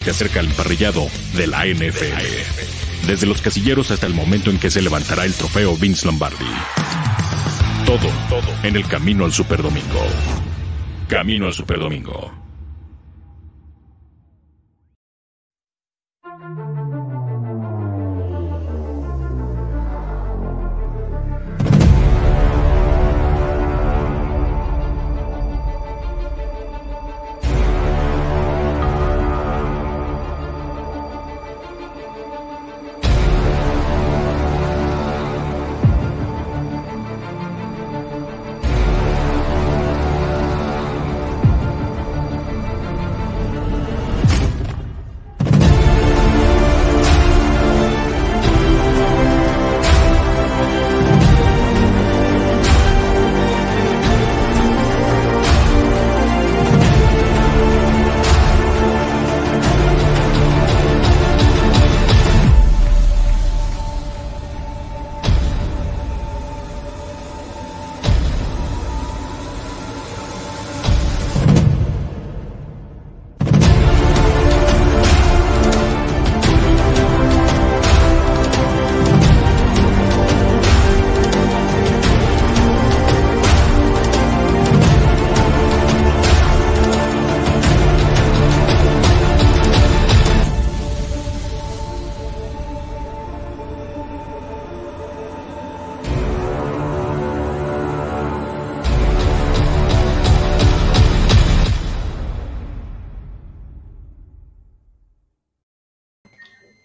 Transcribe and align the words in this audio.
Se 0.00 0.10
acerca 0.10 0.40
el 0.40 0.46
emparrillado 0.46 1.08
de 1.34 1.46
la 1.46 1.66
NFL. 1.66 3.06
Desde 3.06 3.26
los 3.26 3.42
casilleros 3.42 3.90
hasta 3.90 4.06
el 4.06 4.14
momento 4.14 4.50
en 4.50 4.58
que 4.58 4.70
se 4.70 4.80
levantará 4.80 5.26
el 5.26 5.34
trofeo 5.34 5.76
Vince 5.76 6.06
Lombardi. 6.06 6.46
Todo, 7.84 8.08
todo 8.30 8.54
en 8.62 8.76
el 8.76 8.86
camino 8.86 9.26
al 9.26 9.32
Superdomingo. 9.32 10.00
Camino 11.06 11.46
al 11.46 11.52
Superdomingo. 11.52 12.39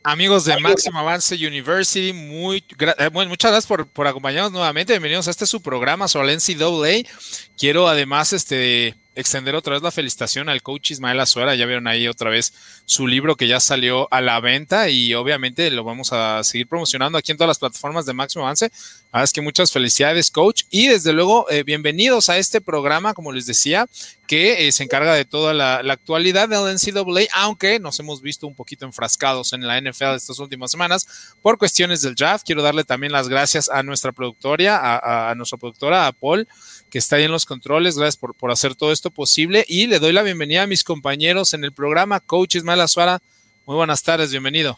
Amigos 0.07 0.45
de 0.45 0.59
Máximo 0.59 0.99
Avance 0.99 1.33
University, 1.35 2.13
muy, 2.13 2.63
eh, 2.77 3.09
muchas 3.11 3.49
gracias 3.49 3.65
por, 3.65 3.87
por, 3.87 4.05
acompañarnos 4.05 4.51
nuevamente. 4.51 4.93
Bienvenidos 4.93 5.27
a 5.27 5.31
este 5.31 5.47
su 5.47 5.63
programa 5.63 6.07
sobre 6.07 6.35
NCAA. 6.35 7.09
Quiero 7.57 7.87
además 7.87 8.31
este, 8.31 8.95
extender 9.15 9.55
otra 9.55 9.73
vez 9.73 9.81
la 9.81 9.91
felicitación 9.91 10.49
al 10.49 10.61
coach 10.61 10.91
Ismael 10.91 11.19
Azuera. 11.19 11.55
Ya 11.55 11.65
vieron 11.65 11.87
ahí 11.87 12.07
otra 12.07 12.29
vez 12.29 12.53
su 12.85 13.07
libro 13.07 13.35
que 13.35 13.47
ya 13.47 13.59
salió 13.59 14.07
a 14.11 14.21
la 14.21 14.39
venta 14.39 14.89
y 14.89 15.13
obviamente 15.13 15.71
lo 15.71 15.83
vamos 15.83 16.13
a 16.13 16.43
seguir 16.43 16.67
promocionando 16.67 17.17
aquí 17.17 17.31
en 17.31 17.37
todas 17.37 17.47
las 17.47 17.59
plataformas 17.59 18.05
de 18.05 18.13
Máximo 18.13 18.43
Avance. 18.43 18.71
es 19.13 19.33
que 19.33 19.41
muchas 19.41 19.71
felicidades, 19.71 20.29
coach. 20.29 20.63
Y 20.69 20.87
desde 20.87 21.13
luego, 21.13 21.49
eh, 21.49 21.63
bienvenidos 21.63 22.29
a 22.29 22.37
este 22.37 22.61
programa, 22.61 23.13
como 23.13 23.31
les 23.31 23.45
decía, 23.45 23.87
que 24.27 24.67
eh, 24.67 24.71
se 24.71 24.83
encarga 24.83 25.13
de 25.13 25.25
toda 25.25 25.53
la, 25.53 25.75
actualidad 25.77 26.49
del 26.49 26.75
NCAA, 26.75 27.27
aunque 27.33 27.79
nos 27.79 27.99
hemos 27.99 28.21
visto 28.21 28.47
un 28.47 28.55
poquito 28.55 28.85
enfrascados 28.85 29.53
en 29.53 29.65
la 29.65 29.79
NFL 29.79 30.15
estas 30.15 30.39
últimas 30.39 30.71
semanas 30.71 31.35
por 31.41 31.57
cuestiones 31.57 32.01
del 32.01 32.15
draft. 32.15 32.45
Quiero 32.45 32.61
darle 32.61 32.83
también 32.83 33.11
las 33.11 33.29
gracias 33.29 33.69
a 33.69 33.83
nuestra 33.83 34.11
productora, 34.11 34.77
a, 34.77 35.29
a 35.29 35.35
nuestra 35.35 35.57
productora, 35.57 36.07
a 36.07 36.11
Paul 36.11 36.47
que 36.89 36.99
está 36.99 37.17
ahí 37.17 37.23
en 37.23 37.31
los 37.31 37.45
controles. 37.45 37.97
Gracias 37.97 38.15
por, 38.15 38.33
por, 38.35 38.51
hacer 38.51 38.73
todo 38.73 38.91
esto 38.91 39.04
posible. 39.11 39.65
Y 39.67 39.87
le 39.87 39.99
doy 39.99 40.13
la 40.13 40.23
bienvenida 40.23 40.63
a 40.63 40.67
mis 40.67 40.83
compañeros 40.83 41.53
en 41.53 41.63
el 41.63 41.71
programa, 41.71 42.19
Coach 42.19 42.55
Ismael 42.55 42.81
Azuara. 42.81 43.19
Muy 43.65 43.75
buenas 43.75 44.03
tardes, 44.03 44.31
bienvenido. 44.31 44.77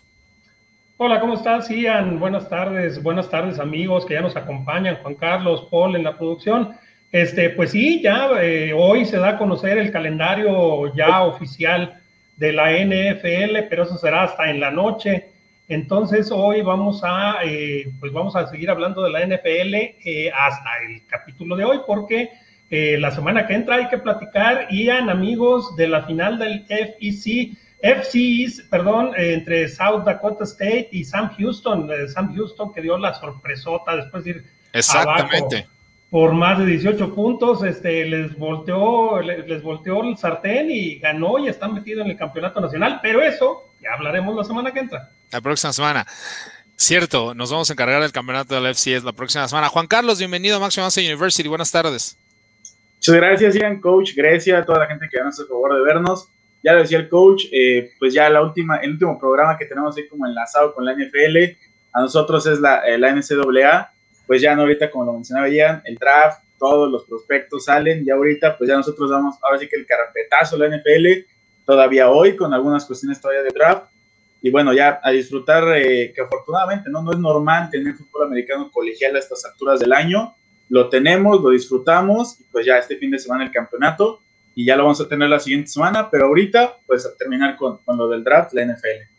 Hola, 0.98 1.20
¿cómo 1.20 1.36
estás, 1.36 1.70
Ian? 1.70 2.20
Buenas 2.20 2.50
tardes, 2.50 3.04
buenas 3.04 3.30
tardes, 3.30 3.60
amigos 3.60 4.06
que 4.06 4.16
ya 4.16 4.22
nos 4.22 4.36
acompañan, 4.36 4.98
Juan 5.04 5.14
Carlos, 5.14 5.68
Paul 5.70 5.96
en 5.96 6.04
la 6.04 6.18
producción. 6.18 6.76
Este, 7.12 7.52
pues 7.52 7.72
sí, 7.72 8.02
ya 8.02 8.30
eh, 8.42 8.74
hoy 8.74 9.06
se 9.06 9.18
da 9.18 9.30
a 9.30 9.38
conocer 9.38 9.78
el 9.78 9.92
calendario 9.92 10.94
ya 10.96 11.22
oficial 11.22 12.02
de 12.36 12.52
la 12.52 12.72
NFL, 12.72 13.68
pero 13.70 13.84
eso 13.84 13.98
será 13.98 14.24
hasta 14.24 14.50
en 14.50 14.60
la 14.60 14.72
noche. 14.72 15.28
Entonces 15.68 16.32
hoy 16.32 16.62
vamos 16.62 17.02
a, 17.04 17.40
eh, 17.44 17.92
pues 18.00 18.12
vamos 18.12 18.36
a 18.36 18.48
seguir 18.48 18.70
hablando 18.70 19.04
de 19.04 19.12
la 19.12 19.26
NFL 19.26 19.76
eh, 19.76 20.32
hasta 20.34 20.70
el 20.88 21.06
capítulo 21.08 21.56
de 21.56 21.66
hoy, 21.66 21.80
porque 21.86 22.32
eh, 22.70 22.98
la 23.00 23.12
semana 23.12 23.48
que 23.48 23.54
entra 23.54 23.76
hay 23.76 23.90
que 23.90 23.98
platicar, 23.98 24.68
Ian, 24.70 25.10
amigos, 25.10 25.76
de 25.76 25.88
la 25.88 26.04
final 26.04 26.38
del 26.38 26.66
FEC, 26.66 26.98
FC, 27.80 28.64
perdón, 28.70 29.12
entre 29.16 29.70
South 29.70 30.04
Dakota 30.04 30.44
State 30.44 30.90
y 30.92 31.04
Sam 31.04 31.30
Houston, 31.38 31.90
Sam 32.14 32.36
Houston 32.36 32.74
que 32.74 32.82
dio 32.82 32.98
la 32.98 33.14
sorpresota 33.14 33.96
después 33.96 34.24
de 34.24 34.30
ir 34.32 34.46
Exactamente. 34.74 35.68
por 36.10 36.34
más 36.34 36.58
de 36.58 36.66
18 36.66 37.14
puntos, 37.14 37.64
este, 37.64 38.06
les 38.06 38.38
volteó, 38.38 39.22
les, 39.22 39.48
les 39.48 39.62
volteó 39.62 40.04
el 40.04 40.18
sartén 40.18 40.72
y 40.72 40.96
ganó 40.96 41.38
y 41.38 41.48
están 41.48 41.74
metidos 41.74 42.04
en 42.04 42.12
el 42.12 42.18
campeonato 42.18 42.60
nacional, 42.60 43.00
pero 43.02 43.22
eso 43.22 43.72
ya 43.82 43.94
hablaremos 43.94 44.36
la 44.36 44.44
semana 44.44 44.72
que 44.72 44.80
entra 44.80 45.12
la 45.32 45.42
próxima 45.42 45.74
semana. 45.74 46.08
Cierto, 46.76 47.34
nos 47.34 47.52
vamos 47.52 47.70
a 47.70 47.74
encargar 47.74 48.02
del 48.02 48.12
campeonato 48.12 48.56
del 48.56 48.74
FCS 48.74 49.04
la 49.04 49.14
próxima 49.14 49.48
semana. 49.48 49.70
Juan 49.70 49.88
Carlos, 49.88 50.20
bienvenido 50.20 50.58
a 50.58 50.60
Máximo 50.60 50.88
University. 50.96 51.48
Buenas 51.50 51.72
tardes. 51.72 52.18
Muchas 52.98 53.16
gracias, 53.16 53.56
Ian, 53.56 53.80
coach. 53.80 54.14
Gracias 54.16 54.62
a 54.62 54.66
toda 54.66 54.80
la 54.80 54.88
gente 54.88 55.08
que 55.10 55.18
nos 55.20 55.40
hace 55.40 55.48
favor 55.48 55.74
de 55.76 55.82
vernos. 55.82 56.30
Ya 56.64 56.74
lo 56.74 56.80
decía 56.80 56.98
el 56.98 57.10
coach, 57.10 57.46
eh, 57.52 57.92
pues 58.00 58.14
ya 58.14 58.30
la 58.30 58.42
última, 58.42 58.78
el 58.78 58.92
último 58.92 59.18
programa 59.20 59.58
que 59.58 59.66
tenemos 59.66 59.96
ahí 59.96 60.08
como 60.08 60.26
enlazado 60.26 60.74
con 60.74 60.84
la 60.84 60.94
NFL, 60.94 61.56
a 61.94 62.02
nosotros 62.02 62.46
es 62.48 62.60
la, 62.60 62.80
eh, 62.88 62.98
la 62.98 63.12
NCAA. 63.14 63.94
Pues 64.26 64.42
ya 64.42 64.56
no 64.56 64.64
ahorita, 64.64 64.92
como 64.92 65.06
lo 65.06 65.14
mencionaba 65.14 65.48
Ian, 65.48 65.82
el 65.86 65.96
draft, 65.96 66.44
todos 66.60 66.92
los 66.92 67.06
prospectos 67.06 67.66
salen. 67.66 68.04
Ya 68.04 68.16
ahorita, 68.16 68.58
pues 68.58 68.70
ya 68.70 68.76
nosotros 68.76 69.10
damos, 69.10 69.36
ahora 69.42 69.58
sí 69.58 69.70
que 69.70 69.78
el 69.78 69.86
carpetazo 69.86 70.58
la 70.58 70.68
NFL, 70.68 71.26
todavía 71.66 72.10
hoy, 72.10 72.36
con 72.36 72.54
algunas 72.54 72.86
cuestiones 72.86 73.22
todavía 73.22 73.44
de 73.44 73.52
draft 73.54 73.88
y 74.42 74.52
bueno, 74.52 74.74
ya 74.74 75.00
a 75.04 75.12
disfrutar, 75.12 75.64
eh, 75.78 76.14
que 76.14 76.22
afortunadamente 76.22 76.90
¿no? 76.90 77.02
no 77.02 77.12
es 77.12 77.18
normal 77.18 77.70
tener 77.70 77.96
fútbol 77.96 78.28
americano 78.28 78.70
colegial 78.72 79.16
a 79.16 79.20
estas 79.20 79.44
alturas 79.46 79.80
del 79.80 79.94
año, 79.94 80.36
lo 80.70 80.90
tenemos, 80.90 81.42
lo 81.42 81.50
disfrutamos, 81.50 82.40
y 82.40 82.44
pues 82.52 82.66
ya 82.66 82.78
este 82.78 82.98
fin 82.98 83.12
de 83.12 83.20
semana 83.20 83.46
el 83.46 83.52
campeonato, 83.52 84.22
y 84.56 84.66
ya 84.66 84.76
lo 84.76 84.84
vamos 84.84 85.00
a 85.02 85.08
tener 85.08 85.30
la 85.30 85.40
siguiente 85.40 85.70
semana, 85.70 86.10
pero 86.10 86.26
ahorita 86.26 86.80
pues 86.86 87.06
a 87.06 87.16
terminar 87.16 87.56
con, 87.58 87.78
con 87.80 87.98
lo 87.98 88.08
del 88.08 88.24
draft, 88.24 88.54
la 88.54 88.66
NFL. 88.66 89.17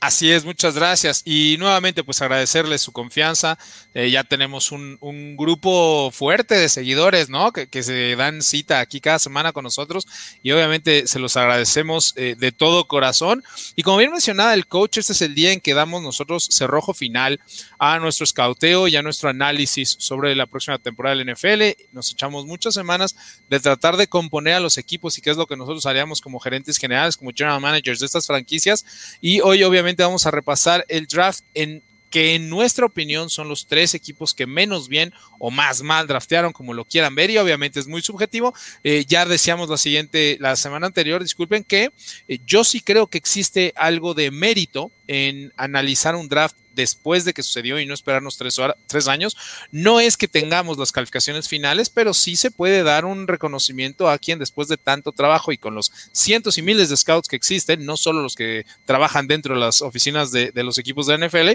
Así 0.00 0.30
es, 0.30 0.44
muchas 0.44 0.76
gracias. 0.76 1.22
Y 1.24 1.56
nuevamente, 1.58 2.04
pues 2.04 2.22
agradecerles 2.22 2.82
su 2.82 2.92
confianza. 2.92 3.58
Eh, 3.94 4.10
ya 4.10 4.22
tenemos 4.22 4.70
un, 4.70 4.96
grupo 5.36 6.10
fuerte 6.12 6.54
de 6.54 6.68
seguidores, 6.68 7.28
¿no? 7.28 7.52
Que, 7.52 7.82
se 7.82 8.14
dan 8.14 8.42
cita 8.42 8.78
aquí 8.80 9.00
cada 9.00 9.18
semana 9.18 9.52
con 9.52 9.64
nosotros 9.64 10.06
y 10.42 10.50
obviamente 10.50 11.06
se 11.06 11.18
los 11.18 11.36
agradecemos 11.36 12.12
eh, 12.16 12.36
de 12.38 12.52
todo 12.52 12.86
corazón. 12.86 13.42
Y 13.74 13.82
como 13.82 13.96
bien 13.96 14.12
mencionaba 14.12 14.54
el 14.54 14.66
coach, 14.66 14.98
este 14.98 15.12
es 15.12 15.22
el 15.22 15.34
día 15.34 15.52
en 15.52 15.60
que 15.60 15.74
damos 15.74 16.02
nosotros 16.02 16.48
cerrojo 16.50 16.94
final 16.94 17.40
a 17.78 17.98
nuestro 17.98 18.24
escauteo 18.24 18.86
y 18.88 18.96
a 18.96 19.02
nuestro 19.02 19.30
análisis 19.30 19.96
sobre 19.98 20.34
la 20.36 20.46
próxima 20.46 20.78
temporada 20.78 21.16
del 21.16 21.32
NFL. 21.32 21.62
Nos 21.92 22.12
echamos 22.12 22.46
muchas 22.46 22.74
semanas 22.74 23.16
de 23.48 23.58
tratar 23.58 23.96
de 23.96 24.06
componer 24.06 24.54
a 24.54 24.60
los 24.60 24.78
equipos 24.78 25.18
y 25.18 25.22
qué 25.22 25.30
es 25.30 25.36
lo 25.36 25.46
que 25.46 25.56
nosotros 25.56 25.86
haríamos 25.86 26.20
como 26.20 26.38
gerentes 26.38 26.76
generales, 26.76 27.16
como 27.16 27.32
general 27.34 27.60
managers 27.60 28.00
de 28.00 28.06
estas 28.06 28.26
franquicias. 28.26 28.84
Y 29.20 29.40
hoy, 29.40 29.62
obviamente, 29.64 29.87
vamos 29.96 30.26
a 30.26 30.30
repasar 30.30 30.84
el 30.88 31.06
draft 31.06 31.42
en 31.54 31.82
que 32.10 32.34
en 32.34 32.48
nuestra 32.48 32.86
opinión 32.86 33.30
son 33.30 33.48
los 33.48 33.66
tres 33.66 33.94
equipos 33.94 34.34
que 34.34 34.46
menos 34.46 34.88
bien 34.88 35.12
o 35.38 35.50
más 35.50 35.82
mal 35.82 36.06
draftearon, 36.06 36.52
como 36.52 36.74
lo 36.74 36.84
quieran 36.84 37.14
ver, 37.14 37.30
y 37.30 37.38
obviamente 37.38 37.80
es 37.80 37.86
muy 37.86 38.02
subjetivo. 38.02 38.54
Eh, 38.82 39.04
ya 39.06 39.26
decíamos 39.26 39.68
la 39.68 39.76
siguiente, 39.76 40.36
la 40.40 40.56
semana 40.56 40.86
anterior, 40.86 41.22
disculpen, 41.22 41.64
que 41.64 41.90
eh, 42.26 42.38
yo 42.46 42.64
sí 42.64 42.80
creo 42.80 43.06
que 43.06 43.18
existe 43.18 43.72
algo 43.76 44.14
de 44.14 44.30
mérito 44.30 44.90
en 45.06 45.52
analizar 45.56 46.16
un 46.16 46.28
draft 46.28 46.56
después 46.78 47.24
de 47.24 47.34
que 47.34 47.42
sucedió 47.42 47.80
y 47.80 47.86
no 47.86 47.92
esperarnos 47.92 48.38
tres, 48.38 49.08
años. 49.08 49.36
No 49.72 49.98
es 49.98 50.16
que 50.16 50.28
tengamos 50.28 50.78
las 50.78 50.92
calificaciones 50.92 51.48
finales, 51.48 51.90
pero 51.90 52.14
sí 52.14 52.36
se 52.36 52.52
puede 52.52 52.84
dar 52.84 53.04
un 53.04 53.26
reconocimiento 53.26 54.08
a 54.08 54.18
quien 54.18 54.38
después 54.38 54.68
de 54.68 54.76
tanto 54.76 55.10
trabajo 55.10 55.50
y 55.50 55.58
con 55.58 55.74
los 55.74 55.90
cientos 56.12 56.56
y 56.56 56.62
miles 56.62 56.88
de 56.88 56.96
scouts 56.96 57.26
que 57.26 57.34
existen, 57.34 57.84
no 57.84 57.96
solo 57.96 58.22
los 58.22 58.36
que 58.36 58.64
trabajan 58.84 59.26
dentro 59.26 59.54
de 59.54 59.60
las 59.60 59.82
oficinas 59.82 60.30
de, 60.30 60.52
los 60.54 60.78
equipos 60.78 61.06
de 61.08 61.18
NFL, 61.18 61.48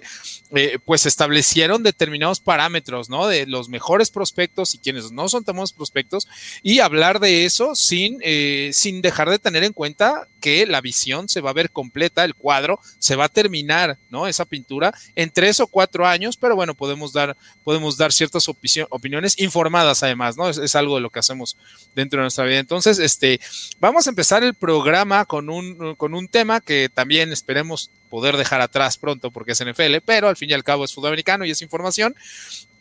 eh, 0.55 0.77
pues 0.83 1.05
establecieron 1.05 1.83
determinados 1.83 2.41
parámetros, 2.41 3.09
¿no? 3.09 3.27
De 3.27 3.45
los 3.45 3.69
mejores 3.69 4.09
prospectos 4.09 4.75
y 4.75 4.79
quienes 4.79 5.11
no 5.11 5.29
son 5.29 5.45
tan 5.45 5.55
buenos 5.55 5.71
prospectos 5.71 6.27
y 6.61 6.79
hablar 6.79 7.21
de 7.21 7.45
eso 7.45 7.75
sin, 7.75 8.19
eh, 8.21 8.71
sin 8.73 9.01
dejar 9.01 9.29
de 9.29 9.39
tener 9.39 9.63
en 9.63 9.71
cuenta 9.71 10.27
que 10.43 10.65
la 10.65 10.81
visión 10.81 11.29
se 11.29 11.39
va 11.39 11.51
a 11.51 11.53
ver 11.53 11.71
completa, 11.71 12.25
el 12.25 12.35
cuadro 12.35 12.77
se 12.99 13.15
va 13.15 13.25
a 13.25 13.29
terminar, 13.29 13.97
¿no? 14.09 14.27
Esa 14.27 14.43
pintura 14.43 14.93
en 15.15 15.29
tres 15.29 15.61
o 15.61 15.67
cuatro 15.67 16.05
años, 16.05 16.35
pero 16.35 16.53
bueno, 16.53 16.73
podemos 16.73 17.13
dar, 17.13 17.37
podemos 17.63 17.95
dar 17.95 18.11
ciertas 18.11 18.49
opiniones 18.49 19.39
informadas 19.39 20.03
además, 20.03 20.35
¿no? 20.35 20.49
Es, 20.49 20.57
es, 20.57 20.75
algo 20.75 20.95
de 20.95 21.01
lo 21.01 21.09
que 21.11 21.19
hacemos 21.19 21.55
dentro 21.95 22.19
de 22.19 22.23
nuestra 22.23 22.43
vida. 22.43 22.59
Entonces, 22.59 22.99
este, 22.99 23.39
vamos 23.79 24.05
a 24.05 24.09
empezar 24.09 24.43
el 24.43 24.53
programa 24.53 25.23
con 25.23 25.49
un, 25.49 25.95
con 25.95 26.13
un 26.13 26.27
tema 26.27 26.59
que 26.59 26.89
también 26.93 27.31
esperemos 27.31 27.89
poder 28.09 28.35
dejar 28.35 28.59
atrás 28.59 28.97
pronto 28.97 29.31
porque 29.31 29.53
es 29.53 29.63
NFL, 29.63 29.95
pero 30.03 30.27
al 30.27 30.35
fin 30.35 30.49
y 30.49 30.53
al 30.53 30.65
cabo 30.65 30.83
es 30.83 30.93
fútbol 30.93 31.11
americano 31.11 31.45
y 31.45 31.51
es 31.51 31.61
información. 31.61 32.13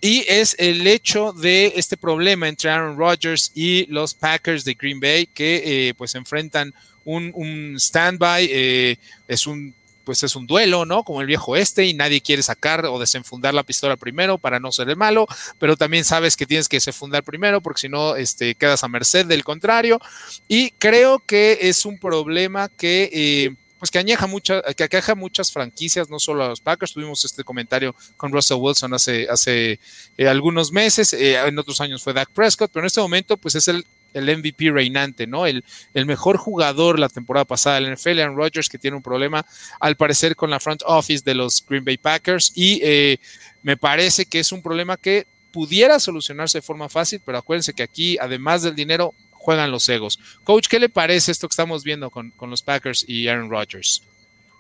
Y 0.01 0.25
es 0.27 0.57
el 0.59 0.85
hecho 0.89 1.33
de 1.33 1.75
este 1.77 1.97
problema 1.97 2.49
entre 2.49 2.71
Aaron 2.71 2.99
Rodgers 2.99 3.53
y 3.55 3.87
los 3.87 4.15
Packers 4.15 4.65
de 4.65 4.75
Green 4.75 4.99
Bay 4.99 5.29
que 5.33 5.63
eh, 5.65 5.95
pues 5.95 6.17
enfrentan 6.17 6.75
un, 7.05 7.33
un 7.35 7.77
standby, 7.79 8.49
eh, 8.51 8.97
es 9.29 9.47
un 9.47 9.75
pues 10.05 10.23
es 10.23 10.37
un 10.37 10.47
duelo, 10.47 10.85
¿no? 10.85 11.05
Como 11.05 11.21
el 11.21 11.27
viejo 11.27 11.57
este 11.57 11.85
y 11.85 11.95
nadie 11.95 12.21
quiere 12.21 12.43
sacar 12.43 12.85
o 12.87 12.99
desenfundar 12.99 13.55
la 13.55 13.63
pistola 13.63 13.97
primero 13.97 14.39
para 14.39 14.61
no 14.61 14.73
ser 14.73 14.89
el 14.89 14.97
malo, 14.97 15.27
pero 15.59 15.77
también 15.77 16.05
sabes 16.05 16.37
que 16.37 16.47
tienes 16.47 16.69
que 16.69 16.77
desenfundar 16.77 17.23
primero 17.23 17.61
porque 17.61 17.83
si 17.83 17.89
no, 17.89 18.17
este, 18.17 18.55
quedas 18.55 18.85
a 18.85 18.89
merced 18.89 19.27
del 19.27 19.45
contrario. 19.45 20.01
Y 20.49 20.71
creo 20.73 21.21
que 21.21 21.59
es 21.63 21.85
un 21.85 21.99
problema 21.99 22.69
que... 22.69 23.11
Eh, 23.13 23.55
pues 23.79 23.91
que 23.91 23.99
añeja 23.99 24.29
mucha, 24.29 24.63
que 24.77 24.85
aqueja 24.85 25.17
muchas 25.17 25.51
franquicias, 25.51 26.09
no 26.09 26.21
solo 26.21 26.45
a 26.45 26.49
los 26.49 26.61
Packers. 26.61 26.93
Tuvimos 26.93 27.25
este 27.25 27.43
comentario 27.43 27.97
con 28.17 28.31
Russell 28.31 28.59
Wilson 28.61 28.95
hace, 28.95 29.27
hace 29.29 29.81
eh, 30.17 30.29
algunos 30.29 30.71
meses, 30.71 31.13
eh, 31.13 31.35
en 31.45 31.59
otros 31.59 31.81
años 31.81 32.01
fue 32.01 32.13
Dak 32.13 32.31
Prescott, 32.31 32.71
pero 32.73 32.85
en 32.85 32.87
este 32.87 33.01
momento, 33.01 33.37
pues 33.37 33.57
es 33.57 33.67
el, 33.67 33.85
el 34.15 34.39
MVP 34.39 34.71
reinante, 34.71 35.27
¿no? 35.27 35.47
El, 35.47 35.65
el, 35.95 36.07
mejor 36.07 36.37
jugador 36.37 36.99
la 36.99 37.09
temporada 37.09 37.45
pasada 37.45 37.81
del 37.81 37.93
NFL, 37.93 38.21
Aaron 38.21 38.37
Rodgers, 38.37 38.69
que 38.69 38.79
tiene 38.79 38.97
un 38.97 39.03
problema 39.03 39.45
al 39.81 39.97
parecer 39.97 40.37
con 40.37 40.51
la 40.51 40.61
front 40.61 40.83
office 40.85 41.23
de 41.25 41.35
los 41.35 41.65
Green 41.67 41.85
Bay 41.85 41.97
Packers 41.97 42.53
y 42.55 42.81
eh, 42.83 43.19
me 43.63 43.77
parece 43.77 44.27
que 44.27 44.41
es 44.41 44.53
un 44.53 44.63
problema 44.63 44.97
que 44.97 45.27
pudiera 45.53 46.01
solucionarse 46.01 46.59
de 46.59 46.63
forma 46.63 46.89
fácil, 46.89 47.21
pero 47.25 47.39
acuérdense 47.39 47.75
que 47.75 47.83
aquí, 47.83 48.17
además 48.19 48.63
del 48.63 48.75
dinero, 48.75 49.15
juegan 49.31 49.71
los 49.71 49.89
egos. 49.89 50.19
Coach, 50.45 50.69
¿qué 50.69 50.81
le 50.81 50.89
parece 50.89 51.31
esto 51.31 51.49
que 51.49 51.53
estamos 51.53 51.85
viendo 51.85 52.11
con, 52.11 52.33
los 52.41 52.63
Packers 52.63 53.05
y 53.07 53.29
Aaron 53.29 53.51
Rodgers? 53.51 54.03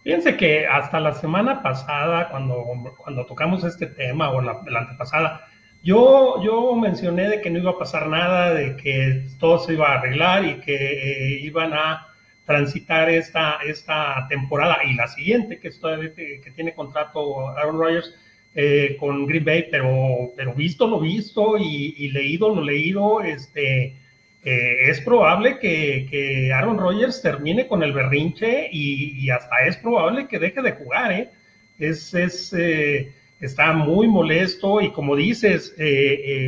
Fíjense 0.02 0.36
que 0.36 0.66
hasta 0.66 1.00
la 1.00 1.14
semana 1.14 1.62
pasada, 1.62 2.28
cuando, 2.30 2.64
cuando 2.96 3.24
tocamos 3.24 3.64
este 3.64 3.86
tema, 3.86 4.30
o 4.30 4.40
la, 4.40 4.60
antepasada, 4.76 5.48
yo, 5.82 6.42
yo 6.42 6.74
mencioné 6.76 7.28
de 7.28 7.40
que 7.40 7.50
no 7.50 7.58
iba 7.58 7.72
a 7.72 7.78
pasar 7.78 8.08
nada, 8.08 8.54
de 8.54 8.76
que 8.76 9.26
todo 9.38 9.58
se 9.58 9.74
iba 9.74 9.88
a 9.88 9.98
arreglar 9.98 10.44
y 10.44 10.60
que 10.60 10.74
eh, 10.74 11.40
iban 11.40 11.72
a 11.72 12.08
transitar 12.46 13.08
esta, 13.10 13.58
esta 13.64 14.26
temporada 14.28 14.78
y 14.84 14.94
la 14.94 15.08
siguiente, 15.08 15.58
que, 15.58 15.70
que 15.70 16.50
tiene 16.54 16.74
contrato 16.74 17.48
Aaron 17.50 17.78
Rodgers 17.78 18.14
eh, 18.54 18.96
con 19.00 19.26
Green 19.26 19.44
Bay, 19.44 19.68
pero, 19.70 20.32
pero 20.36 20.52
visto 20.52 20.86
lo 20.86 21.00
visto 21.00 21.56
y, 21.56 22.08
leído 22.10 22.54
lo 22.54 22.62
leído, 22.62 23.22
este, 23.22 23.96
eh, 24.44 24.90
es 24.90 25.00
probable 25.00 25.58
que, 25.58 26.50
Aaron 26.52 26.78
Rodgers 26.78 27.22
termine 27.22 27.66
con 27.66 27.82
el 27.82 27.92
berrinche 27.92 28.68
y, 28.70 29.30
hasta 29.30 29.64
es 29.66 29.76
probable 29.78 30.26
que 30.26 30.38
deje 30.38 30.60
de 30.60 30.72
jugar. 30.72 31.12
¿eh? 31.12 31.30
Es, 31.78 32.12
eh, 32.52 33.12
está 33.42 33.74
muy 33.74 34.08
molesto 34.08 34.80
y 34.80 34.90
como 34.92 35.14
dices, 35.14 35.74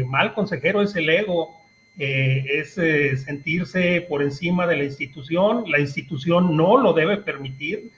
mal 0.07 0.33
consejero 0.33 0.81
es 0.81 0.97
el 0.97 1.11
ego, 1.11 1.61
es 1.99 2.75
sentirse 3.25 4.01
por 4.09 4.23
encima 4.23 4.67
de 4.67 4.77
la 4.79 4.85
institución. 4.85 5.65
La 5.67 5.81
institución 5.81 6.57
no 6.57 6.79
lo 6.79 6.95
debe 6.95 7.19
permitir. 7.19 7.91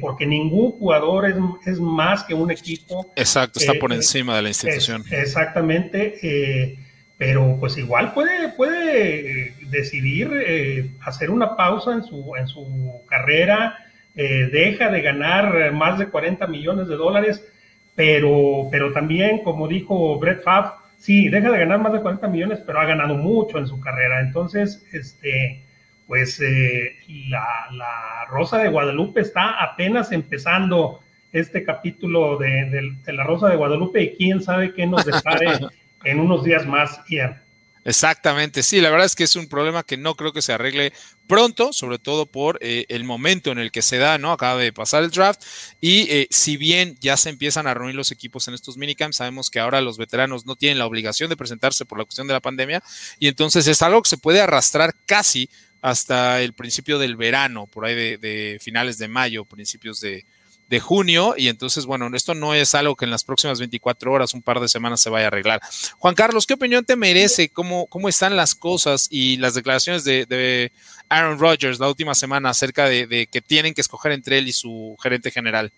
porque 0.00 0.26
ningún 0.26 0.72
jugador 0.72 1.26
es, 1.26 1.36
es, 1.66 1.78
más 1.78 2.24
que 2.24 2.34
un 2.34 2.50
equipo. 2.50 3.06
Exacto, 3.16 3.60
está 3.60 3.74
por 3.80 3.92
encima 3.92 4.34
de 4.36 4.42
la 4.42 4.48
institución. 4.48 5.04
exactamente 5.10 6.78
pero 7.22 7.56
pues 7.60 7.78
igual 7.78 8.14
puede, 8.14 8.48
puede 8.48 9.42
eh, 9.42 9.54
decidir 9.70 10.28
eh, 10.44 10.90
hacer 11.02 11.30
una 11.30 11.54
pausa 11.54 11.92
en 11.92 12.02
su, 12.02 12.34
en 12.34 12.48
su 12.48 13.00
carrera, 13.08 13.78
eh, 14.16 14.48
deja 14.52 14.90
de 14.90 15.02
ganar 15.02 15.72
más 15.72 16.00
de 16.00 16.08
40 16.08 16.44
millones 16.48 16.88
de 16.88 16.96
dólares, 16.96 17.44
pero, 17.94 18.68
pero 18.70 18.92
también, 18.92 19.42
como 19.42 19.68
dijo 19.68 20.18
Brett 20.18 20.42
Favre, 20.42 20.70
sí, 20.98 21.28
deja 21.28 21.50
de 21.50 21.58
ganar 21.58 21.80
más 21.80 21.92
de 21.92 22.00
40 22.00 22.28
millones, 22.28 22.60
pero 22.64 22.80
ha 22.80 22.86
ganado 22.86 23.14
mucho 23.16 23.58
en 23.58 23.66
su 23.66 23.80
carrera. 23.80 24.20
Entonces, 24.20 24.84
este, 24.92 25.62
pues 26.06 26.40
la, 27.28 27.46
la, 27.72 28.24
Rosa 28.30 28.58
de 28.58 28.68
Guadalupe 28.68 29.20
está 29.20 29.62
apenas 29.62 30.12
empezando 30.12 31.00
este 31.32 31.64
capítulo 31.64 32.38
de, 32.38 32.96
de 33.04 33.12
la 33.12 33.24
Rosa 33.24 33.48
de 33.48 33.56
Guadalupe 33.56 34.02
y 34.02 34.16
quién 34.16 34.42
sabe 34.42 34.74
qué 34.74 34.86
nos 34.86 35.04
depare 35.04 35.58
en 36.04 36.20
unos 36.20 36.44
días 36.44 36.66
más, 36.66 37.00
Ian. 37.08 37.42
Exactamente, 37.84 38.62
sí, 38.62 38.80
la 38.80 38.90
verdad 38.90 39.06
es 39.06 39.16
que 39.16 39.24
es 39.24 39.34
un 39.34 39.48
problema 39.48 39.82
que 39.82 39.96
no 39.96 40.14
creo 40.14 40.32
que 40.32 40.40
se 40.40 40.52
arregle 40.52 40.92
pronto, 41.32 41.72
sobre 41.72 41.98
todo 41.98 42.26
por 42.26 42.58
eh, 42.60 42.84
el 42.90 43.04
momento 43.04 43.52
en 43.52 43.58
el 43.58 43.72
que 43.72 43.80
se 43.80 43.96
da, 43.96 44.18
¿no? 44.18 44.32
Acaba 44.32 44.60
de 44.60 44.70
pasar 44.70 45.02
el 45.02 45.10
draft 45.10 45.42
y 45.80 46.02
eh, 46.10 46.26
si 46.28 46.58
bien 46.58 46.94
ya 47.00 47.16
se 47.16 47.30
empiezan 47.30 47.66
a 47.66 47.72
reunir 47.72 47.94
los 47.94 48.12
equipos 48.12 48.48
en 48.48 48.54
estos 48.54 48.76
minicamps, 48.76 49.16
sabemos 49.16 49.48
que 49.48 49.58
ahora 49.58 49.80
los 49.80 49.96
veteranos 49.96 50.44
no 50.44 50.56
tienen 50.56 50.78
la 50.78 50.84
obligación 50.84 51.30
de 51.30 51.36
presentarse 51.38 51.86
por 51.86 51.96
la 51.96 52.04
cuestión 52.04 52.26
de 52.26 52.34
la 52.34 52.40
pandemia 52.40 52.82
y 53.18 53.28
entonces 53.28 53.66
es 53.66 53.80
algo 53.80 54.02
que 54.02 54.10
se 54.10 54.18
puede 54.18 54.42
arrastrar 54.42 54.94
casi 55.06 55.48
hasta 55.80 56.42
el 56.42 56.52
principio 56.52 56.98
del 56.98 57.16
verano, 57.16 57.66
por 57.66 57.86
ahí 57.86 57.94
de 58.18 58.58
finales 58.60 58.98
de 58.98 59.08
mayo, 59.08 59.46
principios 59.46 60.02
de, 60.02 60.26
de 60.72 60.80
junio 60.80 61.34
y 61.36 61.48
entonces, 61.48 61.84
bueno, 61.84 62.08
esto 62.14 62.32
no 62.32 62.54
es 62.54 62.74
algo 62.74 62.96
que 62.96 63.04
en 63.04 63.10
las 63.10 63.24
próximas 63.24 63.58
24 63.58 64.10
horas, 64.10 64.32
un 64.32 64.40
par 64.40 64.58
de 64.58 64.68
semanas 64.68 65.02
se 65.02 65.10
vaya 65.10 65.26
a 65.26 65.28
arreglar. 65.28 65.60
Juan 65.98 66.14
Carlos, 66.14 66.46
¿qué 66.46 66.54
opinión 66.54 66.82
te 66.82 66.96
merece? 66.96 67.50
¿Cómo, 67.50 67.86
cómo 67.88 68.08
están 68.08 68.36
las 68.36 68.54
cosas 68.54 69.06
y 69.10 69.36
las 69.36 69.52
declaraciones 69.52 70.02
de, 70.02 70.72
Aaron 71.10 71.38
Rodgers 71.38 71.78
la 71.78 71.88
última 71.88 72.14
semana 72.14 72.48
acerca 72.48 72.88
de, 72.88 73.28
que 73.30 73.42
tienen 73.42 73.74
que 73.74 73.82
escoger 73.82 74.12
entre 74.12 74.38
él 74.38 74.48
y 74.48 74.52
su 74.52 74.96
gerente 75.02 75.30
general? 75.30 75.70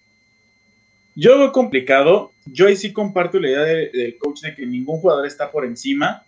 Yo 1.17 1.41
veo 1.41 1.51
complicado. 1.51 2.31
Yo 2.47 2.69
ahí 2.69 2.77
sí 2.77 2.93
comparto 2.93 3.41
la 3.41 3.49
idea 3.49 3.63
del 3.63 4.17
coach 4.19 4.43
de 4.43 4.55
que 4.55 4.65
ningún 4.65 5.01
jugador 5.01 5.27
está 5.27 5.51
por 5.51 5.65
encima, 5.65 6.25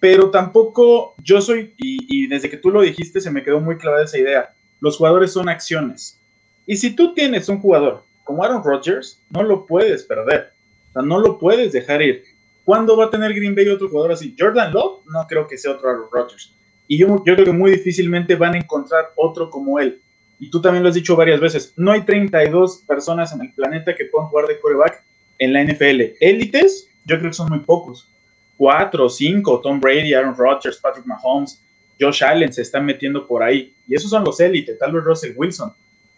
pero 0.00 0.30
tampoco 0.30 1.14
yo 1.22 1.42
soy, 1.42 1.74
y, 1.76 1.98
y 2.08 2.26
desde 2.28 2.48
que 2.48 2.56
tú 2.56 2.70
lo 2.70 2.80
dijiste 2.80 3.20
se 3.20 3.30
me 3.30 3.42
quedó 3.44 3.60
muy 3.60 3.76
clara 3.76 4.02
esa 4.02 4.16
idea. 4.16 4.54
Los 4.80 4.96
jugadores 4.96 5.34
son 5.34 5.50
acciones. 5.50 6.18
Y 6.66 6.76
si 6.76 6.94
tú 6.94 7.14
tienes 7.14 7.48
un 7.48 7.60
jugador 7.60 8.04
como 8.24 8.42
Aaron 8.42 8.62
Rodgers, 8.62 9.22
no 9.30 9.42
lo 9.42 9.66
puedes 9.66 10.02
perder. 10.02 10.52
O 10.90 10.92
sea, 10.92 11.02
no 11.02 11.20
lo 11.20 11.38
puedes 11.38 11.72
dejar 11.72 12.02
ir. 12.02 12.24
¿Cuándo 12.64 12.96
va 12.96 13.04
a 13.04 13.10
tener 13.10 13.32
Green 13.32 13.54
Bay 13.54 13.68
otro 13.68 13.88
jugador 13.88 14.12
así? 14.12 14.34
Jordan 14.36 14.72
Love, 14.72 15.04
no 15.06 15.24
creo 15.28 15.46
que 15.46 15.56
sea 15.56 15.72
otro 15.72 15.88
Aaron 15.88 16.08
Rodgers. 16.10 16.52
Y 16.88 16.98
yo, 16.98 17.22
yo 17.24 17.34
creo 17.34 17.44
que 17.44 17.52
muy 17.52 17.70
difícilmente 17.70 18.34
van 18.34 18.54
a 18.54 18.58
encontrar 18.58 19.12
otro 19.16 19.48
como 19.48 19.78
él. 19.78 20.00
Y 20.38 20.50
tú 20.50 20.60
también 20.60 20.82
lo 20.82 20.88
has 20.88 20.94
dicho 20.96 21.14
varias 21.16 21.40
veces. 21.40 21.72
No 21.76 21.92
hay 21.92 22.02
32 22.02 22.84
personas 22.86 23.32
en 23.32 23.42
el 23.42 23.52
planeta 23.52 23.94
que 23.94 24.06
puedan 24.06 24.28
jugar 24.28 24.46
de 24.46 24.58
quarterback 24.58 25.02
en 25.38 25.52
la 25.52 25.62
NFL. 25.64 26.16
Élites, 26.20 26.88
yo 27.04 27.18
creo 27.18 27.30
que 27.30 27.36
son 27.36 27.48
muy 27.48 27.60
pocos. 27.60 28.10
Cuatro 28.56 29.08
cinco, 29.08 29.60
Tom 29.60 29.80
Brady, 29.80 30.14
Aaron 30.14 30.34
Rodgers, 30.36 30.78
Patrick 30.78 31.06
Mahomes, 31.06 31.62
Josh 32.00 32.24
Allen 32.24 32.52
se 32.52 32.62
están 32.62 32.84
metiendo 32.84 33.26
por 33.26 33.42
ahí. 33.42 33.74
Y 33.86 33.94
esos 33.94 34.10
son 34.10 34.24
los 34.24 34.40
élites, 34.40 34.78
tal 34.78 34.92
vez 34.92 35.04
Russell 35.04 35.34
Wilson. 35.36 35.72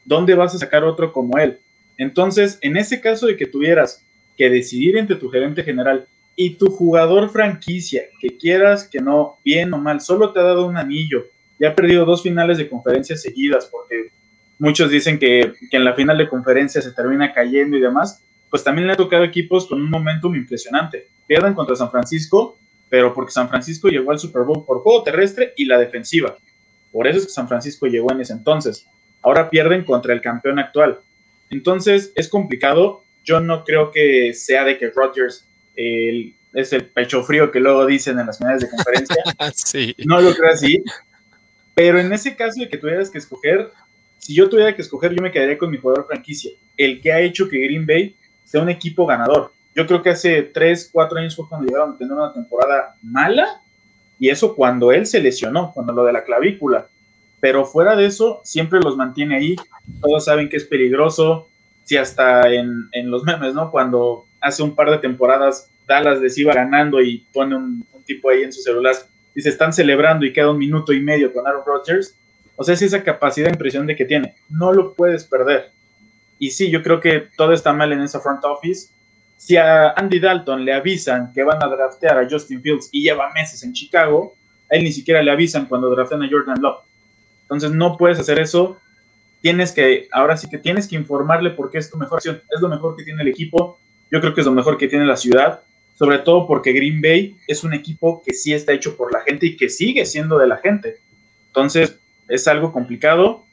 ¿Dónde 0.09 0.35
vas 0.35 0.55
a 0.55 0.59
sacar 0.59 0.85
otro 0.85 1.13
como 1.13 1.37
él? 1.37 1.59
Entonces, 1.99 2.59
en 2.63 2.79
ese 2.79 2.99
caso 2.99 3.27
de 3.27 3.37
que 3.37 3.45
tuvieras 3.45 4.03
que 4.39 4.49
decidir 4.49 4.97
entre 4.97 5.17
tu 5.17 5.29
gerente 5.29 5.63
general 5.63 6.07
y 6.35 6.55
tu 6.55 6.71
jugador 6.71 7.29
franquicia, 7.29 8.05
que 8.19 8.39
quieras 8.39 8.89
que 8.89 9.01
no, 9.01 9.37
bien 9.45 9.71
o 9.75 9.77
mal, 9.77 10.01
solo 10.01 10.33
te 10.33 10.41
ha 10.41 10.45
dado 10.45 10.67
un 10.67 10.79
anillo 10.79 11.27
y 11.61 11.67
ha 11.67 11.75
perdido 11.75 12.07
dos 12.07 12.23
finales 12.23 12.57
de 12.57 12.71
conferencia 12.71 13.19
seguidas, 13.19 13.67
porque 13.67 14.09
muchos 14.59 14.91
dicen 14.91 15.19
que, 15.19 15.53
en 15.73 15.85
la 15.85 15.93
final 15.93 16.17
de 16.17 16.27
conferencia 16.27 16.81
se 16.81 16.93
termina 16.93 17.35
cayendo 17.35 17.77
y 17.77 17.81
demás, 17.81 18.23
pues 18.49 18.65
también 18.65 18.87
le 18.87 18.95
ha 18.95 18.97
tocado 18.97 19.25
equipos 19.25 19.67
con 19.67 19.79
un 19.79 19.91
momentum 19.91 20.35
impresionante. 20.35 21.09
Pierdan 21.27 21.53
contra 21.53 21.77
San 21.77 21.91
Francisco, 21.91 22.57
pero 22.89 23.13
porque 23.13 23.33
San 23.33 23.51
Francisco 23.51 23.89
llegó 23.89 24.11
al 24.11 24.19
Super 24.19 24.45
Bowl 24.45 24.65
por 24.65 24.81
juego 24.83 25.03
terrestre 25.03 25.53
y 25.55 25.67
la 25.67 25.77
defensiva. 25.79 26.35
Por 26.91 27.07
eso 27.07 27.19
es 27.19 27.27
que 27.27 27.33
San 27.33 27.47
Francisco 27.47 27.87
llegó 27.87 28.11
en 28.11 28.23
ese 28.23 28.33
entonces. 28.33 28.87
Ahora 29.23 29.51
pierden 29.51 29.85
contra 29.85 30.13
el 30.13 30.21
campeón 30.21 30.59
actual. 30.59 30.99
Entonces 31.51 32.13
es 32.15 32.29
complicado. 32.29 33.05
yo 33.25 33.41
no 33.41 33.65
creo 33.65 33.91
que 33.91 34.33
sea 34.33 34.65
de 34.65 34.79
que 34.79 34.91
Rodgers 34.91 35.45
es 35.75 36.73
el 36.73 36.87
pecho 36.87 37.23
frío 37.23 37.51
que 37.51 37.61
luego 37.61 37.87
dicen 37.87 38.19
en 38.19 38.27
las 38.27 38.39
finales 38.39 38.63
de 38.63 38.71
conferencia. 38.71 39.17
sí. 39.55 39.95
No 40.05 40.21
lo 40.21 40.35
creo 40.35 40.53
así. 40.53 40.83
Pero 41.75 42.01
en 42.01 42.13
ese 42.13 42.35
caso 42.35 42.61
de 42.61 42.69
que 42.69 42.79
tuvieras 42.79 43.11
que 43.11 43.19
escoger, 43.19 43.71
si 44.19 44.35
yo 44.35 44.49
tuviera 44.49 44.75
que 44.75 44.83
escoger, 44.83 45.15
yo 45.15 45.23
me 45.23 45.31
quedaría 45.31 45.57
con 45.57 45.71
mi 45.71 45.79
jugador 45.79 46.07
franquicia, 46.07 46.51
el 46.77 47.01
que 47.01 47.13
ha 47.13 47.21
hecho 47.21 47.49
que 47.49 47.59
Green 47.59 47.87
Bay 47.87 48.17
sea 48.45 48.63
un 48.63 48.69
equipo 48.69 49.07
ganador. 49.07 49.53
Yo 49.75 49.87
creo 49.87 50.03
que 50.03 50.11
hace 50.11 50.43
3, 50.43 50.91
4 50.93 51.19
años 51.19 51.37
fue 51.37 51.49
cuando 51.49 51.69
llegaron 51.69 51.95
a 51.95 51.97
tener 51.97 52.13
una 52.13 52.33
temporada 52.33 52.97
mala, 53.03 53.61
y 54.19 54.29
eso 54.29 54.57
cuando 54.57 54.91
él 54.91 55.07
se 55.07 55.21
lesionó, 55.21 55.73
cuando 55.73 55.93
lo 55.93 56.05
de 56.05 56.13
la 56.13 56.25
clavícula. 56.25 56.89
Pero 57.41 57.65
fuera 57.65 57.97
de 57.97 58.07
eso, 58.07 58.41
siempre 58.45 58.81
los 58.81 58.97
mantiene 58.97 59.37
ahí. 59.37 59.57
Todos 60.01 60.25
saben 60.25 60.49
que 60.49 60.57
es 60.57 60.65
peligroso. 60.65 61.49
Si 61.85 61.97
hasta 61.97 62.53
en, 62.53 62.89
en 62.93 63.11
los 63.11 63.25
memes, 63.25 63.55
¿no? 63.55 63.71
Cuando 63.71 64.27
hace 64.41 64.63
un 64.63 64.75
par 64.75 64.91
de 64.91 64.99
temporadas 64.99 65.71
Dallas 65.89 66.21
les 66.21 66.37
iba 66.39 66.53
ganando 66.53 67.01
y 67.01 67.27
pone 67.33 67.57
un, 67.57 67.85
tipo 68.05 68.31
ahí 68.31 68.43
en 68.43 68.53
su 68.55 68.63
celular 68.63 68.95
y 69.35 69.43
se 69.43 69.51
están 69.51 69.71
celebrando 69.71 70.25
y 70.25 70.33
queda 70.33 70.51
un 70.51 70.57
minuto 70.57 70.95
y 70.95 71.01
medio 71.01 71.31
con 71.31 71.47
Aaron 71.47 71.63
Rodgers. 71.67 72.15
O 72.57 72.65
sea, 72.65 72.73
es 72.73 72.81
esa 72.81 73.03
capacidad 73.03 73.47
de 73.47 73.53
impresión 73.53 73.87
de 73.87 73.95
que 73.95 74.07
tiene. 74.07 74.35
No 74.49 74.73
lo 74.73 74.95
puedes 74.95 75.25
perder. 75.25 75.71
Y 76.39 76.51
sí, 76.51 76.71
yo 76.71 76.83
creo 76.83 77.01
que 77.01 77.29
todo 77.37 77.53
está 77.53 77.73
mal 77.75 77.93
en 77.93 78.01
esa 78.01 78.21
front 78.21 78.43
office. 78.45 78.89
Si 79.37 79.57
a 79.57 79.91
Andy 79.91 80.21
Dalton 80.21 80.65
le 80.65 80.73
avisan 80.73 81.33
que 81.35 81.45
van 81.45 81.63
a 81.63 81.69
draftear 81.69 82.19
a 82.19 82.29
Justin 82.29 82.63
Fields 82.63 82.89
y 82.91 83.03
lleva 83.03 83.31
meses 83.35 83.63
en 83.63 83.75
Chicago, 83.75 84.35
a 84.71 84.77
él 84.77 84.85
ni 84.85 84.93
siquiera 84.93 85.23
le 85.23 85.31
avisan 85.31 85.67
cuando 85.67 85.91
draftean 85.91 86.23
a 86.23 86.29
Jordan 86.31 86.61
Love. 86.61 86.79
Entonces 87.51 87.71
no 87.71 87.97
puedes 87.97 88.19
hacer 88.19 88.39
eso. 88.39 88.79
Tienes 89.41 89.73
que, 89.73 90.09
ahora 90.13 90.37
sí 90.37 90.49
que 90.49 90.59
tienes 90.59 90.89
que 90.89 90.97
informarle 90.97 91.51
porque 91.51 91.79
es 91.79 91.91
tu 91.91 91.97
mejor 91.97 92.19
acción. 92.19 92.43
Es 92.55 92.61
lo 92.61 92.69
mejor 92.69 92.97
que 92.97 93.05
tiene 93.05 93.23
el 93.23 93.29
equipo. 93.29 93.79
Yo 94.11 94.21
creo 94.21 94.35
que 94.35 94.41
es 94.41 94.47
lo 94.47 94.53
mejor 94.53 94.77
que 94.79 94.89
tiene 94.89 95.07
la 95.07 95.17
ciudad 95.17 95.63
sobre 95.99 96.19
todo 96.21 96.47
porque 96.47 96.73
Green 96.73 97.03
Bay 97.03 97.37
es 97.49 97.65
un 97.65 97.75
equipo 97.75 98.23
que 98.25 98.33
sí 98.33 98.55
está 98.55 98.73
hecho 98.73 98.97
por 98.97 99.13
la 99.13 99.21
gente 99.23 99.47
y 99.47 99.57
que 99.57 99.69
sigue 99.69 100.07
siendo 100.07 100.39
de 100.39 100.47
la 100.47 100.59
gente. 100.59 100.99
Entonces, 101.49 101.99
es 102.29 102.47
algo 102.47 102.73
complicado. 102.73 103.45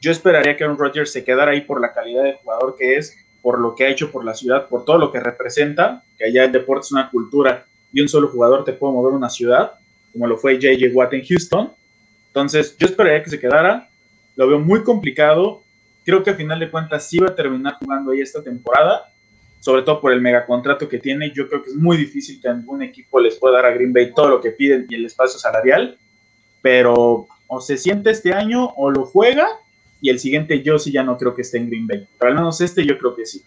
Yo 0.00 0.10
esperaría 0.10 0.56
que 0.56 0.64
Aaron 0.64 0.78
Rodgers 0.78 1.12
se 1.12 1.24
quedara 1.24 1.52
ahí 1.52 1.60
por 1.60 1.78
la 1.78 1.92
calidad 1.92 2.22
de 2.22 2.38
jugador 2.42 2.74
que 2.78 2.96
es, 2.96 3.14
por 3.42 3.60
lo 3.60 3.74
que 3.74 3.84
ha 3.84 3.90
hecho 3.90 4.10
por 4.10 4.24
la 4.24 4.32
ciudad, 4.32 4.66
por 4.68 4.86
todo 4.86 4.96
lo 4.96 5.12
que 5.12 5.20
representa, 5.20 6.02
que 6.16 6.24
allá 6.24 6.44
el 6.44 6.52
deporte 6.52 6.86
es 6.86 6.92
una 6.92 7.10
cultura 7.10 7.66
y 7.92 8.00
un 8.00 8.08
solo 8.08 8.28
jugador 8.28 8.64
te 8.64 8.72
puede 8.72 8.94
mover 8.94 9.12
una 9.12 9.28
ciudad, 9.28 9.72
como 10.10 10.26
lo 10.26 10.38
fue 10.38 10.58
JJ 10.58 10.94
Watt 10.94 11.12
en 11.12 11.24
Houston. 11.26 11.70
Entonces, 12.30 12.76
yo 12.78 12.86
esperaría 12.86 13.22
que 13.22 13.30
se 13.30 13.40
quedara. 13.40 13.88
Lo 14.36 14.48
veo 14.48 14.58
muy 14.58 14.82
complicado. 14.82 15.62
Creo 16.04 16.22
que 16.22 16.30
a 16.30 16.34
final 16.34 16.58
de 16.58 16.70
cuentas 16.70 17.08
sí 17.08 17.18
va 17.18 17.28
a 17.28 17.34
terminar 17.34 17.74
jugando 17.80 18.12
ahí 18.12 18.20
esta 18.20 18.42
temporada 18.42 19.10
sobre 19.60 19.82
todo 19.82 20.00
por 20.00 20.12
el 20.12 20.20
megacontrato 20.20 20.88
que 20.88 20.98
tiene, 20.98 21.32
yo 21.32 21.46
creo 21.46 21.62
que 21.62 21.70
es 21.70 21.76
muy 21.76 21.98
difícil 21.98 22.40
que 22.40 22.48
algún 22.48 22.82
equipo 22.82 23.20
les 23.20 23.36
pueda 23.36 23.56
dar 23.56 23.66
a 23.66 23.74
Green 23.74 23.92
Bay 23.92 24.12
todo 24.14 24.28
lo 24.28 24.40
que 24.40 24.50
piden 24.50 24.86
y 24.88 24.94
el 24.94 25.04
espacio 25.04 25.38
salarial, 25.38 25.98
pero 26.62 27.28
o 27.46 27.60
se 27.60 27.76
siente 27.76 28.10
este 28.10 28.32
año 28.32 28.72
o 28.76 28.90
lo 28.90 29.04
juega 29.04 29.46
y 30.00 30.08
el 30.08 30.18
siguiente 30.18 30.62
yo 30.62 30.78
sí 30.78 30.92
ya 30.92 31.02
no 31.02 31.18
creo 31.18 31.34
que 31.34 31.42
esté 31.42 31.58
en 31.58 31.68
Green 31.68 31.86
Bay, 31.86 32.06
pero 32.18 32.30
al 32.30 32.36
menos 32.36 32.60
este 32.62 32.86
yo 32.86 32.96
creo 32.98 33.14
que 33.14 33.26
sí. 33.26 33.42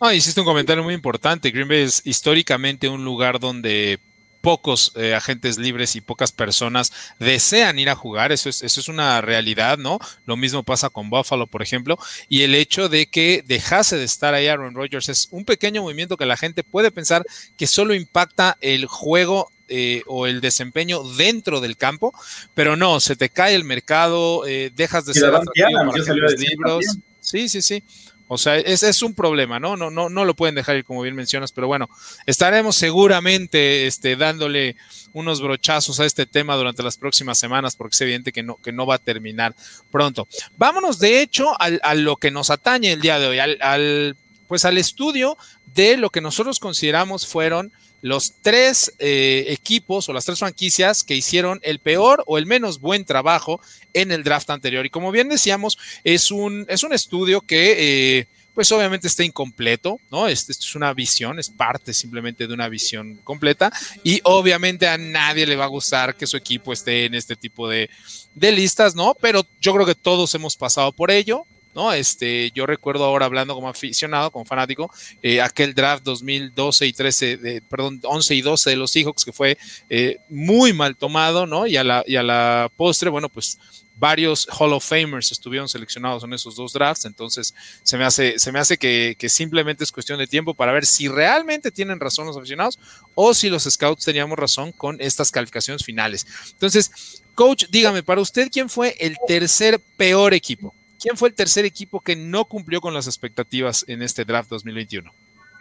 No, 0.00 0.12
hiciste 0.12 0.40
un 0.40 0.46
comentario 0.46 0.84
muy 0.84 0.94
importante. 0.94 1.50
Green 1.50 1.68
Bay 1.68 1.80
es 1.80 2.06
históricamente 2.06 2.88
un 2.88 3.04
lugar 3.04 3.40
donde 3.40 3.98
pocos 4.46 4.92
eh, 4.94 5.12
agentes 5.12 5.58
libres 5.58 5.96
y 5.96 6.00
pocas 6.00 6.30
personas 6.30 6.92
desean 7.18 7.80
ir 7.80 7.90
a 7.90 7.96
jugar, 7.96 8.30
eso 8.30 8.48
es, 8.48 8.62
eso 8.62 8.80
es 8.80 8.86
una 8.86 9.20
realidad, 9.20 9.76
¿no? 9.76 9.98
Lo 10.24 10.36
mismo 10.36 10.62
pasa 10.62 10.88
con 10.88 11.10
Buffalo, 11.10 11.48
por 11.48 11.62
ejemplo, 11.62 11.98
y 12.28 12.42
el 12.42 12.54
hecho 12.54 12.88
de 12.88 13.06
que 13.06 13.42
dejase 13.44 13.96
de 13.96 14.04
estar 14.04 14.34
ahí 14.34 14.46
Aaron 14.46 14.76
Rodgers 14.76 15.08
es 15.08 15.26
un 15.32 15.44
pequeño 15.44 15.82
movimiento 15.82 16.16
que 16.16 16.26
la 16.26 16.36
gente 16.36 16.62
puede 16.62 16.92
pensar 16.92 17.24
que 17.56 17.66
solo 17.66 17.92
impacta 17.92 18.56
el 18.60 18.86
juego 18.86 19.50
eh, 19.66 20.04
o 20.06 20.28
el 20.28 20.40
desempeño 20.40 21.02
dentro 21.02 21.60
del 21.60 21.76
campo, 21.76 22.12
pero 22.54 22.76
no, 22.76 23.00
se 23.00 23.16
te 23.16 23.30
cae 23.30 23.56
el 23.56 23.64
mercado, 23.64 24.46
eh, 24.46 24.70
dejas 24.72 25.06
de 25.06 25.14
ser 25.14 25.32
los 25.32 26.34
libros. 26.38 26.84
Sí, 27.18 27.48
sí, 27.48 27.62
sí. 27.62 27.82
O 28.28 28.38
sea, 28.38 28.56
ese 28.56 28.88
es 28.88 29.02
un 29.02 29.14
problema, 29.14 29.60
¿no? 29.60 29.76
No, 29.76 29.90
no, 29.90 30.08
no 30.08 30.24
lo 30.24 30.34
pueden 30.34 30.54
dejar 30.54 30.76
ir 30.76 30.84
como 30.84 31.02
bien 31.02 31.14
mencionas, 31.14 31.52
pero 31.52 31.68
bueno, 31.68 31.88
estaremos 32.26 32.74
seguramente 32.76 33.86
este, 33.86 34.16
dándole 34.16 34.76
unos 35.12 35.40
brochazos 35.40 36.00
a 36.00 36.06
este 36.06 36.26
tema 36.26 36.56
durante 36.56 36.82
las 36.82 36.96
próximas 36.96 37.38
semanas, 37.38 37.76
porque 37.76 37.94
es 37.94 38.00
evidente 38.00 38.32
que 38.32 38.42
no, 38.42 38.56
que 38.56 38.72
no 38.72 38.84
va 38.84 38.96
a 38.96 38.98
terminar 38.98 39.54
pronto. 39.90 40.26
Vámonos, 40.56 40.98
de 40.98 41.22
hecho, 41.22 41.52
a 41.58 41.94
lo 41.94 42.16
que 42.16 42.30
nos 42.30 42.50
atañe 42.50 42.92
el 42.92 43.00
día 43.00 43.18
de 43.18 43.26
hoy, 43.28 43.38
al, 43.38 44.16
pues 44.48 44.64
al 44.64 44.78
estudio 44.78 45.36
de 45.74 45.96
lo 45.96 46.10
que 46.10 46.20
nosotros 46.20 46.58
consideramos 46.58 47.26
fueron 47.26 47.72
los 48.06 48.34
tres 48.40 48.92
eh, 48.98 49.46
equipos 49.48 50.08
o 50.08 50.12
las 50.12 50.24
tres 50.24 50.38
franquicias 50.38 51.02
que 51.02 51.16
hicieron 51.16 51.58
el 51.62 51.80
peor 51.80 52.22
o 52.26 52.38
el 52.38 52.46
menos 52.46 52.80
buen 52.80 53.04
trabajo 53.04 53.60
en 53.94 54.12
el 54.12 54.22
draft 54.22 54.48
anterior. 54.50 54.86
Y 54.86 54.90
como 54.90 55.10
bien 55.10 55.28
decíamos, 55.28 55.76
es 56.04 56.30
un, 56.30 56.66
es 56.68 56.82
un 56.82 56.92
estudio 56.92 57.40
que... 57.40 58.18
Eh, 58.18 58.26
pues 58.54 58.72
obviamente 58.72 59.06
está 59.06 59.22
incompleto, 59.22 60.00
¿no? 60.10 60.28
Esto 60.28 60.50
es 60.50 60.74
una 60.74 60.94
visión, 60.94 61.38
es 61.38 61.50
parte 61.50 61.92
simplemente 61.92 62.46
de 62.46 62.54
una 62.54 62.70
visión 62.70 63.16
completa 63.22 63.70
y 64.02 64.18
obviamente 64.24 64.88
a 64.88 64.96
nadie 64.96 65.44
le 65.44 65.56
va 65.56 65.64
a 65.64 65.68
gustar 65.68 66.16
que 66.16 66.26
su 66.26 66.38
equipo 66.38 66.72
esté 66.72 67.04
en 67.04 67.14
este 67.14 67.36
tipo 67.36 67.68
de, 67.68 67.90
de 68.34 68.52
listas, 68.52 68.94
¿no? 68.94 69.14
Pero 69.20 69.46
yo 69.60 69.74
creo 69.74 69.84
que 69.84 69.94
todos 69.94 70.34
hemos 70.34 70.56
pasado 70.56 70.90
por 70.92 71.10
ello, 71.10 71.44
¿no? 71.76 71.92
Este, 71.92 72.50
yo 72.52 72.66
recuerdo 72.66 73.04
ahora 73.04 73.26
hablando 73.26 73.54
como 73.54 73.68
aficionado, 73.68 74.30
como 74.30 74.46
fanático, 74.46 74.90
eh, 75.22 75.42
aquel 75.42 75.74
draft 75.74 76.02
2012 76.04 76.86
y 76.86 76.92
13, 76.94 77.36
de, 77.36 77.60
perdón, 77.60 78.00
11 78.02 78.34
y 78.34 78.40
12 78.40 78.70
de 78.70 78.76
los 78.76 78.90
Seahawks 78.90 79.24
que 79.26 79.32
fue 79.32 79.58
eh, 79.90 80.16
muy 80.30 80.72
mal 80.72 80.96
tomado, 80.96 81.46
¿no? 81.46 81.66
Y 81.66 81.76
a 81.76 81.84
la, 81.84 82.02
y 82.06 82.16
a 82.16 82.22
la 82.22 82.72
postre, 82.76 83.10
bueno, 83.10 83.28
pues 83.28 83.58
varios 83.94 84.48
Hall 84.58 84.72
of 84.72 84.86
Famers 84.86 85.32
estuvieron 85.32 85.68
seleccionados 85.68 86.24
en 86.24 86.32
esos 86.32 86.56
dos 86.56 86.72
drafts, 86.72 87.04
entonces 87.04 87.54
se 87.82 87.98
me 87.98 88.04
hace, 88.04 88.38
se 88.38 88.52
me 88.52 88.58
hace 88.58 88.78
que, 88.78 89.14
que, 89.18 89.28
simplemente 89.28 89.84
es 89.84 89.92
cuestión 89.92 90.18
de 90.18 90.26
tiempo 90.26 90.54
para 90.54 90.72
ver 90.72 90.86
si 90.86 91.08
realmente 91.08 91.70
tienen 91.70 92.00
razón 92.00 92.26
los 92.26 92.36
aficionados 92.36 92.78
o 93.14 93.34
si 93.34 93.48
los 93.48 93.64
scouts 93.64 94.04
teníamos 94.04 94.38
razón 94.38 94.72
con 94.72 95.00
estas 95.00 95.30
calificaciones 95.30 95.84
finales. 95.84 96.26
Entonces, 96.52 97.22
coach, 97.34 97.64
dígame, 97.70 98.02
para 98.02 98.20
usted, 98.20 98.48
¿quién 98.50 98.68
fue 98.68 98.96
el 98.98 99.16
tercer 99.26 99.80
peor 99.96 100.32
equipo? 100.34 100.74
¿Quién 101.06 101.16
fue 101.16 101.28
el 101.28 101.36
tercer 101.36 101.64
equipo 101.64 102.00
que 102.00 102.16
no 102.16 102.46
cumplió 102.46 102.80
con 102.80 102.92
las 102.92 103.06
expectativas 103.06 103.84
en 103.86 104.02
este 104.02 104.24
draft 104.24 104.50
2021? 104.50 105.08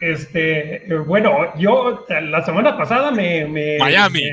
Este, 0.02 0.92
eh, 0.92 0.98
bueno, 1.06 1.56
yo 1.60 2.04
la 2.10 2.44
semana 2.44 2.76
pasada 2.76 3.12
me. 3.12 3.78
Miami. 3.78 4.24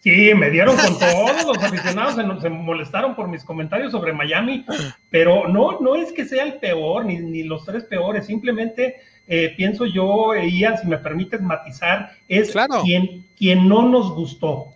sí, 0.00 0.34
me 0.34 0.50
dieron 0.50 0.76
con 0.76 0.98
todos 0.98 1.44
los 1.46 1.58
aficionados, 1.62 2.42
se, 2.42 2.50
molestaron 2.50 3.14
por 3.14 3.28
mis 3.28 3.44
comentarios 3.44 3.92
sobre 3.92 4.12
Miami, 4.12 4.66
pero 5.08 5.46
no, 5.46 5.78
no 5.78 5.94
es 5.94 6.10
que 6.10 6.24
sea 6.24 6.42
el 6.42 6.54
peor, 6.54 7.04
ni, 7.04 7.20
ni 7.20 7.44
los 7.44 7.64
tres 7.64 7.84
peores, 7.84 8.26
simplemente 8.26 8.96
eh, 9.28 9.54
pienso 9.56 9.86
yo, 9.86 10.34
Ian, 10.34 10.78
si 10.78 10.88
me 10.88 10.98
permites 10.98 11.40
matizar, 11.40 12.10
es 12.26 12.52
quien, 12.82 13.24
quien 13.38 13.68
no 13.68 13.88
nos 13.88 14.12
gustó. 14.16 14.74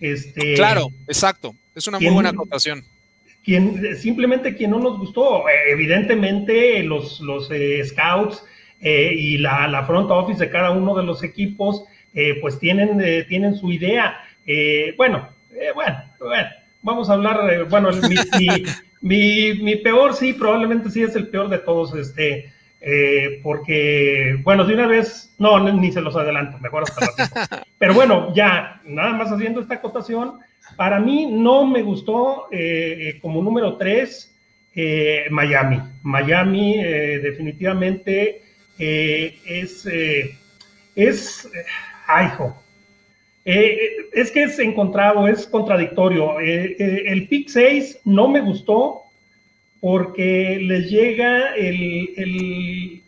Este, 0.00 0.54
claro, 0.54 0.88
exacto, 1.06 1.54
es 1.74 1.86
una 1.86 2.00
muy 2.00 2.08
buena 2.08 2.30
acotación 2.30 2.82
quien, 3.46 3.96
simplemente 3.96 4.56
quien 4.56 4.72
no 4.72 4.80
nos 4.80 4.98
gustó. 4.98 5.48
Eh, 5.48 5.70
evidentemente, 5.70 6.82
los, 6.82 7.20
los 7.20 7.48
eh, 7.52 7.82
scouts 7.84 8.44
eh, 8.80 9.12
y 9.16 9.38
la, 9.38 9.68
la, 9.68 9.86
front 9.86 10.10
office 10.10 10.44
de 10.44 10.50
cada 10.50 10.72
uno 10.72 10.94
de 10.96 11.04
los 11.04 11.22
equipos, 11.22 11.84
pues 12.40 12.58
tienen, 12.58 13.26
tienen 13.28 13.56
su 13.56 13.70
idea. 13.70 14.16
bueno, 14.96 15.28
bueno, 15.74 16.02
bueno, 16.18 16.48
vamos 16.80 17.10
a 17.10 17.12
hablar, 17.12 17.66
bueno, 17.68 17.90
mi, 17.92 18.62
mi, 19.02 19.62
mi, 19.62 19.76
peor 19.76 20.14
sí, 20.14 20.32
probablemente 20.32 20.88
sí 20.88 21.02
es 21.02 21.14
el 21.14 21.28
peor 21.28 21.50
de 21.50 21.58
todos, 21.58 21.94
este, 21.94 22.50
porque, 23.42 24.40
bueno, 24.44 24.64
de 24.64 24.72
una 24.72 24.86
vez, 24.86 25.34
no, 25.38 25.60
ni 25.60 25.92
se 25.92 26.00
los 26.00 26.16
adelanto, 26.16 26.58
mejor 26.60 26.84
hasta 26.84 27.04
la 27.04 27.66
Pero 27.78 27.92
bueno, 27.92 28.32
ya, 28.34 28.80
nada 28.86 29.12
más 29.12 29.30
haciendo 29.30 29.60
esta 29.60 29.74
acotación, 29.74 30.40
para 30.74 30.98
mí 30.98 31.26
no 31.30 31.66
me 31.66 31.82
gustó 31.82 32.48
eh, 32.50 32.96
eh, 33.08 33.18
como 33.20 33.42
número 33.42 33.76
tres 33.76 34.34
eh, 34.74 35.26
Miami. 35.30 35.80
Miami 36.02 36.82
definitivamente 36.82 38.42
es, 38.78 39.88
es, 40.94 41.48
ay, 42.06 42.28
es 43.44 44.30
que 44.30 44.42
es 44.42 44.58
encontrado, 44.58 45.26
es 45.28 45.46
contradictorio. 45.46 46.38
el 46.40 47.26
pick 47.28 47.48
6 47.48 48.00
no 48.04 48.28
me 48.28 48.40
gustó 48.40 49.04
porque 49.80 50.58
les 50.60 50.90
llega 50.90 51.54
el, 51.54 53.02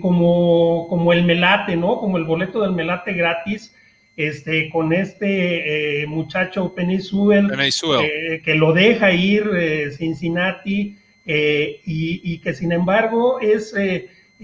como, 0.00 0.86
como 0.88 1.14
el 1.14 1.24
melate, 1.24 1.76
¿no? 1.76 1.98
Como 1.98 2.18
el 2.18 2.24
boleto 2.24 2.60
del 2.60 2.72
melate 2.72 3.14
gratis 3.14 3.74
este, 4.16 4.70
con 4.70 4.92
este 4.92 6.02
eh, 6.02 6.06
muchacho 6.06 6.74
Penny 6.74 6.98
eh, 6.98 8.42
que 8.44 8.54
lo 8.54 8.72
deja 8.72 9.12
ir 9.12 9.50
eh, 9.56 9.90
Cincinnati 9.90 10.96
y, 11.24 12.38
que 12.38 12.52
sin 12.54 12.72
embargo 12.72 13.40
es 13.40 13.72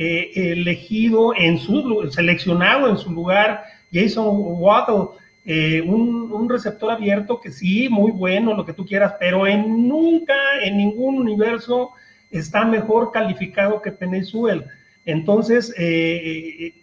eh, 0.01 0.53
elegido 0.53 1.35
en 1.37 1.59
su, 1.59 2.09
seleccionado 2.13 2.89
en 2.89 2.99
su 2.99 3.11
lugar, 3.11 3.65
Jason 3.93 4.29
Waddle, 4.31 5.19
eh, 5.45 5.81
un, 5.81 6.49
receptor 6.49 6.93
abierto 6.93 7.41
que 7.41 7.51
sí, 7.51 7.89
muy 7.89 8.13
bueno, 8.13 8.55
lo 8.55 8.65
que 8.65 8.75
tú 8.75 8.87
quieras, 8.87 9.15
pero 9.19 9.47
en 9.47 9.89
nunca, 9.89 10.35
en 10.63 10.77
ningún 10.77 11.17
universo 11.17 11.91
está 12.31 12.65
mejor 12.65 13.11
calificado 13.11 13.83
que 13.83 13.91
Penezuel. 13.91 14.67
Entonces, 15.05 15.75
eh, 15.77 16.75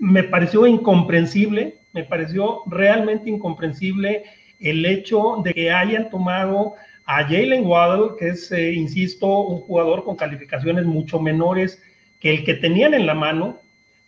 me 0.00 0.24
pareció 0.24 0.66
incomprensible, 0.66 1.76
me 1.94 2.04
pareció 2.04 2.62
realmente 2.66 3.30
incomprensible 3.30 4.24
el 4.60 4.84
hecho 4.84 5.40
de 5.42 5.54
que 5.54 5.70
hayan 5.70 6.10
tomado 6.10 6.74
a 7.06 7.22
Jalen 7.22 7.66
Waddle, 7.66 8.16
que 8.18 8.28
es, 8.28 8.50
insisto, 8.52 9.26
un 9.26 9.60
jugador 9.60 10.04
con 10.04 10.16
calificaciones 10.16 10.84
mucho 10.84 11.20
menores 11.20 11.80
el 12.24 12.44
que 12.44 12.54
tenían 12.54 12.94
en 12.94 13.06
la 13.06 13.14
mano. 13.14 13.60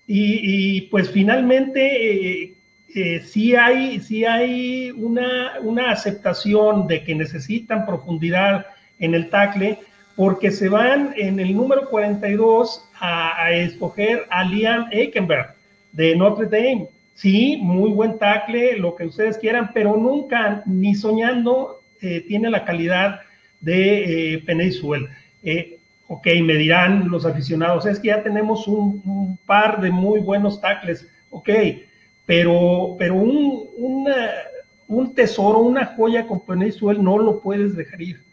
Y, 0.08 0.82
pues 0.82 1.10
finalmente 1.10 2.42
eh, 2.42 2.54
eh, 2.94 3.20
sí 3.20 3.56
hay, 3.56 4.00
sí 4.00 4.24
hay 4.24 4.92
una, 4.92 5.54
una 5.62 5.90
aceptación 5.90 6.86
de 6.86 7.02
que 7.02 7.14
necesitan 7.14 7.84
profundidad 7.84 8.66
en 9.00 9.14
el 9.14 9.30
tackle, 9.30 9.78
porque 10.14 10.50
se 10.50 10.68
van 10.68 11.12
en 11.16 11.40
el 11.40 11.54
número 11.54 11.90
42 11.90 12.88
a, 13.00 13.50
escoger 13.52 14.26
a 14.30 14.44
Liam 14.44 14.86
Eikenberg 14.92 15.54
de 15.92 16.16
Notre 16.16 16.46
Dame. 16.46 16.88
Sí, 17.16 17.58
muy 17.62 17.90
buen 17.92 18.18
tackle, 18.18 18.76
lo 18.76 18.94
que 18.94 19.06
ustedes 19.06 19.38
quieran, 19.38 19.70
pero 19.72 19.96
nunca, 19.96 20.62
ni 20.66 20.94
soñando, 20.94 21.80
eh, 22.02 22.20
tiene 22.28 22.50
la 22.50 22.66
calidad 22.66 23.20
de 23.60 24.34
eh, 24.34 24.38
Penny 24.44 24.70
ok, 26.08 26.26
me 26.44 26.54
dirán 26.54 27.08
los 27.08 27.24
aficionados, 27.24 27.86
es 27.86 27.98
que 27.98 28.08
ya 28.08 28.22
tenemos 28.22 28.68
un, 28.68 29.38
par 29.46 29.80
de 29.80 29.90
muy 29.90 30.20
buenos 30.20 30.60
tackles, 30.60 31.08
ok, 31.30 31.48
pero, 32.26 32.96
pero 32.98 33.14
un, 33.14 34.06
un 34.86 35.14
tesoro, 35.14 35.60
una 35.60 35.86
joya 35.86 36.26
con 36.26 36.40
Penny 36.40 36.70
no 36.98 37.16
lo 37.16 37.40
puedes 37.40 37.74
dejar 37.76 38.02
ir. 38.02 38.25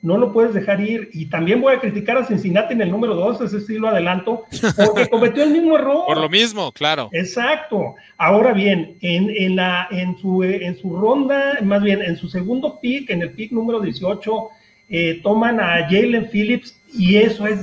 No 0.00 0.16
lo 0.16 0.32
puedes 0.32 0.54
dejar 0.54 0.80
ir. 0.80 1.10
Y 1.12 1.26
también 1.26 1.60
voy 1.60 1.74
a 1.74 1.80
criticar 1.80 2.16
a 2.16 2.24
Cincinnati 2.24 2.74
en 2.74 2.82
el 2.82 2.90
número 2.90 3.14
2, 3.14 3.40
ese 3.40 3.60
sí 3.60 3.78
lo 3.78 3.88
adelanto, 3.88 4.44
porque 4.84 5.08
cometió 5.10 5.42
el 5.42 5.50
mismo 5.50 5.76
error. 5.76 6.04
Por 6.06 6.18
lo 6.18 6.28
mismo, 6.28 6.70
claro. 6.72 7.08
Exacto. 7.12 7.96
Ahora 8.16 8.52
bien, 8.52 8.96
en, 9.00 9.28
en, 9.30 9.56
la, 9.56 9.88
en, 9.90 10.16
su, 10.18 10.44
en 10.44 10.76
su 10.76 10.96
ronda, 10.96 11.58
más 11.62 11.82
bien 11.82 12.00
en 12.00 12.16
su 12.16 12.28
segundo 12.28 12.78
pick, 12.80 13.10
en 13.10 13.22
el 13.22 13.32
pick 13.32 13.50
número 13.50 13.80
18, 13.80 14.48
eh, 14.90 15.20
toman 15.22 15.60
a 15.60 15.86
Jalen 15.88 16.30
Phillips 16.30 16.80
y 16.94 17.16
eso 17.16 17.46
es 17.46 17.60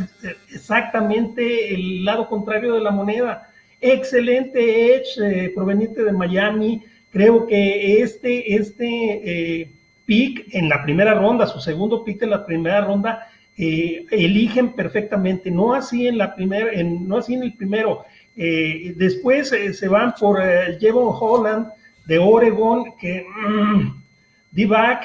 exactamente 0.53 1.73
el 1.73 2.05
lado 2.05 2.27
contrario 2.27 2.73
de 2.73 2.81
la 2.81 2.91
moneda. 2.91 3.49
Excelente 3.81 4.95
Edge 4.95 5.19
eh, 5.23 5.51
proveniente 5.55 6.03
de 6.03 6.11
Miami. 6.11 6.83
Creo 7.09 7.47
que 7.47 8.01
este, 8.01 8.55
este 8.55 9.61
eh, 9.61 9.71
pick 10.05 10.47
en 10.51 10.69
la 10.69 10.83
primera 10.83 11.13
ronda, 11.13 11.47
su 11.47 11.59
segundo 11.59 12.03
pick 12.03 12.21
en 12.23 12.31
la 12.31 12.45
primera 12.45 12.81
ronda, 12.81 13.27
eligen 13.57 14.73
perfectamente, 14.73 15.49
no 15.49 15.73
así 15.73 16.07
en 16.07 16.17
la 16.17 16.35
primera, 16.35 16.71
no 16.83 17.17
así 17.17 17.35
en 17.35 17.43
el 17.43 17.53
primero. 17.53 18.03
después 18.35 19.49
se 19.49 19.87
van 19.87 20.13
por 20.19 20.41
Jevon 20.79 21.15
Holland 21.17 21.67
de 22.05 22.19
Oregon, 22.19 22.93
que 22.99 23.25
mm, 23.25 24.03
D-back, 24.51 25.03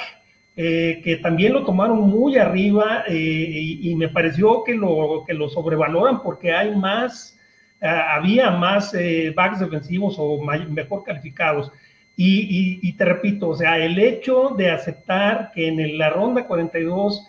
eh, 0.57 1.01
que 1.03 1.17
también 1.17 1.53
lo 1.53 1.65
tomaron 1.65 2.01
muy 2.01 2.37
arriba 2.37 3.05
eh, 3.07 3.15
y, 3.15 3.95
me 3.95 4.09
pareció 4.09 4.63
que 4.63 4.75
lo, 4.75 5.25
que 5.27 5.33
lo 5.33 5.49
sobrevaloran 5.49 6.23
porque 6.23 6.53
hay 6.53 6.75
más, 6.77 7.39
eh, 7.81 7.87
había 7.87 8.51
más 8.51 8.95
backs 9.35 9.61
defensivos 9.61 10.17
o 10.19 10.43
mejor 10.43 11.03
calificados. 11.05 11.73
Y, 12.23 12.93
te 12.99 13.05
repito, 13.07 13.49
o 13.49 13.57
sea, 13.57 13.79
el 13.79 13.99
hecho 13.99 14.51
de 14.51 14.71
aceptar 14.71 15.53
que 15.55 15.69
en 15.69 15.97
la 15.97 16.11
ronda 16.11 16.47
42 16.47 17.27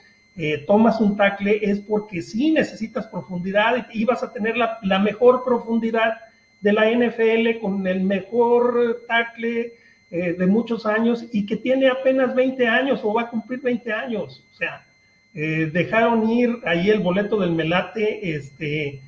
tomas 0.68 1.00
un 1.00 1.16
tackle 1.16 1.60
es 1.62 1.80
porque 1.80 2.22
sí 2.22 2.52
necesitas 2.52 3.08
profundidad 3.08 3.88
y, 3.94 4.04
vas 4.04 4.22
a 4.22 4.34
tener 4.34 4.56
la, 4.58 5.00
mejor 5.00 5.46
profundidad 5.46 6.18
de 6.60 6.74
la 6.74 6.92
NFL 6.92 7.62
con 7.62 7.88
el 7.88 8.02
mejor 8.02 9.04
tackle 9.08 9.74
eh, 10.14 10.36
de 10.38 10.46
muchos 10.46 10.86
años 10.86 11.26
y 11.32 11.46
que 11.46 11.56
tiene 11.56 11.88
apenas 11.88 12.36
20 12.36 12.68
años 12.68 13.00
o 13.02 13.14
va 13.14 13.22
a 13.22 13.30
cumplir 13.30 13.62
20 13.62 13.94
años. 13.94 14.44
O 14.52 14.56
sea, 14.58 14.86
eh, 15.34 15.70
dejaron 15.72 16.30
ir 16.30 16.60
ahí 16.66 16.90
el 16.90 17.00
boleto 17.00 17.40
del 17.40 17.52
Melate, 17.52 18.36
este, 18.36 19.00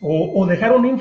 o, 0.00 0.46
dejaron, 0.46 0.86
ir, 0.86 0.96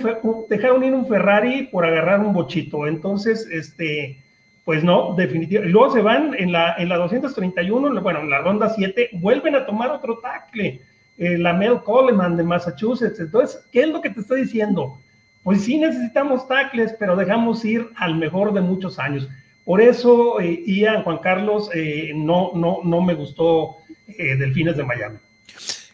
dejaron 0.50 0.84
ir 0.84 0.94
un 0.94 1.08
Ferrari 1.08 1.68
por 1.72 1.86
agarrar 1.86 2.22
un 2.22 2.34
bochito. 2.34 2.88
Entonces, 2.88 3.48
este, 3.52 4.18
pues 4.66 4.84
no, 4.84 5.16
definitivamente. 5.16 5.72
Luego 5.72 5.94
se 5.94 6.02
van 6.02 6.36
en 6.38 6.52
la, 6.52 6.76
en 6.78 6.90
la 6.90 6.98
231, 6.98 8.02
bueno, 8.02 8.20
en 8.20 8.30
la 8.30 8.40
ronda 8.40 8.70
7, 8.70 9.10
vuelven 9.14 9.56
a 9.56 9.66
tomar 9.66 9.92
otro 9.92 10.20
tackle, 10.20 10.82
eh, 11.18 11.38
la 11.38 11.54
Mel 11.54 11.82
Coleman 11.84 12.38
de 12.38 12.44
Massachusetts. 12.44 13.20
Entonces, 13.20 13.66
¿qué 13.72 13.82
es 13.82 13.90
lo 13.90 14.02
que 14.02 14.10
te 14.10 14.22
estoy 14.22 14.42
diciendo? 14.42 15.00
Pues 15.44 15.64
sí 15.64 15.78
necesitamos 15.78 16.48
tackles, 16.48 16.96
pero 17.00 17.16
dejamos 17.16 17.66
ir 17.66 17.90
al 17.96 18.16
mejor 18.16 18.54
de 18.54 18.62
muchos 18.62 19.00
años. 19.00 19.28
Por 19.66 19.82
eso, 19.82 20.40
eh, 20.40 20.64
Ian, 20.66 21.04
Juan 21.04 21.20
Carlos, 21.20 21.70
eh, 21.74 22.12
no, 22.16 22.52
no, 22.56 22.80
no 22.84 23.02
me 23.02 23.14
gustó 23.14 23.78
eh, 24.08 24.36
Delfines 24.36 24.78
de 24.78 24.84
Miami. 24.84 25.18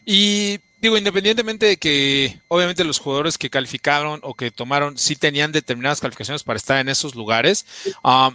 Y 0.04 0.58
digo, 0.80 0.96
independientemente 0.96 1.66
de 1.66 1.76
que 1.76 2.40
obviamente 2.48 2.84
los 2.84 2.98
jugadores 2.98 3.38
que 3.38 3.50
calificaron 3.50 4.20
o 4.22 4.34
que 4.34 4.50
tomaron 4.50 4.96
sí 4.98 5.16
tenían 5.16 5.52
determinadas 5.52 6.00
calificaciones 6.00 6.42
para 6.42 6.56
estar 6.56 6.78
en 6.78 6.88
esos 6.88 7.14
lugares, 7.14 7.66
um, 8.04 8.34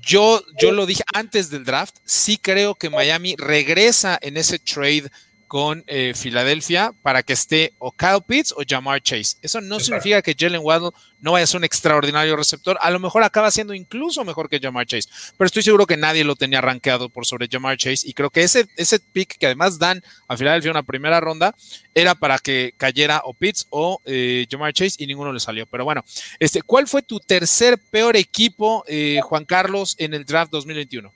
yo, 0.00 0.42
yo 0.60 0.72
lo 0.72 0.86
dije 0.86 1.02
antes 1.14 1.50
del 1.50 1.64
draft, 1.64 1.96
sí 2.04 2.36
creo 2.36 2.74
que 2.74 2.90
Miami 2.90 3.36
regresa 3.38 4.18
en 4.20 4.36
ese 4.36 4.58
trade 4.58 5.10
con 5.54 5.84
eh, 5.86 6.14
Filadelfia 6.16 6.92
para 7.00 7.22
que 7.22 7.32
esté 7.32 7.74
o 7.78 7.92
Kyle 7.92 8.20
Pitts 8.26 8.50
o 8.56 8.64
Jamar 8.68 9.00
Chase. 9.00 9.36
Eso 9.40 9.60
no 9.60 9.78
significa 9.78 10.20
que 10.20 10.34
Jalen 10.36 10.62
Waddle 10.64 10.90
no 11.20 11.30
vaya 11.30 11.44
a 11.44 11.46
ser 11.46 11.58
un 11.58 11.64
extraordinario 11.64 12.34
receptor. 12.34 12.76
A 12.80 12.90
lo 12.90 12.98
mejor 12.98 13.22
acaba 13.22 13.52
siendo 13.52 13.72
incluso 13.72 14.24
mejor 14.24 14.48
que 14.48 14.58
Jamar 14.58 14.84
Chase. 14.84 15.08
Pero 15.38 15.46
estoy 15.46 15.62
seguro 15.62 15.86
que 15.86 15.96
nadie 15.96 16.24
lo 16.24 16.34
tenía 16.34 16.60
rankeado 16.60 17.08
por 17.08 17.24
sobre 17.24 17.46
Jamar 17.46 17.76
Chase. 17.76 18.00
Y 18.02 18.14
creo 18.14 18.30
que 18.30 18.42
ese, 18.42 18.66
ese 18.76 18.98
pick 18.98 19.38
que 19.38 19.46
además 19.46 19.78
dan 19.78 20.02
a 20.26 20.36
Filadelfia 20.36 20.72
una 20.72 20.82
primera 20.82 21.20
ronda 21.20 21.54
era 21.94 22.16
para 22.16 22.40
que 22.40 22.74
cayera 22.76 23.22
o 23.24 23.32
Pitts 23.32 23.68
o 23.70 24.00
eh, 24.06 24.48
Jamar 24.50 24.72
Chase 24.72 24.96
y 25.04 25.06
ninguno 25.06 25.32
le 25.32 25.38
salió. 25.38 25.66
Pero 25.66 25.84
bueno, 25.84 26.04
este, 26.40 26.62
¿cuál 26.62 26.88
fue 26.88 27.02
tu 27.02 27.20
tercer 27.20 27.78
peor 27.78 28.16
equipo, 28.16 28.82
eh, 28.88 29.20
Juan 29.22 29.44
Carlos, 29.44 29.94
en 29.98 30.14
el 30.14 30.24
draft 30.24 30.50
2021? 30.50 31.12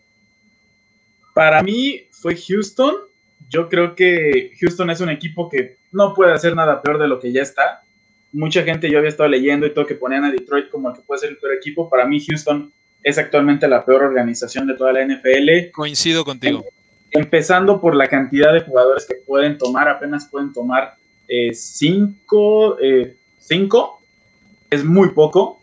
Para 1.35 1.61
mí 1.61 2.07
fue 2.13 2.37
Houston 2.37 3.09
yo 3.49 3.69
creo 3.69 3.95
que 3.95 4.53
Houston 4.61 4.91
es 4.91 5.01
un 5.01 5.11
equipo 5.11 5.49
que 5.49 5.77
no 5.93 6.15
puede 6.15 6.33
hacer 6.33 6.55
nada 6.55 6.83
peor 6.83 6.99
de 6.99 7.09
lo 7.09 7.19
que 7.21 7.33
ya 7.33 7.43
está. 7.43 7.83
Mucha 8.33 8.63
gente 8.63 8.91
yo 8.91 8.99
había 8.99 9.09
estado 9.09 9.29
leyendo 9.29 9.67
y 9.67 9.73
todo 9.73 9.87
que 9.87 9.95
ponían 9.95 10.25
a 10.25 10.31
Detroit 10.31 10.69
como 10.69 10.91
el 10.91 10.97
que 10.97 11.03
puede 11.03 11.21
ser 11.21 11.31
el 11.31 11.39
peor 11.39 11.55
equipo. 11.55 11.89
Para 11.89 12.07
mí 12.07 12.25
Houston 12.25 12.73
es 13.03 13.17
actualmente 13.17 13.67
la 13.69 13.85
peor 13.85 14.03
organización 14.03 14.67
de 14.67 14.75
toda 14.75 14.93
la 14.93 15.05
NFL. 15.05 15.71
Coincido 15.73 16.25
contigo. 16.25 16.65
Empezando 17.11 17.81
por 17.81 17.95
la 17.95 18.07
cantidad 18.07 18.53
de 18.53 18.61
jugadores 18.61 19.07
que 19.07 19.15
pueden 19.15 19.57
tomar, 19.57 19.89
apenas 19.89 20.29
pueden 20.31 20.53
tomar 20.53 20.95
eh, 21.27 21.55
cinco, 21.55 22.79
eh, 22.81 23.17
cinco, 23.39 24.03
es 24.71 24.85
muy 24.85 25.11
poco. 25.11 25.63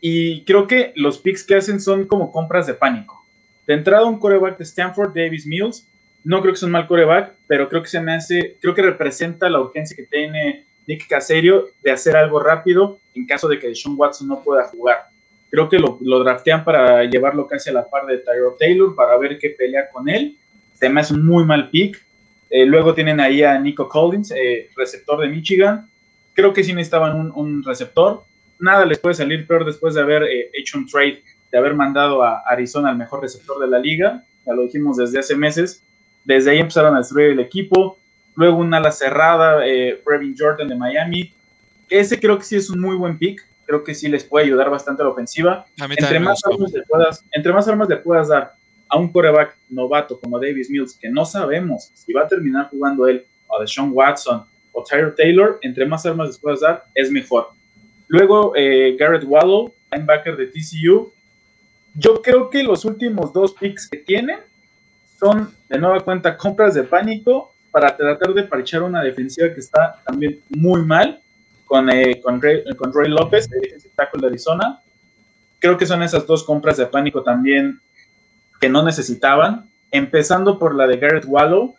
Y 0.00 0.42
creo 0.42 0.66
que 0.66 0.92
los 0.96 1.18
picks 1.18 1.44
que 1.44 1.54
hacen 1.54 1.80
son 1.80 2.06
como 2.06 2.32
compras 2.32 2.66
de 2.66 2.74
pánico. 2.74 3.24
De 3.68 3.74
entrada, 3.74 4.04
un 4.04 4.18
coreback 4.18 4.58
de 4.58 4.64
Stanford, 4.64 5.14
Davis 5.14 5.46
Mills, 5.46 5.86
no 6.24 6.40
creo 6.40 6.52
que 6.52 6.58
sea 6.58 6.66
un 6.66 6.72
mal 6.72 6.86
coreback, 6.86 7.34
pero 7.46 7.68
creo 7.68 7.82
que 7.82 7.88
se 7.88 8.00
me 8.00 8.14
hace, 8.14 8.56
creo 8.60 8.74
que 8.74 8.82
representa 8.82 9.50
la 9.50 9.60
urgencia 9.60 9.96
que 9.96 10.04
tiene 10.04 10.64
Nick 10.86 11.08
Caserio 11.08 11.68
de 11.82 11.90
hacer 11.90 12.16
algo 12.16 12.40
rápido 12.40 12.98
en 13.14 13.26
caso 13.26 13.48
de 13.48 13.58
que 13.58 13.74
Sean 13.74 13.94
Watson 13.96 14.28
no 14.28 14.42
pueda 14.42 14.64
jugar. 14.64 15.06
Creo 15.50 15.68
que 15.68 15.78
lo, 15.78 15.98
lo 16.00 16.20
draftean 16.20 16.64
para 16.64 17.04
llevarlo 17.04 17.46
casi 17.46 17.70
a 17.70 17.74
la 17.74 17.88
par 17.88 18.06
de 18.06 18.18
Tyrod 18.18 18.56
Taylor 18.58 18.94
para 18.94 19.16
ver 19.18 19.38
qué 19.38 19.50
pelea 19.50 19.90
con 19.90 20.08
él. 20.08 20.36
Se 20.74 20.88
me 20.88 21.00
hace 21.00 21.14
un 21.14 21.26
muy 21.26 21.44
mal 21.44 21.68
pick. 21.70 22.02
Eh, 22.48 22.64
luego 22.64 22.94
tienen 22.94 23.20
ahí 23.20 23.42
a 23.42 23.58
Nico 23.58 23.88
Collins, 23.88 24.32
eh, 24.32 24.70
receptor 24.76 25.20
de 25.20 25.28
Michigan. 25.28 25.88
Creo 26.34 26.52
que 26.52 26.64
sí 26.64 26.72
necesitaban 26.72 27.32
un, 27.34 27.62
receptor. 27.62 28.24
Nada 28.58 28.86
les 28.86 28.98
puede 28.98 29.14
salir 29.14 29.46
peor 29.46 29.64
después 29.64 29.94
de 29.94 30.00
haber 30.00 30.22
eh, 30.22 30.50
hecho 30.54 30.78
un 30.78 30.86
trade, 30.86 31.22
de 31.50 31.58
haber 31.58 31.74
mandado 31.74 32.22
a 32.22 32.42
Arizona 32.48 32.90
al 32.90 32.96
mejor 32.96 33.20
receptor 33.20 33.58
de 33.60 33.68
la 33.68 33.78
liga. 33.78 34.24
Ya 34.46 34.54
lo 34.54 34.62
dijimos 34.62 34.96
desde 34.96 35.18
hace 35.18 35.36
meses 35.36 35.82
desde 36.24 36.50
ahí 36.50 36.58
empezaron 36.58 36.94
a 36.94 36.98
destruir 36.98 37.30
el 37.30 37.40
equipo. 37.40 37.98
Luego 38.34 38.58
un 38.58 38.72
ala 38.72 38.92
cerrada, 38.92 39.66
eh, 39.66 40.00
Brevin 40.04 40.34
Jordan 40.38 40.68
de 40.68 40.76
Miami. 40.76 41.32
Ese 41.88 42.18
creo 42.18 42.38
que 42.38 42.44
sí 42.44 42.56
es 42.56 42.70
un 42.70 42.80
muy 42.80 42.96
buen 42.96 43.18
pick. 43.18 43.46
Creo 43.66 43.84
que 43.84 43.94
sí 43.94 44.08
les 44.08 44.24
puede 44.24 44.46
ayudar 44.46 44.70
bastante 44.70 45.02
a 45.02 45.04
la 45.04 45.10
ofensiva. 45.10 45.66
entre, 45.78 46.20
más 46.20 46.40
armas 46.44 46.72
le 46.72 46.82
puedas, 46.82 47.24
entre 47.32 47.52
más 47.52 47.68
armas 47.68 47.88
le 47.88 47.96
puedas 47.96 48.28
dar 48.28 48.54
a 48.88 48.98
un 48.98 49.10
coreback 49.10 49.56
novato 49.70 50.20
como 50.20 50.38
Davis 50.38 50.68
Mills, 50.68 50.98
que 51.00 51.08
no 51.08 51.24
sabemos 51.24 51.90
si 51.94 52.12
va 52.12 52.22
a 52.22 52.28
terminar 52.28 52.68
jugando 52.70 53.06
él, 53.06 53.24
o 53.48 53.60
de 53.60 53.66
Sean 53.66 53.90
Watson, 53.92 54.44
o 54.72 54.80
o 54.80 54.84
Tyler 54.84 55.14
Taylor, 55.14 55.58
entre 55.62 55.86
más 55.86 56.04
armas 56.06 56.28
les 56.28 56.38
puedas 56.38 56.60
dar, 56.60 56.84
es 56.94 57.10
mejor. 57.10 57.48
Luego, 58.08 58.54
eh, 58.56 58.96
Garrett 58.98 59.24
Wallow, 59.24 59.72
linebacker 59.90 60.36
de 60.36 60.46
TCU. 60.46 61.12
Yo 61.94 62.22
creo 62.22 62.50
que 62.50 62.62
los 62.62 62.84
últimos 62.84 63.32
dos 63.32 63.52
picks 63.52 63.88
que 63.88 63.98
tienen 63.98 64.40
son, 65.22 65.54
de 65.68 65.78
nueva 65.78 66.00
cuenta, 66.00 66.36
compras 66.36 66.74
de 66.74 66.82
pánico 66.82 67.54
para 67.70 67.96
tratar 67.96 68.34
de 68.34 68.42
parchar 68.42 68.82
una 68.82 69.04
defensiva 69.04 69.54
que 69.54 69.60
está 69.60 70.02
también 70.04 70.40
muy 70.50 70.82
mal 70.82 71.20
con, 71.64 71.88
eh, 71.90 72.20
con, 72.20 72.42
Ray, 72.42 72.64
López, 73.08 73.48
el 73.52 73.60
defensive 73.60 73.94
tackle 73.94 74.20
de 74.20 74.26
Arizona. 74.26 74.80
Creo 75.60 75.78
que 75.78 75.86
son 75.86 76.02
esas 76.02 76.26
dos 76.26 76.42
compras 76.42 76.76
de 76.76 76.86
pánico 76.86 77.22
también 77.22 77.80
que 78.60 78.68
no 78.68 78.82
necesitaban, 78.82 79.70
empezando 79.92 80.58
por 80.58 80.74
la 80.74 80.88
de 80.88 80.96
Garrett 80.96 81.24
Wallow. 81.28 81.76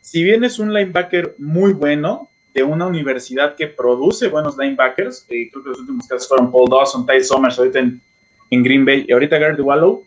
Si 0.00 0.22
bien 0.22 0.44
es 0.44 0.60
un 0.60 0.72
linebacker 0.72 1.34
muy 1.38 1.72
bueno, 1.72 2.30
de 2.54 2.62
una 2.62 2.86
universidad 2.86 3.56
que 3.56 3.66
produce 3.66 4.28
buenos 4.28 4.56
linebackers, 4.56 5.26
eh, 5.28 5.50
creo 5.50 5.64
que 5.64 5.70
los 5.70 5.80
últimos 5.80 6.06
casos 6.06 6.28
fueron 6.28 6.52
Paul 6.52 6.70
Dawson, 6.70 7.04
Ty 7.04 7.24
Summers, 7.24 7.58
ahorita 7.58 7.80
en, 7.80 8.00
en, 8.50 8.62
Green 8.62 8.84
Bay, 8.84 9.04
y 9.08 9.12
ahorita 9.12 9.38
Garrett 9.38 9.60
Wallow, 9.60 10.06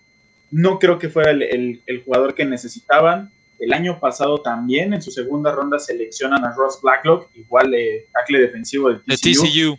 no 0.51 0.79
creo 0.79 0.99
que 0.99 1.09
fuera 1.09 1.31
el, 1.31 1.81
el 1.85 2.03
jugador 2.03 2.33
que 2.35 2.45
necesitaban 2.45 3.31
el 3.59 3.73
año 3.73 3.99
pasado 3.99 4.37
también 4.39 4.93
en 4.93 5.01
su 5.01 5.11
segunda 5.11 5.51
ronda 5.51 5.77
seleccionan 5.79 6.43
a 6.45 6.53
Ross 6.55 6.79
Blacklock, 6.81 7.29
igual 7.35 7.71
de 7.71 8.07
tackle 8.13 8.39
defensivo 8.39 8.89
de 8.89 8.99
TCU. 8.99 9.77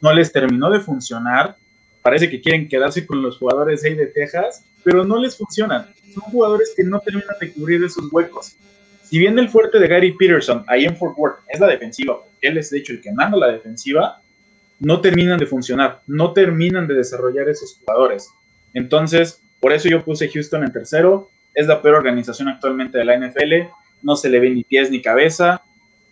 No 0.00 0.12
les 0.14 0.32
terminó 0.32 0.70
de 0.70 0.80
funcionar. 0.80 1.56
Parece 2.02 2.30
que 2.30 2.40
quieren 2.40 2.68
quedarse 2.68 3.06
con 3.06 3.20
los 3.20 3.36
jugadores 3.36 3.84
ahí 3.84 3.94
de 3.94 4.06
Texas, 4.06 4.64
pero 4.82 5.04
no 5.04 5.18
les 5.18 5.36
funcionan. 5.36 5.92
Son 6.14 6.22
jugadores 6.24 6.72
que 6.74 6.84
no 6.84 7.00
terminan 7.00 7.36
de 7.38 7.52
cubrir 7.52 7.84
esos 7.84 8.10
huecos. 8.10 8.56
Si 9.02 9.18
bien 9.18 9.38
el 9.38 9.50
fuerte 9.50 9.78
de 9.78 9.88
Gary 9.88 10.12
Peterson 10.12 10.64
ahí 10.66 10.84
en 10.84 10.96
Fort 10.96 11.18
Worth 11.18 11.40
es 11.48 11.60
la 11.60 11.66
defensiva, 11.66 12.20
él 12.40 12.56
es 12.56 12.70
de 12.70 12.78
hecho 12.78 12.94
el 12.94 13.02
que 13.02 13.12
manda 13.12 13.36
la 13.36 13.48
defensiva, 13.48 14.22
no 14.80 15.00
terminan 15.00 15.38
de 15.38 15.46
funcionar, 15.46 16.02
no 16.06 16.32
terminan 16.32 16.86
de 16.86 16.94
desarrollar 16.94 17.48
esos 17.48 17.78
jugadores. 17.78 18.30
Entonces, 18.72 19.42
por 19.60 19.72
eso 19.72 19.88
yo 19.88 20.04
puse 20.04 20.28
Houston 20.28 20.64
en 20.64 20.72
tercero 20.72 21.30
es 21.54 21.66
la 21.66 21.82
peor 21.82 21.96
organización 21.96 22.48
actualmente 22.48 22.98
de 22.98 23.04
la 23.04 23.18
NFL, 23.18 23.68
no 24.02 24.14
se 24.14 24.30
le 24.30 24.38
ve 24.38 24.50
ni 24.50 24.62
pies 24.62 24.90
ni 24.90 25.02
cabeza, 25.02 25.60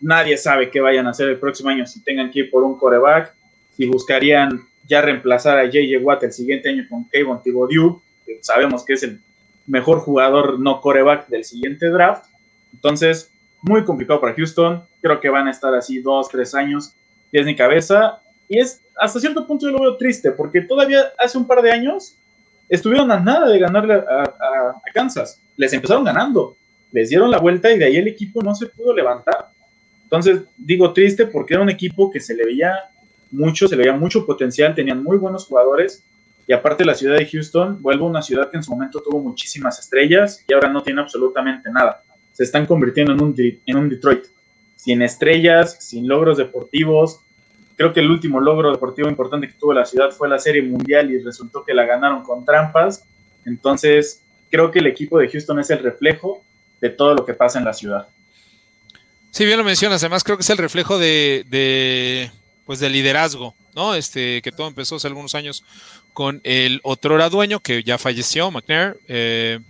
nadie 0.00 0.36
sabe 0.36 0.70
qué 0.70 0.80
vayan 0.80 1.06
a 1.06 1.10
hacer 1.10 1.28
el 1.28 1.38
próximo 1.38 1.70
año 1.70 1.86
si 1.86 2.02
tengan 2.02 2.30
que 2.30 2.40
ir 2.40 2.50
por 2.50 2.64
un 2.64 2.76
coreback, 2.76 3.32
si 3.76 3.86
buscarían 3.86 4.66
ya 4.88 5.02
reemplazar 5.02 5.58
a 5.58 5.66
JJ 5.66 5.98
Watt 6.02 6.24
el 6.24 6.32
siguiente 6.32 6.68
año 6.68 6.84
con 6.88 7.04
Kayvon 7.04 7.42
Thibodeau, 7.42 8.02
que 8.24 8.38
sabemos 8.42 8.84
que 8.84 8.94
es 8.94 9.02
el 9.02 9.20
mejor 9.66 10.00
jugador 10.00 10.58
no 10.58 10.80
coreback 10.80 11.28
del 11.28 11.44
siguiente 11.44 11.90
draft. 11.90 12.26
Entonces, 12.72 13.30
muy 13.62 13.84
complicado 13.84 14.20
para 14.20 14.34
Houston. 14.34 14.82
Creo 15.00 15.20
que 15.20 15.28
van 15.28 15.48
a 15.48 15.50
estar 15.50 15.74
así 15.74 16.00
dos, 16.00 16.28
tres 16.28 16.54
años, 16.54 16.94
pies 17.30 17.46
ni 17.46 17.56
cabeza. 17.56 18.20
Y 18.48 18.58
es 18.58 18.80
hasta 19.00 19.20
cierto 19.20 19.46
punto 19.46 19.66
yo 19.66 19.72
lo 19.72 19.80
veo 19.80 19.96
triste, 19.96 20.30
porque 20.30 20.60
todavía 20.60 21.12
hace 21.18 21.36
un 21.36 21.46
par 21.46 21.62
de 21.62 21.72
años 21.72 22.16
estuvieron 22.68 23.10
a 23.10 23.20
nada 23.20 23.48
de 23.48 23.58
ganarle 23.58 23.94
a, 23.94 24.74
Kansas. 24.92 25.40
Les 25.56 25.72
empezaron 25.72 26.04
ganando, 26.04 26.56
les 26.92 27.08
dieron 27.10 27.30
la 27.30 27.38
vuelta 27.38 27.70
y 27.70 27.78
de 27.78 27.84
ahí 27.84 27.96
el 27.96 28.08
equipo 28.08 28.42
no 28.42 28.54
se 28.54 28.66
pudo 28.66 28.94
levantar. 28.94 29.48
Entonces, 30.04 30.42
digo 30.56 30.92
triste 30.92 31.26
porque 31.26 31.54
era 31.54 31.62
un 31.62 31.70
equipo 31.70 32.10
que 32.10 32.20
se 32.20 32.34
le 32.34 32.44
veía 32.44 32.74
mucho, 33.30 33.68
se 33.68 33.76
le 33.76 33.82
veía 33.82 33.96
mucho 33.96 34.24
potencial, 34.24 34.74
tenían 34.74 35.02
muy 35.02 35.18
buenos 35.18 35.46
jugadores 35.46 36.04
y 36.46 36.52
aparte 36.52 36.84
la 36.84 36.94
ciudad 36.94 37.16
de 37.16 37.26
Houston 37.26 37.82
vuelve 37.82 38.04
a 38.04 38.06
una 38.06 38.22
ciudad 38.22 38.50
que 38.50 38.56
en 38.56 38.62
su 38.62 38.70
momento 38.70 39.02
tuvo 39.02 39.20
muchísimas 39.20 39.78
estrellas 39.80 40.44
y 40.46 40.54
ahora 40.54 40.68
no 40.68 40.82
tiene 40.82 41.00
absolutamente 41.00 41.70
nada. 41.70 42.02
Se 42.32 42.44
están 42.44 42.66
convirtiendo 42.66 43.12
en 43.12 43.22
un, 43.22 43.34
en 43.66 43.76
un 43.76 43.88
Detroit, 43.88 44.24
sin 44.76 45.02
estrellas, 45.02 45.76
sin 45.80 46.06
logros 46.06 46.38
deportivos, 46.38 47.20
Creo 47.76 47.92
que 47.92 48.00
el 48.00 48.10
último 48.10 48.40
logro 48.40 48.72
deportivo 48.72 49.08
importante 49.08 49.48
que 49.48 49.54
tuvo 49.54 49.74
la 49.74 49.84
ciudad 49.84 50.10
fue 50.10 50.28
la 50.28 50.38
Serie 50.38 50.62
Mundial 50.62 51.10
y 51.10 51.22
resultó 51.22 51.64
que 51.64 51.74
la 51.74 51.84
ganaron 51.84 52.22
con 52.22 52.44
trampas. 52.44 53.04
Entonces, 53.44 54.22
creo 54.50 54.70
que 54.70 54.78
el 54.78 54.86
equipo 54.86 55.18
de 55.18 55.28
Houston 55.28 55.60
es 55.60 55.70
el 55.70 55.80
reflejo 55.80 56.42
de 56.80 56.90
todo 56.90 57.14
lo 57.14 57.24
que 57.24 57.34
pasa 57.34 57.58
en 57.58 57.64
la 57.64 57.74
ciudad. 57.74 58.08
Sí, 59.30 59.44
bien 59.44 59.58
lo 59.58 59.64
mencionas. 59.64 60.02
Además, 60.02 60.24
creo 60.24 60.38
que 60.38 60.42
es 60.42 60.50
el 60.50 60.56
reflejo 60.56 60.98
de, 60.98 62.30
pues, 62.64 62.80
de 62.80 62.88
liderazgo, 62.88 63.54
¿no? 63.74 63.94
Este, 63.94 64.40
que 64.40 64.52
todo 64.52 64.66
empezó 64.68 64.96
hace 64.96 65.08
algunos 65.08 65.34
años 65.34 65.62
con 66.14 66.40
el 66.44 66.80
otro 66.82 67.28
dueño 67.28 67.60
que 67.60 67.82
ya 67.82 67.98
falleció, 67.98 68.50
McNair. 68.50 68.98
Eh, 69.06 69.60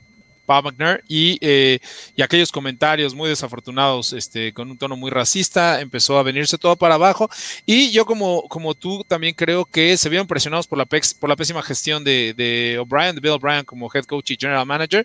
Bob 0.47 0.65
McNair 0.65 1.03
eh, 1.09 1.79
y, 2.17 2.23
aquellos 2.23 2.53
comentarios 2.53 3.15
muy 3.15 3.29
desafortunados 3.29 4.13
este, 4.13 4.53
con 4.53 4.71
un 4.71 4.79
tono 4.79 4.97
muy 4.97 5.11
racista, 5.11 5.81
empezó 5.81 6.19
a 6.19 6.23
venirse 6.23 6.59
todo 6.59 6.77
para 6.77 6.95
abajo. 6.95 7.29
Y 7.65 7.91
yo 7.91 8.07
como, 8.07 8.43
como 8.49 8.75
tú 8.75 9.05
también 9.07 9.35
creo 9.35 9.65
que 9.65 9.97
se 9.97 10.09
vieron 10.09 10.27
presionados 10.27 10.67
por 10.67 10.79
la, 10.79 10.87
por 10.87 11.29
la 11.29 11.37
pésima 11.37 11.63
gestión 11.63 12.05
de, 12.05 12.35
de 12.35 12.79
O'Brien, 12.79 13.15
de 13.15 13.21
Bill 13.21 13.33
O'Brien 13.33 13.65
como 13.65 13.91
head 13.93 14.05
coach 14.05 14.31
y 14.31 14.37
general 14.39 14.67
manager. 14.67 15.05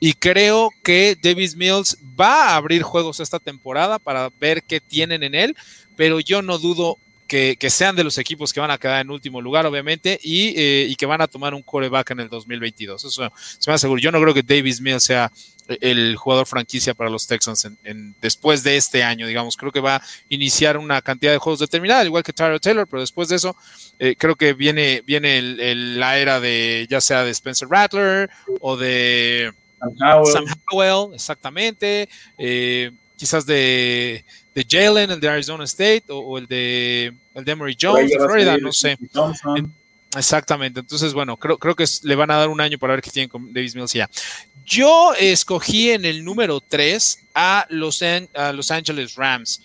Y 0.00 0.12
creo 0.12 0.70
que 0.82 1.16
Davis 1.20 1.56
Mills 1.56 1.98
va 2.18 2.50
a 2.50 2.56
abrir 2.56 2.82
juegos 2.82 3.20
esta 3.20 3.38
temporada 3.38 3.98
para 3.98 4.30
ver 4.40 4.62
qué 4.62 4.80
tienen 4.80 5.22
en 5.22 5.34
él, 5.34 5.56
pero 5.96 6.20
yo 6.20 6.42
no 6.42 6.58
dudo 6.58 6.98
que, 7.28 7.70
sean 7.70 7.94
de 7.94 8.02
los 8.02 8.18
equipos 8.18 8.52
que 8.52 8.60
van 8.60 8.70
a 8.70 8.78
quedar 8.78 9.02
en 9.02 9.10
último 9.10 9.40
lugar, 9.40 9.66
obviamente, 9.66 10.18
eh, 10.24 10.86
y, 10.88 10.96
que 10.96 11.06
van 11.06 11.20
a 11.20 11.28
tomar 11.28 11.54
un 11.54 11.62
coreback 11.62 12.10
en 12.10 12.20
el 12.20 12.28
2022. 12.28 13.04
Eso 13.04 13.30
se 13.58 13.70
me 13.70 13.74
aseguro. 13.74 14.00
Yo 14.00 14.10
no 14.10 14.20
creo 14.20 14.34
que 14.34 14.42
Davis 14.42 14.80
Mills 14.80 15.04
sea 15.04 15.30
el 15.68 16.16
jugador 16.16 16.46
franquicia 16.46 16.94
para 16.94 17.10
los 17.10 17.26
Texans 17.26 17.68
en, 17.84 18.14
después 18.22 18.62
de 18.62 18.76
este 18.76 19.02
año, 19.04 19.26
digamos. 19.26 19.56
Creo 19.56 19.70
que 19.70 19.80
va 19.80 19.96
a 19.96 20.02
iniciar 20.30 20.78
una 20.78 21.02
cantidad 21.02 21.32
de 21.32 21.38
juegos 21.38 21.60
determinada, 21.60 22.04
igual 22.04 22.22
que 22.22 22.32
Tyler 22.32 22.58
Taylor, 22.58 22.86
pero 22.88 23.02
después 23.02 23.28
de 23.28 23.36
eso, 23.36 23.54
eh, 23.98 24.16
creo 24.16 24.34
que 24.34 24.54
viene, 24.54 25.02
viene 25.06 25.42
la 25.42 26.18
era 26.18 26.40
de 26.40 26.86
ya 26.88 27.00
sea 27.00 27.22
de 27.22 27.30
Spencer 27.32 27.68
Rattler 27.68 28.30
o 28.60 28.76
de 28.76 29.52
Sam 29.98 30.46
Howell, 30.72 31.14
exactamente. 31.14 32.08
Eh, 32.38 32.90
quizás 33.16 33.44
de, 33.44 34.24
de 34.58 34.66
Jalen, 34.68 35.10
el 35.12 35.20
de 35.20 35.28
Arizona 35.28 35.64
State, 35.64 36.04
o, 36.08 36.36
el 36.36 36.46
de 36.46 37.12
el 37.34 37.44
de 37.44 37.52
Emory 37.52 37.76
Jones 37.80 38.10
de 38.10 38.16
Florida, 38.16 38.56
no 38.58 38.72
sé. 38.72 38.98
Exactamente, 40.16 40.80
entonces 40.80 41.12
bueno, 41.12 41.36
creo, 41.36 41.58
creo 41.58 41.76
que 41.76 41.84
le 42.02 42.14
van 42.14 42.30
a 42.30 42.38
dar 42.38 42.48
un 42.48 42.60
año 42.60 42.78
para 42.78 42.94
ver 42.94 43.02
qué 43.02 43.10
tienen 43.10 43.28
con 43.28 43.52
Davis 43.52 43.76
Mills 43.76 43.92
ya. 43.92 44.10
Yo 44.64 45.14
escogí 45.14 45.90
en 45.90 46.04
el 46.04 46.24
número 46.24 46.60
3 46.60 47.26
a 47.34 47.66
los, 47.68 48.02
a 48.02 48.52
los 48.52 48.70
Angeles 48.70 49.14
Rams. 49.14 49.62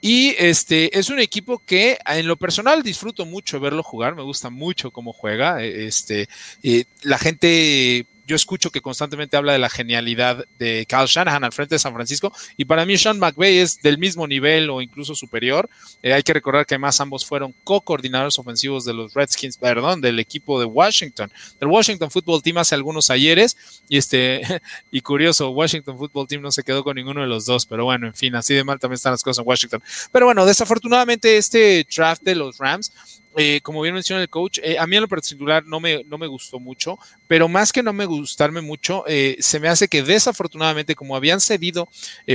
Y 0.00 0.34
este 0.36 0.96
es 0.98 1.08
un 1.08 1.18
equipo 1.18 1.62
que 1.64 1.96
en 2.04 2.26
lo 2.28 2.36
personal 2.36 2.82
disfruto 2.82 3.24
mucho 3.24 3.58
verlo 3.58 3.82
jugar, 3.82 4.14
me 4.14 4.22
gusta 4.22 4.50
mucho 4.50 4.90
cómo 4.90 5.14
juega. 5.14 5.62
E, 5.62 5.86
este, 5.86 6.28
eh, 6.62 6.84
la 7.02 7.16
gente 7.16 8.04
yo 8.26 8.36
escucho 8.36 8.70
que 8.70 8.80
constantemente 8.80 9.36
habla 9.36 9.52
de 9.52 9.58
la 9.58 9.68
genialidad 9.68 10.44
de 10.58 10.86
Kyle 10.88 11.06
Shanahan 11.06 11.44
al 11.44 11.52
frente 11.52 11.74
de 11.74 11.78
San 11.78 11.94
Francisco 11.94 12.32
y 12.56 12.64
para 12.64 12.86
mí 12.86 12.96
Sean 12.96 13.18
McVay 13.18 13.58
es 13.58 13.80
del 13.82 13.98
mismo 13.98 14.26
nivel 14.26 14.70
o 14.70 14.80
incluso 14.80 15.14
superior. 15.14 15.68
Eh, 16.02 16.12
hay 16.12 16.22
que 16.22 16.32
recordar 16.32 16.66
que 16.66 16.74
además 16.74 17.00
ambos 17.00 17.26
fueron 17.26 17.54
co-coordinadores 17.64 18.38
ofensivos 18.38 18.84
de 18.84 18.94
los 18.94 19.14
Redskins, 19.14 19.56
perdón, 19.56 20.00
del 20.00 20.18
equipo 20.18 20.58
de 20.58 20.66
Washington, 20.66 21.30
del 21.60 21.68
Washington 21.68 22.10
Football 22.10 22.42
Team 22.42 22.58
hace 22.58 22.74
algunos 22.74 23.10
ayeres 23.10 23.56
y 23.88 23.98
este 23.98 24.42
y 24.90 25.00
curioso, 25.00 25.50
Washington 25.50 25.98
Football 25.98 26.26
Team 26.26 26.42
no 26.42 26.50
se 26.50 26.62
quedó 26.62 26.82
con 26.84 26.96
ninguno 26.96 27.20
de 27.20 27.26
los 27.26 27.46
dos, 27.46 27.66
pero 27.66 27.84
bueno, 27.84 28.06
en 28.06 28.14
fin, 28.14 28.34
así 28.34 28.54
de 28.54 28.64
mal 28.64 28.78
también 28.78 28.96
están 28.96 29.12
las 29.12 29.22
cosas 29.22 29.42
en 29.42 29.48
Washington. 29.48 29.82
Pero 30.12 30.26
bueno, 30.26 30.46
desafortunadamente 30.46 31.36
este 31.36 31.86
draft 31.94 32.22
de 32.22 32.34
los 32.34 32.58
Rams 32.58 32.92
eh, 33.36 33.60
como 33.62 33.80
bien 33.80 33.94
menciona 33.94 34.22
el 34.22 34.28
coach, 34.28 34.60
eh, 34.62 34.78
a 34.78 34.86
mí 34.86 34.96
en 34.96 35.02
lo 35.02 35.08
particular 35.08 35.64
no 35.66 35.80
me, 35.80 36.04
no 36.04 36.18
me 36.18 36.26
gustó 36.26 36.60
mucho, 36.60 36.98
pero 37.26 37.48
más 37.48 37.72
que 37.72 37.82
no 37.82 37.92
me 37.92 38.04
gustarme 38.04 38.60
mucho, 38.60 39.04
eh, 39.06 39.36
se 39.40 39.58
me 39.58 39.68
hace 39.68 39.88
que 39.88 40.02
desafortunadamente, 40.02 40.94
como 40.94 41.16
habían 41.16 41.40
cedido 41.40 41.88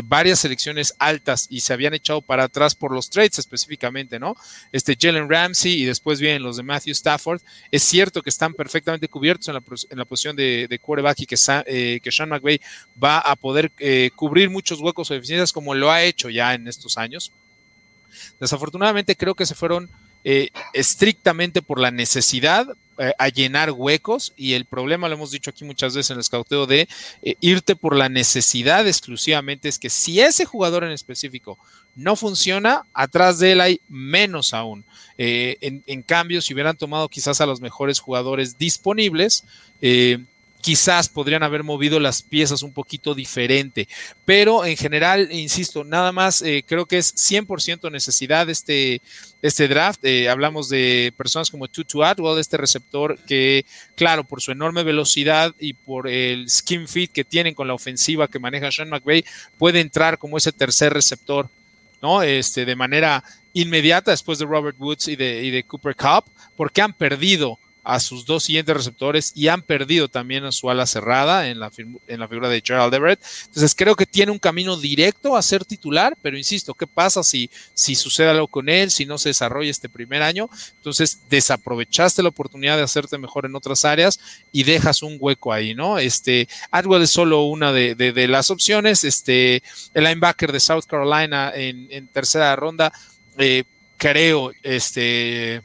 varias 0.04 0.40
selecciones 0.40 0.94
altas 1.00 1.48
y 1.50 1.62
se 1.62 1.74
habían 1.74 1.94
echado 1.94 2.22
para 2.22 2.46
atrás 2.46 2.76
por 2.76 2.92
los 2.92 3.10
trades 3.10 3.40
específicamente, 3.40 4.20
¿no? 4.20 4.36
Este 4.72 4.98
Jalen 5.00 5.30
Ramsey 5.30 5.82
y 5.82 5.86
después 5.86 6.20
vienen 6.20 6.44
los 6.44 6.58
de 6.58 6.64
Matthew 6.64 6.92
Stafford, 6.92 7.42
es 7.72 7.84
cierto 7.84 8.22
que 8.22 8.30
están 8.30 8.54
perfectamente 8.54 9.08
cubiertos 9.08 9.48
en 9.48 9.56
la, 9.56 9.64
en 9.90 9.98
la 9.98 10.06
posición 10.06 10.36
de, 10.36 10.68
de, 10.70 10.80
quarterback 10.80 11.22
y 11.22 11.26
que, 11.26 12.00
que 12.04 12.12
Sean 12.12 12.30
McVay 12.30 12.60
va 13.02 13.20
a 13.20 13.36
poder 13.36 13.72
cubrir 14.16 14.50
muchos 14.50 14.80
huecos 14.80 15.10
o 15.12 15.14
deficiencias 15.14 15.54
como 15.54 15.74
lo 15.74 15.92
ha 15.92 16.04
hecho 16.04 16.30
ya 16.30 16.54
en 16.54 16.68
estos 16.68 16.98
años. 16.98 17.32
Desafortunadamente 18.40 19.16
creo 19.16 19.36
que 19.36 19.46
se 19.46 19.56
fueron 19.56 19.90
eh, 20.24 20.50
estrictamente 20.74 21.62
por 21.62 21.80
la 21.80 21.92
necesidad 21.92 22.68
eh, 22.98 23.14
a 23.18 23.30
llenar 23.30 23.72
huecos 23.72 24.34
y 24.36 24.54
el 24.54 24.66
problema, 24.66 25.08
lo 25.08 25.16
hemos 25.16 25.32
dicho 25.32 25.50
aquí 25.50 25.64
muchas 25.64 25.96
veces 25.96 26.12
en 26.12 26.16
el 26.16 26.22
escauteo, 26.22 26.66
de 26.66 26.90
eh, 27.22 27.36
irte 27.40 27.76
por 27.76 27.96
la 27.96 28.10
necesidad 28.10 28.88
exclusivamente 28.88 29.70
es 29.70 29.80
que 29.80 29.90
si 29.90 30.20
ese 30.20 30.46
jugador 30.46 30.84
en 30.84 30.92
específico 30.92 31.58
no 31.96 32.16
funciona, 32.16 32.84
atrás 32.94 33.40
de 33.40 33.54
él 33.54 33.62
hay 33.62 33.82
menos 33.88 34.54
aún. 34.54 34.86
En, 35.22 35.84
en, 35.86 36.02
cambio, 36.02 36.42
si 36.42 36.54
hubieran 36.54 36.78
tomado 36.78 37.10
quizás 37.10 37.42
a 37.42 37.46
los 37.46 37.60
mejores 37.60 38.00
jugadores 38.00 38.58
disponibles, 38.58 39.44
quizás 40.62 41.08
podrían 41.08 41.43
haber 41.43 41.63
movido 41.63 42.00
las 42.00 42.22
piezas 42.22 42.63
un 42.63 42.74
poquito 42.74 43.15
diferente. 43.15 43.88
Pero 44.26 44.65
en 44.65 44.76
general, 44.76 45.30
insisto, 45.32 45.84
nada 45.84 46.12
más 46.12 46.41
eh, 46.41 46.63
creo 46.67 46.86
que 46.86 46.98
es 46.98 47.15
100% 47.15 47.91
necesidad 47.91 48.50
este, 48.50 49.02
este 49.41 49.67
draft. 49.67 50.04
Eh, 50.04 50.30
hablamos 50.30 50.69
de 50.69 51.13
personas 51.15 51.50
como 51.50 51.67
Tutu 51.67 52.04
Atwell, 52.04 52.39
este 52.39 52.58
receptor 52.58 53.17
que, 53.26 53.65
claro, 53.95 54.24
por 54.24 54.41
su 54.41 54.52
enorme 54.52 54.84
velocidad 54.84 55.54
y 55.60 55.74
por 55.74 56.08
el 56.08 56.50
skin 56.50 56.88
fit 56.88 57.12
que 57.12 57.24
tienen 57.24 57.54
con 57.54 57.67
la 57.67 57.74
ofensiva 57.74 58.28
que 58.28 58.39
maneja 58.39 58.72
Sean 58.72 58.89
McVay, 58.89 59.24
puede 59.58 59.80
entrar 59.80 60.17
como 60.17 60.38
ese 60.38 60.52
tercer 60.52 60.93
receptor, 60.93 61.50
¿no? 62.02 62.22
Este, 62.22 62.65
de 62.65 62.76
manera 62.76 63.24
inmediata 63.54 64.12
después 64.12 64.39
de 64.39 64.45
Robert 64.45 64.78
Woods 64.80 65.08
y 65.08 65.15
de, 65.15 65.43
y 65.43 65.52
de 65.52 65.63
Cooper 65.63 65.95
Cup, 65.95 66.26
porque 66.56 66.82
han 66.82 66.93
perdido 66.93 67.58
a 67.89 67.99
sus 67.99 68.23
dos 68.23 68.43
siguientes 68.43 68.78
receptores 68.78 69.32
y 69.36 69.47
han 69.47 69.63
perdido 69.63 70.08
también 70.10 70.45
a 70.45 70.52
su 70.52 70.69
ala 70.69 70.86
cerrada 70.86 71.49
en 71.49 71.60
la, 71.60 71.71
en 72.08 72.19
la 72.19 72.28
figura 72.28 72.47
de 72.47 72.62
Gerald 72.63 72.93
Everett. 72.93 73.19
Entonces 73.47 73.73
creo 73.73 73.95
que 73.95 74.06
tiene 74.06 74.32
un 74.32 74.38
camino 74.38 74.78
directo 74.78 75.36
a 75.36 75.41
ser 75.41 75.65
titular, 75.65 76.15
pero 76.21 76.38
insisto, 76.38 76.75
¿qué 76.75 76.86
pasa 76.86 77.23
si, 77.23 77.49
si 77.73 77.95
sucede 77.95 78.30
algo 78.30 78.47
con 78.47 78.69
él, 78.69 78.91
si 78.91 79.08
no 79.08 79.17
se 79.17 79.30
desarrolla 79.30 79.71
este 79.71 79.89
primer 79.89 80.21
año? 80.21 80.52
Entonces 80.75 81.21
desaprovechaste 81.30 82.21
la 82.21 82.30
oportunidad 82.30 82.78
de 82.78 82.84
hacerte 82.84 83.17
mejor 83.17 83.47
en 83.47 83.56
otras 83.56 83.84
áreas 83.86 84.19
y 84.52 84.63
dejas 84.63 85.02
un 85.02 85.17
hueco 85.19 85.52
ahí, 85.52 85.73
¿no? 85.73 85.97
Este, 85.97 86.47
Atwell 86.69 87.02
es 87.02 87.10
solo 87.10 87.45
una 87.45 87.73
de, 87.73 87.95
de, 87.95 88.28
las 88.28 88.52
opciones. 88.52 89.04
Este, 89.04 89.63
el 89.95 90.04
linebacker 90.04 90.52
de 90.52 90.60
South 90.60 90.86
Carolina 90.88 91.52
en, 91.56 91.88
en 91.89 92.08
tercera 92.08 92.56
ronda, 92.56 92.93
eh, 93.39 93.63
creo, 93.97 94.52
este 94.62 95.63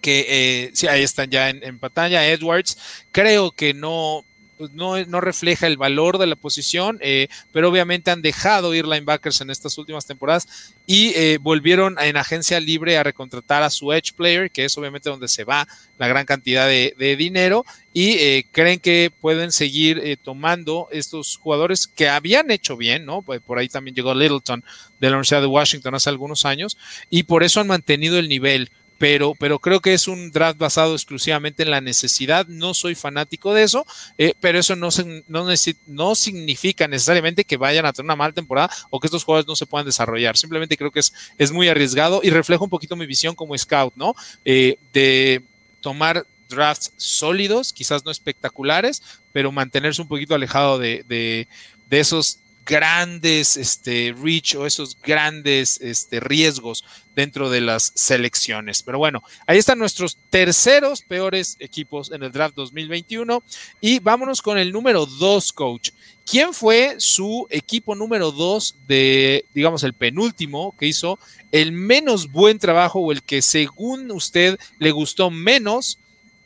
que 0.00 0.26
eh, 0.28 0.70
sí, 0.74 0.86
ahí 0.86 1.02
están 1.02 1.30
ya 1.30 1.50
en, 1.50 1.78
pantalla, 1.78 2.28
Edwards, 2.28 2.78
creo 3.12 3.50
que 3.50 3.74
no, 3.74 4.24
pues, 4.56 4.72
no, 4.72 5.02
no, 5.06 5.20
refleja 5.20 5.66
el 5.66 5.76
valor 5.76 6.18
de 6.18 6.26
la 6.26 6.36
posición, 6.36 6.98
eh, 7.00 7.28
pero 7.52 7.68
obviamente 7.68 8.10
han 8.10 8.22
dejado 8.22 8.74
ir 8.74 8.86
linebackers 8.86 9.40
en 9.40 9.50
estas 9.50 9.76
últimas 9.78 10.06
temporadas 10.06 10.74
y 10.86 11.08
eh, 11.16 11.38
volvieron 11.40 11.96
en 12.00 12.16
agencia 12.16 12.60
libre 12.60 12.96
a 12.96 13.02
recontratar 13.02 13.62
a 13.62 13.70
su 13.70 13.92
edge 13.92 14.12
player, 14.14 14.50
que 14.50 14.64
es 14.64 14.78
obviamente 14.78 15.10
donde 15.10 15.28
se 15.28 15.44
va 15.44 15.66
la 15.98 16.08
gran 16.08 16.24
cantidad 16.24 16.68
de, 16.68 17.16
dinero, 17.18 17.64
y 17.92 18.42
creen 18.52 18.78
que 18.78 19.10
pueden 19.20 19.50
seguir 19.50 20.18
tomando 20.22 20.88
estos 20.92 21.38
jugadores 21.38 21.86
que 21.86 22.10
habían 22.10 22.50
hecho 22.50 22.76
bien, 22.76 23.06
¿no? 23.06 23.22
Pues 23.22 23.40
por 23.40 23.58
ahí 23.58 23.68
también 23.68 23.94
llegó 23.94 24.14
Littleton 24.14 24.62
de 25.00 25.06
la 25.08 25.16
Universidad 25.16 25.40
de 25.40 25.46
Washington 25.46 25.94
hace 25.94 26.10
algunos 26.10 26.44
años, 26.44 26.76
y 27.08 27.22
por 27.22 27.42
eso 27.42 27.60
han 27.60 27.66
mantenido 27.66 28.18
el 28.18 28.28
nivel 28.28 28.70
pero, 28.98 29.34
pero 29.38 29.58
creo 29.58 29.80
que 29.80 29.94
es 29.94 30.08
un 30.08 30.30
draft 30.30 30.58
basado 30.58 30.94
exclusivamente 30.94 31.62
en 31.62 31.70
la 31.70 31.80
necesidad. 31.80 32.46
No 32.46 32.74
soy 32.74 32.94
fanático 32.94 33.52
de 33.52 33.62
eso, 33.62 33.86
eh, 34.16 34.34
pero 34.40 34.58
eso 34.58 34.74
no, 34.76 34.88
no, 35.28 35.46
no, 35.86 36.14
significa 36.14 36.88
necesariamente 36.88 37.44
que 37.44 37.56
vayan 37.56 37.86
a 37.86 37.92
tener 37.92 38.06
una 38.06 38.16
mala 38.16 38.32
temporada 38.32 38.70
o 38.90 38.98
que 39.00 39.06
estos 39.06 39.24
jugadores 39.24 39.46
no 39.46 39.56
se 39.56 39.66
puedan 39.66 39.86
desarrollar. 39.86 40.36
Simplemente 40.36 40.76
creo 40.76 40.90
que 40.90 41.00
es, 41.00 41.12
es 41.38 41.52
muy 41.52 41.68
arriesgado 41.68 42.20
y 42.22 42.30
refleja 42.30 42.64
un 42.64 42.70
poquito 42.70 42.96
mi 42.96 43.06
visión 43.06 43.34
como 43.34 43.56
scout, 43.56 43.94
¿no? 43.96 44.14
Eh, 44.44 44.78
de 44.92 45.42
tomar 45.80 46.26
drafts 46.48 46.92
sólidos, 46.96 47.72
quizás 47.72 48.04
no 48.04 48.10
espectaculares, 48.10 49.02
pero 49.32 49.52
mantenerse 49.52 50.00
un 50.00 50.08
poquito 50.08 50.34
alejado 50.34 50.78
de, 50.78 51.04
de, 51.08 51.48
de 51.90 52.00
esos 52.00 52.38
grandes 52.66 53.56
este, 53.56 54.14
reach 54.20 54.56
o 54.56 54.66
esos 54.66 55.00
grandes 55.00 55.80
este, 55.80 56.20
riesgos 56.20 56.84
dentro 57.14 57.48
de 57.48 57.60
las 57.60 57.92
selecciones. 57.94 58.82
Pero 58.82 58.98
bueno, 58.98 59.22
ahí 59.46 59.56
están 59.56 59.78
nuestros 59.78 60.18
terceros 60.28 61.00
peores 61.02 61.56
equipos 61.60 62.10
en 62.10 62.22
el 62.22 62.32
draft 62.32 62.56
2021 62.56 63.42
y 63.80 64.00
vámonos 64.00 64.42
con 64.42 64.58
el 64.58 64.72
número 64.72 65.06
dos, 65.06 65.52
coach. 65.52 65.90
¿Quién 66.28 66.52
fue 66.52 66.96
su 66.98 67.46
equipo 67.50 67.94
número 67.94 68.32
dos 68.32 68.74
de, 68.88 69.44
digamos, 69.54 69.84
el 69.84 69.94
penúltimo 69.94 70.74
que 70.78 70.86
hizo 70.86 71.18
el 71.52 71.70
menos 71.70 72.30
buen 72.32 72.58
trabajo 72.58 72.98
o 72.98 73.12
el 73.12 73.22
que 73.22 73.40
según 73.42 74.10
usted 74.10 74.58
le 74.80 74.90
gustó 74.90 75.30
menos 75.30 75.98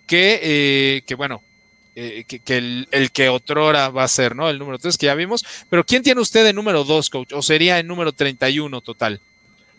que, 0.07 0.41
eh, 0.43 1.03
que 1.07 1.15
bueno, 1.15 1.43
eh, 2.03 2.25
que, 2.25 2.57
el, 2.57 2.89
el, 2.93 3.11
que 3.11 3.29
otrora 3.29 3.91
va 3.91 4.05
a 4.05 4.09
ser, 4.09 4.35
¿no? 4.35 4.49
El 4.49 4.59
número 4.59 4.79
3 4.79 4.97
que 4.97 5.05
ya 5.05 5.15
vimos. 5.15 5.45
Pero 5.69 5.85
¿quién 5.85 6.03
tiene 6.03 6.23
usted 6.23 6.47
en 6.47 6.57
número 6.57 6.83
2, 6.83 7.11
coach? 7.11 7.33
¿O 7.35 7.43
sería 7.43 7.79
en 7.79 7.87
número 7.87 8.13
31 8.13 8.81
total? 8.81 9.21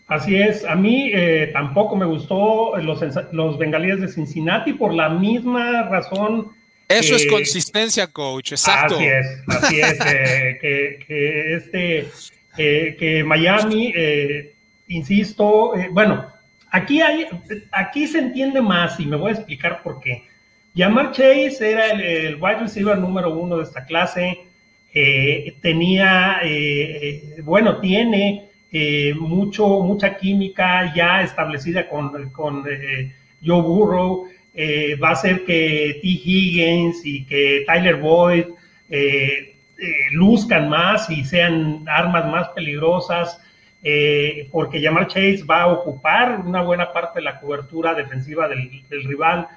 Así 0.06 0.36
es, 0.36 0.64
a 0.64 0.76
mí 0.76 1.10
eh, 1.12 1.50
tampoco 1.52 1.96
me 1.96 2.06
gustó 2.06 2.76
los, 2.76 3.00
los 3.32 3.58
bengalíes 3.58 4.00
de 4.00 4.06
Cincinnati 4.06 4.72
por 4.72 4.94
la 4.94 5.08
misma 5.08 5.82
razón. 5.88 6.52
Eso 6.86 7.16
es 7.16 7.26
consistencia, 7.26 8.06
coach, 8.06 8.52
exacto. 8.52 8.94
Así 8.94 9.06
es, 9.06 9.26
así 9.48 9.80
es, 9.80 9.98
que, 10.60 11.04
que, 11.06 11.54
este, 11.56 12.08
que 12.56 13.24
Miami, 13.24 13.92
eh, 13.96 14.54
insisto, 14.86 15.72
bueno, 15.90 16.26
aquí, 16.70 17.00
hay, 17.00 17.26
aquí 17.72 18.06
se 18.06 18.18
entiende 18.18 18.60
más 18.60 19.00
y 19.00 19.06
me 19.06 19.16
voy 19.16 19.30
a 19.30 19.34
explicar 19.34 19.82
por 19.82 20.00
qué. 20.00 20.22
Yamar 20.74 21.12
Chase 21.12 21.70
era 21.70 21.86
el, 21.88 22.36
wide 22.40 22.60
receiver 22.60 22.96
número 22.96 23.30
uno 23.34 23.58
de 23.58 23.64
esta 23.64 23.84
clase. 23.84 24.40
Eh, 24.94 25.56
tenía, 25.60 26.38
eh, 26.42 27.40
bueno, 27.42 27.78
tiene 27.78 28.48
eh, 28.70 29.14
mucho, 29.14 29.66
mucha 29.80 30.16
química 30.16 30.92
ya 30.94 31.22
establecida 31.22 31.88
con, 31.88 32.12
Joe 33.44 33.60
Burrow. 33.60 34.28
va 35.02 35.10
a 35.10 35.16
ser 35.16 35.44
que 35.44 35.98
T. 36.00 36.08
Higgins 36.08 37.04
y 37.04 37.24
que 37.26 37.64
Tyler 37.66 37.96
Boyd 37.96 38.46
luzcan 40.12 40.68
más 40.68 41.10
y 41.10 41.24
sean 41.24 41.84
armas 41.86 42.26
más 42.26 42.48
peligrosas. 42.50 43.40
porque 44.50 44.80
Yamar 44.80 45.08
Chase 45.08 45.44
va 45.44 45.62
a 45.62 45.72
ocupar 45.72 46.40
una 46.46 46.62
buena 46.62 46.92
parte 46.92 47.18
de 47.18 47.24
la 47.24 47.40
cobertura 47.40 47.94
defensiva 47.94 48.48
del 48.48 49.04
rival. 49.04 49.48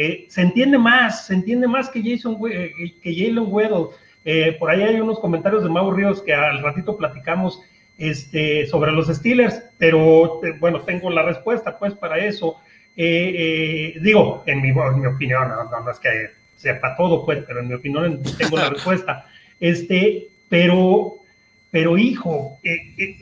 Eh, 0.00 0.26
se 0.28 0.42
entiende 0.42 0.78
más, 0.78 1.26
se 1.26 1.34
entiende 1.34 1.66
más 1.66 1.88
que 1.88 2.00
Jason, 2.00 2.38
eh, 2.48 2.70
que 3.02 3.12
Jalen 3.12 3.52
Weddle. 3.52 3.88
Eh, 4.24 4.56
por 4.56 4.70
ahí 4.70 4.80
hay 4.80 5.00
unos 5.00 5.18
comentarios 5.18 5.64
de 5.64 5.68
Mau 5.68 5.90
Ríos 5.90 6.22
que 6.22 6.32
al 6.32 6.62
ratito 6.62 6.96
platicamos 6.96 7.60
este, 7.98 8.64
sobre 8.66 8.92
los 8.92 9.08
Steelers, 9.08 9.60
pero 9.76 10.40
bueno, 10.60 10.82
tengo 10.82 11.10
la 11.10 11.22
respuesta 11.22 11.76
pues 11.80 11.94
para 11.94 12.16
eso. 12.18 12.58
digo, 12.94 14.44
en 14.46 14.62
mi, 14.62 14.70
mi 14.72 15.06
opinión, 15.06 15.48
no, 15.48 15.90
es 15.90 15.98
que 15.98 16.30
sepa 16.54 16.96
todo 16.96 17.26
pues, 17.26 17.42
pero 17.44 17.58
en 17.58 17.66
mi 17.66 17.74
opinión 17.74 18.22
tengo 18.38 18.56
la 18.56 18.70
respuesta. 18.74 19.26
Este, 19.58 20.28
pero, 20.48 21.16
pero 21.72 21.98
hijo, 21.98 22.60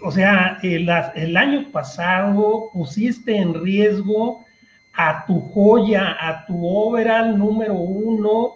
o 0.02 0.10
sea, 0.12 0.58
el 0.62 1.36
año 1.38 1.70
pasado 1.72 2.68
pusiste 2.74 3.34
en 3.34 3.54
riesgo 3.64 4.44
a 4.96 5.24
tu 5.26 5.40
joya, 5.40 6.16
a 6.18 6.46
tu 6.46 6.66
overall 6.66 7.37
número 7.37 7.74
uno, 7.74 8.54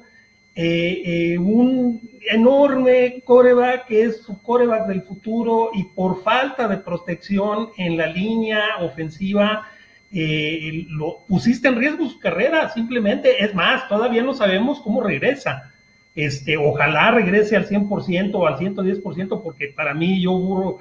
eh, 0.54 1.02
eh, 1.04 1.38
un 1.38 2.00
enorme 2.30 3.22
coreback 3.24 3.86
que 3.86 4.04
es 4.04 4.22
su 4.22 4.40
coreback 4.42 4.86
del 4.88 5.02
futuro 5.02 5.70
y 5.74 5.84
por 5.84 6.22
falta 6.22 6.66
de 6.66 6.78
protección 6.78 7.70
en 7.76 7.96
la 7.96 8.06
línea 8.06 8.62
ofensiva, 8.80 9.68
eh, 10.12 10.86
lo 10.88 11.18
pusiste 11.28 11.68
en 11.68 11.76
riesgo 11.76 12.08
su 12.08 12.18
carrera, 12.18 12.70
simplemente. 12.70 13.44
Es 13.44 13.54
más, 13.54 13.86
todavía 13.88 14.22
no 14.22 14.32
sabemos 14.32 14.80
cómo 14.80 15.02
regresa. 15.02 15.72
Este, 16.14 16.56
ojalá 16.56 17.10
regrese 17.12 17.54
al 17.56 17.68
100% 17.68 18.34
o 18.34 18.46
al 18.46 18.56
110%, 18.56 19.42
porque 19.42 19.68
para 19.68 19.94
mí 19.94 20.20
yo 20.22 20.32
burro, 20.32 20.78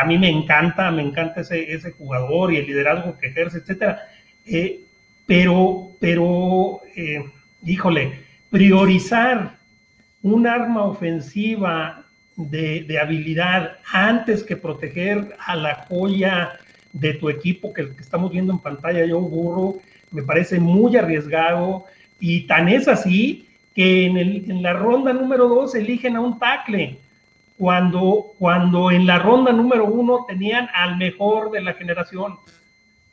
a 0.00 0.06
mí 0.06 0.18
me 0.18 0.30
encanta, 0.30 0.90
me 0.92 1.02
encanta 1.02 1.40
ese, 1.40 1.72
ese 1.72 1.90
jugador 1.90 2.52
y 2.52 2.58
el 2.58 2.66
liderazgo 2.66 3.18
que 3.18 3.26
ejerce, 3.26 3.58
etcétera. 3.58 4.00
Pero, 5.26 5.90
pero, 6.00 6.80
eh, 6.96 7.24
híjole, 7.64 8.20
priorizar 8.50 9.58
un 10.22 10.46
arma 10.46 10.84
ofensiva 10.84 12.04
de, 12.36 12.98
habilidad 13.00 13.78
antes 13.92 14.42
que 14.42 14.56
proteger 14.56 15.36
a 15.38 15.56
la 15.56 15.86
joya 15.88 16.52
de 16.92 17.14
tu 17.14 17.28
equipo 17.28 17.72
que, 17.72 17.94
que 17.94 18.02
estamos 18.02 18.30
viendo 18.30 18.52
en 18.52 18.58
pantalla, 18.58 19.04
yo 19.04 19.20
burro, 19.20 19.76
me 20.10 20.22
parece 20.22 20.60
muy 20.60 20.96
arriesgado 20.96 21.84
y 22.20 22.46
tan 22.46 22.68
es 22.68 22.88
así 22.88 23.48
que 23.74 24.06
en, 24.06 24.16
en 24.16 24.62
la 24.62 24.72
ronda 24.72 25.12
número 25.12 25.48
dos 25.48 25.74
eligen 25.74 26.16
a 26.16 26.20
un 26.20 26.38
tackle 26.38 26.98
cuando, 27.58 28.32
cuando 28.38 28.90
en 28.90 29.06
la 29.06 29.18
ronda 29.18 29.52
número 29.52 29.86
uno 29.86 30.24
tenían 30.26 30.68
al 30.74 30.96
mejor 30.96 31.50
de 31.50 31.62
la 31.62 31.74
generación. 31.74 32.36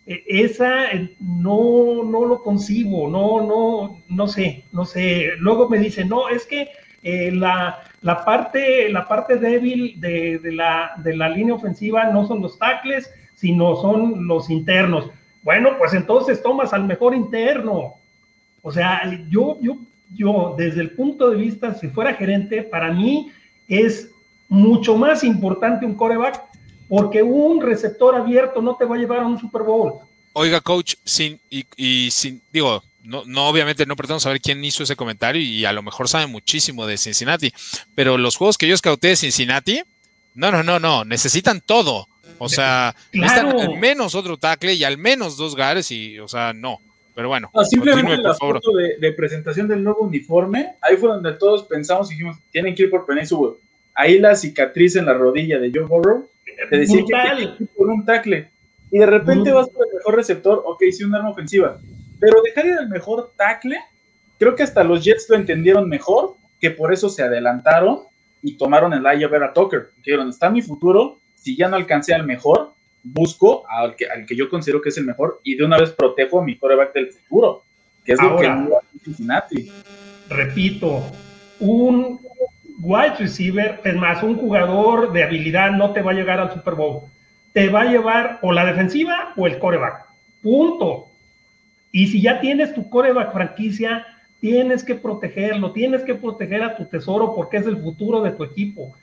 E, 0.06 0.24
esa 0.28 0.92
eh, 0.92 1.16
no, 1.20 2.04
no 2.04 2.26
lo 2.26 2.42
concibo, 2.42 3.10
no, 3.10 3.42
no, 3.42 4.02
no 4.08 4.28
sé, 4.28 4.66
no 4.72 4.86
sé. 4.86 5.32
Luego 5.40 5.70
me 5.70 5.80
dice, 5.80 6.06
no, 6.06 6.30
es 6.30 6.46
que 6.46 6.70
eh, 7.04 7.32
la, 7.32 7.80
la, 8.02 8.24
parte, 8.26 8.90
la 8.90 9.08
parte 9.08 9.38
débil 9.38 10.00
de, 10.00 10.40
de, 10.40 10.52
la, 10.52 10.94
de 10.98 11.16
la 11.16 11.30
línea 11.30 11.56
ofensiva 11.56 12.06
no 12.06 12.28
son 12.28 12.42
los 12.42 12.58
tackles, 12.58 13.12
sino 13.36 13.76
son 13.78 14.28
los 14.28 14.50
internos. 14.50 15.10
Bueno, 15.44 15.78
pues 15.78 15.94
entonces 15.94 16.42
tomas 16.44 16.74
al 16.74 16.86
mejor 16.86 17.16
interno. 17.16 17.96
O 18.62 18.72
sea, 18.72 19.02
yo, 19.30 19.58
yo 19.62 19.78
yo, 20.14 20.56
desde 20.58 20.82
el 20.82 20.92
punto 20.92 21.30
de 21.30 21.38
vista, 21.38 21.74
si 21.74 21.88
fuera 21.88 22.14
gerente, 22.14 22.64
para 22.64 22.92
mí 22.92 23.32
es 23.68 24.12
mucho 24.50 24.98
más 24.98 25.24
importante 25.24 25.86
un 25.86 25.96
coreback 25.96 26.44
porque 26.91 27.23
un 27.23 27.62
receptor 27.62 28.15
abierto 28.15 28.62
no 28.62 28.75
te 28.75 28.84
va 28.84 28.97
a 28.97 28.99
llevar 28.99 29.19
a 29.19 29.25
un 29.25 29.39
Super 29.39 29.62
Bowl. 29.62 29.93
Oiga, 30.34 30.60
coach, 30.60 30.95
sin, 31.06 31.39
y, 31.49 32.12
sin, 32.12 32.41
digo, 32.51 32.84
no, 33.01 33.23
no, 33.25 33.47
obviamente 33.47 33.86
no 33.86 33.95
pretendo 33.95 34.19
saber 34.19 34.41
quién 34.41 34.62
hizo 34.65 34.84
ese 34.84 34.97
comentario 34.97 35.41
y 35.41 35.63
a 35.63 35.71
lo 35.71 35.84
mejor 35.84 36.10
sabe 36.10 36.27
muchísimo 36.27 36.86
de 36.86 36.97
Cincinnati, 36.97 37.54
pero 37.95 38.17
los 38.17 38.36
juegos 38.36 38.58
que 38.58 38.67
yo 38.67 38.75
escauté 38.75 39.08
de 39.08 39.15
Cincinnati, 39.15 39.82
no, 40.36 40.51
no, 40.51 40.63
no, 40.63 40.82
no, 40.82 41.06
necesitan 41.06 41.62
todo. 41.62 42.10
O 42.39 42.49
sea, 42.49 42.93
necesitan 43.13 43.58
al 43.58 43.80
menos 43.80 44.13
otro 44.13 44.36
tackle 44.36 44.73
y 44.73 44.84
al 44.84 44.97
menos 44.97 45.38
dos 45.38 45.56
gares 45.56 45.89
y, 45.91 46.19
o 46.19 46.27
sea, 46.27 46.51
no. 46.51 46.82
Pero 47.15 47.30
bueno, 47.30 47.49
simplemente 47.69 48.17
la 48.17 48.34
foto 48.34 48.71
de, 48.99 49.13
presentación 49.13 49.69
del 49.69 49.82
nuevo 49.82 50.01
uniforme, 50.01 50.75
ahí 50.82 50.97
fue 50.97 51.08
donde 51.08 51.32
todos 51.36 51.63
pensamos 51.63 52.12
y 52.12 52.15
dijimos, 52.15 52.36
tienen 52.51 52.75
que 52.75 52.84
ir 52.84 52.89
por 52.89 53.06
Penny 53.06 53.21
Ahí 53.93 54.19
la 54.19 54.36
cicatriz 54.36 54.97
en 54.97 55.06
la 55.06 55.13
rodilla 55.13 55.58
de 55.58 55.71
Joe 55.73 55.86
Burrow, 55.86 56.30
te 56.69 56.78
decía 56.78 57.04
que 57.58 57.65
por 57.76 57.89
un 57.89 58.06
tackle. 58.06 58.50
Y 58.91 59.00
de 59.00 59.06
repente 59.06 59.52
vas 59.52 59.69
por 59.69 59.88
el 59.88 59.95
mejor 59.95 60.15
receptor, 60.15 60.63
ok, 60.65 60.84
sí, 60.91 61.04
un 61.04 61.15
arma 61.15 61.30
ofensiva. 61.30 61.78
Pero 62.19 62.41
dejar 62.41 62.65
ir 62.65 62.74
al 62.74 62.89
mejor 62.89 63.32
tackle, 63.38 63.78
creo 64.38 64.56
que 64.56 64.63
hasta 64.63 64.84
los 64.84 65.04
Jets 65.04 65.28
lo 65.30 65.36
entendieron 65.36 65.88
mejor, 65.88 66.36
que 66.60 66.71
por 66.71 66.93
eso 66.93 67.10
se 67.10 67.24
adelantaron 67.24 68.02
y 68.41 68.58
tomaron 68.58 68.93
el 68.93 69.06
eye 69.06 69.26
a 69.26 69.30
ver 69.30 69.43
a 69.43 69.54
Tucker. 69.54 69.91
Dijeron, 69.97 70.30
está 70.30 70.50
mi 70.50 70.62
futuro, 70.62 71.19
si 71.36 71.56
ya 71.56 71.69
no 71.69 71.78
alcancé 71.78 72.13
al 72.13 72.26
mejor, 72.26 72.74
busco 73.04 73.63
al 73.67 73.95
que, 73.95 74.08
al 74.08 74.26
que 74.26 74.36
yo 74.36 74.50
considero 74.50 74.82
que 74.82 74.89
es 74.89 74.97
el 74.97 75.06
mejor 75.06 75.41
y 75.43 75.56
de 75.56 75.65
una 75.65 75.80
vez 75.80 75.91
protejo 75.91 76.39
a 76.39 76.43
mi 76.43 76.58
coreback 76.58 76.93
del 76.93 77.12
futuro, 77.12 77.63
que 78.06 78.13
es 78.13 78.21
lo 78.21 78.38
que 78.38 78.50
Cincinnati. 79.04 79.71
Repito, 80.30 81.04
un 81.60 82.19
wide 82.82 83.15
receiver, 83.20 83.80
es 83.84 83.96
más, 83.96 84.24
un 84.24 84.36
jugador 84.38 85.13
de 85.13 85.24
habilidad 85.24 85.72
no 85.72 85.91
te 85.91 86.02
va 86.02 86.12
a 86.12 86.15
llegar 86.15 86.39
al 86.39 86.54
Super 86.54 86.76
Bowl. 86.76 87.02
Te 87.54 87.70
va 87.70 87.82
a 87.82 87.91
llevar 87.91 88.39
o 88.41 88.52
la 88.52 88.65
defensiva 88.65 89.34
o 89.36 89.48
el 89.48 89.60
coreback. 89.60 90.06
Punto. 90.41 91.08
Y 91.91 92.08
si 92.08 92.22
ya 92.22 92.39
tienes 92.39 92.74
tu 92.74 92.89
coreback 92.89 93.34
franquicia, 93.34 94.06
tienes 94.39 94.84
que 94.84 94.96
protegerlo, 94.96 95.72
tienes 95.72 96.04
que 96.04 96.15
proteger 96.15 96.63
a 96.63 96.76
tu 96.76 96.86
tesoro 96.86 97.36
porque 97.36 97.58
es 97.58 97.67
el 97.67 97.78
futuro 97.78 98.22
de 98.22 98.32
tu 98.32 98.44
equipo. 98.44 98.96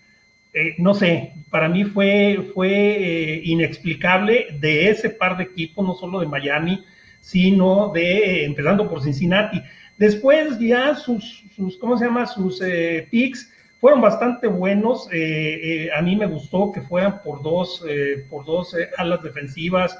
Eh, 0.52 0.74
no 0.78 0.94
sé, 0.94 1.32
para 1.50 1.68
mí 1.68 1.84
fue, 1.84 2.50
fue 2.54 2.70
eh, 2.70 3.40
inexplicable 3.44 4.48
de 4.58 4.90
ese 4.90 5.10
par 5.10 5.36
de 5.36 5.44
equipos, 5.44 5.86
no 5.86 5.94
solo 5.94 6.20
de 6.20 6.26
Miami, 6.26 6.82
sino 7.20 7.92
de, 7.92 8.44
empezando 8.44 8.88
por 8.88 9.02
Cincinnati. 9.02 9.60
Después 9.98 10.58
ya 10.58 10.94
sus, 10.94 11.44
sus 11.54 11.76
¿cómo 11.76 11.98
se 11.98 12.06
llama? 12.06 12.26
Sus 12.26 12.62
eh, 12.62 13.06
picks 13.10 13.52
fueron 13.80 14.00
bastante 14.00 14.46
buenos. 14.46 15.08
a 15.08 16.02
mí 16.02 16.16
me 16.16 16.26
gustó 16.26 16.72
que 16.72 16.80
fueran 16.82 17.22
por 17.22 17.42
dos, 17.42 17.84
por 18.28 18.44
dos 18.44 18.74
alas 18.96 19.22
defensivas, 19.22 19.96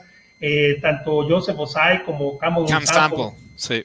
tanto 0.83 1.29
Joseph 1.29 1.59
Osai 1.59 2.05
como 2.05 2.39
Cam 2.39 2.67
Sample. 2.85 3.31
Sí. 3.57 3.85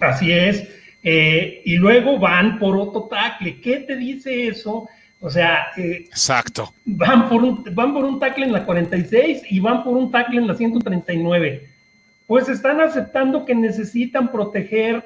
Así 0.00 0.32
es. 0.32 0.68
y 1.02 1.76
luego 1.76 2.18
van 2.18 2.58
por 2.58 2.76
otro 2.76 3.02
tackle. 3.04 3.60
¿Qué 3.60 3.78
te 3.78 3.96
dice 3.96 4.48
eso? 4.48 4.88
O 5.20 5.28
sea, 5.28 5.68
eh, 5.76 6.06
Exacto. 6.06 6.72
Van 6.86 7.28
por, 7.28 7.44
un, 7.44 7.64
van 7.74 7.92
por 7.92 8.04
un 8.04 8.18
tackle 8.18 8.46
en 8.46 8.52
la 8.52 8.64
46 8.64 9.42
y 9.50 9.60
van 9.60 9.84
por 9.84 9.96
un 9.96 10.10
tackle 10.10 10.40
en 10.40 10.46
la 10.46 10.54
139. 10.54 11.68
Pues 12.26 12.48
están 12.48 12.80
aceptando 12.80 13.44
que 13.44 13.54
necesitan 13.54 14.32
proteger 14.32 15.04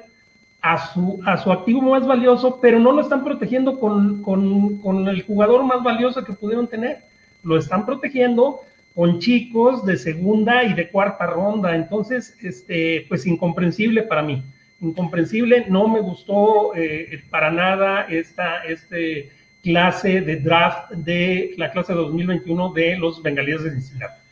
a 0.65 0.91
su, 0.91 1.21
a 1.23 1.37
su 1.37 1.51
activo 1.51 1.79
más 1.83 2.07
valioso, 2.07 2.59
pero 2.59 2.79
no 2.79 2.91
lo 2.91 3.01
están 3.01 3.23
protegiendo 3.23 3.79
con, 3.79 4.23
con 4.23 5.07
el 5.07 5.21
jugador 5.21 5.63
más 5.63 5.83
valioso 5.83 6.25
que 6.25 6.33
pudieron 6.33 6.67
tener. 6.67 7.03
Lo 7.43 7.55
están 7.55 7.85
protegiendo 7.85 8.61
con 8.95 9.19
chicos 9.19 9.85
de 9.85 9.95
segunda 9.95 10.63
y 10.63 10.73
de 10.73 10.89
cuarta 10.89 11.27
ronda. 11.27 11.75
Entonces, 11.75 12.35
este, 12.41 13.05
pues 13.07 13.27
incomprensible 13.27 14.01
para 14.01 14.23
mí. 14.23 14.41
Incomprensible, 14.81 15.67
no 15.69 15.87
me 15.87 15.99
gustó 15.99 16.75
eh, 16.75 17.23
para 17.29 17.51
nada 17.51 18.07
esta, 18.09 18.63
este 18.63 19.29
clase 19.61 20.21
de 20.21 20.37
draft 20.37 20.89
de 20.93 21.53
la 21.57 21.71
clase 21.71 21.93
2021 21.93 22.73
de 22.73 22.97
los 22.97 23.21
bengalíes 23.21 23.63
de 23.63 23.69
Cincinnati. 23.69 24.24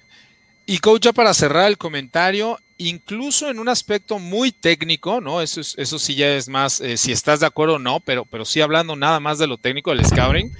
Y 0.65 0.77
coach, 0.79 1.03
ya 1.03 1.13
para 1.13 1.33
cerrar 1.33 1.67
el 1.67 1.77
comentario, 1.77 2.59
incluso 2.77 3.49
en 3.49 3.59
un 3.59 3.69
aspecto 3.69 4.19
muy 4.19 4.51
técnico, 4.51 5.19
¿no? 5.19 5.41
Eso, 5.41 5.61
eso 5.61 5.99
sí 5.99 6.15
ya 6.15 6.35
es 6.35 6.47
más, 6.47 6.79
eh, 6.79 6.97
si 6.97 7.11
estás 7.11 7.41
de 7.41 7.45
acuerdo 7.45 7.75
o 7.75 7.79
no, 7.79 7.99
pero, 7.99 8.25
pero 8.25 8.45
sí 8.45 8.61
hablando 8.61 8.95
nada 8.95 9.19
más 9.19 9.37
de 9.37 9.47
lo 9.47 9.57
técnico 9.57 9.91
del 9.91 10.05
scouting, 10.05 10.53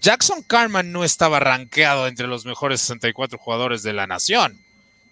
Jackson 0.00 0.42
Carman 0.42 0.92
no 0.92 1.04
estaba 1.04 1.40
rankeado 1.40 2.08
entre 2.08 2.26
los 2.26 2.44
mejores 2.44 2.80
64 2.80 3.38
jugadores 3.38 3.82
de 3.82 3.92
la 3.92 4.06
nación. 4.06 4.58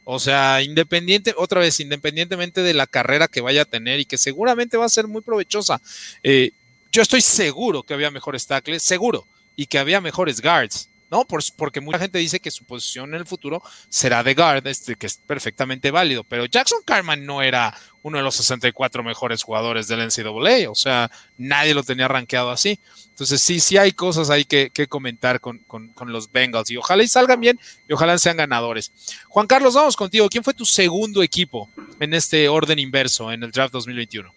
O 0.05 0.19
sea, 0.19 0.61
independiente, 0.63 1.35
otra 1.37 1.61
vez, 1.61 1.79
independientemente 1.79 2.63
de 2.63 2.75
la 2.75 2.89
carrera 2.89 3.29
que 3.29 3.41
vaya 3.41 3.63
a 3.63 3.67
tener 3.67 4.01
y 4.01 4.05
que 4.05 4.19
seguramente 4.19 4.77
va 4.77 4.85
a 4.85 4.91
ser 4.91 5.07
muy 5.07 5.23
provechosa. 5.23 5.81
Eh, 6.25 6.51
yo 6.91 7.01
estoy 7.01 7.21
seguro 7.21 7.85
que 7.85 7.95
había 7.95 8.11
mejores 8.11 8.47
tackles, 8.47 8.83
seguro, 8.83 9.27
y 9.55 9.67
que 9.67 9.79
había 9.79 10.01
mejores 10.01 10.43
guards, 10.43 10.89
¿no? 11.13 11.27
porque 11.59 11.83
mucha 11.83 11.99
gente 11.99 12.19
dice 12.19 12.41
que 12.41 12.51
su 12.51 12.65
posición 12.65 13.11
en 13.11 13.21
el 13.21 13.27
futuro 13.27 13.63
será 13.91 14.23
de 14.23 14.33
guard, 14.33 14.67
este, 14.67 14.97
que 14.97 15.07
es 15.07 15.19
perfectamente 15.19 15.91
válido, 15.91 16.25
pero 16.25 16.47
Jackson 16.47 16.79
Carman 16.87 17.27
no 17.27 17.43
era 17.43 17.75
uno 18.01 18.17
de 18.17 18.25
los 18.25 18.35
64 18.37 19.05
mejores 19.05 19.43
jugadores 19.43 19.89
del 19.89 20.01
NCAA, 20.01 20.71
o 20.71 20.75
sea, 20.75 21.11
nadie 21.37 21.75
lo 21.75 21.83
tenía 21.83 22.09
rankeado 22.09 22.51
así. 22.51 22.81
Entonces, 23.11 23.43
sí, 23.43 23.61
sí 23.61 23.77
hay 23.77 23.93
cosas 23.93 24.31
ahí 24.31 24.47
que, 24.47 24.71
comentar 24.89 25.39
con, 25.39 25.59
con, 25.59 25.93
los 26.07 26.33
Bengals 26.33 26.71
y 26.71 26.79
ojalá 26.79 27.03
y 27.03 27.09
salgan 27.09 27.41
bien 27.41 27.61
y 27.87 27.93
ojalá 27.93 28.17
sean 28.17 28.39
ganadores. 28.39 28.91
Juan 29.29 29.47
Carlos, 29.47 29.75
vamos 29.75 29.97
contigo. 29.97 30.29
¿Quién 30.31 30.43
fue 30.43 30.55
tu 30.55 30.65
segundo 30.65 31.23
equipo 31.23 31.69
en 32.01 32.15
este 32.15 32.49
orden 32.49 32.79
inverso 32.79 33.31
en 33.31 33.43
el 33.43 33.53
draft 33.53 33.73
2021? 33.75 34.33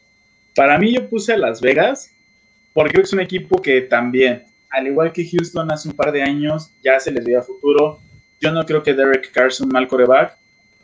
Para 0.55 0.77
mí, 0.77 0.93
yo 0.93 1.09
puse 1.09 1.33
a 1.33 1.37
Las 1.37 1.61
Vegas 1.61 2.11
porque 2.73 2.95
que 2.95 3.01
es 3.01 3.13
un 3.13 3.21
equipo 3.21 3.61
que 3.61 3.81
también, 3.81 4.43
al 4.69 4.87
igual 4.87 5.11
que 5.11 5.27
Houston 5.27 5.71
hace 5.71 5.89
un 5.89 5.95
par 5.95 6.11
de 6.11 6.21
años, 6.21 6.71
ya 6.83 6.99
se 6.99 7.11
les 7.11 7.23
veía 7.23 7.41
futuro. 7.41 7.99
Yo 8.39 8.51
no 8.51 8.65
creo 8.65 8.83
que 8.83 8.93
Derek 8.93 9.31
Carr 9.31 9.51
sea 9.51 9.65
un 9.65 9.71
mal 9.71 9.87
coreback. 9.87 10.37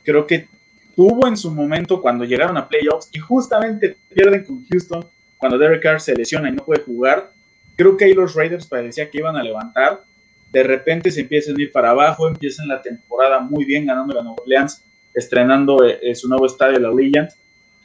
Creo 0.04 0.26
que 0.26 0.48
tuvo 0.96 1.28
en 1.28 1.38
su 1.38 1.52
momento 1.52 2.02
cuando 2.02 2.24
llegaron 2.24 2.58
a 2.58 2.68
playoffs 2.68 3.10
y 3.12 3.20
justamente 3.20 3.98
pierden 4.14 4.44
con 4.46 4.66
Houston 4.68 5.06
cuando 5.38 5.58
Derek 5.58 5.82
Carr 5.82 6.02
se 6.02 6.16
lesiona 6.16 6.50
y 6.50 6.54
no 6.54 6.64
puede 6.64 6.84
jugar. 6.84 7.32
Creo 7.76 7.98
que 7.98 8.06
ahí 8.06 8.14
los 8.14 8.36
Raiders 8.36 8.68
parecía 8.68 9.10
que 9.10 9.18
iban 9.18 9.36
a 9.36 9.44
levantar. 9.44 10.04
De 10.52 10.64
repente 10.64 11.12
se 11.12 11.22
empiezan 11.22 11.58
a 11.58 11.62
ir 11.62 11.72
para 11.72 11.92
abajo, 11.92 12.28
empiezan 12.28 12.68
la 12.68 12.82
temporada 12.82 13.40
muy 13.40 13.66
bien 13.66 13.86
ganando 13.86 14.14
la 14.14 14.22
Nueva 14.22 14.42
Orleans, 14.42 14.84
estrenando 15.14 15.86
eh, 15.86 16.00
eh, 16.02 16.16
su 16.16 16.28
nuevo 16.28 16.46
estadio, 16.46 16.80
la 16.80 16.90
Allegiant 16.90 17.32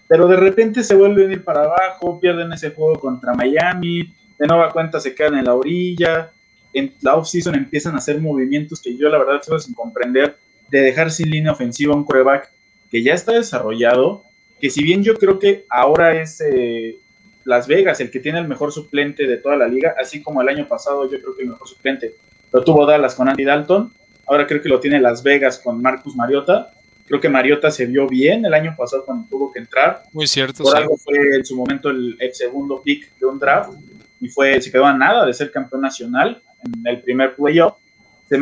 pero 0.09 0.29
de 0.29 0.37
repente 0.37 0.85
se 0.85 0.95
vuelven 0.95 1.31
a 1.31 1.33
ir 1.33 1.45
para 1.45 1.65
abajo, 1.65 2.21
pierden 2.21 2.53
ese 2.53 2.71
juego 2.71 2.99
contra 2.99 3.35
Miami, 3.35 4.13
de 4.39 4.47
nueva 4.47 4.71
cuenta 4.71 5.01
se 5.01 5.15
quedan 5.15 5.39
en 5.39 5.45
la 5.45 5.55
orilla, 5.55 6.31
en 6.73 6.93
la 7.01 7.17
offseason 7.17 7.55
empiezan 7.55 7.95
a 7.95 7.99
hacer 7.99 8.21
movimientos 8.21 8.81
que 8.83 8.97
yo 8.97 9.09
la 9.09 9.19
verdad 9.19 9.43
sigo 9.43 9.59
sin 9.59 9.75
comprender, 9.75 10.37
de 10.69 10.81
dejar 10.81 11.11
sin 11.11 11.31
línea 11.31 11.53
ofensiva 11.53 11.95
un 11.95 12.05
coreback 12.05 12.51
que 12.91 13.03
ya 13.03 13.15
está 13.15 13.33
desarrollado, 13.33 14.25
que 14.61 14.71
si 14.71 14.83
bien 14.83 15.03
yo 15.03 15.15
creo 15.15 15.39
que 15.39 15.65
ahora 15.71 16.21
es 16.21 16.41
eh, 16.41 16.97
Las 17.45 17.67
Vegas 17.67 18.01
el 18.01 18.11
que 18.11 18.21
tiene 18.21 18.39
el 18.39 18.49
mejor 18.49 18.73
suplente 18.73 19.27
de 19.27 19.37
toda 19.39 19.57
la 19.57 19.69
liga, 19.69 19.95
así 20.01 20.23
como 20.23 20.43
el 20.43 20.49
año 20.49 20.67
pasado 20.69 21.11
yo 21.11 21.21
creo 21.21 21.37
que 21.37 21.43
el 21.43 21.49
mejor 21.49 21.69
suplente 21.69 22.15
lo 22.53 22.63
tuvo 22.63 22.87
Dallas 22.87 23.15
con 23.15 23.29
Andy 23.29 23.45
Dalton, 23.45 23.93
ahora 24.27 24.47
creo 24.47 24.61
que 24.61 24.69
lo 24.69 24.81
tiene 24.81 25.01
Las 25.01 25.23
Vegas 25.23 25.59
con 25.59 25.81
Marcus 25.81 26.15
Mariota, 26.15 26.73
Creo 27.07 27.21
que 27.21 27.29
Mariota 27.29 27.71
se 27.71 27.87
vio 27.87 28.09
bien 28.09 28.45
el 28.45 28.53
año 28.53 28.75
pasado 28.77 29.05
cuando 29.05 29.29
tuvo 29.29 29.53
que 29.53 29.61
entrar. 29.61 30.03
Muy 30.13 30.27
cierto. 30.27 30.65
Por 30.65 30.77
algo 30.77 30.97
fue 30.97 31.17
en 31.37 31.45
su 31.45 31.57
momento 31.57 31.89
el, 31.89 32.19
segundo 32.33 32.83
pick 32.83 33.17
de 33.19 33.27
un 33.27 33.39
draft 33.39 33.79
y 34.21 34.29
fue, 34.29 34.61
se 34.61 34.71
quedó 34.71 34.87
a 34.87 34.95
nada 34.95 35.27
de 35.27 35.33
ser 35.35 35.51
campeón 35.51 35.83
nacional 35.83 36.43
en 36.65 36.87
el 36.87 37.03
primer 37.03 37.35
playoff. 37.37 37.75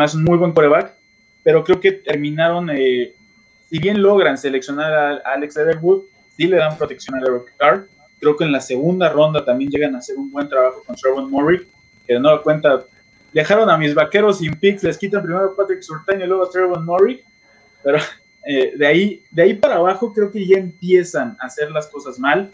Hace 0.00 0.16
un 0.16 0.24
muy 0.24 0.38
buen 0.38 0.52
coreback, 0.52 0.94
pero 1.42 1.62
creo 1.62 1.80
que 1.80 1.92
terminaron, 1.92 2.70
eh, 2.70 3.12
si 3.68 3.78
bien 3.78 4.00
logran 4.00 4.38
seleccionar 4.38 4.92
a, 4.92 5.16
Alex 5.34 5.56
Leatherwood, 5.56 6.04
sí 6.37 6.46
le 6.46 6.56
dan 6.56 6.76
protección 6.78 7.16
a 7.16 7.20
Derek 7.20 7.54
Carr. 7.58 7.87
Creo 8.18 8.37
que 8.37 8.44
en 8.44 8.52
la 8.52 8.60
segunda 8.60 9.10
ronda 9.10 9.44
también 9.44 9.70
llegan 9.70 9.94
a 9.94 9.98
hacer 9.98 10.16
un 10.16 10.30
buen 10.30 10.48
trabajo 10.48 10.83
con 10.87 10.96
Trevor 10.96 11.29
Murray, 11.29 11.66
que 12.06 12.14
de 12.14 12.20
nueva 12.20 12.42
cuenta 12.42 12.85
dejaron 13.33 13.68
a 13.68 13.77
mis 13.77 13.94
vaqueros 13.94 14.38
sin 14.38 14.54
picks, 14.54 14.83
les 14.85 14.96
quitan 14.96 15.22
primero 15.22 15.46
a 15.46 15.56
Patrick 15.56 15.83
Surtain 15.83 16.20
y 16.22 16.27
luego 16.27 16.44
a 16.44 16.50
Trevor 16.50 16.81
Murray, 16.81 17.22
pero 17.83 17.98
eh, 18.46 18.72
de, 18.77 18.87
ahí, 18.87 19.22
de 19.31 19.42
ahí 19.42 19.54
para 19.54 19.77
abajo 19.77 20.12
creo 20.12 20.31
que 20.31 20.46
ya 20.46 20.56
empiezan 20.56 21.37
a 21.40 21.46
hacer 21.46 21.70
las 21.70 21.88
cosas 21.88 22.18
mal. 22.18 22.50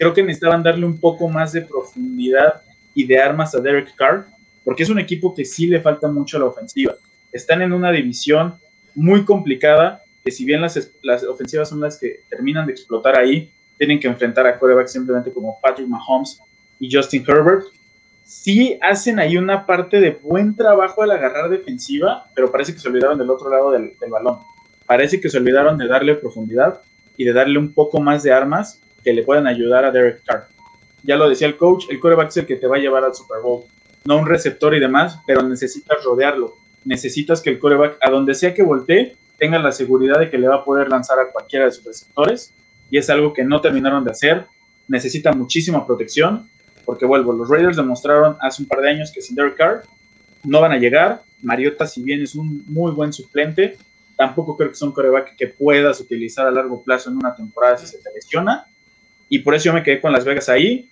Creo 0.00 0.14
que 0.14 0.22
necesitaban 0.22 0.62
darle 0.62 0.86
un 0.86 0.98
poco 0.98 1.28
más 1.28 1.52
de 1.52 1.60
profundidad 1.60 2.62
y 2.94 3.06
de 3.06 3.20
armas 3.20 3.54
a 3.54 3.60
Derek 3.60 3.94
Carr, 3.96 4.28
porque 4.64 4.82
es 4.82 4.88
un 4.88 4.98
equipo 4.98 5.34
que 5.34 5.44
sí 5.44 5.66
le 5.66 5.78
falta 5.78 6.08
mucho 6.08 6.38
a 6.38 6.40
la 6.40 6.46
ofensiva. 6.46 6.94
Están 7.30 7.60
en 7.60 7.74
una 7.74 7.92
división 7.92 8.54
muy 8.94 9.26
complicada, 9.26 10.02
que 10.24 10.30
si 10.30 10.46
bien 10.46 10.62
las, 10.62 10.90
las 11.02 11.22
ofensivas 11.24 11.68
son 11.68 11.82
las 11.82 11.98
que 11.98 12.20
terminan 12.30 12.64
de 12.64 12.72
explotar 12.72 13.18
ahí, 13.18 13.52
tienen 13.76 14.00
que 14.00 14.08
enfrentar 14.08 14.46
a 14.46 14.58
corebacks 14.58 14.90
simplemente 14.90 15.30
como 15.34 15.58
Patrick 15.60 15.86
Mahomes 15.86 16.40
y 16.78 16.90
Justin 16.90 17.22
Herbert. 17.28 17.66
Sí 18.24 18.78
hacen 18.80 19.18
ahí 19.18 19.36
una 19.36 19.66
parte 19.66 20.00
de 20.00 20.12
buen 20.12 20.56
trabajo 20.56 21.02
al 21.02 21.10
agarrar 21.10 21.50
defensiva, 21.50 22.24
pero 22.34 22.50
parece 22.50 22.72
que 22.72 22.78
se 22.78 22.88
olvidaron 22.88 23.18
del 23.18 23.28
otro 23.28 23.50
lado 23.50 23.72
del, 23.72 23.92
del 24.00 24.10
balón. 24.10 24.38
Parece 24.86 25.20
que 25.20 25.28
se 25.28 25.36
olvidaron 25.36 25.76
de 25.76 25.88
darle 25.88 26.14
profundidad 26.14 26.80
y 27.18 27.24
de 27.24 27.34
darle 27.34 27.58
un 27.58 27.74
poco 27.74 28.00
más 28.00 28.22
de 28.22 28.32
armas 28.32 28.80
que 29.02 29.12
le 29.12 29.22
puedan 29.22 29.46
ayudar 29.46 29.84
a 29.84 29.90
Derek 29.90 30.22
Carr. 30.24 30.48
Ya 31.02 31.16
lo 31.16 31.28
decía 31.28 31.46
el 31.46 31.56
coach, 31.56 31.86
el 31.88 32.00
coreback 32.00 32.28
es 32.28 32.36
el 32.38 32.46
que 32.46 32.56
te 32.56 32.66
va 32.66 32.76
a 32.76 32.80
llevar 32.80 33.04
al 33.04 33.14
Super 33.14 33.40
Bowl, 33.42 33.64
no 34.04 34.18
un 34.18 34.26
receptor 34.26 34.74
y 34.74 34.80
demás, 34.80 35.18
pero 35.26 35.42
necesitas 35.42 36.02
rodearlo. 36.04 36.54
Necesitas 36.84 37.40
que 37.40 37.50
el 37.50 37.58
coreback, 37.58 37.96
a 38.00 38.10
donde 38.10 38.34
sea 38.34 38.54
que 38.54 38.62
voltee, 38.62 39.16
tenga 39.38 39.58
la 39.58 39.72
seguridad 39.72 40.18
de 40.18 40.30
que 40.30 40.38
le 40.38 40.48
va 40.48 40.56
a 40.56 40.64
poder 40.64 40.88
lanzar 40.88 41.18
a 41.18 41.30
cualquiera 41.30 41.64
de 41.64 41.72
sus 41.72 41.84
receptores, 41.84 42.52
y 42.90 42.98
es 42.98 43.08
algo 43.08 43.32
que 43.32 43.44
no 43.44 43.60
terminaron 43.60 44.04
de 44.04 44.10
hacer. 44.10 44.46
Necesita 44.88 45.32
muchísima 45.32 45.86
protección, 45.86 46.48
porque 46.84 47.06
vuelvo, 47.06 47.32
los 47.32 47.48
Raiders 47.48 47.76
demostraron 47.76 48.36
hace 48.40 48.62
un 48.62 48.68
par 48.68 48.80
de 48.80 48.90
años 48.90 49.12
que 49.12 49.22
sin 49.22 49.36
Derek 49.36 49.56
Carr 49.56 49.82
no 50.44 50.60
van 50.60 50.72
a 50.72 50.76
llegar. 50.76 51.22
Mariota, 51.42 51.86
si 51.86 52.02
bien 52.02 52.22
es 52.22 52.34
un 52.34 52.64
muy 52.66 52.92
buen 52.92 53.12
suplente, 53.12 53.78
tampoco 54.16 54.56
creo 54.56 54.70
que 54.70 54.74
sea 54.74 54.88
un 54.88 54.94
coreback 54.94 55.36
que 55.36 55.46
puedas 55.46 56.00
utilizar 56.00 56.46
a 56.46 56.50
largo 56.50 56.82
plazo 56.82 57.10
en 57.10 57.16
una 57.16 57.34
temporada 57.34 57.78
si 57.78 57.86
se 57.86 57.98
te 57.98 58.10
lesiona. 58.12 58.66
Y 59.30 59.38
por 59.38 59.54
eso 59.54 59.66
yo 59.66 59.72
me 59.72 59.82
quedé 59.82 60.00
con 60.00 60.12
Las 60.12 60.26
Vegas 60.26 60.50
ahí. 60.50 60.90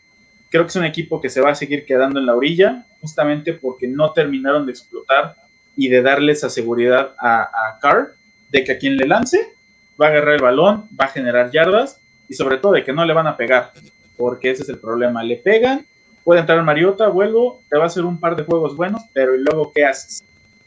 Creo 0.48 0.62
que 0.62 0.68
es 0.68 0.76
un 0.76 0.86
equipo 0.86 1.20
que 1.20 1.28
se 1.28 1.42
va 1.42 1.50
a 1.50 1.54
seguir 1.54 1.84
quedando 1.84 2.18
en 2.18 2.24
la 2.24 2.34
orilla, 2.34 2.86
justamente 3.02 3.52
porque 3.52 3.86
no 3.86 4.12
terminaron 4.12 4.64
de 4.64 4.72
explotar 4.72 5.34
y 5.76 5.88
de 5.88 6.00
darle 6.00 6.32
esa 6.32 6.48
seguridad 6.48 7.14
a, 7.18 7.42
a 7.42 7.78
Carr 7.82 8.14
de 8.48 8.64
que 8.64 8.72
a 8.72 8.78
quien 8.78 8.96
le 8.96 9.06
lance 9.06 9.52
va 10.00 10.06
a 10.06 10.08
agarrar 10.10 10.36
el 10.36 10.42
balón, 10.42 10.84
va 10.98 11.06
a 11.06 11.08
generar 11.08 11.50
yardas 11.50 12.00
y 12.28 12.34
sobre 12.34 12.58
todo 12.58 12.72
de 12.72 12.84
que 12.84 12.92
no 12.92 13.04
le 13.04 13.12
van 13.12 13.26
a 13.26 13.36
pegar, 13.36 13.72
porque 14.16 14.50
ese 14.50 14.62
es 14.62 14.68
el 14.68 14.78
problema. 14.78 15.22
Le 15.22 15.36
pegan, 15.36 15.84
puede 16.24 16.40
entrar 16.40 16.62
Mariota, 16.62 17.08
vuelvo, 17.08 17.62
te 17.68 17.76
va 17.76 17.84
a 17.84 17.86
hacer 17.88 18.04
un 18.04 18.20
par 18.20 18.36
de 18.36 18.44
juegos 18.44 18.76
buenos, 18.76 19.02
pero 19.12 19.34
¿y 19.34 19.40
luego 19.40 19.72
qué 19.74 19.84
haces? 19.84 20.22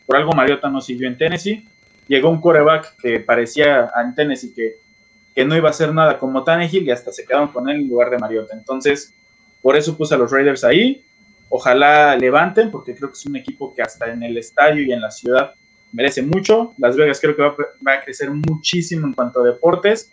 Por 0.05 0.17
algo 0.17 0.33
Mariota 0.33 0.69
no 0.69 0.81
siguió 0.81 1.07
en 1.07 1.17
Tennessee. 1.17 1.65
Llegó 2.07 2.29
un 2.29 2.41
coreback 2.41 2.97
que 2.97 3.19
parecía 3.21 3.89
en 4.03 4.13
Tennessee 4.13 4.53
que, 4.53 4.75
que 5.33 5.45
no 5.45 5.55
iba 5.55 5.69
a 5.69 5.71
hacer 5.71 5.93
nada 5.93 6.19
como 6.19 6.43
Tannehill 6.43 6.83
y 6.83 6.91
hasta 6.91 7.11
se 7.11 7.25
quedaron 7.25 7.49
con 7.49 7.69
él 7.69 7.77
en 7.77 7.89
lugar 7.89 8.09
de 8.09 8.17
Mariota. 8.17 8.55
Entonces, 8.55 9.13
por 9.61 9.75
eso 9.75 9.95
puse 9.95 10.15
a 10.15 10.17
los 10.17 10.31
Raiders 10.31 10.63
ahí. 10.63 11.03
Ojalá 11.49 12.15
levanten, 12.15 12.71
porque 12.71 12.95
creo 12.95 13.09
que 13.09 13.13
es 13.13 13.25
un 13.25 13.35
equipo 13.35 13.73
que 13.73 13.81
hasta 13.81 14.11
en 14.11 14.23
el 14.23 14.37
estadio 14.37 14.83
y 14.83 14.91
en 14.91 15.01
la 15.01 15.11
ciudad 15.11 15.53
merece 15.91 16.21
mucho. 16.21 16.73
Las 16.77 16.95
Vegas 16.95 17.19
creo 17.19 17.35
que 17.35 17.41
va, 17.41 17.93
a 17.93 18.03
crecer 18.03 18.29
muchísimo 18.31 19.07
en 19.07 19.13
cuanto 19.13 19.41
a 19.41 19.47
deportes. 19.47 20.11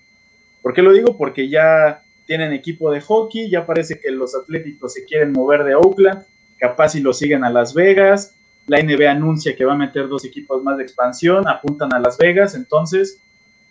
¿Por 0.62 0.74
qué 0.74 0.82
lo 0.82 0.92
digo? 0.92 1.16
Porque 1.16 1.48
ya 1.48 2.02
tienen 2.26 2.52
equipo 2.52 2.90
de 2.90 3.00
hockey, 3.00 3.48
ya 3.48 3.64
parece 3.64 3.98
que 3.98 4.10
los 4.10 4.34
atléticos 4.34 4.92
se 4.92 5.04
quieren 5.04 5.32
mover 5.32 5.64
de 5.64 5.74
Oakland, 5.74 6.24
capaz 6.58 6.90
si 6.90 7.00
lo 7.00 7.12
siguen 7.12 7.44
a 7.44 7.50
Las 7.50 7.72
Vegas. 7.72 8.34
La 8.66 8.82
NBA 8.82 9.10
anuncia 9.10 9.56
que 9.56 9.64
va 9.64 9.72
a 9.72 9.76
meter 9.76 10.08
dos 10.08 10.24
equipos 10.26 10.62
más 10.62 10.76
de 10.76 10.82
expansión, 10.82 11.48
apuntan 11.48 11.94
a 11.94 12.00
Las 12.00 12.18
Vegas, 12.18 12.54
entonces 12.54 13.20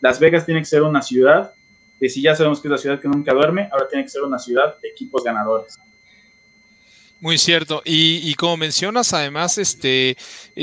Las 0.01 0.19
Vegas 0.19 0.45
tiene 0.45 0.61
que 0.61 0.65
ser 0.65 0.83
una 0.83 1.01
ciudad, 1.01 1.53
y 1.99 2.09
si 2.09 2.21
ya 2.21 2.35
sabemos 2.35 2.59
que 2.61 2.67
es 2.67 2.71
la 2.71 2.77
ciudad 2.77 2.99
que 2.99 3.07
nunca 3.07 3.33
duerme, 3.33 3.69
ahora 3.71 3.87
tiene 3.89 4.03
que 4.03 4.09
ser 4.09 4.23
una 4.23 4.39
ciudad 4.39 4.75
de 4.81 4.89
equipos 4.89 5.23
ganadores. 5.23 5.79
Muy 7.19 7.37
cierto. 7.39 7.81
Y, 7.83 8.33
como 8.35 8.57
mencionas, 8.57 9.11
además, 9.13 9.57
este, 9.57 10.15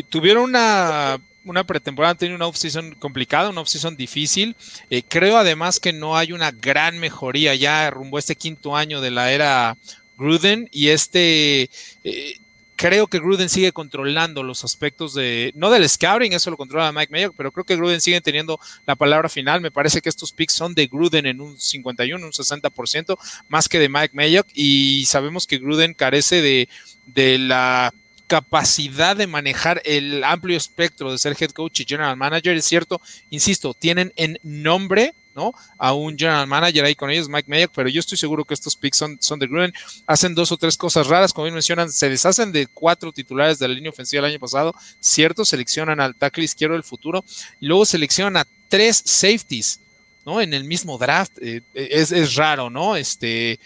tuvieron 0.08 0.44
una 0.44 1.18
una 1.44 1.64
pretemporada, 1.64 2.14
tiene 2.14 2.34
una 2.34 2.46
off-season 2.46 2.94
complicada, 2.94 3.50
una 3.50 3.60
off-season 3.60 3.96
difícil. 3.96 4.56
Eh, 4.90 5.02
creo 5.06 5.36
además 5.36 5.78
que 5.78 5.92
no 5.92 6.16
hay 6.16 6.32
una 6.32 6.50
gran 6.50 6.98
mejoría 6.98 7.54
ya 7.54 7.90
rumbo 7.90 8.16
a 8.16 8.20
este 8.20 8.34
quinto 8.34 8.76
año 8.76 9.00
de 9.00 9.10
la 9.10 9.30
era 9.32 9.76
Gruden 10.16 10.68
y 10.72 10.88
este... 10.88 11.68
Eh, 12.02 12.38
creo 12.76 13.06
que 13.06 13.18
Gruden 13.18 13.48
sigue 13.48 13.72
controlando 13.72 14.42
los 14.42 14.64
aspectos 14.64 15.14
de, 15.14 15.52
no 15.54 15.70
del 15.70 15.88
scouting, 15.88 16.32
eso 16.32 16.50
lo 16.50 16.56
controla 16.56 16.92
Mike 16.92 17.12
Mayock, 17.12 17.34
pero 17.36 17.52
creo 17.52 17.64
que 17.64 17.76
Gruden 17.76 18.00
sigue 18.00 18.20
teniendo 18.20 18.58
la 18.86 18.96
palabra 18.96 19.28
final. 19.28 19.60
Me 19.60 19.70
parece 19.70 20.00
que 20.00 20.08
estos 20.08 20.32
picks 20.32 20.54
son 20.54 20.74
de 20.74 20.86
Gruden 20.86 21.26
en 21.26 21.40
un 21.40 21.58
51, 21.58 22.24
un 22.24 22.32
60%, 22.32 23.16
más 23.48 23.68
que 23.68 23.78
de 23.78 23.88
Mike 23.88 24.14
Mayock, 24.14 24.46
y 24.54 25.04
sabemos 25.06 25.46
que 25.46 25.58
Gruden 25.58 25.94
carece 25.94 26.42
de, 26.42 26.68
de 27.06 27.38
la 27.38 27.92
capacidad 28.26 29.16
de 29.16 29.26
manejar 29.26 29.82
el 29.84 30.24
amplio 30.24 30.56
espectro 30.56 31.12
de 31.12 31.18
ser 31.18 31.36
head 31.38 31.50
coach 31.50 31.80
y 31.80 31.84
general 31.84 32.16
manager. 32.16 32.56
Es 32.56 32.64
cierto, 32.64 33.00
insisto, 33.30 33.74
tienen 33.74 34.12
en 34.16 34.38
nombre 34.42 35.14
¿no? 35.34 35.52
A 35.78 35.92
un 35.92 36.16
general 36.16 36.46
manager 36.46 36.84
ahí 36.84 36.94
con 36.94 37.10
ellos, 37.10 37.28
Mike 37.28 37.50
Mayock, 37.50 37.72
pero 37.74 37.88
yo 37.88 38.00
estoy 38.00 38.18
seguro 38.18 38.44
que 38.44 38.54
estos 38.54 38.76
picks 38.76 38.96
son, 38.96 39.16
son 39.20 39.38
de 39.38 39.46
Gruden. 39.46 39.72
Hacen 40.06 40.34
dos 40.34 40.52
o 40.52 40.56
tres 40.56 40.76
cosas 40.76 41.06
raras, 41.06 41.32
como 41.32 41.44
bien 41.44 41.54
mencionan, 41.54 41.90
se 41.90 42.08
deshacen 42.08 42.52
de 42.52 42.66
cuatro 42.66 43.12
titulares 43.12 43.58
de 43.58 43.68
la 43.68 43.74
línea 43.74 43.90
ofensiva 43.90 44.20
el 44.20 44.32
año 44.32 44.40
pasado, 44.40 44.74
cierto, 45.00 45.44
seleccionan 45.44 46.00
al 46.00 46.14
tackle 46.14 46.44
izquierdo 46.44 46.74
del 46.74 46.84
futuro 46.84 47.24
luego 47.60 47.84
seleccionan 47.84 48.36
a 48.36 48.46
tres 48.68 49.02
safeties, 49.04 49.80
¿no? 50.24 50.40
En 50.40 50.54
el 50.54 50.64
mismo 50.64 50.98
draft. 50.98 51.32
Eh, 51.40 51.62
es, 51.74 52.12
es, 52.12 52.34
raro, 52.34 52.70
¿no? 52.70 52.96
Este, 52.96 53.58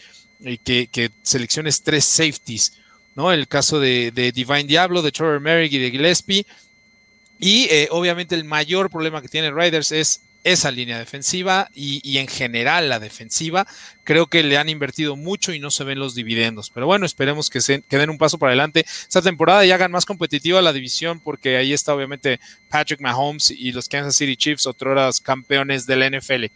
que, 0.64 0.88
que 0.90 1.10
selecciones 1.22 1.82
tres 1.82 2.04
safeties. 2.04 2.72
¿no? 3.14 3.32
El 3.32 3.48
caso 3.48 3.80
de, 3.80 4.12
de 4.12 4.30
Divine 4.30 4.64
Diablo, 4.64 5.02
de 5.02 5.10
Trevor 5.10 5.40
Merrick 5.40 5.72
y 5.72 5.78
de 5.78 5.90
Gillespie. 5.90 6.46
Y 7.40 7.64
eh, 7.64 7.88
obviamente 7.90 8.36
el 8.36 8.44
mayor 8.44 8.90
problema 8.90 9.20
que 9.20 9.28
tiene 9.28 9.50
Riders 9.50 9.90
es 9.90 10.20
esa 10.44 10.70
línea 10.70 10.98
defensiva 10.98 11.70
y, 11.74 12.18
en 12.18 12.28
general 12.28 12.88
la 12.88 13.00
defensiva. 13.00 13.66
Creo 14.04 14.26
que 14.26 14.42
le 14.42 14.56
han 14.56 14.68
invertido 14.68 15.16
mucho 15.16 15.52
y 15.52 15.60
no 15.60 15.70
se 15.70 15.84
ven 15.84 15.98
los 15.98 16.14
dividendos. 16.14 16.70
Pero 16.70 16.86
bueno, 16.86 17.04
esperemos 17.04 17.50
que, 17.50 17.60
den 17.60 18.10
un 18.10 18.18
paso 18.18 18.38
para 18.38 18.50
adelante 18.50 18.84
esta 19.02 19.22
temporada 19.22 19.64
y 19.66 19.70
hagan 19.70 19.92
más 19.92 20.06
competitiva 20.06 20.62
la 20.62 20.72
división 20.72 21.20
porque 21.20 21.56
ahí 21.56 21.72
está 21.72 21.94
obviamente 21.94 22.40
Patrick 22.68 23.00
Mahomes 23.00 23.50
y 23.50 23.72
los 23.72 23.88
Kansas 23.88 24.16
City 24.16 24.36
Chiefs, 24.36 24.66
otros 24.66 25.20
campeones 25.20 25.86
de 25.86 25.96
la 25.96 26.10
NFL. 26.10 26.46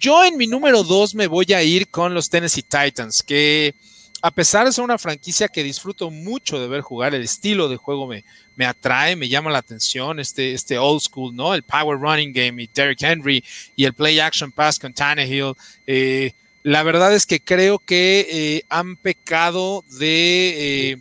Yo 0.00 0.24
en 0.24 0.36
mi 0.36 0.46
número 0.46 0.82
dos 0.82 1.14
me 1.14 1.26
voy 1.26 1.52
a 1.52 1.62
ir 1.62 1.88
con 1.88 2.14
los 2.14 2.30
Tennessee 2.30 2.62
Titans, 2.62 3.22
que 3.22 3.74
a 4.20 4.30
pesar 4.30 4.66
de 4.66 4.72
ser 4.72 4.84
una 4.84 4.98
franquicia 4.98 5.48
que 5.48 5.62
disfruto 5.62 6.10
mucho 6.10 6.60
de 6.60 6.68
ver 6.68 6.80
jugar, 6.80 7.14
el 7.14 7.22
estilo 7.22 7.68
de 7.68 7.76
juego 7.76 8.06
me, 8.06 8.24
me 8.56 8.66
atrae, 8.66 9.16
me 9.16 9.28
llama 9.28 9.50
la 9.50 9.58
atención, 9.58 10.18
este, 10.18 10.52
este 10.52 10.78
old 10.78 11.00
school, 11.00 11.34
¿no? 11.34 11.54
El 11.54 11.62
power 11.62 11.98
running 11.98 12.32
game 12.32 12.62
y 12.62 12.70
Derrick 12.72 13.02
Henry 13.02 13.44
y 13.76 13.84
el 13.84 13.94
play 13.94 14.18
action 14.18 14.50
pass 14.50 14.78
con 14.78 14.92
Tannehill. 14.92 15.54
Eh, 15.86 16.32
la 16.62 16.82
verdad 16.82 17.14
es 17.14 17.26
que 17.26 17.40
creo 17.40 17.78
que 17.78 18.26
eh, 18.30 18.64
han 18.68 18.96
pecado 18.96 19.84
de... 19.98 20.92
Eh, 20.92 20.98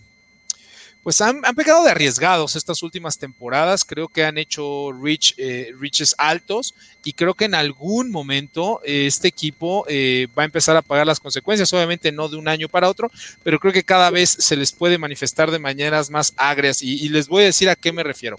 pues 1.07 1.21
han, 1.21 1.39
han, 1.45 1.55
pecado 1.55 1.85
de 1.85 1.91
arriesgados 1.91 2.57
estas 2.57 2.83
últimas 2.83 3.17
temporadas. 3.17 3.85
Creo 3.85 4.09
que 4.09 4.25
han 4.25 4.37
hecho 4.37 4.91
reach, 4.91 5.35
eh, 5.37 5.71
reaches 5.79 6.13
altos 6.17 6.75
y 7.01 7.13
creo 7.13 7.33
que 7.33 7.45
en 7.45 7.55
algún 7.55 8.11
momento 8.11 8.81
eh, 8.83 9.05
este 9.07 9.29
equipo 9.29 9.85
eh, 9.87 10.27
va 10.37 10.41
a 10.41 10.45
empezar 10.47 10.75
a 10.75 10.81
pagar 10.81 11.07
las 11.07 11.21
consecuencias. 11.21 11.71
Obviamente 11.71 12.11
no 12.11 12.27
de 12.27 12.35
un 12.35 12.49
año 12.49 12.67
para 12.67 12.89
otro, 12.89 13.09
pero 13.41 13.57
creo 13.57 13.71
que 13.71 13.83
cada 13.83 14.09
vez 14.09 14.31
se 14.31 14.57
les 14.57 14.73
puede 14.73 14.97
manifestar 14.97 15.49
de 15.49 15.59
maneras 15.59 16.09
más 16.09 16.33
agrias 16.35 16.81
y, 16.81 17.01
y 17.01 17.07
les 17.07 17.29
voy 17.29 17.43
a 17.43 17.45
decir 17.45 17.69
a 17.69 17.77
qué 17.77 17.93
me 17.93 18.03
refiero. 18.03 18.37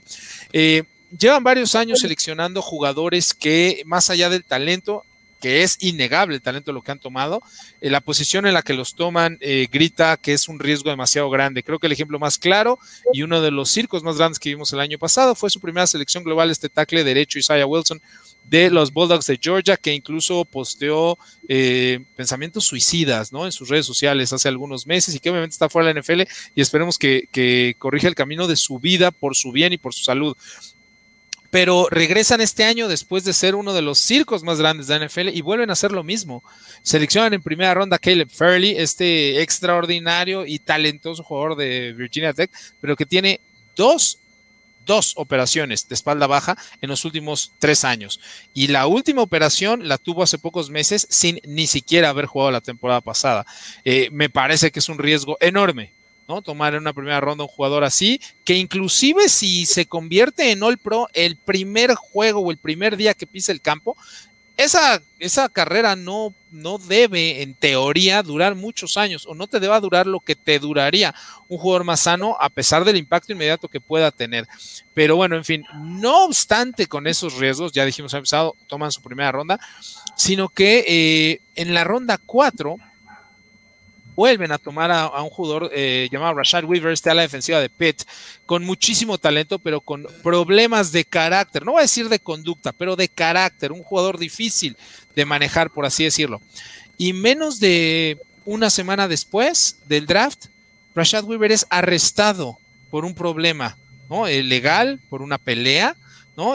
Eh, 0.53 0.83
llevan 1.17 1.43
varios 1.43 1.75
años 1.75 2.01
seleccionando 2.01 2.61
jugadores 2.61 3.33
que 3.33 3.83
más 3.87 4.11
allá 4.11 4.29
del 4.29 4.45
talento 4.45 5.07
que 5.41 5.63
es 5.63 5.77
innegable 5.81 6.37
el 6.37 6.43
talento 6.43 6.73
lo 6.73 6.83
que 6.83 6.93
han 6.93 6.99
tomado, 6.99 7.43
eh, 7.81 7.91
la 7.91 8.01
posición 8.01 8.47
en 8.47 8.55
la 8.55 8.63
que 8.63 8.75
los 8.75 8.95
toman 8.95 9.39
eh, 9.41 9.69
grita 9.71 10.17
que 10.17 10.33
es 10.33 10.49
un 10.49 10.59
riesgo 10.59 10.91
demasiado 10.91 11.31
grande. 11.31 11.63
Creo 11.63 11.79
que 11.79 11.87
el 11.87 11.93
ejemplo 11.93 12.19
más 12.19 12.39
claro 12.39 12.79
y 13.13 13.23
uno 13.23 13.41
de 13.41 13.51
los 13.51 13.71
circos 13.71 14.03
más 14.03 14.17
grandes 14.17 14.39
que 14.39 14.51
vimos 14.51 14.73
el 14.73 14.81
año 14.81 14.99
pasado 14.99 15.35
fue 15.35 15.51
su 15.51 15.61
primera 15.61 15.87
selección 15.87 16.25
global, 16.25 16.51
este 16.51 16.69
tackle 16.69 17.05
derecho 17.05 17.39
Isaiah 17.39 17.67
Wilson 17.67 18.01
de 18.45 18.71
los 18.71 18.93
Bulldogs 18.93 19.27
de 19.27 19.39
Georgia, 19.41 19.77
que 19.77 19.93
incluso 19.93 20.45
posteó 20.45 21.19
eh, 21.49 22.01
pensamientos 22.17 22.65
suicidas 22.65 23.33
¿no? 23.33 23.45
en 23.45 23.53
sus 23.53 23.69
redes 23.69 23.85
sociales 23.85 24.33
hace 24.33 24.49
algunos 24.49 24.87
meses 24.87 25.15
y 25.15 25.21
que 25.21 25.31
obviamente 25.31 25.53
está 25.53 25.69
fuera 25.69 25.89
de 25.89 25.95
la 25.95 26.01
NFL 26.01 26.23
y 26.55 26.61
esperemos 26.61 26.99
que, 26.99 27.29
que 27.31 27.75
corrija 27.79 28.09
el 28.09 28.15
camino 28.15 28.47
de 28.47 28.57
su 28.57 28.79
vida 28.79 29.11
por 29.11 29.37
su 29.37 29.53
bien 29.53 29.73
y 29.75 29.79
por 29.79 29.93
su 29.93 30.03
salud 30.03 30.37
pero 31.51 31.89
regresan 31.91 32.41
este 32.41 32.65
año 32.65 32.89
después 32.89 33.25
de 33.25 33.33
ser 33.33 33.55
uno 33.55 33.73
de 33.73 33.83
los 33.83 33.99
circos 33.99 34.43
más 34.43 34.59
grandes 34.59 34.87
de 34.87 34.99
la 34.99 35.07
NFL 35.07 35.29
y 35.29 35.41
vuelven 35.41 35.71
a 35.71 35.73
hacer 35.73 35.93
lo 35.93 36.05
mismo. 36.05 36.43
Seleccionan 36.83 37.35
en 37.35 37.43
primera 37.43 37.75
ronda 37.75 37.97
a 37.97 37.99
Caleb 37.99 38.29
Fairley, 38.31 38.75
este 38.77 39.41
extraordinario 39.41 40.45
y 40.45 40.59
talentoso 40.59 41.23
jugador 41.23 41.57
de 41.57 41.93
Virginia 41.95 42.35
Tech, 42.35 42.51
pero 42.81 42.97
que 42.97 43.07
tiene 43.07 43.41
dos, 43.75 44.19
dos 44.85 45.15
operaciones 45.17 45.89
de 45.89 45.95
espalda 45.95 46.27
baja 46.27 46.57
en 46.83 46.91
los 46.91 47.05
últimos 47.07 47.53
tres 47.59 47.83
años. 47.85 48.21
Y 48.53 48.69
la 48.69 48.87
última 48.87 49.23
operación 49.23 49.89
la 49.89 49.97
tuvo 49.97 50.23
hace 50.23 50.39
pocos 50.39 50.69
meses 50.69 51.07
sin 51.09 51.41
ni 51.45 51.67
siquiera 51.67 52.11
haber 52.11 52.27
jugado 52.27 52.51
la 52.51 52.61
temporada 52.61 53.01
pasada. 53.01 53.47
Eh, 53.85 54.11
me 54.13 54.29
parece 54.29 54.71
que 54.71 54.81
es 54.81 54.89
un 54.91 54.99
riesgo 54.99 55.39
enorme 55.41 55.98
¿no? 56.29 56.43
Tomar 56.43 56.75
en 56.75 56.83
una 56.83 56.93
primera 56.93 57.21
ronda 57.21 57.45
un 57.45 57.49
jugador 57.49 57.85
así, 57.85 58.21
que 58.45 58.55
inclusive 58.55 59.29
si 59.29 59.67
se 59.67 59.87
convierte 59.87 60.53
en 60.53 60.63
All 60.63 60.79
Pro 60.79 61.09
el 61.15 61.37
primer 61.37 61.95
juego 61.95 62.41
o 62.41 62.51
el 62.51 62.59
primer 62.59 62.97
día 62.97 63.15
que 63.15 63.27
pisa 63.27 63.51
el 63.51 63.63
campo, 63.63 63.97
esa, 64.59 65.01
esa 65.21 65.49
carrera 65.49 65.95
no, 65.95 66.35
no 66.51 66.79
debe, 66.79 67.43
en 67.43 67.55
teoría, 67.55 68.25
durar 68.25 68.57
muchos 68.57 68.97
años 68.97 69.25
o 69.27 69.35
no 69.37 69.47
te 69.47 69.61
deba 69.61 69.79
durar 69.79 70.09
lo 70.09 70.19
que 70.19 70.35
te 70.35 70.59
duraría 70.59 71.15
un 71.47 71.59
jugador 71.59 71.85
más 71.85 72.01
sano 72.01 72.37
a 72.41 72.49
pesar 72.49 72.85
del 72.85 72.97
impacto 72.97 73.33
inmediato 73.33 73.69
que 73.69 73.81
pueda 73.81 74.11
tener. 74.11 74.49
Pero 74.95 75.15
bueno, 75.15 75.37
en 75.37 75.45
fin, 75.45 75.65
no 75.81 76.25
obstante 76.25 76.87
con 76.87 77.07
esos 77.07 77.39
riesgos, 77.39 77.71
ya 77.73 77.85
dijimos, 77.85 78.13
ha 78.15 78.19
empezado, 78.19 78.57
toman 78.67 78.91
su 78.91 79.01
primera 79.01 79.31
ronda, 79.31 79.61
sino 80.17 80.49
que 80.49 80.85
eh, 80.89 81.41
en 81.55 81.73
la 81.73 81.85
ronda 81.85 82.19
4 82.19 82.77
vuelven 84.19 84.51
a 84.51 84.59
tomar 84.59 84.91
a, 84.91 85.23
un 85.23 85.31
jugador 85.31 85.71
eh, 85.73 86.09
llamado 86.11 86.35
Rashad 86.35 86.65
Weaver, 86.65 86.93
está 86.93 87.13
a 87.13 87.15
la 87.15 87.23
defensiva 87.23 87.61
de 87.61 87.71
Pitt, 87.71 88.03
con 88.47 88.65
muchísimo 88.65 89.17
talento, 89.17 89.61
pero 89.61 89.81
con 89.81 90.09
problemas 90.25 90.91
de 90.91 91.05
carácter, 91.05 91.65
no 91.65 91.71
voy 91.73 91.79
a 91.79 91.83
decir 91.83 92.09
de 92.09 92.19
conducta, 92.19 92.73
pero 92.73 92.97
de 92.97 93.09
carácter, 93.09 93.71
un 93.71 93.85
jugador 93.85 94.19
difícil 94.19 94.77
de 95.15 95.25
manejar, 95.25 95.71
por 95.71 95.87
así 95.87 96.03
decirlo. 96.03 96.41
Y 96.97 97.13
menos 97.13 97.61
de 97.61 98.19
una 98.45 98.71
semana 98.71 99.07
después 99.07 99.79
del 99.87 100.07
draft, 100.07 100.47
Rashad 100.97 101.23
Weaver 101.23 101.53
es 101.53 101.65
arrestado 101.71 102.59
por 102.91 103.05
un 103.05 103.15
problema 103.15 103.77
¿no? 104.11 104.27
Eh, 104.27 104.43
legal, 104.43 104.99
por 105.11 105.23
una 105.23 105.39
pelea, 105.39 105.95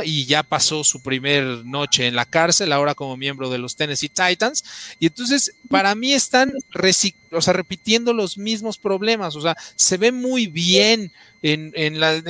y 0.04 0.26
ya 0.26 0.44
pasó 0.44 0.84
su 0.84 1.02
primer 1.02 1.44
noche 1.66 2.08
en 2.08 2.16
la 2.16 2.26
cárcel, 2.26 2.72
ahora 2.72 2.96
como 2.96 3.18
miembro 3.18 3.50
de 3.50 3.58
los 3.58 3.76
Tennessee 3.76 4.10
Titans. 4.10 4.64
Y 5.00 5.08
entonces, 5.08 5.56
para 5.70 5.94
mí 5.96 6.14
están 6.14 6.54
o 7.32 7.42
sea, 7.42 7.54
repitiendo 7.54 8.14
los 8.14 8.38
mismos 8.38 8.78
problemas. 8.78 9.36
O 9.36 9.42
sea, 9.42 9.58
se 9.76 9.98
ve 9.98 10.12
muy 10.12 10.48
bien 10.48 11.12
en, 11.42 11.74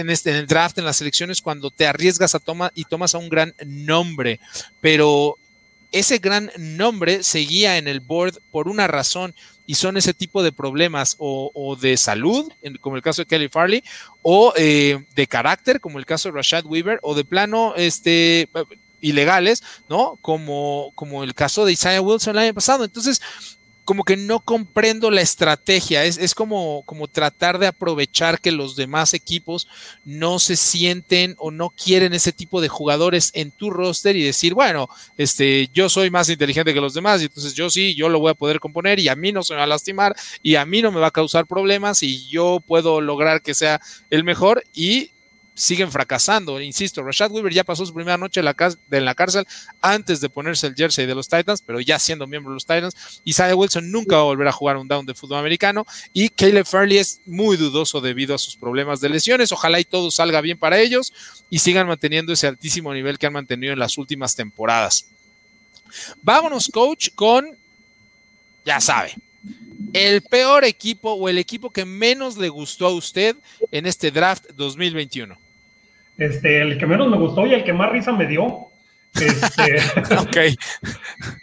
este, 0.10 0.32
en 0.32 0.38
el 0.38 0.48
draft, 0.48 0.78
en 0.80 0.86
las 0.86 1.02
elecciones, 1.02 1.42
cuando 1.42 1.70
te 1.70 1.86
arriesgas 1.86 2.34
a 2.34 2.40
tomar 2.40 2.72
y 2.76 2.86
tomas 2.86 3.14
a 3.14 3.20
un 3.20 3.30
gran 3.30 3.54
nombre. 3.66 4.40
Pero 4.82 5.38
ese 5.92 6.18
gran 6.18 6.52
nombre 6.58 7.22
seguía 7.22 7.78
en 7.78 7.88
el 7.88 8.00
board 8.00 8.40
por 8.52 8.68
una 8.68 8.88
razón 8.88 9.36
y 9.66 9.76
son 9.76 9.98
ese 9.98 10.14
tipo 10.14 10.44
de 10.44 10.52
problemas 10.52 11.16
o, 11.20 11.78
de 11.80 11.98
salud, 11.98 12.52
como 12.82 12.96
el 12.96 13.02
caso 13.02 13.22
de 13.22 13.28
Kelly 13.28 13.50
Farley, 13.50 13.84
o 14.22 14.54
eh, 14.56 15.06
de 15.16 15.28
carácter, 15.28 15.80
como 15.80 16.00
el 16.00 16.06
caso 16.06 16.30
de 16.30 16.36
Rashad 16.36 16.66
Weaver, 16.66 17.00
o 17.02 17.16
de 17.16 17.24
plano 17.24 17.74
este, 17.76 18.50
ilegales, 19.02 19.64
¿no? 19.90 20.18
Como, 20.22 20.92
como 20.96 21.24
el 21.24 21.34
caso 21.34 21.66
de 21.66 21.74
Isaiah 21.74 22.02
Wilson 22.02 22.36
el 22.36 22.44
año 22.44 22.54
pasado. 22.54 22.84
Entonces, 22.84 23.22
como 23.86 24.04
que 24.04 24.16
no 24.18 24.40
comprendo 24.40 25.12
la 25.12 25.22
estrategia. 25.22 26.06
Es, 26.06 26.36
como, 26.36 26.84
como 26.86 27.08
tratar 27.08 27.60
de 27.60 27.68
aprovechar 27.68 28.40
que 28.40 28.52
los 28.52 28.76
demás 28.76 29.14
equipos 29.14 29.68
no 30.06 30.40
se 30.40 30.56
sienten 30.56 31.36
o 31.38 31.52
no 31.52 31.70
quieren 31.70 32.14
ese 32.14 32.32
tipo 32.32 32.62
de 32.62 32.70
jugadores 32.70 33.32
en 33.34 33.52
tu 33.52 33.70
roster 33.70 34.16
y 34.16 34.24
decir, 34.24 34.54
bueno, 34.54 34.90
este, 35.18 35.70
yo 35.74 35.90
soy 35.90 36.10
más 36.10 36.30
inteligente 36.30 36.74
que 36.74 36.82
los 36.82 36.94
demás 36.94 37.22
y 37.22 37.26
entonces 37.26 37.54
yo 37.54 37.70
sí, 37.70 37.96
yo 37.96 38.10
lo 38.10 38.20
voy 38.20 38.32
a 38.32 38.36
poder 38.36 38.60
componer 38.60 39.00
y 39.00 39.10
a 39.10 39.16
mí 39.16 39.32
no 39.32 39.44
se 39.44 39.54
me 39.54 39.58
va 39.58 39.64
a 39.64 39.68
lastimar 39.68 40.16
y 40.42 40.56
a 40.56 40.66
mí 40.66 40.82
no 40.82 40.92
me 40.92 41.00
va 41.00 41.08
a 41.08 41.12
causar 41.12 41.46
problemas 41.46 42.04
y 42.04 42.28
yo 42.28 42.62
puedo 42.66 43.02
lograr 43.02 43.42
que 43.42 43.54
sea 43.54 43.82
el 44.10 44.24
mejor 44.24 44.64
y 44.74 45.12
siguen 45.54 45.92
fracasando. 45.92 46.60
Insisto, 46.60 47.04
Rashad 47.04 47.32
Weaver 47.32 47.54
ya 47.54 47.64
pasó 47.64 47.86
su 47.86 47.94
primera 47.94 48.18
noche 48.18 48.40
en 48.40 48.46
la, 48.46 49.16
cárcel 49.16 49.46
antes 49.82 50.22
de 50.22 50.30
ponerse 50.30 50.68
el 50.68 50.76
jersey 50.76 51.06
de 51.06 51.16
los 51.16 51.28
Titans, 51.28 51.62
pero 51.62 51.80
ya 51.80 52.00
siendo 52.00 52.28
miembro 52.28 52.52
de 52.52 52.56
los 52.56 52.66
Titans. 52.66 53.22
Isaiah 53.24 53.56
Wilson 53.56 53.92
nunca 53.92 54.16
va 54.16 54.22
a 54.22 54.26
volver 54.26 54.48
a 54.48 54.52
jugar 54.52 54.78
un 54.78 54.88
down 54.88 55.06
de 55.06 55.14
fútbol 55.14 55.40
americano. 55.40 55.86
Y 56.14 56.30
Caleb 56.30 56.66
Fairley 56.66 56.98
es 56.98 57.22
muy 57.26 57.58
dudoso 57.58 58.02
debido 58.02 58.36
a 58.36 58.38
sus 58.38 58.56
problemas 58.56 59.00
de 59.00 59.10
lesiones. 59.10 59.52
Ojalá 59.52 59.80
y 59.80 59.86
todo 59.86 60.12
salga 60.12 60.42
bien 60.42 60.58
para 60.58 60.80
ellos 60.80 61.14
y 61.50 61.60
sigan 61.60 61.88
manteniendo 61.88 62.34
ese 62.34 62.48
altísimo 62.48 62.94
nivel 62.94 63.18
que 63.18 63.28
han 63.28 63.34
mantenido 63.34 63.74
en 63.74 63.80
las 63.80 63.98
últimas 63.98 64.36
temporadas. 64.36 65.06
Vámonos, 66.22 66.70
coach, 66.74 67.10
con, 67.14 67.56
ya 68.66 68.82
sabe, 68.82 69.16
el 69.94 70.24
peor 70.24 70.66
equipo 70.66 71.14
o 71.14 71.30
el 71.30 71.38
equipo 71.38 71.70
que 71.70 71.86
menos 71.86 72.38
le 72.38 72.50
gustó 72.50 72.88
a 72.88 72.94
usted 72.94 73.36
en 73.72 73.86
este 73.86 74.10
draft 74.10 74.46
2021. 74.56 75.43
Este, 76.18 76.62
el 76.62 76.78
que 76.78 76.86
menos 76.86 77.10
me 77.10 77.18
gustó 77.18 77.46
y 77.46 77.54
el 77.54 77.64
que 77.64 77.74
más 77.74 77.92
risa 77.92 78.12
me 78.12 78.28
dio. 78.28 78.68
Este, 79.16 79.78
ok. 80.18 80.58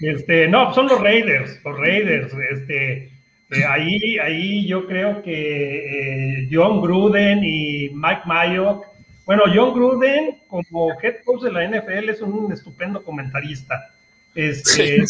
Este, 0.00 0.48
no, 0.48 0.74
son 0.74 0.88
los 0.88 1.00
Raiders, 1.00 1.60
los 1.64 1.78
Raiders. 1.78 2.32
Este, 2.50 3.10
eh, 3.50 3.64
ahí, 3.68 4.18
ahí 4.18 4.66
yo 4.66 4.86
creo 4.86 5.22
que 5.22 6.42
eh, 6.42 6.48
John 6.50 6.80
Gruden 6.80 7.42
y 7.42 7.90
Mike 7.90 8.22
Mayock. 8.26 8.86
Bueno, 9.26 9.44
John 9.52 9.74
Gruden, 9.74 10.40
como 10.48 10.90
head 11.02 11.16
coach 11.24 11.42
de 11.42 11.52
la 11.52 11.66
NFL, 11.66 12.10
es 12.10 12.20
un 12.20 12.52
estupendo 12.52 13.02
comentarista. 13.02 13.92
Este, 14.34 15.04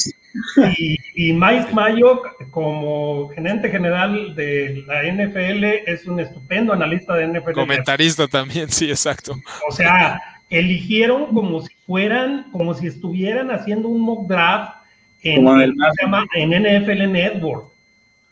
y, 1.15 1.33
Mike 1.33 1.73
Mayock, 1.73 2.51
como 2.51 3.29
gerente 3.31 3.69
general 3.69 4.35
de 4.35 4.85
la 4.87 5.03
NFL, 5.03 5.65
es 5.87 6.07
un 6.07 6.21
estupendo 6.21 6.73
analista 6.73 7.15
de 7.15 7.29
NFL. 7.29 7.53
Comentarista 7.53 8.29
también, 8.29 8.69
sí, 8.71 8.91
exacto. 8.91 9.35
O 9.69 9.73
sea, 9.73 10.21
eligieron 10.49 11.35
como 11.35 11.63
si 11.63 11.75
fueran, 11.87 12.51
como 12.53 12.75
si 12.75 12.87
estuvieran 12.87 13.51
haciendo 13.51 13.89
un 13.89 14.01
mock 14.01 14.29
draft 14.29 14.75
en, 15.23 15.47
en 15.47 16.83
NFL 16.83 17.13
Network. 17.13 17.71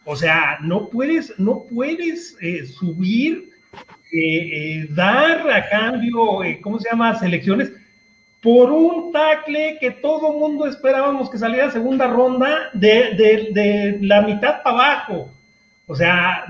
O 0.04 0.16
sea, 0.16 0.58
no 0.62 0.88
puedes, 0.88 1.38
no 1.38 1.64
puedes 1.64 2.36
eh, 2.40 2.64
subir, 2.64 3.50
eh, 4.10 4.18
eh, 4.20 4.86
dar 4.90 5.50
a 5.50 5.68
cambio, 5.68 6.40
¿cómo 6.62 6.78
se 6.80 6.88
llama? 6.88 7.18
Selecciones 7.18 7.72
por 8.40 8.70
un 8.70 9.12
tackle 9.12 9.78
que 9.80 9.90
todo 9.90 10.32
mundo 10.32 10.66
esperábamos 10.66 11.28
que 11.28 11.38
saliera 11.38 11.70
segunda 11.70 12.06
ronda 12.06 12.70
de, 12.72 13.98
la 14.00 14.22
mitad 14.22 14.62
para 14.62 14.76
abajo. 14.76 15.30
O 15.86 15.96
sea, 15.96 16.44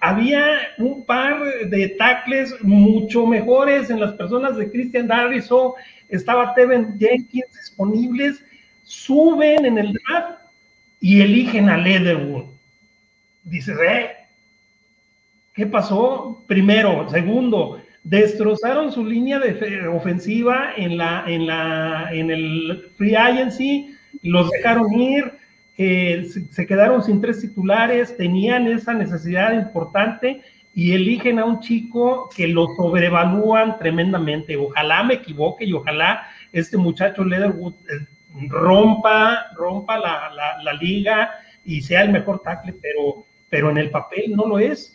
había 0.00 0.58
un 0.78 1.04
par 1.04 1.38
de 1.66 1.88
tackles 1.90 2.54
mucho 2.62 3.26
mejores 3.26 3.90
en 3.90 4.00
las 4.00 4.14
personas 4.14 4.56
de 4.56 4.70
Christian 4.70 5.06
Darriso, 5.06 5.74
estaba 6.08 6.54
Tevin 6.54 6.98
Jenkins 6.98 7.52
disponibles, 7.52 8.42
suben 8.82 9.66
en 9.66 9.78
el 9.78 9.92
draft 9.92 10.38
y 11.00 11.20
eligen 11.20 11.68
a 11.68 11.76
Leatherwood. 11.76 12.44
Dices, 13.42 13.76
eh, 13.86 14.10
¿qué 15.52 15.66
pasó? 15.66 16.42
Primero, 16.46 17.08
segundo, 17.10 17.82
destrozaron 18.04 18.92
su 18.92 19.04
línea 19.04 19.38
de 19.38 19.88
ofensiva 19.88 20.74
en, 20.76 20.98
la, 20.98 21.24
en, 21.26 21.46
la, 21.46 22.10
en 22.12 22.30
el 22.30 22.90
free 22.96 23.16
agency, 23.16 23.96
los 24.22 24.50
dejaron 24.50 24.92
ir, 24.92 25.32
eh, 25.78 26.28
se, 26.50 26.66
quedaron 26.66 27.02
sin 27.02 27.20
tres 27.20 27.40
titulares, 27.40 28.16
tenían 28.16 28.68
esa 28.68 28.92
necesidad 28.92 29.54
importante 29.54 30.42
y 30.74 30.92
eligen 30.92 31.38
a 31.38 31.46
un 31.46 31.60
chico 31.60 32.28
que 32.36 32.46
lo 32.46 32.66
sobrevalúan 32.76 33.78
tremendamente. 33.78 34.56
Ojalá 34.56 35.02
me 35.02 35.14
equivoque 35.14 35.64
y 35.64 35.72
ojalá 35.72 36.28
este 36.52 36.76
muchacho 36.76 37.24
Leatherwood 37.24 37.74
eh, 37.88 38.06
rompa, 38.48 39.46
rompa 39.56 39.98
la, 39.98 40.30
la, 40.34 40.62
la, 40.62 40.72
liga 40.74 41.30
y 41.64 41.80
sea 41.80 42.02
el 42.02 42.10
mejor 42.10 42.40
tackle, 42.40 42.74
pero, 42.82 43.24
pero 43.48 43.70
en 43.70 43.78
el 43.78 43.90
papel 43.90 44.36
no 44.36 44.46
lo 44.46 44.58
es 44.58 44.94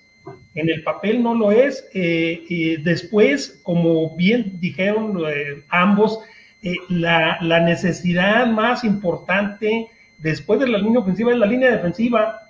en 0.60 0.70
el 0.70 0.84
papel 0.84 1.24
no 1.24 1.34
lo 1.34 1.52
es. 1.52 1.88
Eh, 1.94 2.80
después, 2.84 3.60
como 3.64 4.16
bien 4.16 4.60
dijeron 4.60 5.22
eh, 5.28 5.64
ambos, 5.70 6.20
eh, 6.62 6.76
la, 6.90 7.40
necesidad 7.62 8.48
más 8.48 8.84
importante 8.84 9.88
después 10.18 10.60
de 10.60 10.68
la 10.68 10.78
línea 10.78 11.00
ofensiva 11.00 11.32
es 11.32 11.38
la 11.38 11.46
línea 11.46 11.72
defensiva 11.72 12.42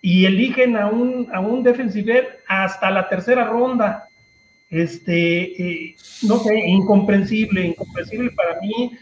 y 0.00 0.24
eligen 0.24 0.76
a 0.76 0.86
un, 0.86 1.28
a 1.32 1.40
un 1.40 1.62
defensiver 1.62 2.40
hasta 2.48 2.90
la 2.90 3.08
tercera 3.08 3.44
ronda. 3.44 4.08
Este, 4.70 5.96
no 6.22 6.38
sé, 6.38 6.56
incomprensible, 6.58 7.66
incomprensible 7.66 8.30
para 8.30 8.60
mí. 8.60 8.92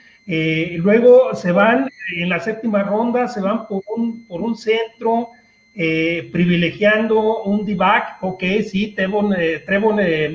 luego 0.79 1.35
se 1.35 1.53
van 1.53 1.89
en 2.17 2.29
la 2.31 2.41
séptima 2.41 2.83
ronda, 2.83 3.29
se 3.29 3.41
van 3.41 3.67
por 3.69 3.83
un, 3.95 4.25
por 4.27 4.41
un 4.41 4.57
centro, 4.57 5.31
eh, 5.81 6.29
privilegiando 6.33 7.45
un 7.45 7.65
D-back, 7.65 8.17
ok, 8.23 8.43
sí, 8.69 8.95
Trevon, 8.97 9.33
eh, 9.39 9.61
Trevon 9.65 10.01
eh, 10.01 10.29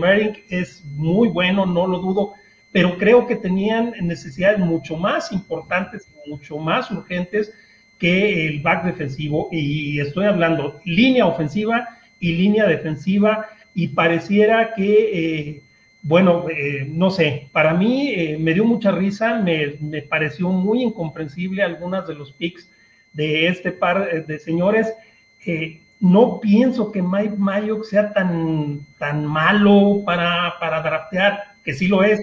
es 0.47 0.85
muy 0.85 1.27
bueno, 1.27 1.65
no 1.65 1.85
lo 1.85 1.99
dudo, 1.99 2.33
pero 2.71 2.97
creo 2.97 3.27
que 3.27 3.35
tenían 3.35 3.91
necesidades 4.03 4.59
mucho 4.59 4.95
más 4.95 5.33
importantes, 5.33 6.07
mucho 6.27 6.57
más 6.59 6.89
urgentes 6.91 7.53
que 7.99 8.47
el 8.47 8.61
back 8.61 8.85
defensivo, 8.85 9.49
y 9.51 9.99
estoy 9.99 10.27
hablando 10.27 10.79
línea 10.85 11.25
ofensiva 11.25 11.89
y 12.21 12.35
línea 12.37 12.65
defensiva, 12.65 13.45
y 13.75 13.89
pareciera 13.89 14.73
que, 14.73 15.61
bueno, 16.03 16.45
no 16.87 17.11
sé, 17.11 17.49
para 17.51 17.73
mí 17.73 18.15
me 18.39 18.53
dio 18.53 18.63
mucha 18.63 18.91
risa, 18.91 19.41
me, 19.41 19.75
me, 19.81 20.03
pareció 20.03 20.47
muy 20.47 20.83
incomprensible 20.83 21.63
algunas 21.63 22.07
de 22.07 22.15
los 22.15 22.31
picks 22.31 22.69
de 23.11 23.47
este 23.47 23.73
par 23.73 24.25
de 24.25 24.39
señores, 24.39 24.93
no 25.99 26.39
pienso 26.41 26.91
que 26.91 27.01
Mike 27.01 27.35
Mayock 27.37 27.85
sea 27.85 28.11
tan, 28.11 28.81
tan 28.99 29.25
malo 29.25 30.01
para, 30.05 30.55
para 30.59 30.81
draftear, 30.81 31.55
que 31.63 31.73
sí 31.73 31.87
lo 31.87 32.03
es, 32.03 32.19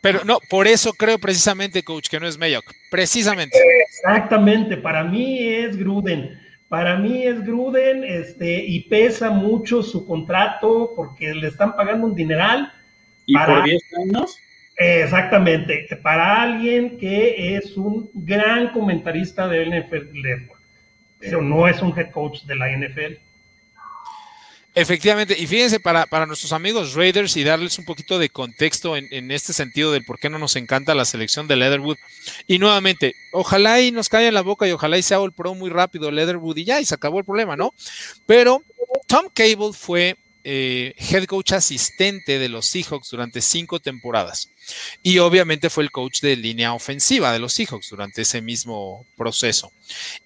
Pero 0.00 0.24
no, 0.24 0.38
por 0.50 0.66
eso 0.66 0.92
creo 0.92 1.18
precisamente, 1.18 1.84
coach, 1.84 2.08
que 2.08 2.18
no 2.18 2.26
es 2.26 2.36
Mayock. 2.36 2.64
Precisamente. 2.90 3.56
Exactamente, 3.86 4.76
para 4.76 5.04
mí 5.04 5.38
es 5.38 5.76
Gruden. 5.76 6.36
Para 6.68 6.96
mí 6.96 7.24
es 7.24 7.44
Gruden, 7.44 8.02
este, 8.02 8.64
y 8.64 8.80
pesa 8.88 9.30
mucho 9.30 9.82
su 9.82 10.04
contrato 10.04 10.92
porque 10.96 11.32
le 11.32 11.46
están 11.46 11.76
pagando 11.76 12.06
un 12.06 12.14
dineral. 12.16 12.72
¿Y 13.26 13.36
por 13.36 13.62
10 13.62 13.82
años? 14.00 14.36
Exactamente, 14.76 15.86
para 16.02 16.42
alguien 16.42 16.98
que 16.98 17.54
es 17.56 17.76
un 17.76 18.10
gran 18.14 18.72
comentarista 18.72 19.46
del 19.46 19.68
NFL 19.68 20.52
pero 21.22 21.40
no 21.40 21.68
es 21.68 21.80
un 21.80 21.96
head 21.98 22.10
coach 22.10 22.42
de 22.42 22.56
la 22.56 22.68
NFL. 22.76 23.18
Efectivamente, 24.74 25.36
y 25.38 25.46
fíjense, 25.46 25.80
para, 25.80 26.06
para, 26.06 26.24
nuestros 26.24 26.50
amigos 26.52 26.94
Raiders 26.94 27.36
y 27.36 27.44
darles 27.44 27.78
un 27.78 27.84
poquito 27.84 28.18
de 28.18 28.30
contexto 28.30 28.96
en, 28.96 29.06
en, 29.10 29.30
este 29.30 29.52
sentido 29.52 29.92
del 29.92 30.04
por 30.04 30.18
qué 30.18 30.30
no 30.30 30.38
nos 30.38 30.56
encanta 30.56 30.94
la 30.94 31.04
selección 31.04 31.46
de 31.46 31.56
Leatherwood. 31.56 31.98
Y 32.46 32.58
nuevamente, 32.58 33.14
ojalá 33.32 33.82
y 33.82 33.90
nos 33.90 34.08
caiga 34.08 34.28
en 34.28 34.34
la 34.34 34.40
boca 34.40 34.66
y 34.66 34.72
ojalá 34.72 34.96
y 34.96 35.02
se 35.02 35.14
haga 35.14 35.26
el 35.26 35.32
pro 35.32 35.54
muy 35.54 35.68
rápido 35.68 36.10
Leatherwood 36.10 36.56
y 36.56 36.64
ya, 36.64 36.80
y 36.80 36.86
se 36.86 36.94
acabó 36.94 37.18
el 37.18 37.26
problema, 37.26 37.54
¿no? 37.54 37.74
Pero 38.24 38.62
Tom 39.06 39.26
Cable 39.34 39.74
fue 39.74 40.16
eh, 40.44 40.94
head 40.96 41.24
coach 41.26 41.52
asistente 41.52 42.38
de 42.38 42.48
los 42.48 42.66
Seahawks 42.66 43.10
durante 43.10 43.40
cinco 43.40 43.80
temporadas. 43.80 44.50
Y 45.02 45.18
obviamente 45.18 45.70
fue 45.70 45.84
el 45.84 45.90
coach 45.90 46.20
de 46.20 46.36
línea 46.36 46.72
ofensiva 46.72 47.32
de 47.32 47.38
los 47.38 47.52
Seahawks 47.52 47.90
durante 47.90 48.22
ese 48.22 48.40
mismo 48.40 49.06
proceso. 49.16 49.72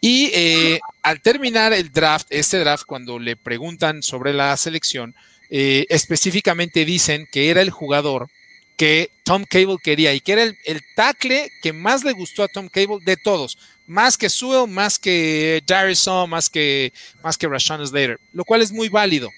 Y 0.01 0.31
eh, 0.35 0.81
al 1.03 1.21
terminar 1.21 1.73
el 1.73 1.93
draft, 1.93 2.27
este 2.31 2.59
draft, 2.59 2.85
cuando 2.85 3.19
le 3.19 3.37
preguntan 3.37 4.03
sobre 4.03 4.33
la 4.33 4.57
selección, 4.57 5.15
eh, 5.51 5.87
específicamente 5.89 6.85
dicen 6.85 7.27
que 7.31 7.51
era 7.51 7.63
el 7.63 7.71
jugador 7.71 8.29
que 8.77 9.11
Tom 9.23 9.45
Cable 9.49 9.79
quería 9.83 10.13
y 10.13 10.21
que 10.21 10.33
era 10.33 10.43
el, 10.43 10.57
el, 10.65 10.83
tackle 10.95 11.51
que 11.63 11.73
más 11.73 12.05
le 12.05 12.13
gustó 12.13 12.43
a 12.43 12.49
Tom 12.49 12.69
Cable 12.69 12.99
de 13.05 13.17
todos, 13.17 13.57
más 13.87 14.19
que 14.19 14.29
Sewell, 14.29 14.69
más 14.69 14.99
que 14.99 15.63
Jarrison, 15.67 16.29
más 16.29 16.51
que, 16.51 16.93
más 17.23 17.39
que 17.39 17.49
Rashawn 17.49 17.87
Slater, 17.87 18.21
lo 18.33 18.45
cual 18.45 18.61
es 18.61 18.73
muy 18.73 18.89
válido. 18.89 19.31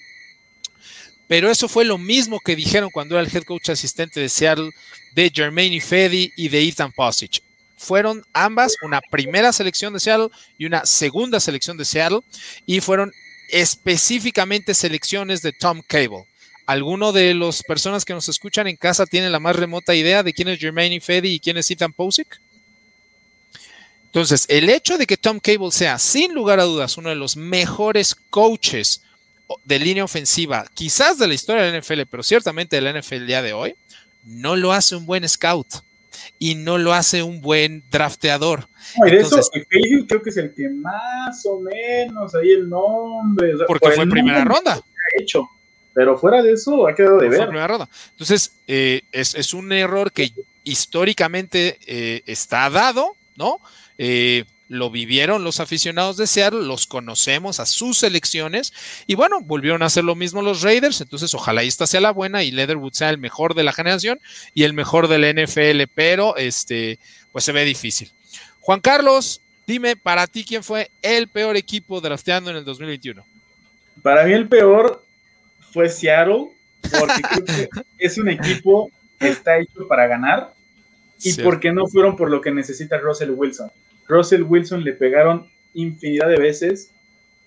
Pero 1.29 1.51
eso 1.51 1.69
fue 1.69 1.85
lo 1.85 1.99
mismo 1.99 2.39
que 2.39 2.55
dijeron 2.55 2.89
cuando 2.89 3.13
era 3.13 3.23
el 3.23 3.33
head 3.33 3.43
coach 3.43 3.69
asistente 3.69 4.19
de 4.19 4.29
Seattle 4.29 4.71
de 5.13 5.31
Jermaine 5.31 5.79
Fedi 5.79 6.33
y 6.35 6.49
de 6.49 6.67
Ethan 6.67 6.91
Posich. 6.91 7.43
Fueron 7.77 8.25
ambas 8.33 8.75
una 8.81 8.99
primera 8.99 9.53
selección 9.53 9.93
de 9.93 9.99
Seattle 9.99 10.29
y 10.57 10.65
una 10.65 10.87
segunda 10.87 11.39
selección 11.39 11.77
de 11.77 11.85
Seattle 11.85 12.21
y 12.65 12.81
fueron 12.81 13.13
específicamente 13.51 14.73
selecciones 14.73 15.43
de 15.43 15.53
Tom 15.53 15.83
Cable. 15.85 16.25
¿Alguno 16.65 17.11
de 17.11 17.35
las 17.35 17.61
personas 17.61 18.05
que 18.05 18.15
nos 18.15 18.27
escuchan 18.27 18.67
en 18.67 18.75
casa 18.75 19.05
tiene 19.05 19.29
la 19.29 19.39
más 19.39 19.55
remota 19.55 19.93
idea 19.93 20.23
de 20.23 20.33
quién 20.33 20.47
es 20.47 20.57
Jermaine 20.57 20.99
Fedi 20.99 21.35
y 21.35 21.39
quién 21.39 21.57
es 21.57 21.69
Ethan 21.69 21.93
Posick? 21.93 22.41
Entonces, 24.05 24.47
el 24.49 24.67
hecho 24.67 24.97
de 24.97 25.05
que 25.05 25.17
Tom 25.17 25.39
Cable 25.39 25.71
sea, 25.71 25.99
sin 25.99 26.33
lugar 26.33 26.59
a 26.59 26.63
dudas, 26.63 26.97
uno 26.97 27.09
de 27.09 27.15
los 27.15 27.37
mejores 27.37 28.15
coaches 28.15 29.03
de 29.65 29.79
línea 29.79 30.03
ofensiva, 30.03 30.65
quizás 30.73 31.17
de 31.17 31.27
la 31.27 31.33
historia 31.33 31.63
de 31.63 31.71
la 31.71 31.79
NFL, 31.79 32.01
pero 32.09 32.23
ciertamente 32.23 32.75
de 32.75 32.81
la 32.81 32.99
NFL 32.99 33.15
el 33.15 33.27
día 33.27 33.41
de 33.41 33.53
hoy, 33.53 33.75
no 34.25 34.55
lo 34.55 34.73
hace 34.73 34.95
un 34.95 35.05
buen 35.05 35.27
scout 35.27 35.67
y 36.37 36.55
no 36.55 36.77
lo 36.77 36.93
hace 36.93 37.23
un 37.23 37.41
buen 37.41 37.83
drafteador. 37.89 38.67
No, 38.97 39.07
y 39.07 39.11
de 39.11 39.17
Entonces, 39.17 39.49
eso, 39.53 40.05
creo 40.07 40.21
que 40.21 40.29
es 40.29 40.37
el 40.37 40.53
que 40.53 40.69
más 40.69 41.45
o 41.45 41.59
menos 41.59 42.33
ahí 42.35 42.51
el 42.51 42.69
nombre. 42.69 43.53
porque 43.67 43.87
por 43.87 43.95
fue 43.95 44.07
primera 44.07 44.43
ronda. 44.43 44.81
Hecho. 45.17 45.49
Pero 45.93 46.17
fuera 46.17 46.41
de 46.41 46.53
eso, 46.53 46.87
ha 46.87 46.95
quedado 46.95 47.17
de 47.17 47.29
ver. 47.29 47.47
Primera 47.47 47.67
ronda. 47.67 47.89
Entonces, 48.11 48.53
eh, 48.67 49.01
es, 49.11 49.35
es, 49.35 49.53
un 49.53 49.71
error 49.71 50.11
que 50.11 50.31
históricamente 50.63 51.77
eh, 51.87 52.21
está 52.25 52.69
dado, 52.69 53.15
¿no? 53.35 53.59
Eh, 53.97 54.45
lo 54.69 54.91
vivieron 54.91 55.43
los 55.43 55.59
aficionados 55.59 56.15
de 56.15 56.27
Seattle, 56.27 56.61
los 56.61 56.85
conocemos 56.85 57.59
a 57.59 57.65
sus 57.65 57.97
selecciones 57.97 58.71
y 59.07 59.15
bueno, 59.15 59.41
volvieron 59.41 59.81
a 59.81 59.87
hacer 59.87 60.03
lo 60.03 60.15
mismo 60.15 60.43
los 60.43 60.61
Raiders, 60.61 61.01
entonces 61.01 61.33
ojalá 61.33 61.63
esta 61.63 61.87
sea 61.87 61.99
la 61.99 62.11
buena 62.11 62.43
y 62.43 62.51
Leatherwood 62.51 62.93
sea 62.93 63.09
el 63.09 63.17
mejor 63.17 63.55
de 63.55 63.63
la 63.63 63.73
generación 63.73 64.19
y 64.53 64.63
el 64.63 64.73
mejor 64.73 65.07
del 65.07 65.43
NFL, 65.43 65.91
pero 65.93 66.37
este, 66.37 66.99
pues 67.31 67.43
se 67.43 67.51
ve 67.51 67.65
difícil. 67.65 68.11
Juan 68.61 68.79
Carlos, 68.79 69.41
dime 69.65 69.95
para 69.95 70.27
ti 70.27 70.45
quién 70.45 70.63
fue 70.63 70.91
el 71.01 71.27
peor 71.27 71.57
equipo 71.57 71.99
drafteando 71.99 72.51
en 72.51 72.57
el 72.57 72.63
2021. 72.63 73.25
Para 74.03 74.23
mí 74.23 74.33
el 74.33 74.47
peor 74.47 75.03
fue 75.73 75.89
Seattle, 75.89 76.49
porque 76.81 77.69
es 77.97 78.19
un 78.19 78.29
equipo 78.29 78.91
que 79.19 79.29
está 79.29 79.57
hecho 79.57 79.87
para 79.87 80.05
ganar 80.05 80.53
y 81.23 81.33
porque 81.41 81.71
no 81.71 81.87
fueron 81.87 82.15
por 82.15 82.29
lo 82.29 82.39
que 82.39 82.51
necesita 82.51 82.99
Russell 82.99 83.31
Wilson. 83.31 83.71
Russell 84.09 84.43
Wilson 84.43 84.83
le 84.83 84.93
pegaron 84.93 85.47
infinidad 85.73 86.27
de 86.27 86.37
veces, 86.37 86.91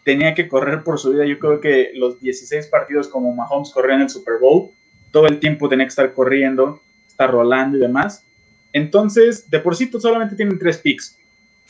tenía 0.05 0.35
que 0.35 0.49
correr 0.49 0.83
por 0.83 0.99
su 0.99 1.11
vida, 1.11 1.27
yo 1.27 1.39
creo 1.39 1.61
que 1.61 1.91
los 1.95 2.21
16 2.21 2.69
partidos 2.69 3.09
como 3.09 3.35
Mahomes 3.35 3.71
corría 3.71 3.97
en 3.97 4.03
el 4.03 4.09
Super 4.09 4.39
Bowl, 4.41 4.71
todo 5.11 5.27
el 5.27 5.41
tiempo 5.41 5.69
tenía 5.69 5.85
que 5.85 5.91
estar 5.91 6.13
corriendo, 6.15 6.81
estar 7.07 7.31
rolando 7.31 7.77
y 7.77 7.81
demás. 7.81 8.25
Entonces, 8.73 9.51
de 9.51 9.59
por 9.59 9.77
sí 9.77 9.91
solamente 10.01 10.37
tienen 10.37 10.59
tres 10.59 10.79
picks, 10.79 11.19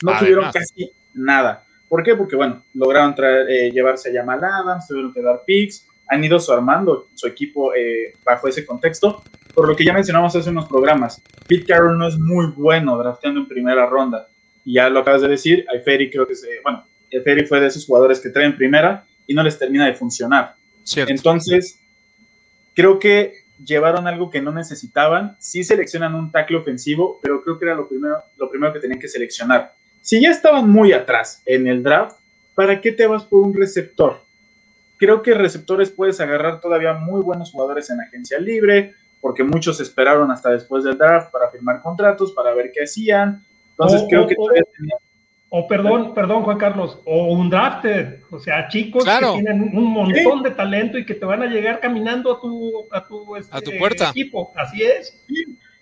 no 0.01 0.17
tuvieron 0.17 0.51
casi 0.51 0.91
nada. 1.13 1.65
¿Por 1.89 2.03
qué? 2.03 2.15
Porque, 2.15 2.35
bueno, 2.35 2.63
lograron 2.73 3.13
traer, 3.13 3.49
eh, 3.49 3.71
llevarse 3.71 4.09
a 4.09 4.21
Jamal 4.21 4.43
Adams, 4.43 4.87
tuvieron 4.87 5.13
que 5.13 5.21
dar 5.21 5.43
picks, 5.45 5.87
han 6.07 6.23
ido 6.23 6.39
su 6.39 6.51
armando 6.51 7.07
su 7.13 7.27
equipo 7.27 7.73
eh, 7.75 8.13
bajo 8.23 8.47
ese 8.47 8.65
contexto, 8.65 9.21
por 9.53 9.67
lo 9.67 9.75
que 9.75 9.83
ya 9.83 9.93
mencionamos 9.93 10.35
hace 10.35 10.49
unos 10.49 10.67
programas. 10.67 11.21
Pete 11.47 11.65
Carroll 11.65 11.97
no 11.97 12.07
es 12.07 12.17
muy 12.17 12.47
bueno 12.55 12.97
drafteando 12.97 13.41
en 13.41 13.47
primera 13.47 13.85
ronda 13.85 14.29
y 14.65 14.73
ya 14.75 14.89
lo 14.89 14.99
acabas 14.99 15.21
de 15.21 15.27
decir, 15.27 15.65
Ferry 15.83 16.09
creo 16.09 16.27
que, 16.27 16.35
se, 16.35 16.47
bueno, 16.63 16.85
Ferry 17.23 17.45
fue 17.45 17.59
de 17.59 17.67
esos 17.67 17.85
jugadores 17.85 18.19
que 18.19 18.29
traen 18.29 18.55
primera 18.55 19.05
y 19.27 19.33
no 19.33 19.43
les 19.43 19.57
termina 19.57 19.85
de 19.85 19.93
funcionar. 19.93 20.55
Entonces, 20.95 21.79
creo 22.73 22.99
que 22.99 23.43
llevaron 23.63 24.07
algo 24.07 24.29
que 24.29 24.41
no 24.41 24.51
necesitaban. 24.51 25.35
Sí 25.39 25.63
seleccionan 25.63 26.15
un 26.15 26.31
tackle 26.31 26.57
ofensivo, 26.57 27.19
pero 27.21 27.41
creo 27.43 27.59
que 27.59 27.65
era 27.65 27.75
lo 27.75 27.87
primero, 27.87 28.17
lo 28.37 28.49
primero 28.49 28.73
que 28.73 28.79
tenían 28.79 28.99
que 28.99 29.07
seleccionar. 29.07 29.73
Si 30.01 30.21
ya 30.21 30.31
estaban 30.31 30.69
muy 30.69 30.91
atrás 30.91 31.41
en 31.45 31.67
el 31.67 31.81
draft, 31.81 32.17
¿para 32.55 32.81
qué 32.81 32.91
te 32.91 33.07
vas 33.07 33.23
por 33.23 33.41
un 33.41 33.53
receptor? 33.53 34.21
Creo 34.97 35.21
que 35.21 35.33
receptores 35.33 35.89
puedes 35.89 36.19
agarrar 36.19 36.59
todavía 36.59 36.93
muy 36.93 37.21
buenos 37.21 37.51
jugadores 37.51 37.89
en 37.89 38.01
agencia 38.01 38.39
libre, 38.39 38.93
porque 39.21 39.43
muchos 39.43 39.79
esperaron 39.79 40.29
hasta 40.31 40.49
después 40.49 40.83
del 40.83 40.97
draft 40.97 41.31
para 41.31 41.49
firmar 41.49 41.81
contratos, 41.81 42.33
para 42.33 42.53
ver 42.53 42.71
qué 42.73 42.83
hacían, 42.83 43.43
entonces 43.73 44.01
o, 44.03 44.07
creo 44.07 44.27
que 44.27 44.35
O 45.49 45.67
perdón, 45.67 46.13
perdón, 46.15 46.43
Juan 46.43 46.57
Carlos, 46.57 46.99
o 47.05 47.33
un 47.33 47.49
drafted, 47.49 48.21
o 48.31 48.39
sea, 48.39 48.67
chicos 48.69 49.03
que 49.03 49.11
tienen 49.33 49.69
un 49.75 49.85
montón 49.85 50.41
de 50.41 50.51
talento 50.51 50.97
y 50.97 51.05
que 51.05 51.13
te 51.13 51.25
van 51.25 51.43
a 51.43 51.45
llegar 51.45 51.79
caminando 51.79 52.35
a 52.35 52.41
tu, 52.41 52.87
a 52.91 53.07
tu, 53.07 53.35
este, 53.35 53.55
a 53.55 53.61
tu 53.61 53.71
puerta. 53.77 54.09
equipo. 54.09 54.51
Así 54.55 54.81
es. 54.81 55.23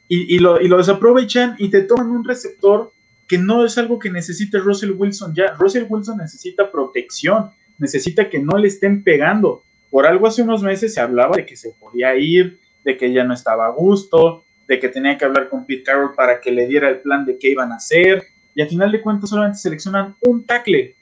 Y, 0.10 0.36
y, 0.36 0.40
lo, 0.40 0.60
y 0.60 0.68
lo 0.68 0.78
desaprovechan 0.78 1.56
y 1.58 1.70
te 1.70 1.84
toman 1.84 2.10
un 2.10 2.26
receptor 2.26 2.92
que 3.30 3.38
no 3.38 3.64
es 3.64 3.78
algo 3.78 3.98
que 3.98 4.10
necesite 4.10 4.58
Russell 4.58 4.92
Wilson 4.92 5.34
ya. 5.34 5.54
Russell 5.54 5.86
Wilson 5.88 6.18
necesita 6.18 6.70
protección, 6.70 7.52
necesita 7.78 8.30
que 8.30 8.40
no 8.40 8.58
le 8.58 8.68
estén 8.68 9.06
pegando. 9.06 9.64
Por 9.90 10.06
algo 10.06 10.28
hace 10.28 10.42
unos 10.42 10.64
meses 10.64 10.94
se 10.94 11.00
hablaba 11.00 11.38
de 11.38 11.46
que 11.46 11.56
se 11.56 11.72
podía 11.80 12.14
ir, 12.18 12.60
de 12.84 12.98
que 12.98 13.14
ya 13.14 13.24
no 13.24 13.34
estaba 13.34 13.68
a 13.68 13.72
gusto, 13.72 14.44
de 14.72 14.80
que 14.80 14.88
tenía 14.88 15.18
que 15.18 15.26
hablar 15.26 15.50
con 15.50 15.66
Pete 15.66 15.84
Carroll 15.84 16.16
para 16.16 16.40
que 16.40 16.50
le 16.50 16.66
diera 16.66 16.88
el 16.88 17.02
plan 17.02 17.26
de 17.26 17.38
qué 17.38 17.50
iban 17.50 17.74
a 17.74 17.76
hacer, 17.76 18.24
y 18.56 18.62
al 18.62 18.70
final 18.70 18.90
de 18.90 19.02
cuentas 19.02 19.30
solamente 19.30 19.60
seleccionan 19.60 20.16
un 20.22 20.46
tackle. 20.46 20.96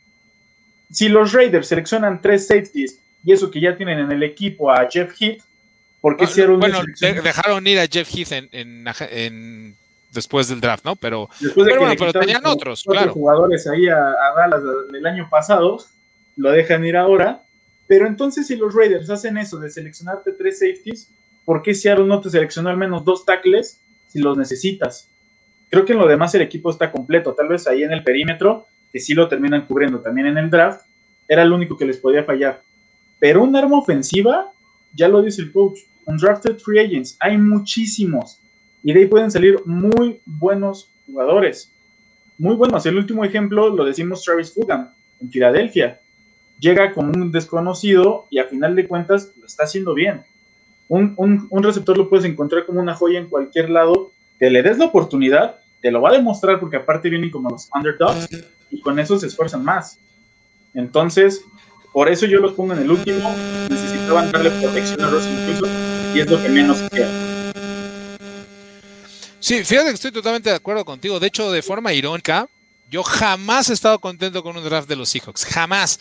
Si 0.92 1.08
los 1.08 1.34
Raiders 1.34 1.68
seleccionan 1.68 2.20
tres 2.20 2.48
safeties, 2.48 2.98
y 3.24 3.32
eso 3.32 3.52
que 3.52 3.62
ya 3.62 3.78
tienen 3.78 4.00
en 4.00 4.12
el 4.12 4.24
equipo 4.24 4.72
a 4.72 4.90
Jeff 4.90 5.14
Heath, 5.22 5.44
¿por 6.02 6.18
qué 6.18 6.24
hicieron 6.24 6.60
Bueno, 6.60 6.82
dejaron 7.00 7.68
ir 7.68 7.80
a 7.80 7.86
Jeff 7.86 8.10
Heath 8.12 8.32
en, 8.52 9.76
después 10.12 10.48
del 10.48 10.62
draft, 10.62 10.84
¿no? 10.84 10.96
Pero, 10.96 11.30
pero, 11.54 12.12
tenían 12.12 12.48
otros, 12.48 12.84
claro. 12.84 13.14
jugadores 13.14 13.68
ahí 13.68 13.88
a, 13.88 14.00
a 14.00 14.34
Dallas 14.36 14.64
del 14.92 15.06
año 15.06 15.30
pasado, 15.30 15.78
lo 16.38 16.52
dejan 16.52 16.84
ir 16.88 16.98
ahora. 16.98 17.44
Pero 17.86 18.08
entonces, 18.08 18.48
si 18.48 18.56
los 18.56 18.74
Raiders 18.74 19.12
hacen 19.12 19.38
eso 19.38 19.60
de 19.60 19.70
seleccionarte 19.70 20.32
tres 20.32 20.58
safeties, 20.58 21.10
¿por 21.50 21.64
qué 21.64 21.74
Seattle 21.74 22.06
no 22.06 22.22
te 22.22 22.30
seleccionó 22.30 22.70
al 22.70 22.78
menos 22.78 23.04
dos 23.04 23.26
tackles 23.26 23.82
si 24.08 24.20
los 24.20 24.38
necesitas? 24.38 25.10
Creo 25.72 25.84
que 25.84 25.94
en 25.94 25.98
lo 25.98 26.06
demás 26.06 26.36
el 26.36 26.44
equipo 26.44 26.70
está 26.70 26.92
completo. 26.92 27.34
Tal 27.34 27.48
vez 27.48 27.66
ahí 27.66 27.82
en 27.82 27.92
el 27.92 28.04
perímetro, 28.04 28.68
que 28.94 29.00
sí 29.00 29.16
lo 29.16 29.28
terminan 29.28 29.66
cubriendo 29.66 30.00
también 30.00 30.28
en 30.28 30.38
el 30.38 30.52
draft, 30.52 30.86
era 31.28 31.42
el 31.42 31.52
único 31.52 31.76
que 31.76 31.88
les 31.88 31.98
podía 31.98 32.24
fallar. 32.24 32.62
Pero 33.18 33.42
un 33.42 33.56
arma 33.56 33.80
ofensiva, 33.80 34.52
ya 34.94 35.08
lo 35.08 35.24
dice 35.24 35.42
el 35.42 35.52
coach, 35.52 35.80
un 36.06 36.18
drafted 36.18 36.60
free 36.60 36.82
agents, 36.82 37.18
hay 37.20 37.36
muchísimos. 37.36 38.40
Y 38.84 38.94
de 38.94 39.00
ahí 39.00 39.06
pueden 39.08 39.32
salir 39.32 39.60
muy 39.66 40.22
buenos 40.28 40.92
jugadores. 41.08 41.74
Muy 42.38 42.54
buenos. 42.58 42.86
El 42.86 42.96
último 42.96 43.26
ejemplo 43.26 43.76
lo 43.76 43.86
decimos 43.86 44.22
Travis 44.24 44.54
Fulgham 44.54 44.92
en 45.20 45.32
Filadelfia. 45.32 46.00
Llega 46.60 46.94
como 46.94 47.12
un 47.12 47.32
desconocido 47.32 48.28
y 48.30 48.38
a 48.38 48.46
final 48.46 48.76
de 48.76 48.88
cuentas 48.88 49.34
lo 49.36 49.48
está 49.48 49.64
haciendo 49.64 49.96
bien 49.96 50.22
un, 50.90 51.48
un, 51.50 51.64
receptor 51.64 51.98
lo 51.98 52.10
puedes 52.10 52.26
encontrar 52.26 52.66
como 52.66 52.82
una 52.82 52.96
joya 52.96 53.20
en 53.20 53.30
cualquier 53.30 53.70
lado 53.70 54.12
que 54.40 54.50
le 54.50 54.64
des 54.64 54.78
la 54.78 54.86
oportunidad, 54.86 55.58
te 55.82 55.92
lo 55.92 56.02
va 56.02 56.10
a 56.10 56.14
demostrar 56.14 56.60
porque 56.60 56.78
aparte 56.78 57.10
vienen 57.10 57.30
como 57.30 57.50
los 57.50 57.70
underdogs 57.74 58.28
y 58.70 58.82
con 58.82 59.00
eso 59.00 59.18
se 59.18 59.28
esfuerzan 59.28 59.64
más. 59.64 60.00
Entonces, 60.74 61.42
por 61.94 62.10
eso 62.10 62.26
yo 62.26 62.40
los 62.40 62.54
pongo 62.54 62.74
en 62.74 62.80
el 62.80 62.92
último. 62.92 63.34
Necesitaban 63.70 64.32
darle 64.32 64.52
protección 64.52 65.02
a 65.02 65.10
Russell 65.10 65.48
Wilson 65.48 65.70
y 66.14 66.20
es 66.20 66.30
lo 66.30 66.42
que 66.42 66.50
menos 66.50 66.78
queda. 66.92 67.10
Sí, 69.40 69.64
fíjate 69.64 69.90
que 69.90 69.96
estoy 69.96 70.12
totalmente 70.12 70.50
de 70.50 70.56
acuerdo 70.56 70.84
contigo. 70.84 71.20
De 71.20 71.28
hecho, 71.28 71.52
de 71.52 71.62
forma 71.62 71.94
irónica, 71.94 72.48
yo 72.90 73.04
jamás 73.04 73.70
he 73.70 73.74
estado 73.74 74.00
contento 74.00 74.44
con 74.44 74.58
un 74.58 74.64
draft 74.64 74.90
de 74.90 74.96
los 74.96 75.10
Seahawks. 75.10 75.46
Jamás. 75.46 76.00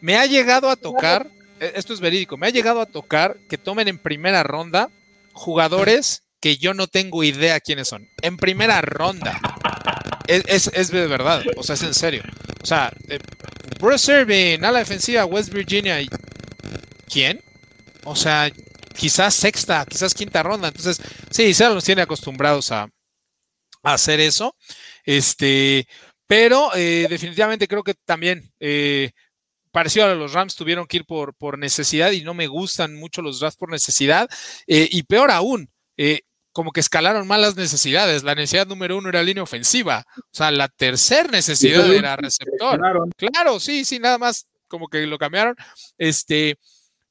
Me 0.00 0.16
ha 0.16 0.26
llegado 0.26 0.68
a 0.68 0.76
tocar, 0.76 1.28
esto 1.60 1.92
es 1.92 2.00
verídico, 2.00 2.36
me 2.36 2.46
ha 2.46 2.50
llegado 2.50 2.80
a 2.80 2.86
tocar 2.86 3.36
que 3.48 3.58
tomen 3.58 3.88
en 3.88 3.98
primera 3.98 4.42
ronda 4.42 4.90
jugadores 5.32 6.24
que 6.40 6.56
yo 6.56 6.74
no 6.74 6.86
tengo 6.86 7.22
idea 7.22 7.60
quiénes 7.60 7.88
son. 7.88 8.08
En 8.22 8.36
primera 8.36 8.80
ronda. 8.80 9.38
Es, 10.26 10.90
de 10.90 11.06
verdad, 11.06 11.42
o 11.56 11.62
sea, 11.62 11.74
es 11.74 11.82
en 11.82 11.94
serio. 11.94 12.22
O 12.62 12.66
sea, 12.66 12.92
eh, 13.08 13.18
Bruce 13.78 14.12
Irving 14.12 14.64
a 14.64 14.70
la 14.70 14.78
defensiva, 14.78 15.24
West 15.24 15.52
Virginia. 15.52 15.98
¿Quién? 17.08 17.42
O 18.04 18.16
sea, 18.16 18.50
quizás 18.96 19.34
sexta, 19.34 19.84
quizás 19.86 20.14
quinta 20.14 20.42
ronda. 20.42 20.68
Entonces, 20.68 21.00
sí, 21.30 21.52
se 21.52 21.68
los 21.68 21.84
tiene 21.84 22.02
acostumbrados 22.02 22.72
a, 22.72 22.88
hacer 23.82 24.20
eso. 24.20 24.54
Este, 25.04 25.86
pero 26.26 26.70
eh, 26.74 27.06
definitivamente 27.10 27.66
creo 27.66 27.82
que 27.82 27.94
también 27.94 28.52
eh, 28.60 29.10
parecido 29.70 30.06
a 30.06 30.14
los 30.14 30.32
Rams 30.32 30.56
tuvieron 30.56 30.86
que 30.86 30.98
ir 30.98 31.04
por, 31.04 31.34
por 31.34 31.58
necesidad 31.58 32.10
y 32.12 32.22
no 32.22 32.34
me 32.34 32.46
gustan 32.46 32.94
mucho 32.96 33.22
los 33.22 33.40
drafts 33.40 33.56
por 33.56 33.70
necesidad. 33.70 34.28
y 34.66 35.02
peor 35.04 35.30
aún, 35.30 35.70
como 36.52 36.72
que 36.72 36.80
escalaron 36.80 37.26
mal 37.26 37.42
las 37.42 37.56
necesidades. 37.56 38.22
La 38.22 38.34
necesidad 38.34 38.66
número 38.66 38.96
uno 38.96 39.08
era 39.08 39.22
línea 39.22 39.42
ofensiva. 39.42 40.04
O 40.16 40.22
sea, 40.32 40.50
la 40.50 40.68
tercera 40.68 41.28
necesidad 41.30 41.92
era 41.92 42.16
receptor. 42.16 42.80
Claro, 43.16 43.60
sí, 43.60 43.84
sí, 43.84 43.98
nada 43.98 44.18
más 44.18 44.46
como 44.68 44.88
que 44.88 45.06
lo 45.06 45.18
cambiaron. 45.18 45.54
Este, 45.98 46.58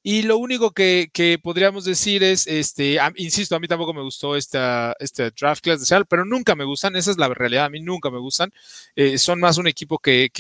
y 0.02 0.22
lo 0.22 0.38
único 0.38 0.72
que, 0.72 1.40
podríamos 1.44 1.84
decir 1.84 2.24
es, 2.24 2.48
este, 2.48 2.98
insisto, 3.18 3.56
a 3.56 3.60
mí 3.60 3.68
tampoco 3.68 3.94
me 3.94 4.02
gustó 4.02 4.38
esta, 4.38 4.96
este 5.00 5.32
draft 5.32 5.62
class 5.62 5.82
de 5.82 5.86
Seattle, 5.86 6.06
pero 6.10 6.24
nunca 6.24 6.56
me 6.56 6.64
gustan, 6.64 6.96
esa 6.96 7.12
es 7.12 7.18
la 7.18 7.28
realidad, 7.28 7.66
a 7.66 7.70
mí 7.70 7.82
nunca 7.82 8.10
me 8.10 8.18
gustan. 8.20 8.52
Eh, 8.96 9.18
son 9.18 9.40
más 9.42 9.58
un 9.58 9.68
equipo 9.68 10.00
que, 10.00 10.32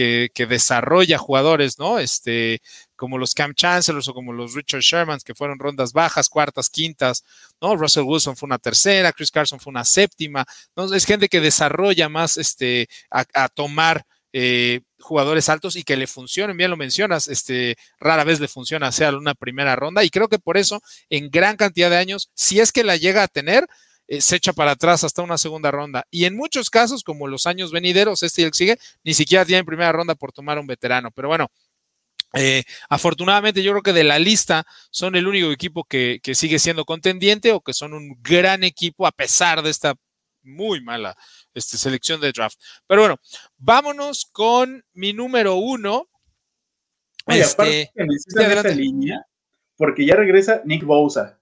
desarrolla 0.47 1.18
jugadores, 1.18 1.78
¿no? 1.78 1.99
Este, 1.99 2.62
como 2.95 3.18
los 3.18 3.34
Cam 3.34 3.53
Chancellors 3.53 4.07
o 4.07 4.14
como 4.14 4.32
los 4.32 4.53
Richard 4.53 4.82
Shermans, 4.82 5.24
que 5.24 5.36
fueron 5.36 5.60
rondas 5.60 5.91
bajas, 5.91 6.30
cuartas, 6.30 6.70
quintas, 6.70 7.26
¿no? 7.62 7.76
Russell 7.76 8.03
Wilson 8.03 8.38
fue 8.38 8.47
una 8.47 8.60
tercera, 8.60 9.12
Chris 9.12 9.32
Carson 9.32 9.60
fue 9.60 9.72
una 9.72 9.84
séptima, 9.84 10.45
¿no? 10.76 10.93
Es 10.93 11.05
gente 11.05 11.28
que 11.28 11.41
desarrolla 11.41 12.07
más, 12.07 12.38
este, 12.38 12.88
a 13.10 13.49
tomar 13.49 14.05
eh, 14.32 14.82
jugadores 15.00 15.50
altos 15.50 15.76
y 15.76 15.84
que 15.84 15.97
le 15.97 16.08
funcionen, 16.08 16.58
bien 16.58 16.70
lo 16.70 16.78
mencionas, 16.78 17.28
este, 17.28 17.78
rara 18.00 18.24
vez 18.24 18.39
le 18.39 18.47
funciona 18.47 18.91
sea 18.91 19.12
una 19.12 19.36
primera 19.36 19.76
ronda 19.76 20.04
y 20.04 20.10
creo 20.10 20.28
que 20.28 20.39
por 20.39 20.58
eso 20.58 20.82
en 21.10 21.30
gran 21.30 21.58
cantidad 21.58 21.89
de 21.89 21.97
años, 21.97 22.30
si 22.34 22.60
es 22.60 22.72
que 22.72 22.84
la 22.84 22.97
llega 22.97 23.24
a 23.24 23.28
tener, 23.28 23.68
eh, 24.08 24.22
se 24.22 24.38
echa 24.38 24.54
para 24.54 24.72
atrás 24.72 25.04
hasta 25.04 25.22
una 25.22 25.38
segunda 25.38 25.70
ronda. 25.70 26.06
Y 26.10 26.26
en 26.26 26.36
muchos 26.36 26.72
casos, 26.72 27.04
como 27.04 27.28
los 27.28 27.45
años 27.45 27.72
venideros, 27.72 28.24
este 28.24 28.41
y 28.41 28.45
el 28.45 28.54
sigue, 28.54 28.80
ni 29.04 29.14
siquiera 29.14 29.45
tiene 29.45 29.64
primera 29.64 29.91
ronda 29.91 30.16
por 30.16 30.32
tomar 30.32 30.58
un 30.58 30.66
veterano. 30.66 31.12
Pero 31.12 31.28
bueno, 31.28 31.52
eh, 32.34 32.64
afortunadamente 32.89 33.62
yo 33.64 33.72
creo 33.72 33.84
que 33.84 33.93
de 33.93 34.04
la 34.04 34.18
lista 34.18 34.66
son 34.91 35.16
el 35.16 35.28
único 35.28 35.52
equipo 35.52 35.84
que, 35.84 36.20
que, 36.24 36.36
sigue 36.36 36.60
siendo 36.60 36.86
contendiente 36.86 37.52
o 37.52 37.62
que 37.62 37.74
son 37.74 37.93
un 37.93 38.18
gran 38.22 38.64
equipo 38.64 39.06
a 39.08 39.12
pesar 39.12 39.62
de 39.62 39.70
esta 39.70 39.95
muy 40.41 40.82
mala 40.82 41.16
este, 41.54 41.78
selección 41.78 42.22
de 42.22 42.32
draft. 42.32 42.60
Pero 42.88 43.02
bueno, 43.02 43.20
vámonos 43.58 44.30
con 44.32 44.84
mi 44.93 45.14
número 45.14 45.56
uno. 45.56 46.08
Oye, 47.26 47.41
este, 47.41 47.91
esta 47.93 48.70
línea, 48.70 49.26
porque 49.78 50.06
ya 50.06 50.16
regresa 50.16 50.62
Nick 50.66 50.84
Bosa. 50.84 51.39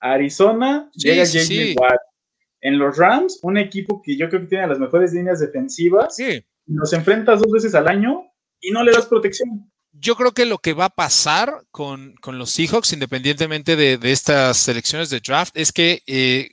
Arizona 0.00 0.90
llega 0.94 1.24
J.J. 1.24 1.80
Watt. 1.80 2.00
En 2.60 2.78
los 2.78 2.96
Rams, 2.96 3.40
un 3.42 3.56
equipo 3.58 4.00
que 4.02 4.16
yo 4.16 4.28
creo 4.28 4.42
que 4.42 4.46
tiene 4.46 4.68
las 4.68 4.78
mejores 4.78 5.12
líneas 5.12 5.40
defensivas. 5.40 6.14
Sí. 6.14 6.44
Los 6.66 6.92
enfrentas 6.92 7.40
dos 7.40 7.50
veces 7.50 7.74
al 7.74 7.88
año 7.88 8.32
y 8.60 8.70
no 8.70 8.84
le 8.84 8.92
das 8.92 9.06
protección. 9.06 9.68
Yo 9.92 10.14
creo 10.14 10.32
que 10.32 10.46
lo 10.46 10.58
que 10.58 10.72
va 10.72 10.86
a 10.86 10.94
pasar 10.94 11.64
con, 11.70 12.14
los 12.24 12.50
Seahawks, 12.50 12.92
independientemente 12.92 13.76
de, 13.76 13.98
estas 14.10 14.56
selecciones 14.56 15.10
de 15.10 15.20
draft, 15.20 15.56
es 15.56 15.72
que 15.72 16.02
eh, 16.06 16.52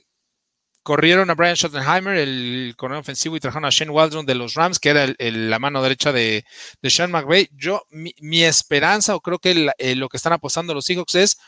corrieron 0.82 1.30
a 1.30 1.34
Brian 1.34 1.56
Schottenheimer, 1.56 2.16
el 2.16 2.74
corredor 2.76 3.02
ofensivo, 3.02 3.36
y 3.36 3.40
trajeron 3.40 3.64
a 3.64 3.70
Shane 3.70 3.90
Waldron 3.90 4.26
de 4.26 4.34
los 4.34 4.54
Rams, 4.54 4.78
que 4.78 4.90
era 4.90 5.06
la 5.18 5.58
mano 5.58 5.82
derecha 5.82 6.12
de, 6.12 6.44
de 6.80 6.90
Sean 6.90 7.10
McVay. 7.10 7.50
Yo, 7.52 7.82
mi, 7.90 8.42
esperanza, 8.42 9.14
o 9.14 9.20
creo 9.20 9.38
que 9.38 9.70
eh, 9.78 9.94
lo 9.94 10.08
que 10.08 10.16
están 10.16 10.32
apostando 10.32 10.74
los 10.74 10.84
Seahawks 10.86 11.14
es 11.14 11.38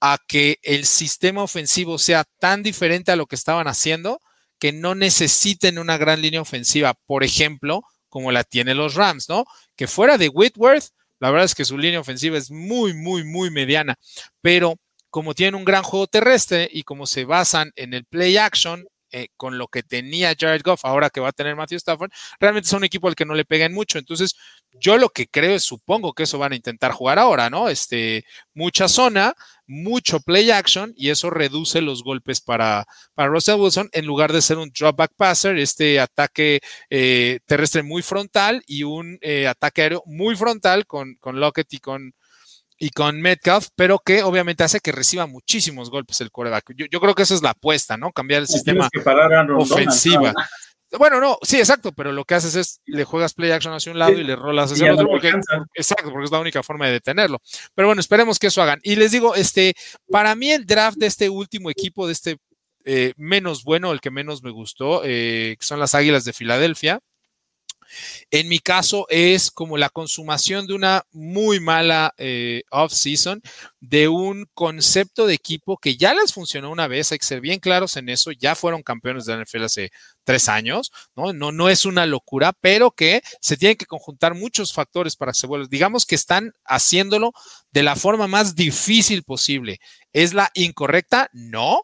a 0.00 0.18
que 0.26 0.58
el 0.62 0.86
sistema 0.86 1.42
ofensivo 1.42 1.98
sea 1.98 2.24
tan 2.38 2.62
diferente 2.62 3.12
a 3.12 3.16
lo 3.16 3.26
que 3.26 3.36
estaban 3.36 3.68
haciendo 3.68 4.20
que 4.58 4.72
no 4.72 4.94
necesiten 4.94 5.78
una 5.78 5.96
gran 5.96 6.22
línea 6.22 6.40
ofensiva, 6.40 6.94
por 7.06 7.24
ejemplo, 7.24 7.82
como 8.08 8.32
la 8.32 8.44
tienen 8.44 8.76
los 8.76 8.94
Rams, 8.94 9.28
¿no? 9.28 9.44
Que 9.76 9.86
fuera 9.86 10.18
de 10.18 10.28
Whitworth, 10.28 10.90
la 11.20 11.30
verdad 11.30 11.46
es 11.46 11.54
que 11.54 11.64
su 11.64 11.78
línea 11.78 12.00
ofensiva 12.00 12.38
es 12.38 12.50
muy, 12.50 12.94
muy, 12.94 13.24
muy 13.24 13.50
mediana, 13.50 13.98
pero 14.40 14.76
como 15.14 15.32
tienen 15.32 15.54
un 15.54 15.64
gran 15.64 15.84
juego 15.84 16.08
terrestre 16.08 16.68
y 16.72 16.82
como 16.82 17.06
se 17.06 17.24
basan 17.24 17.70
en 17.76 17.94
el 17.94 18.04
play 18.04 18.36
action, 18.36 18.84
eh, 19.12 19.28
con 19.36 19.58
lo 19.58 19.68
que 19.68 19.84
tenía 19.84 20.34
Jared 20.36 20.62
Goff, 20.64 20.84
ahora 20.84 21.08
que 21.08 21.20
va 21.20 21.28
a 21.28 21.32
tener 21.32 21.54
Matthew 21.54 21.76
Stafford, 21.76 22.10
realmente 22.40 22.68
son 22.68 22.78
un 22.78 22.84
equipo 22.86 23.06
al 23.06 23.14
que 23.14 23.24
no 23.24 23.36
le 23.36 23.44
pegan 23.44 23.72
mucho. 23.72 24.00
Entonces, 24.00 24.34
yo 24.72 24.98
lo 24.98 25.10
que 25.10 25.28
creo 25.28 25.54
es, 25.54 25.62
supongo 25.62 26.14
que 26.14 26.24
eso 26.24 26.36
van 26.38 26.50
a 26.50 26.56
intentar 26.56 26.90
jugar 26.90 27.20
ahora, 27.20 27.48
¿no? 27.48 27.68
Este, 27.68 28.24
mucha 28.54 28.88
zona, 28.88 29.34
mucho 29.68 30.18
play 30.18 30.50
action 30.50 30.92
y 30.96 31.10
eso 31.10 31.30
reduce 31.30 31.80
los 31.80 32.02
golpes 32.02 32.40
para, 32.40 32.84
para 33.14 33.28
Russell 33.28 33.60
Wilson 33.60 33.90
en 33.92 34.06
lugar 34.06 34.32
de 34.32 34.42
ser 34.42 34.58
un 34.58 34.72
drop 34.76 34.96
back 34.96 35.12
passer, 35.16 35.56
este 35.58 36.00
ataque 36.00 36.58
eh, 36.90 37.38
terrestre 37.46 37.84
muy 37.84 38.02
frontal 38.02 38.64
y 38.66 38.82
un 38.82 39.18
eh, 39.20 39.46
ataque 39.46 39.82
aéreo 39.82 40.02
muy 40.06 40.34
frontal 40.34 40.86
con, 40.88 41.14
con 41.20 41.38
Lockett 41.38 41.72
y 41.72 41.78
con, 41.78 42.14
y 42.84 42.90
con 42.90 43.18
Metcalf, 43.18 43.68
pero 43.74 43.98
que 43.98 44.22
obviamente 44.22 44.62
hace 44.62 44.78
que 44.78 44.92
reciba 44.92 45.26
muchísimos 45.26 45.88
golpes 45.88 46.20
el 46.20 46.30
coreback. 46.30 46.74
Yo, 46.76 47.00
creo 47.00 47.14
que 47.14 47.22
esa 47.22 47.32
es 47.32 47.42
la 47.42 47.50
apuesta, 47.50 47.96
¿no? 47.96 48.12
Cambiar 48.12 48.42
el 48.42 48.46
sistema 48.46 48.88
ofensiva. 49.58 50.34
Bueno, 50.96 51.18
no, 51.18 51.38
sí, 51.42 51.58
exacto, 51.58 51.90
pero 51.90 52.12
lo 52.12 52.24
que 52.24 52.36
haces 52.36 52.54
es 52.54 52.80
le 52.84 53.02
juegas 53.02 53.34
play 53.34 53.50
action 53.50 53.74
hacia 53.74 53.90
un 53.90 53.98
lado 53.98 54.12
y 54.12 54.22
le 54.22 54.36
rolas 54.36 54.70
hacia 54.70 54.86
el 54.86 54.92
otro, 54.92 55.08
porque, 55.08 55.32
exacto, 55.74 56.12
porque 56.12 56.26
es 56.26 56.30
la 56.30 56.38
única 56.38 56.62
forma 56.62 56.86
de 56.86 56.92
detenerlo. 56.92 57.40
Pero 57.74 57.88
bueno, 57.88 57.98
esperemos 57.98 58.38
que 58.38 58.46
eso 58.46 58.62
hagan. 58.62 58.78
Y 58.84 58.94
les 58.94 59.10
digo, 59.10 59.34
este, 59.34 59.74
para 60.08 60.36
mí 60.36 60.52
el 60.52 60.66
draft 60.66 60.96
de 60.98 61.06
este 61.06 61.28
último 61.28 61.68
equipo, 61.68 62.06
de 62.06 62.12
este 62.12 62.36
eh, 62.84 63.12
menos 63.16 63.64
bueno, 63.64 63.90
el 63.90 64.00
que 64.00 64.12
menos 64.12 64.44
me 64.44 64.52
gustó, 64.52 65.02
eh, 65.04 65.56
que 65.58 65.66
son 65.66 65.80
las 65.80 65.96
Águilas 65.96 66.24
de 66.24 66.32
Filadelfia, 66.32 67.00
en 68.30 68.48
mi 68.48 68.58
caso 68.58 69.06
es 69.08 69.50
como 69.50 69.76
la 69.76 69.88
consumación 69.88 70.66
de 70.66 70.74
una 70.74 71.04
muy 71.12 71.60
mala 71.60 72.14
eh, 72.18 72.62
off-season, 72.70 73.42
de 73.80 74.08
un 74.08 74.46
concepto 74.54 75.26
de 75.26 75.34
equipo 75.34 75.76
que 75.76 75.96
ya 75.96 76.14
les 76.14 76.32
funcionó 76.32 76.70
una 76.70 76.88
vez, 76.88 77.12
hay 77.12 77.18
que 77.18 77.26
ser 77.26 77.40
bien 77.40 77.60
claros 77.60 77.96
en 77.96 78.08
eso, 78.08 78.32
ya 78.32 78.54
fueron 78.54 78.82
campeones 78.82 79.26
de 79.26 79.36
la 79.36 79.44
NFL 79.44 79.64
hace 79.64 79.90
tres 80.24 80.48
años, 80.48 80.90
¿no? 81.14 81.32
No, 81.32 81.52
no 81.52 81.68
es 81.68 81.84
una 81.84 82.06
locura, 82.06 82.52
pero 82.60 82.90
que 82.90 83.22
se 83.40 83.56
tienen 83.56 83.76
que 83.76 83.86
conjuntar 83.86 84.34
muchos 84.34 84.72
factores 84.72 85.16
para 85.16 85.32
que 85.32 85.38
se 85.38 85.46
vuelva. 85.46 85.66
Digamos 85.70 86.06
que 86.06 86.14
están 86.14 86.52
haciéndolo 86.64 87.32
de 87.72 87.82
la 87.82 87.96
forma 87.96 88.26
más 88.26 88.54
difícil 88.54 89.22
posible. 89.22 89.80
¿Es 90.12 90.32
la 90.34 90.50
incorrecta? 90.54 91.28
No, 91.32 91.82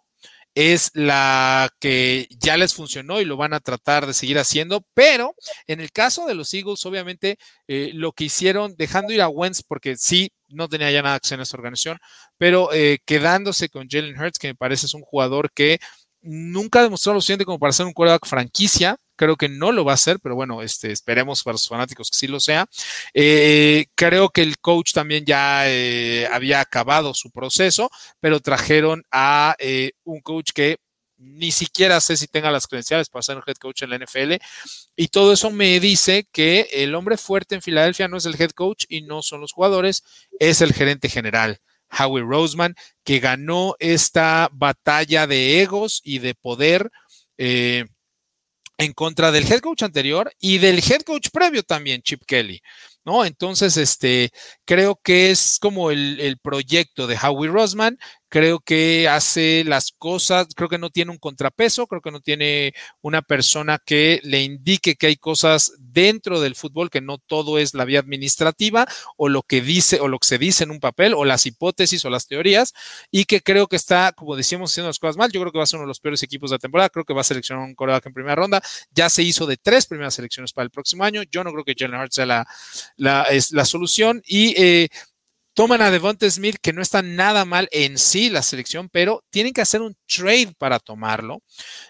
es 0.60 0.90
la 0.92 1.70
que 1.80 2.28
ya 2.38 2.56
les 2.58 2.74
funcionó 2.74 3.20
y 3.20 3.24
lo 3.24 3.38
van 3.38 3.54
a 3.54 3.60
tratar 3.60 4.06
de 4.06 4.12
seguir 4.12 4.38
haciendo, 4.38 4.84
pero 4.92 5.34
en 5.66 5.80
el 5.80 5.90
caso 5.90 6.26
de 6.26 6.34
los 6.34 6.52
Eagles, 6.52 6.84
obviamente, 6.84 7.38
eh, 7.66 7.92
lo 7.94 8.12
que 8.12 8.24
hicieron, 8.24 8.74
dejando 8.76 9.12
ir 9.12 9.22
a 9.22 9.28
Wentz, 9.28 9.62
porque 9.66 9.96
sí, 9.96 10.32
no 10.48 10.68
tenía 10.68 10.90
ya 10.90 11.02
nada 11.02 11.18
que 11.18 11.26
hacer 11.26 11.38
en 11.38 11.42
esa 11.42 11.56
organización, 11.56 11.98
pero 12.36 12.72
eh, 12.74 12.98
quedándose 13.06 13.70
con 13.70 13.88
Jalen 13.88 14.20
Hurts, 14.20 14.38
que 14.38 14.48
me 14.48 14.54
parece 14.54 14.84
es 14.86 14.94
un 14.94 15.02
jugador 15.02 15.50
que 15.52 15.78
nunca 16.20 16.80
ha 16.80 16.82
demostrado 16.82 17.14
lo 17.14 17.20
suficiente 17.20 17.46
como 17.46 17.58
para 17.58 17.72
ser 17.72 17.86
un 17.86 17.92
quarterback 17.92 18.26
franquicia, 18.26 18.96
creo 19.20 19.36
que 19.36 19.50
no 19.50 19.70
lo 19.70 19.84
va 19.84 19.92
a 19.92 19.96
hacer, 19.96 20.18
pero 20.18 20.34
bueno, 20.34 20.62
este, 20.62 20.90
esperemos 20.90 21.42
para 21.42 21.58
sus 21.58 21.68
fanáticos 21.68 22.10
que 22.10 22.16
sí 22.16 22.26
lo 22.26 22.40
sea. 22.40 22.66
Eh, 23.12 23.84
creo 23.94 24.30
que 24.30 24.40
el 24.40 24.56
coach 24.58 24.94
también 24.94 25.26
ya 25.26 25.68
eh, 25.68 26.26
había 26.32 26.62
acabado 26.62 27.12
su 27.12 27.30
proceso, 27.30 27.90
pero 28.18 28.40
trajeron 28.40 29.04
a 29.10 29.56
eh, 29.58 29.92
un 30.04 30.22
coach 30.22 30.52
que 30.54 30.78
ni 31.18 31.52
siquiera 31.52 32.00
sé 32.00 32.16
si 32.16 32.28
tenga 32.28 32.50
las 32.50 32.66
credenciales 32.66 33.10
para 33.10 33.22
ser 33.22 33.36
el 33.36 33.42
head 33.46 33.56
coach 33.56 33.82
en 33.82 33.90
la 33.90 33.98
NFL. 33.98 34.36
Y 34.96 35.08
todo 35.08 35.34
eso 35.34 35.50
me 35.50 35.78
dice 35.80 36.26
que 36.32 36.68
el 36.72 36.94
hombre 36.94 37.18
fuerte 37.18 37.54
en 37.54 37.60
Filadelfia 37.60 38.08
no 38.08 38.16
es 38.16 38.24
el 38.24 38.40
head 38.40 38.52
coach 38.52 38.86
y 38.88 39.02
no 39.02 39.20
son 39.20 39.42
los 39.42 39.52
jugadores, 39.52 40.02
es 40.38 40.62
el 40.62 40.72
gerente 40.72 41.10
general. 41.10 41.60
Howie 41.90 42.22
Roseman, 42.22 42.74
que 43.04 43.18
ganó 43.18 43.74
esta 43.80 44.48
batalla 44.50 45.26
de 45.26 45.60
egos 45.60 46.00
y 46.04 46.20
de 46.20 46.34
poder 46.34 46.90
en 48.80 48.94
contra 48.94 49.30
del 49.30 49.50
head 49.50 49.60
coach 49.60 49.82
anterior 49.82 50.32
y 50.40 50.56
del 50.56 50.78
head 50.78 51.02
coach 51.02 51.28
previo 51.30 51.62
también, 51.62 52.00
Chip 52.00 52.22
Kelly. 52.26 52.62
¿No? 53.04 53.24
Entonces, 53.26 53.76
este, 53.76 54.30
creo 54.64 54.98
que 55.02 55.30
es 55.30 55.58
como 55.60 55.90
el, 55.90 56.18
el 56.20 56.38
proyecto 56.38 57.06
de 57.06 57.16
Howie 57.16 57.50
Rosman, 57.50 57.98
creo 58.30 58.60
que 58.60 59.08
hace 59.08 59.64
las 59.66 59.92
cosas, 59.92 60.46
creo 60.54 60.68
que 60.68 60.78
no 60.78 60.88
tiene 60.88 61.10
un 61.10 61.18
contrapeso, 61.18 61.86
creo 61.86 62.00
que 62.00 62.12
no 62.12 62.20
tiene 62.20 62.72
una 63.02 63.22
persona 63.22 63.78
que 63.84 64.20
le 64.22 64.42
indique 64.42 64.94
que 64.94 65.08
hay 65.08 65.16
cosas 65.16 65.72
dentro 65.78 66.40
del 66.40 66.54
fútbol, 66.54 66.90
que 66.90 67.00
no 67.00 67.18
todo 67.18 67.58
es 67.58 67.74
la 67.74 67.84
vía 67.84 67.98
administrativa 67.98 68.86
o 69.16 69.28
lo 69.28 69.42
que 69.42 69.60
dice 69.60 70.00
o 70.00 70.08
lo 70.08 70.18
que 70.20 70.28
se 70.28 70.38
dice 70.38 70.64
en 70.64 70.70
un 70.70 70.78
papel 70.78 71.12
o 71.12 71.24
las 71.24 71.44
hipótesis 71.44 72.04
o 72.04 72.10
las 72.10 72.28
teorías 72.28 72.72
y 73.10 73.24
que 73.24 73.40
creo 73.42 73.66
que 73.66 73.76
está, 73.76 74.12
como 74.12 74.36
decíamos, 74.36 74.70
haciendo 74.70 74.88
las 74.88 75.00
cosas 75.00 75.16
mal. 75.16 75.32
Yo 75.32 75.40
creo 75.40 75.52
que 75.52 75.58
va 75.58 75.64
a 75.64 75.66
ser 75.66 75.78
uno 75.78 75.86
de 75.86 75.88
los 75.88 76.00
peores 76.00 76.22
equipos 76.22 76.50
de 76.50 76.54
la 76.54 76.60
temporada, 76.60 76.88
creo 76.88 77.04
que 77.04 77.12
va 77.12 77.22
a 77.22 77.24
seleccionar 77.24 77.64
un 77.64 77.74
coreback 77.74 78.06
en 78.06 78.12
primera 78.12 78.36
ronda. 78.36 78.62
Ya 78.92 79.10
se 79.10 79.24
hizo 79.24 79.44
de 79.46 79.56
tres 79.56 79.86
primeras 79.86 80.14
selecciones 80.14 80.52
para 80.52 80.64
el 80.64 80.70
próximo 80.70 81.02
año. 81.02 81.22
Yo 81.30 81.42
no 81.42 81.50
creo 81.52 81.64
que 81.64 81.74
Jalen 81.76 82.00
Hurts 82.00 82.14
sea 82.14 82.26
la, 82.26 82.46
la, 82.96 83.22
es 83.24 83.50
la 83.50 83.64
solución 83.64 84.22
y 84.24 84.54
eh, 84.56 84.88
Toman 85.54 85.82
a 85.82 85.90
Devonta 85.90 86.30
Smith, 86.30 86.56
que 86.62 86.72
no 86.72 86.80
está 86.80 87.02
nada 87.02 87.44
mal 87.44 87.68
en 87.72 87.98
sí 87.98 88.30
la 88.30 88.42
selección, 88.42 88.88
pero 88.88 89.22
tienen 89.30 89.52
que 89.52 89.60
hacer 89.60 89.82
un 89.82 89.96
trade 90.06 90.54
para 90.58 90.78
tomarlo. 90.78 91.42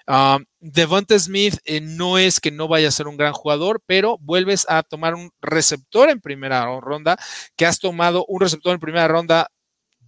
Um, 0.06 0.44
Devonta 0.60 1.18
Smith 1.18 1.58
eh, 1.64 1.80
no 1.80 2.18
es 2.18 2.40
que 2.40 2.50
no 2.50 2.68
vaya 2.68 2.88
a 2.88 2.92
ser 2.92 3.06
un 3.06 3.16
gran 3.16 3.32
jugador, 3.32 3.82
pero 3.86 4.16
vuelves 4.20 4.66
a 4.68 4.82
tomar 4.82 5.14
un 5.14 5.30
receptor 5.40 6.10
en 6.10 6.20
primera 6.20 6.64
ronda, 6.80 7.18
que 7.56 7.66
has 7.66 7.78
tomado 7.78 8.24
un 8.28 8.40
receptor 8.40 8.74
en 8.74 8.80
primera 8.80 9.08
ronda 9.08 9.48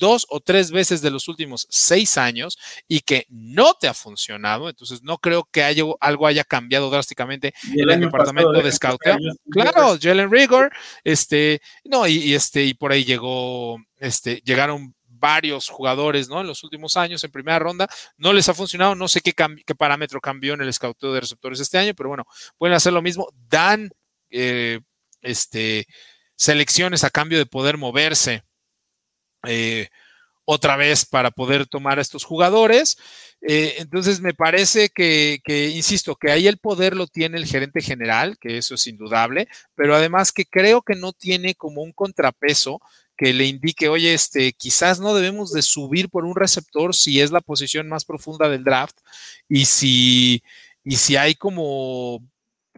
dos 0.03 0.27
o 0.31 0.41
tres 0.41 0.73
veces 0.73 1.01
de 1.01 1.13
los 1.13 1.29
últimos 1.29 1.65
seis 1.71 2.19
años 2.19 2.59
y 2.89 3.01
que 3.01 3.25
no 3.29 3.75
te 3.75 3.87
ha 3.87 3.95
funcionado. 3.95 4.69
Entonces, 4.69 5.01
no 5.05 5.19
creo 5.19 5.45
que 5.45 5.63
haya, 5.63 5.85
algo 6.01 6.27
haya 6.27 6.43
cambiado 6.43 6.91
drásticamente 6.91 7.55
en 7.73 7.89
el 7.89 8.01
departamento 8.01 8.51
de 8.51 8.73
scouting. 8.73 9.17
Claro, 9.49 9.97
Jalen 10.01 10.29
Rigor, 10.29 10.73
este, 11.05 11.63
no, 11.85 12.09
y, 12.09 12.35
este, 12.35 12.65
y 12.65 12.75
por 12.75 12.91
ahí 12.91 13.05
llegó, 13.05 13.79
este, 13.99 14.43
llegaron 14.45 14.93
varios 15.07 15.69
jugadores, 15.69 16.29
¿no? 16.29 16.41
En 16.41 16.49
los 16.49 16.65
últimos 16.65 16.97
años, 16.97 17.23
en 17.23 17.31
primera 17.31 17.61
ronda, 17.61 17.89
no 18.17 18.33
les 18.33 18.49
ha 18.49 18.55
funcionado, 18.55 18.97
no 18.97 19.07
sé 19.07 19.21
qué, 19.21 19.33
qué 19.33 19.75
parámetro 19.77 20.21
cambió 20.21 20.55
en 20.55 20.63
el 20.63 20.73
scouteo 20.73 21.13
de 21.13 21.21
receptores 21.21 21.61
este 21.61 21.79
año, 21.79 21.95
pero 21.95 22.09
bueno, 22.09 22.25
pueden 22.59 22.75
hacer 22.75 22.93
lo 22.93 23.03
mismo, 23.03 23.29
dan 23.49 23.89
eh, 24.31 24.81
este, 25.21 25.87
selecciones 26.35 27.05
a 27.05 27.11
cambio 27.11 27.39
de 27.39 27.47
poder 27.47 27.79
moverse 27.79 28.43
eh, 29.47 29.89
otra 30.45 30.77
vez 30.77 31.05
para 31.05 31.31
poder 31.31 31.67
tomar 31.67 31.99
a 31.99 32.03
estos 32.03 32.25
jugadores. 32.25 32.97
Eh, 33.41 33.77
entonces 33.79 34.21
me 34.21 34.35
parece 34.35 34.91
que, 34.91 35.41
insisto, 35.75 36.17
que 36.17 36.31
ahí 36.31 36.47
el 36.47 36.59
poder 36.59 36.97
lo 36.97 37.07
tiene 37.07 37.39
el 37.39 37.47
gerente 37.47 37.81
general, 37.81 38.39
que 38.39 38.59
eso 38.59 38.75
es 38.75 38.87
indudable, 38.87 39.49
pero 39.75 39.95
además 39.95 40.33
que 40.33 40.45
creo 40.45 40.83
que 40.83 40.95
no 40.95 41.13
tiene 41.13 41.55
como 41.55 41.83
un 41.83 41.93
contrapeso 41.93 42.81
que 43.17 43.33
le 43.33 43.47
indique, 43.47 43.89
oye, 43.89 44.15
este, 44.15 44.53
quizás 44.53 44.99
no 44.99 45.15
debemos 45.15 45.53
de 45.53 45.63
subir 45.63 46.09
por 46.09 46.25
un 46.25 46.35
receptor 46.35 46.95
si 46.95 47.21
es 47.21 47.31
la 47.31 47.41
posición 47.41 47.89
más 47.89 48.05
profunda 48.05 48.49
del 48.49 48.65
draft 48.65 48.99
y 49.49 49.67
si, 49.67 50.43
y 50.83 50.97
si 50.97 51.17
hay 51.17 51.35
como 51.35 52.21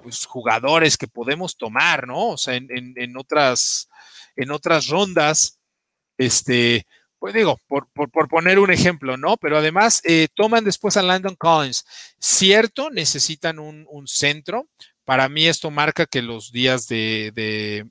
pues, 0.03 0.27
jugadores 0.27 0.99
que 0.99 1.09
podemos 1.09 1.57
tomar, 1.57 2.07
¿no? 2.07 2.31
O 2.31 2.37
sea, 2.37 2.57
en 2.57 3.17
otras, 3.17 3.89
en 4.37 4.51
otras 4.51 4.89
rondas 4.89 5.61
este, 6.19 6.87
pues 7.25 7.33
digo, 7.33 7.59
por, 7.69 7.89
poner 8.29 8.59
un 8.59 8.71
ejemplo, 8.71 9.17
¿no? 9.17 9.39
Pero 9.39 9.57
además 9.57 10.03
eh, 10.05 10.29
toman 10.35 10.63
después 10.63 10.99
a 10.99 11.03
Landon 11.03 11.37
Collins. 11.37 11.87
Cierto, 12.21 12.91
necesitan 12.91 13.59
un, 13.59 13.87
centro. 14.07 14.69
Para 15.05 15.31
mí 15.31 15.47
esto 15.47 15.71
marca 15.71 16.05
que 16.05 16.21
los 16.21 16.53
días 16.53 16.87
de, 16.87 17.33
de, 17.35 17.87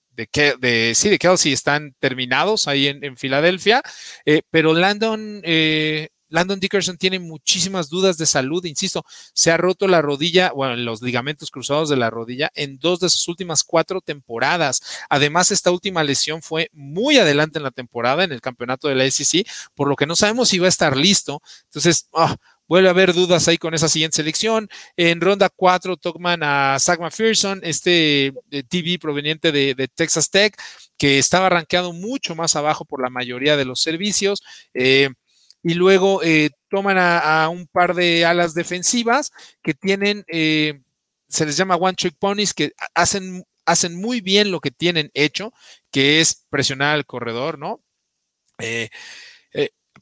de, 0.60 0.94
sí, 0.94 1.10
de 1.10 1.18
Kelsey 1.18 1.52
están 1.52 1.96
terminados 2.00 2.68
ahí 2.68 2.88
en, 2.88 3.18
Filadelfia, 3.18 3.82
eh, 4.24 4.44
pero 4.52 4.74
Landon 4.76 5.42
eh, 5.44 6.10
Landon 6.34 6.60
Dickerson 6.60 6.98
tiene 6.98 7.20
muchísimas 7.20 7.90
dudas 7.90 8.18
de 8.18 8.26
salud, 8.26 8.66
insisto, 8.66 9.06
se 9.34 9.52
ha 9.52 9.58
roto 9.58 9.88
la 9.88 10.02
rodilla, 10.02 10.52
bueno, 10.52 10.76
los 10.76 11.00
ligamentos 11.04 11.52
cruzados 11.52 11.90
de 11.90 11.96
la 11.96 12.10
rodilla 12.10 12.52
en 12.56 12.80
dos 12.80 13.00
de 13.00 13.10
sus 13.10 13.28
últimas 13.28 13.64
cuatro 13.64 14.02
temporadas. 14.02 14.82
Además, 15.10 15.52
esta 15.52 15.70
última 15.70 16.04
lesión 16.04 16.42
fue 16.42 16.72
muy 16.74 17.20
adelante 17.20 17.60
en 17.60 17.64
la 17.64 17.70
temporada, 17.70 18.24
en 18.24 18.32
el 18.32 18.42
campeonato 18.42 18.88
de 18.88 18.96
la 18.96 19.10
SEC, 19.12 19.48
por 19.76 19.88
lo 19.88 19.96
que 19.96 20.08
no 20.08 20.16
sabemos 20.16 20.50
si 20.50 20.58
va 20.58 20.66
a 20.66 20.70
estar 20.70 20.98
listo. 20.98 21.40
Entonces, 21.66 22.10
ah, 22.14 22.36
vuelve 22.68 22.88
a 22.88 22.92
haber 22.92 23.14
dudas 23.14 23.48
ahí 23.48 23.60
con 23.60 23.76
esa 23.76 23.88
siguiente 23.88 24.16
selección. 24.16 24.70
En 24.98 25.22
ronda 25.22 25.50
4, 25.56 25.98
Tokman 25.98 26.42
a 26.42 26.78
Zach 26.80 27.00
McPherson, 27.00 27.62
este 27.64 28.34
eh, 28.50 28.64
TV 28.68 28.98
proveniente 28.98 29.52
de, 29.52 29.88
Texas 29.94 30.32
Tech, 30.32 30.60
que 30.98 31.20
estaba 31.20 31.50
rankeado 31.50 31.94
mucho 31.94 32.34
más 32.34 32.56
abajo 32.56 32.86
por 32.86 33.04
la 33.04 33.12
mayoría 33.12 33.56
de 33.56 33.66
los 33.66 33.82
servicios. 33.82 34.42
Eh, 34.74 35.10
y 35.64 35.76
luego 35.76 36.22
eh, 36.24 36.52
toman 36.70 36.98
a, 37.00 37.48
un 37.50 37.66
par 37.68 37.96
de 37.96 38.26
alas 38.26 38.54
defensivas 38.54 39.32
que 39.64 39.74
tienen, 39.74 40.26
eh, 40.28 40.82
se 41.30 41.46
les 41.46 41.56
llama 41.56 41.78
one 41.78 41.94
trick 41.94 42.16
ponies, 42.20 42.54
que 42.54 42.74
hacen, 42.94 43.46
hacen 43.66 44.00
muy 44.00 44.20
bien 44.22 44.52
lo 44.52 44.60
que 44.60 44.72
tienen 44.72 45.10
hecho, 45.14 45.54
que 45.90 46.20
es 46.20 46.46
presionar 46.50 46.94
al 46.94 47.06
corredor, 47.06 47.58
¿no? 47.58 47.82
Eh, 48.60 48.90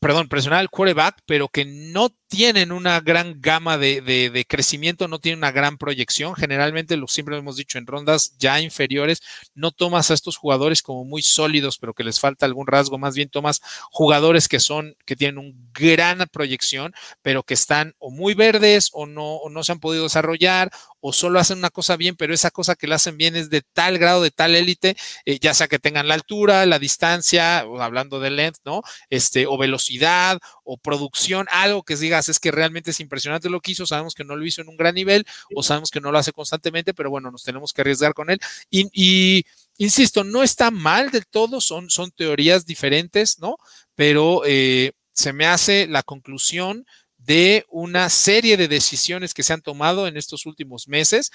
perdón, 0.02 0.28
presionar 0.30 0.60
al 0.60 0.72
quarterback, 0.72 1.20
pero 1.28 1.48
que 1.48 1.64
no 1.64 2.10
tienen 2.28 2.72
una 2.72 3.00
gran 3.02 3.40
gama 3.40 3.78
de, 3.78 4.46
crecimiento, 4.50 5.08
no 5.08 5.20
tienen 5.20 5.38
una 5.38 5.52
gran 5.52 5.78
proyección. 5.78 6.34
Generalmente, 6.34 6.98
lo 6.98 7.08
siempre 7.08 7.38
hemos 7.38 7.56
dicho, 7.56 7.78
en 7.78 7.86
rondas 7.86 8.36
ya 8.40 8.60
inferiores, 8.60 9.22
no 9.54 9.72
tomas 9.72 10.10
a 10.10 10.16
estos 10.16 10.38
jugadores 10.38 10.82
como 10.82 11.06
muy 11.06 11.22
sólidos, 11.22 11.78
pero 11.78 11.94
que 11.94 12.04
les 12.04 12.20
falta 12.20 12.48
algún 12.48 12.66
rasgo, 12.66 12.98
más 12.98 13.14
bien 13.14 13.30
tomas 13.30 13.62
jugadores 13.92 14.48
que 14.48 14.60
son, 14.60 14.96
que 15.06 15.16
tienen 15.16 15.38
una 15.38 15.56
gran 15.72 16.28
proyección, 16.32 16.94
pero 17.22 17.44
que 17.44 17.54
están 17.54 17.94
o 18.00 18.10
muy 18.10 18.34
verdes 18.34 18.90
o 18.94 19.06
no, 19.06 19.36
o 19.36 19.52
no 19.52 19.64
se 19.64 19.74
han 19.74 19.80
podido 19.80 20.06
desarrollar 20.06 20.72
o 21.02 21.12
solo 21.14 21.40
hacen 21.40 21.58
una 21.58 21.70
cosa 21.70 21.98
bien, 21.98 22.16
pero 22.16 22.34
esa 22.34 22.52
cosa 22.52 22.76
que 22.76 22.88
la 22.88 22.96
hacen 22.96 23.18
bien 23.18 23.36
es 23.36 23.50
de 23.50 23.62
tal 23.62 23.98
grado, 23.98 24.22
de 24.22 24.32
tal 24.32 24.56
élite, 24.56 24.96
eh, 25.26 25.40
ya 25.40 25.54
sea 25.54 25.68
que 25.68 25.80
tengan 25.80 26.08
la 26.08 26.14
altura, 26.14 26.66
la 26.66 26.80
distancia, 26.80 27.60
hablando 27.60 28.20
de 28.20 28.30
length, 28.30 28.60
¿no? 28.64 28.82
Este, 29.10 29.48
o 29.48 29.58
velocidad, 29.58 30.40
o 30.64 30.78
producción, 30.78 31.48
algo 31.52 31.84
que 31.84 31.96
digas 31.96 32.30
es 32.30 32.40
que 32.40 32.52
realmente 32.52 32.92
es 32.92 33.00
impresionante 33.00 33.50
lo 33.50 33.60
que 33.60 33.72
hizo, 33.72 33.86
sabemos 33.86 34.14
que 34.14 34.24
no 34.24 34.36
lo 34.36 34.46
hizo 34.46 34.62
en 34.62 34.70
un 34.70 34.78
gran 34.78 34.96
nivel, 34.96 35.26
o 35.56 35.64
sabemos 35.64 35.90
que 35.92 36.00
no 36.00 36.12
lo 36.12 36.18
hace 36.20 36.32
constantemente, 36.32 36.94
pero 36.94 37.10
bueno, 37.10 37.32
nos 37.32 37.44
tenemos 37.44 37.74
que 37.74 37.82
arriesgar 37.82 38.14
con 38.14 38.30
él. 38.30 38.40
Y, 38.70 39.44
insisto, 39.78 40.24
no 40.24 40.44
está 40.44 40.72
mal 40.72 41.12
del 41.12 41.26
todo, 41.28 41.62
son, 41.62 41.90
son 41.90 42.12
teorías 42.12 42.66
diferentes, 42.66 43.40
¿no? 43.40 43.58
Pero 43.96 44.44
eh, 44.46 44.92
se 45.14 45.34
me 45.34 45.46
hace 45.46 45.88
la 45.88 46.04
conclusión 46.04 46.86
de 47.26 47.66
una 47.70 48.10
serie 48.10 48.58
de 48.58 48.68
decisiones 48.68 49.34
que 49.34 49.44
se 49.44 49.54
han 49.54 49.62
tomado 49.62 50.08
en 50.08 50.18
estos 50.18 50.46
últimos 50.46 50.88
meses 50.88 51.32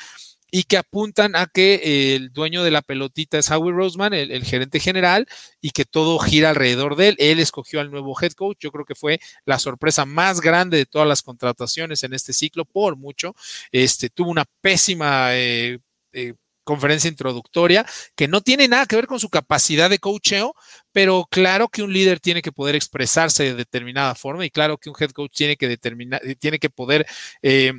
y 0.50 0.62
que 0.64 0.76
apuntan 0.76 1.34
a 1.34 1.46
que 1.46 2.14
el 2.14 2.32
dueño 2.32 2.62
de 2.62 2.70
la 2.70 2.82
pelotita 2.82 3.38
es 3.38 3.50
Howie 3.50 3.72
Roseman, 3.72 4.14
el, 4.14 4.44
gerente 4.44 4.78
general, 4.78 5.26
y 5.60 5.70
que 5.70 5.84
todo 5.84 6.18
gira 6.18 6.50
alrededor 6.50 6.96
de 6.96 7.08
él. 7.08 7.16
Él 7.18 7.40
escogió 7.40 7.80
al 7.80 7.90
nuevo 7.90 8.16
head 8.20 8.32
coach. 8.32 8.58
Yo 8.60 8.70
creo 8.70 8.84
que 8.84 8.94
fue 8.94 9.18
la 9.44 9.58
sorpresa 9.58 10.06
más 10.06 10.40
grande 10.40 10.76
de 10.76 10.86
todas 10.86 11.08
las 11.08 11.22
contrataciones 11.22 12.04
en 12.04 12.14
este 12.14 12.32
ciclo, 12.32 12.64
por 12.64 12.96
mucho. 12.96 13.34
Este, 13.72 14.08
tuvo 14.08 14.30
una 14.30 14.44
pésima 14.60 15.34
eh, 15.34 15.80
eh, 16.12 16.34
conferencia 16.66 17.08
introductoria, 17.08 17.86
que 18.16 18.28
no 18.28 18.40
tiene 18.42 18.66
nada 18.68 18.86
que 18.86 18.96
ver 18.96 19.06
con 19.06 19.20
su 19.20 19.30
capacidad 19.30 19.88
de 19.88 20.00
coacheo, 20.00 20.54
pero 20.92 21.26
claro 21.30 21.68
que 21.68 21.82
un 21.82 21.92
líder 21.92 22.18
tiene 22.20 22.42
que 22.42 22.52
poder 22.52 22.74
expresarse 22.74 23.44
de 23.44 23.54
determinada 23.54 24.14
forma 24.16 24.44
y 24.44 24.50
claro 24.50 24.76
que 24.76 24.90
un 24.90 24.96
head 24.98 25.10
coach 25.12 25.32
tiene 25.34 25.56
que 25.56 25.68
determinar, 25.68 26.20
tiene 26.40 26.58
que 26.58 26.68
poder 26.68 27.06
eh, 27.40 27.72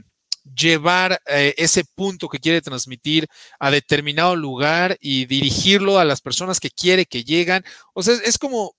llevar 0.55 1.19
eh, 1.25 1.53
ese 1.57 1.83
punto 1.83 2.29
que 2.29 2.39
quiere 2.39 2.61
transmitir 2.61 3.27
a 3.59 3.71
determinado 3.71 4.35
lugar 4.35 4.97
y 5.01 5.25
dirigirlo 5.25 5.99
a 5.99 6.05
las 6.05 6.21
personas 6.21 6.61
que 6.61 6.71
quiere 6.71 7.05
que 7.05 7.25
llegan. 7.25 7.63
O 7.93 8.03
sea, 8.03 8.15
es 8.23 8.37
como 8.37 8.76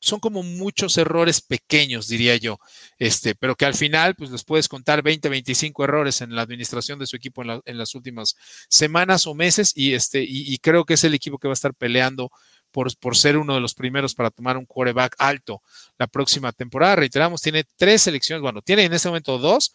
son 0.00 0.20
como 0.20 0.42
muchos 0.42 0.96
errores 0.98 1.40
pequeños, 1.40 2.08
diría 2.08 2.36
yo, 2.36 2.58
este, 2.98 3.34
pero 3.34 3.56
que 3.56 3.66
al 3.66 3.74
final, 3.74 4.14
pues 4.14 4.30
les 4.30 4.44
puedes 4.44 4.68
contar 4.68 5.02
20, 5.02 5.28
25 5.28 5.84
errores 5.84 6.20
en 6.20 6.34
la 6.34 6.42
administración 6.42 6.98
de 6.98 7.06
su 7.06 7.16
equipo 7.16 7.42
en, 7.42 7.78
las 7.78 7.94
últimas 7.94 8.36
semanas 8.68 9.26
o 9.26 9.34
meses 9.34 9.72
y, 9.74 9.94
este, 9.94 10.24
y, 10.26 10.56
creo 10.58 10.84
que 10.84 10.94
es 10.94 11.04
el 11.04 11.14
equipo 11.14 11.38
que 11.38 11.48
va 11.48 11.52
a 11.52 11.54
estar 11.54 11.74
peleando 11.74 12.30
por, 12.70 12.96
por, 12.98 13.16
ser 13.16 13.36
uno 13.38 13.54
de 13.54 13.60
los 13.60 13.74
primeros 13.74 14.14
para 14.14 14.30
tomar 14.30 14.56
un 14.56 14.66
quarterback 14.66 15.16
alto 15.18 15.62
la 15.98 16.06
próxima 16.06 16.52
temporada. 16.52 16.96
Reiteramos, 16.96 17.40
tiene 17.40 17.64
tres 17.76 18.02
selecciones, 18.02 18.42
bueno, 18.42 18.62
tiene 18.62 18.84
en 18.84 18.92
este 18.92 19.08
momento 19.08 19.38
dos, 19.38 19.72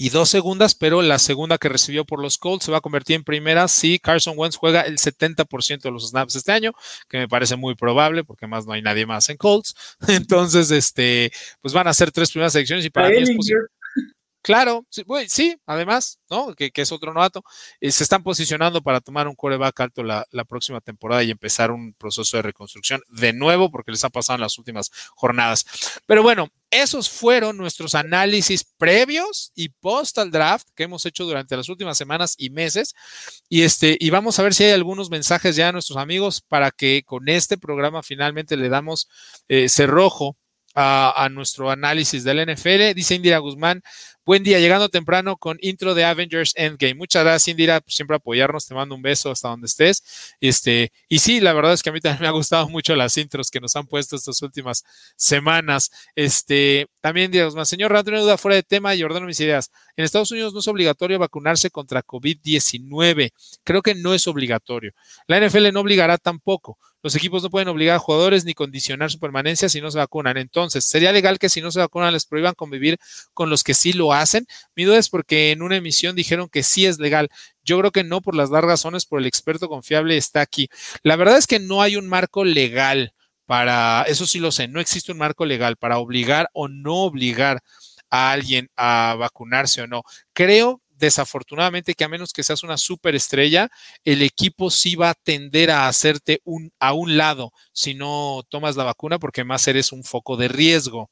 y 0.00 0.08
dos 0.08 0.30
segundas, 0.30 0.74
pero 0.74 1.02
la 1.02 1.18
segunda 1.18 1.58
que 1.58 1.68
recibió 1.68 2.06
por 2.06 2.22
los 2.22 2.38
Colts 2.38 2.64
se 2.64 2.72
va 2.72 2.78
a 2.78 2.80
convertir 2.80 3.16
en 3.16 3.22
primera 3.22 3.68
si 3.68 3.98
Carson 3.98 4.32
Wentz 4.34 4.56
juega 4.56 4.80
el 4.80 4.96
70% 4.96 5.82
de 5.82 5.90
los 5.90 6.08
snaps 6.08 6.36
este 6.36 6.52
año, 6.52 6.72
que 7.06 7.18
me 7.18 7.28
parece 7.28 7.56
muy 7.56 7.74
probable 7.74 8.24
porque 8.24 8.46
más 8.46 8.64
no 8.64 8.72
hay 8.72 8.80
nadie 8.80 9.04
más 9.04 9.28
en 9.28 9.36
Colts. 9.36 9.74
Entonces, 10.08 10.70
este, 10.70 11.30
pues 11.60 11.74
van 11.74 11.86
a 11.86 11.92
ser 11.92 12.12
tres 12.12 12.30
primeras 12.30 12.54
selecciones 12.54 12.86
y 12.86 12.88
para 12.88 13.10
mí 13.10 13.16
es 13.18 13.30
posible. 13.30 13.66
Claro, 14.42 14.86
sí, 15.28 15.56
además, 15.66 16.18
¿no? 16.30 16.54
Que, 16.54 16.70
es 16.74 16.92
otro 16.92 17.12
novato. 17.12 17.44
Eh, 17.78 17.92
se 17.92 18.02
están 18.02 18.22
posicionando 18.22 18.82
para 18.82 19.00
tomar 19.00 19.28
un 19.28 19.34
coreback 19.34 19.78
alto 19.80 20.02
la, 20.02 20.24
próxima 20.48 20.80
temporada 20.80 21.22
y 21.22 21.30
empezar 21.30 21.70
un 21.70 21.92
proceso 21.92 22.38
de 22.38 22.42
reconstrucción 22.42 23.02
de 23.08 23.34
nuevo, 23.34 23.70
porque 23.70 23.90
les 23.90 24.02
ha 24.04 24.08
pasado 24.08 24.36
en 24.36 24.40
las 24.40 24.56
últimas 24.58 24.90
jornadas. 25.14 25.66
Pero 26.06 26.22
bueno, 26.22 26.48
esos 26.70 27.10
fueron 27.10 27.58
nuestros 27.58 27.94
análisis 27.94 28.64
previos 28.64 29.52
y 29.54 29.68
post 29.68 30.16
al 30.18 30.30
draft 30.30 30.68
que 30.74 30.84
hemos 30.84 31.04
hecho 31.04 31.24
durante 31.24 31.56
las 31.56 31.68
últimas 31.68 31.98
semanas 31.98 32.34
y 32.38 32.48
meses. 32.48 32.94
Y 33.50 33.62
este, 33.62 33.98
y 34.00 34.08
vamos 34.08 34.38
a 34.38 34.42
ver 34.42 34.54
si 34.54 34.64
hay 34.64 34.72
algunos 34.72 35.10
mensajes 35.10 35.54
ya 35.54 35.68
a 35.68 35.72
nuestros 35.72 35.98
amigos 35.98 36.40
para 36.40 36.70
que 36.70 37.02
con 37.04 37.28
este 37.28 37.58
programa 37.58 38.02
finalmente 38.02 38.56
le 38.56 38.70
damos 38.70 39.08
eh, 39.48 39.68
cerrojo 39.68 40.38
a, 40.74 41.28
nuestro 41.30 41.70
análisis 41.70 42.24
del 42.24 42.46
NFL. 42.46 42.94
Dice 42.94 43.14
Indira 43.14 43.38
Guzmán, 43.38 43.82
buen 44.30 44.44
día, 44.44 44.60
llegando 44.60 44.88
temprano 44.88 45.36
con 45.36 45.58
intro 45.60 45.92
de 45.92 46.04
Avengers 46.04 46.52
Endgame. 46.54 46.94
Muchas 46.94 47.24
gracias, 47.24 47.48
Indira, 47.48 47.80
por 47.80 47.92
siempre 47.92 48.14
apoyarnos. 48.14 48.64
Te 48.64 48.74
mando 48.76 48.94
un 48.94 49.02
beso 49.02 49.28
hasta 49.32 49.48
donde 49.48 49.66
estés. 49.66 50.04
Este, 50.40 50.92
y 51.08 51.18
sí, 51.18 51.40
la 51.40 51.52
verdad 51.52 51.72
es 51.72 51.82
que 51.82 51.90
a 51.90 51.92
mí 51.92 51.98
también 51.98 52.22
me 52.22 52.28
ha 52.28 52.30
gustado 52.30 52.68
mucho 52.68 52.94
las 52.94 53.16
intros 53.16 53.50
que 53.50 53.58
nos 53.58 53.74
han 53.74 53.88
puesto 53.88 54.14
estas 54.14 54.40
últimas 54.42 54.84
semanas. 55.16 55.90
Este, 56.14 56.86
también 57.00 57.26
Indira 57.26 57.46
Guzmán, 57.46 57.66
señor 57.66 57.92
Rato, 57.92 58.10
una 58.10 58.20
duda 58.20 58.36
fuera 58.36 58.56
de 58.56 58.62
tema 58.62 58.94
y 58.94 59.02
ordeno 59.02 59.26
mis 59.26 59.40
ideas. 59.40 59.70
En 59.96 60.04
Estados 60.04 60.30
Unidos 60.30 60.52
no 60.52 60.60
es 60.60 60.68
obligatorio 60.68 61.18
vacunarse 61.18 61.70
contra 61.70 62.02
COVID-19. 62.02 63.32
Creo 63.64 63.82
que 63.82 63.94
no 63.94 64.14
es 64.14 64.26
obligatorio. 64.26 64.92
La 65.26 65.40
NFL 65.40 65.72
no 65.72 65.80
obligará 65.80 66.18
tampoco. 66.18 66.78
Los 67.02 67.16
equipos 67.16 67.42
no 67.42 67.48
pueden 67.48 67.68
obligar 67.68 67.96
a 67.96 67.98
jugadores 67.98 68.44
ni 68.44 68.52
condicionar 68.52 69.10
su 69.10 69.18
permanencia 69.18 69.70
si 69.70 69.80
no 69.80 69.90
se 69.90 69.96
vacunan. 69.96 70.36
Entonces, 70.36 70.84
¿sería 70.84 71.12
legal 71.12 71.38
que 71.38 71.48
si 71.48 71.62
no 71.62 71.70
se 71.70 71.80
vacunan 71.80 72.12
les 72.12 72.26
prohíban 72.26 72.54
convivir 72.54 72.98
con 73.32 73.48
los 73.48 73.64
que 73.64 73.72
sí 73.72 73.94
lo 73.94 74.12
hacen? 74.12 74.46
Mi 74.76 74.84
duda 74.84 74.98
es 74.98 75.08
porque 75.08 75.52
en 75.52 75.62
una 75.62 75.76
emisión 75.76 76.14
dijeron 76.14 76.50
que 76.50 76.62
sí 76.62 76.84
es 76.84 76.98
legal. 76.98 77.30
Yo 77.64 77.78
creo 77.78 77.90
que 77.90 78.04
no 78.04 78.20
por 78.20 78.34
las 78.34 78.50
largas 78.50 78.80
razones, 78.80 79.06
por 79.06 79.20
el 79.20 79.26
experto 79.26 79.68
confiable 79.68 80.18
está 80.18 80.42
aquí. 80.42 80.68
La 81.02 81.16
verdad 81.16 81.38
es 81.38 81.46
que 81.46 81.58
no 81.58 81.80
hay 81.80 81.96
un 81.96 82.06
marco 82.06 82.44
legal 82.44 83.14
para, 83.50 84.04
eso 84.06 84.28
sí 84.28 84.38
lo 84.38 84.52
sé, 84.52 84.68
no 84.68 84.78
existe 84.78 85.10
un 85.10 85.18
marco 85.18 85.44
legal 85.44 85.74
para 85.76 85.98
obligar 85.98 86.48
o 86.52 86.68
no 86.68 86.98
obligar 86.98 87.60
a 88.08 88.30
alguien 88.30 88.70
a 88.76 89.16
vacunarse 89.18 89.82
o 89.82 89.88
no. 89.88 90.04
Creo 90.32 90.80
desafortunadamente 90.90 91.94
que 91.94 92.04
a 92.04 92.08
menos 92.08 92.32
que 92.32 92.44
seas 92.44 92.62
una 92.62 92.76
superestrella, 92.76 93.68
el 94.04 94.22
equipo 94.22 94.70
sí 94.70 94.94
va 94.94 95.10
a 95.10 95.14
tender 95.14 95.72
a 95.72 95.88
hacerte 95.88 96.40
un, 96.44 96.70
a 96.78 96.92
un 96.92 97.16
lado 97.16 97.50
si 97.72 97.94
no 97.94 98.44
tomas 98.48 98.76
la 98.76 98.84
vacuna 98.84 99.18
porque 99.18 99.42
más 99.42 99.66
eres 99.66 99.90
un 99.90 100.04
foco 100.04 100.36
de 100.36 100.46
riesgo. 100.46 101.10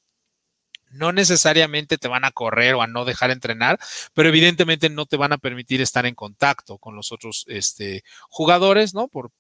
No 0.91 1.11
necesariamente 1.11 1.99
te 1.99 2.07
van 2.07 2.25
a 2.25 2.31
correr 2.31 2.77
o 2.77 2.83
a 2.83 2.87
no 2.87 3.05
dejar 3.05 3.33
entrenar, 3.33 3.81
pero 4.15 4.29
evidentemente 4.29 4.91
no 4.91 5.07
te 5.07 5.17
van 5.17 5.33
a 5.33 5.39
permitir 5.39 5.81
estar 5.81 6.07
en 6.07 6.15
contacto 6.15 6.79
con 6.79 6.95
los 6.95 7.11
otros 7.11 7.45
este, 7.49 8.05
jugadores, 8.29 8.95
¿no? 8.95 9.09
Por, 9.09 9.33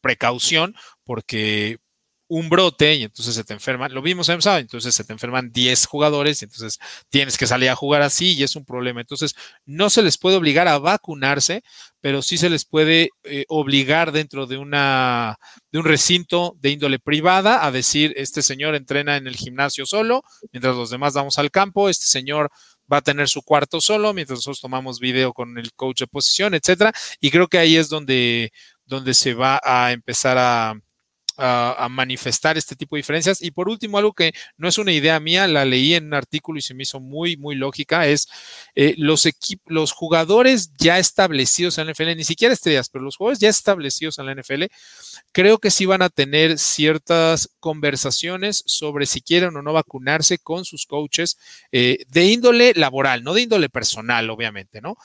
precaución, 0.00 0.74
porque 1.04 1.78
un 2.28 2.50
brote 2.50 2.94
y 2.94 3.04
entonces 3.04 3.34
se 3.34 3.42
te 3.42 3.54
enferman, 3.54 3.92
lo 3.92 4.02
vimos 4.02 4.28
en 4.28 4.40
sábado, 4.42 4.60
entonces 4.60 4.94
se 4.94 5.02
te 5.02 5.12
enferman 5.12 5.50
10 5.50 5.86
jugadores 5.86 6.42
y 6.42 6.44
entonces 6.44 6.78
tienes 7.08 7.38
que 7.38 7.46
salir 7.46 7.70
a 7.70 7.74
jugar 7.74 8.02
así 8.02 8.34
y 8.34 8.42
es 8.42 8.54
un 8.54 8.64
problema. 8.64 9.00
Entonces 9.00 9.34
no 9.64 9.90
se 9.90 10.02
les 10.02 10.18
puede 10.18 10.36
obligar 10.36 10.68
a 10.68 10.78
vacunarse, 10.78 11.62
pero 12.00 12.22
sí 12.22 12.36
se 12.36 12.50
les 12.50 12.64
puede 12.64 13.10
eh, 13.24 13.44
obligar 13.48 14.12
dentro 14.12 14.46
de, 14.46 14.58
una, 14.58 15.38
de 15.72 15.78
un 15.78 15.84
recinto 15.84 16.54
de 16.60 16.70
índole 16.70 16.98
privada 16.98 17.64
a 17.64 17.70
decir, 17.72 18.12
este 18.16 18.42
señor 18.42 18.74
entrena 18.74 19.16
en 19.16 19.26
el 19.26 19.36
gimnasio 19.36 19.86
solo, 19.86 20.22
mientras 20.52 20.76
los 20.76 20.90
demás 20.90 21.14
vamos 21.14 21.38
al 21.38 21.50
campo, 21.50 21.88
este 21.88 22.06
señor 22.06 22.50
va 22.92 22.98
a 22.98 23.02
tener 23.02 23.28
su 23.28 23.42
cuarto 23.42 23.80
solo, 23.80 24.12
mientras 24.14 24.38
nosotros 24.38 24.60
tomamos 24.60 25.00
video 25.00 25.32
con 25.32 25.58
el 25.58 25.72
coach 25.74 26.00
de 26.00 26.06
posición, 26.06 26.54
etcétera. 26.54 26.92
Y 27.20 27.30
creo 27.30 27.48
que 27.48 27.58
ahí 27.58 27.76
es 27.76 27.88
donde, 27.88 28.52
donde 28.86 29.14
se 29.14 29.34
va 29.34 29.60
a 29.62 29.92
empezar 29.92 30.38
a 30.38 30.74
a, 31.38 31.88
manifestar 31.90 32.58
este 32.58 32.76
tipo 32.76 32.96
de 32.96 33.00
diferencias. 33.00 33.40
Y 33.40 33.50
por 33.50 33.68
último, 33.68 33.98
algo 33.98 34.12
que 34.12 34.32
no 34.56 34.68
es 34.68 34.78
una 34.78 34.92
idea 34.92 35.18
mía, 35.20 35.46
la 35.46 35.64
leí 35.64 35.94
en 35.94 36.06
un 36.06 36.14
artículo 36.14 36.58
y 36.58 36.62
se 36.62 36.74
me 36.74 36.82
hizo 36.82 37.00
muy, 37.00 37.36
muy 37.36 37.54
lógica, 37.54 38.06
es 38.06 38.28
eh, 38.74 38.94
los, 38.98 39.28
los 39.66 39.92
jugadores 39.92 40.72
ya 40.76 40.98
establecidos 40.98 41.78
en 41.78 41.86
la 41.86 41.92
NFL, 41.92 42.16
ni 42.16 42.24
siquiera 42.24 42.54
estrellas, 42.54 42.88
pero 42.88 43.04
los 43.04 43.16
jugadores 43.16 43.38
ya 43.38 43.48
establecidos 43.48 44.18
en 44.18 44.26
la 44.26 44.34
NFL, 44.34 44.64
creo 45.32 45.58
que 45.58 45.70
sí 45.70 45.86
van 45.86 46.02
a 46.02 46.08
tener 46.08 46.58
ciertas 46.58 47.50
conversaciones 47.60 48.62
sobre 48.66 49.06
si 49.06 49.20
quieren 49.20 49.56
o 49.56 49.62
no 49.62 49.72
vacunarse 49.72 50.38
con 50.38 50.64
sus 50.64 50.86
coaches 50.86 51.38
eh, 51.72 52.04
de 52.08 52.24
índole 52.26 52.72
laboral, 52.74 53.22
no 53.22 53.34
de 53.34 53.42
índole 53.42 53.68
personal, 53.68 54.28
obviamente, 54.30 54.80
¿no? 54.80 54.96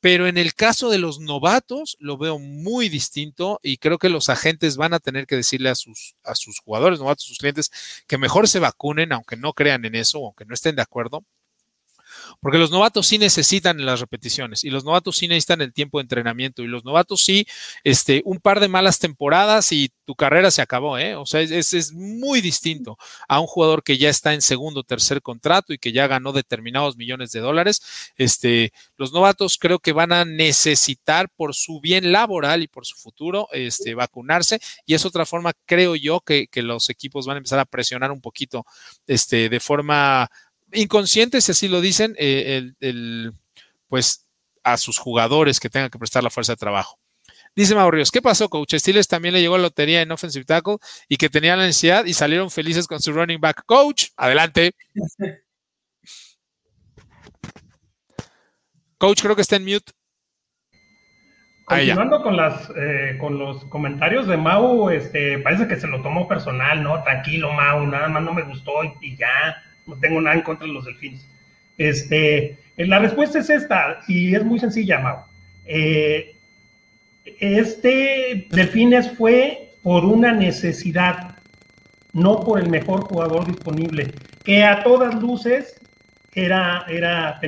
Pero 0.00 0.26
en 0.26 0.38
el 0.38 0.54
caso 0.54 0.90
de 0.90 0.98
los 0.98 1.20
novatos 1.20 1.96
lo 2.00 2.16
veo 2.16 2.38
muy 2.38 2.88
distinto 2.88 3.60
y 3.62 3.76
creo 3.76 3.98
que 3.98 4.08
los 4.08 4.30
agentes 4.30 4.76
van 4.76 4.94
a 4.94 5.00
tener 5.00 5.26
que 5.26 5.36
decirle 5.36 5.68
a 5.68 5.74
sus, 5.74 6.14
a 6.24 6.34
sus 6.34 6.60
jugadores 6.60 6.98
novatos, 6.98 7.24
sus 7.26 7.38
clientes, 7.38 7.70
que 8.06 8.18
mejor 8.18 8.48
se 8.48 8.60
vacunen, 8.60 9.12
aunque 9.12 9.36
no 9.36 9.52
crean 9.52 9.84
en 9.84 9.94
eso, 9.94 10.18
aunque 10.24 10.46
no 10.46 10.54
estén 10.54 10.76
de 10.76 10.82
acuerdo, 10.82 11.24
porque 12.40 12.58
los 12.58 12.70
novatos 12.70 13.06
sí 13.06 13.18
necesitan 13.18 13.84
las 13.84 14.00
repeticiones 14.00 14.64
y 14.64 14.70
los 14.70 14.84
novatos 14.84 15.16
sí 15.16 15.28
necesitan 15.28 15.60
el 15.60 15.72
tiempo 15.72 15.98
de 15.98 16.02
entrenamiento 16.02 16.62
y 16.62 16.66
los 16.66 16.84
novatos 16.84 17.22
sí, 17.22 17.46
este, 17.84 18.22
un 18.24 18.38
par 18.38 18.60
de 18.60 18.68
malas 18.68 18.98
temporadas 18.98 19.72
y 19.72 19.90
tu 20.04 20.14
carrera 20.14 20.50
se 20.50 20.62
acabó, 20.62 20.98
¿eh? 20.98 21.14
O 21.16 21.26
sea, 21.26 21.40
es, 21.40 21.72
es 21.74 21.92
muy 21.92 22.40
distinto 22.40 22.98
a 23.28 23.40
un 23.40 23.46
jugador 23.46 23.82
que 23.82 23.98
ya 23.98 24.08
está 24.08 24.34
en 24.34 24.42
segundo 24.42 24.80
o 24.80 24.84
tercer 24.84 25.22
contrato 25.22 25.72
y 25.72 25.78
que 25.78 25.92
ya 25.92 26.06
ganó 26.06 26.32
determinados 26.32 26.96
millones 26.96 27.32
de 27.32 27.40
dólares. 27.40 27.82
Este, 28.16 28.72
los 28.96 29.12
novatos 29.12 29.58
creo 29.58 29.78
que 29.78 29.92
van 29.92 30.12
a 30.12 30.24
necesitar 30.24 31.28
por 31.30 31.54
su 31.54 31.80
bien 31.80 32.12
laboral 32.12 32.62
y 32.62 32.68
por 32.68 32.86
su 32.86 32.96
futuro, 32.96 33.48
este, 33.52 33.94
vacunarse 33.94 34.60
y 34.86 34.94
es 34.94 35.04
otra 35.04 35.26
forma, 35.26 35.52
creo 35.66 35.96
yo, 35.96 36.20
que, 36.20 36.46
que 36.48 36.62
los 36.62 36.90
equipos 36.90 37.26
van 37.26 37.36
a 37.36 37.38
empezar 37.38 37.58
a 37.58 37.64
presionar 37.64 38.10
un 38.10 38.20
poquito, 38.20 38.64
este, 39.06 39.48
de 39.48 39.60
forma 39.60 40.30
inconscientes, 40.72 41.44
si 41.44 41.52
así 41.52 41.68
lo 41.68 41.80
dicen, 41.80 42.14
eh, 42.18 42.72
el, 42.80 43.32
pues 43.88 44.26
a 44.62 44.76
sus 44.76 44.98
jugadores 44.98 45.60
que 45.60 45.70
tengan 45.70 45.90
que 45.90 45.98
prestar 45.98 46.22
la 46.22 46.30
fuerza 46.30 46.52
de 46.52 46.58
trabajo. 46.58 46.98
Dice 47.56 47.74
Maurios, 47.74 48.10
¿qué 48.10 48.22
pasó, 48.22 48.48
coach? 48.48 48.74
Steelers 48.74 49.08
también 49.08 49.34
le 49.34 49.40
llegó 49.40 49.56
la 49.56 49.64
lotería 49.64 50.02
en 50.02 50.12
offensive 50.12 50.44
tackle 50.44 50.76
y 51.08 51.16
que 51.16 51.28
tenían 51.28 51.58
la 51.58 51.66
necesidad 51.66 52.04
y 52.04 52.14
salieron 52.14 52.50
felices 52.50 52.86
con 52.86 53.00
su 53.00 53.12
running 53.12 53.40
back. 53.40 53.64
Coach, 53.66 54.08
adelante. 54.16 54.72
coach, 58.98 59.22
creo 59.22 59.34
que 59.34 59.42
está 59.42 59.56
en 59.56 59.64
mute. 59.64 59.92
Continuando 61.64 62.22
con 62.22 62.36
las 62.36 62.68
eh, 62.76 63.16
con 63.20 63.38
los 63.38 63.64
comentarios 63.66 64.26
de 64.26 64.36
Mau, 64.36 64.90
este, 64.90 65.38
parece 65.38 65.68
que 65.68 65.76
se 65.76 65.86
lo 65.86 66.02
tomó 66.02 66.26
personal, 66.26 66.82
¿no? 66.82 67.00
Tranquilo, 67.04 67.52
Mau, 67.52 67.86
nada 67.86 68.08
más 68.08 68.22
no 68.24 68.34
me 68.34 68.42
gustó 68.42 68.72
y 69.00 69.16
ya 69.16 69.62
no 69.90 69.96
tengo 69.96 70.20
nada 70.20 70.36
en 70.36 70.42
contra 70.42 70.66
de 70.66 70.72
los 70.72 70.84
delfines. 70.84 71.26
Este, 71.76 72.58
eh, 72.76 72.86
la 72.86 72.98
respuesta 72.98 73.38
es 73.38 73.50
esta, 73.50 74.00
y 74.08 74.34
es 74.34 74.44
muy 74.44 74.58
sencilla, 74.58 75.00
Mau. 75.00 75.18
Eh, 75.66 76.34
este 77.38 78.46
Delfines 78.50 79.10
fue 79.12 79.72
por 79.82 80.04
una 80.04 80.32
necesidad, 80.32 81.36
no 82.12 82.40
por 82.40 82.60
el 82.60 82.68
mejor 82.68 83.02
jugador 83.02 83.46
disponible, 83.46 84.12
que 84.44 84.64
a 84.64 84.82
todas 84.82 85.14
luces 85.22 85.80
era, 86.34 86.84
era 86.88 87.40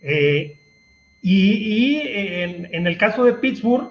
eh, 0.00 0.56
y, 1.22 1.96
en, 2.02 2.86
el 2.86 2.98
caso 2.98 3.24
de 3.24 3.34
Pittsburgh, 3.34 3.90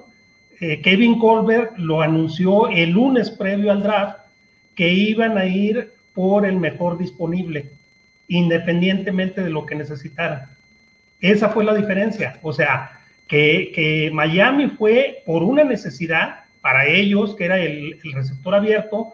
Kevin 0.59 1.19
Colbert 1.19 1.77
lo 1.77 2.01
anunció 2.01 2.69
el 2.69 2.91
lunes 2.91 3.29
previo 3.29 3.71
al 3.71 3.83
draft 3.83 4.19
que 4.75 4.89
iban 4.91 5.37
a 5.37 5.45
ir 5.45 5.91
por 6.17 6.47
el 6.47 6.57
mejor 6.57 6.97
disponible, 6.97 7.69
independientemente 8.27 9.43
de 9.43 9.51
lo 9.51 9.67
que 9.67 9.75
necesitaran. 9.75 10.47
Esa 11.21 11.49
fue 11.49 11.63
la 11.63 11.75
diferencia. 11.75 12.39
O 12.41 12.51
sea, 12.51 12.89
que, 13.27 14.09
Miami 14.11 14.65
fue 14.65 15.21
por 15.27 15.43
una 15.43 15.63
necesidad 15.63 16.45
para 16.59 16.87
ellos, 16.87 17.35
que 17.35 17.45
era 17.45 17.59
el, 17.59 17.99
receptor 18.15 18.55
abierto. 18.55 19.13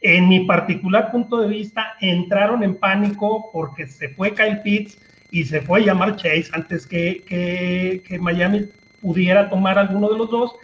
En 0.00 0.28
mi 0.28 0.40
particular 0.46 1.12
punto 1.12 1.40
de 1.40 1.46
vista, 1.46 1.94
entraron 2.00 2.64
en 2.64 2.74
pánico 2.74 3.48
porque 3.52 3.86
se 3.86 4.08
fue 4.08 4.34
Kyle 4.34 4.62
Pitts 4.64 4.98
y 5.30 5.44
se 5.44 5.60
fue 5.60 5.82
a 5.82 5.84
llamar 5.84 6.16
Chase 6.16 6.50
antes 6.54 6.88
que, 6.88 8.02
que 8.04 8.18
Miami 8.18 8.66
pudiera 9.00 9.48
tomar 9.48 9.78
alguno 9.78 10.08
de 10.08 10.18
los 10.18 10.28
dos 10.28 10.56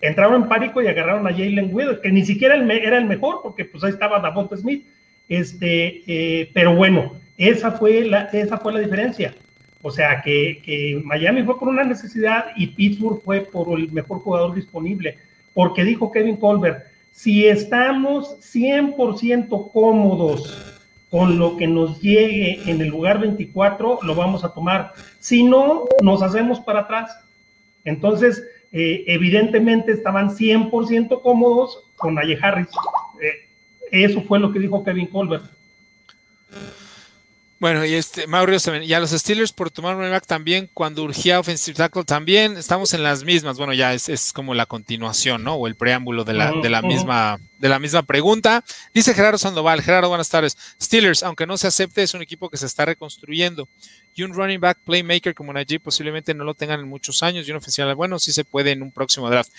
entraron 0.00 0.42
en 0.42 0.48
pánico 0.48 0.82
y 0.82 0.88
agarraron 0.88 1.26
a 1.26 1.30
Jalen 1.30 1.70
Widow, 1.72 2.00
que 2.00 2.10
ni 2.10 2.24
siquiera 2.24 2.54
era 2.54 2.98
el 2.98 3.06
mejor, 3.06 3.40
porque 3.42 3.64
pues 3.64 3.82
ahí 3.84 3.90
estaba 3.90 4.20
Davonte 4.20 4.56
Smith. 4.56 4.86
Este, 5.28 6.02
eh, 6.06 6.50
pero 6.54 6.74
bueno, 6.74 7.14
esa 7.36 7.72
fue, 7.72 8.04
la, 8.04 8.22
esa 8.32 8.58
fue 8.58 8.72
la 8.72 8.80
diferencia. 8.80 9.34
O 9.82 9.90
sea, 9.90 10.22
que, 10.22 10.60
que, 10.64 11.00
Miami 11.04 11.42
fue 11.42 11.58
por 11.58 11.68
una 11.68 11.84
necesidad 11.84 12.46
y 12.56 12.68
Pittsburgh 12.68 13.22
fue 13.22 13.40
por 13.40 13.78
el 13.78 13.90
mejor 13.92 14.20
jugador 14.20 14.54
disponible. 14.54 15.18
Porque 15.54 15.84
dijo 15.84 16.10
Kevin 16.10 16.36
Colbert, 16.36 16.84
si 17.12 17.46
estamos 17.46 18.36
100% 18.54 19.72
cómodos 19.72 20.76
con 21.10 21.38
lo 21.38 21.56
que 21.56 21.66
nos 21.66 22.00
llegue 22.00 22.60
en 22.70 22.80
el 22.80 22.88
lugar 22.88 23.20
24, 23.20 24.00
lo 24.02 24.14
vamos 24.14 24.44
a 24.44 24.52
tomar. 24.52 24.92
Si 25.18 25.42
no, 25.42 25.84
nos 26.02 26.22
hacemos 26.22 26.60
para 26.60 26.80
atrás. 26.80 27.16
Entonces, 27.84 28.42
eh, 28.72 29.04
evidentemente 29.06 29.92
estaban 29.92 30.30
100% 30.30 31.22
cómodos 31.22 31.84
con 31.96 32.14
Naye 32.14 32.38
Harris. 32.40 32.68
Eh, 33.22 33.48
eso 33.90 34.22
fue 34.22 34.38
lo 34.38 34.52
que 34.52 34.58
dijo 34.58 34.84
Kevin 34.84 35.06
Colbert. 35.06 35.44
Bueno, 37.58 37.86
y 37.86 37.94
este, 37.94 38.26
Mauricio 38.26 38.76
y 38.82 38.92
a 38.92 39.00
los 39.00 39.12
Steelers 39.12 39.50
por 39.50 39.70
tomar 39.70 39.96
un 39.96 40.10
back 40.10 40.26
también, 40.26 40.68
cuando 40.74 41.02
urgía 41.02 41.40
offensive 41.40 41.74
tackle 41.74 42.04
también, 42.04 42.58
estamos 42.58 42.92
en 42.92 43.02
las 43.02 43.24
mismas, 43.24 43.56
bueno, 43.56 43.72
ya 43.72 43.94
es, 43.94 44.10
es 44.10 44.34
como 44.34 44.52
la 44.52 44.66
continuación, 44.66 45.42
¿no? 45.42 45.54
O 45.54 45.66
el 45.66 45.74
preámbulo 45.74 46.24
de 46.24 46.34
la, 46.34 46.52
de 46.52 46.68
la 46.68 46.82
misma, 46.82 47.40
de 47.58 47.68
la 47.70 47.78
misma 47.78 48.02
pregunta. 48.02 48.62
Dice 48.92 49.14
Gerardo 49.14 49.38
Sandoval, 49.38 49.80
Gerardo, 49.80 50.10
buenas 50.10 50.28
tardes. 50.28 50.58
Steelers, 50.80 51.22
aunque 51.22 51.46
no 51.46 51.56
se 51.56 51.68
acepte, 51.68 52.02
es 52.02 52.12
un 52.12 52.20
equipo 52.20 52.50
que 52.50 52.58
se 52.58 52.66
está 52.66 52.84
reconstruyendo. 52.84 53.66
Y 54.16 54.22
un 54.22 54.32
running 54.32 54.58
back 54.58 54.78
playmaker 54.84 55.34
como 55.34 55.52
Najee 55.52 55.78
posiblemente 55.78 56.32
no 56.32 56.42
lo 56.42 56.54
tengan 56.54 56.80
en 56.80 56.88
muchos 56.88 57.22
años, 57.22 57.46
y 57.46 57.50
un 57.50 57.58
oficial, 57.58 57.94
bueno, 57.94 58.18
sí 58.18 58.32
se 58.32 58.44
puede 58.44 58.72
en 58.72 58.82
un 58.82 58.90
próximo 58.90 59.28
draft. 59.30 59.52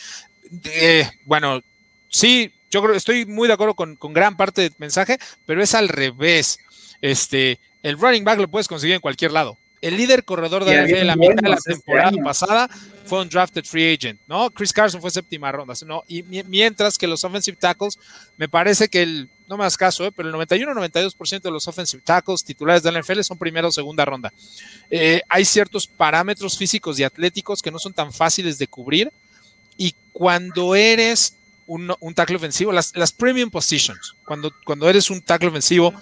Eh, 0.66 1.08
bueno, 1.26 1.62
sí, 2.10 2.52
yo 2.72 2.82
creo, 2.82 2.96
estoy 2.96 3.28
muy 3.28 3.48
de 3.48 3.54
acuerdo 3.54 3.76
con, 3.76 3.96
con 3.96 4.14
gran 4.14 4.36
parte 4.36 4.64
del 4.64 4.74
mensaje, 4.80 5.20
pero 5.46 5.62
es 5.62 5.76
al 5.76 5.88
revés. 5.88 6.60
Este, 7.02 7.60
el 7.84 8.00
running 8.00 8.24
back 8.24 8.40
lo 8.40 8.48
puedes 8.48 8.68
conseguir 8.68 8.96
en 8.96 9.02
cualquier 9.02 9.32
lado. 9.32 9.58
El 9.80 9.96
líder 9.96 10.24
corredor 10.24 10.66
de 10.66 10.76
la 10.76 11.04
la 11.04 11.16
mitad 11.16 11.36
de 11.36 11.50
la 11.50 11.56
este 11.56 11.74
temporada 11.74 12.12
pasada 12.24 12.68
fue 13.06 13.22
un 13.22 13.30
drafted 13.30 13.64
free 13.64 13.94
agent, 13.94 14.20
¿no? 14.26 14.50
Chris 14.50 14.74
Carson 14.74 15.00
fue 15.00 15.12
séptima 15.12 15.52
ronda, 15.52 15.76
¿no? 15.86 16.04
Y 16.08 16.24
mientras 16.24 16.98
que 16.98 17.06
los 17.06 17.24
offensive 17.24 17.58
tackles, 17.58 18.00
me 18.38 18.50
parece 18.50 18.90
que 18.90 19.04
el, 19.04 19.30
no 19.48 19.58
me 19.58 19.64
das 19.64 19.78
caso, 19.78 20.06
¿eh? 20.06 20.12
pero 20.12 20.30
el 20.30 20.36
91-92% 20.36 21.42
de 21.42 21.52
los 21.52 21.68
offensive 21.68 22.04
tackles 22.04 22.44
titulares 22.44 22.84
de 22.84 22.92
la 22.92 23.02
NFL 23.02 23.22
son 23.22 23.38
primera 23.38 23.68
o 23.68 23.72
segunda 23.72 24.06
ronda. 24.06 24.32
Eh, 24.90 25.22
hay 25.30 25.46
ciertos 25.46 25.88
parámetros 25.88 26.58
físicos 26.58 27.00
y 27.00 27.04
atléticos 27.04 27.62
que 27.62 27.72
no 27.72 27.80
son 27.80 27.94
tan 27.94 28.12
fáciles 28.12 28.58
de 28.58 28.68
cubrir 28.68 29.12
y 29.78 29.94
cuando 30.12 30.76
eres 30.76 31.38
un, 31.68 31.94
un 32.00 32.14
tackle 32.14 32.38
ofensivo, 32.38 32.72
las, 32.72 32.96
las, 32.96 33.12
premium 33.12 33.50
positions, 33.50 34.16
cuando, 34.26 34.52
cuando 34.66 34.90
eres 34.90 35.10
un 35.10 35.22
tackle 35.22 35.50
ofensivo, 35.50 35.94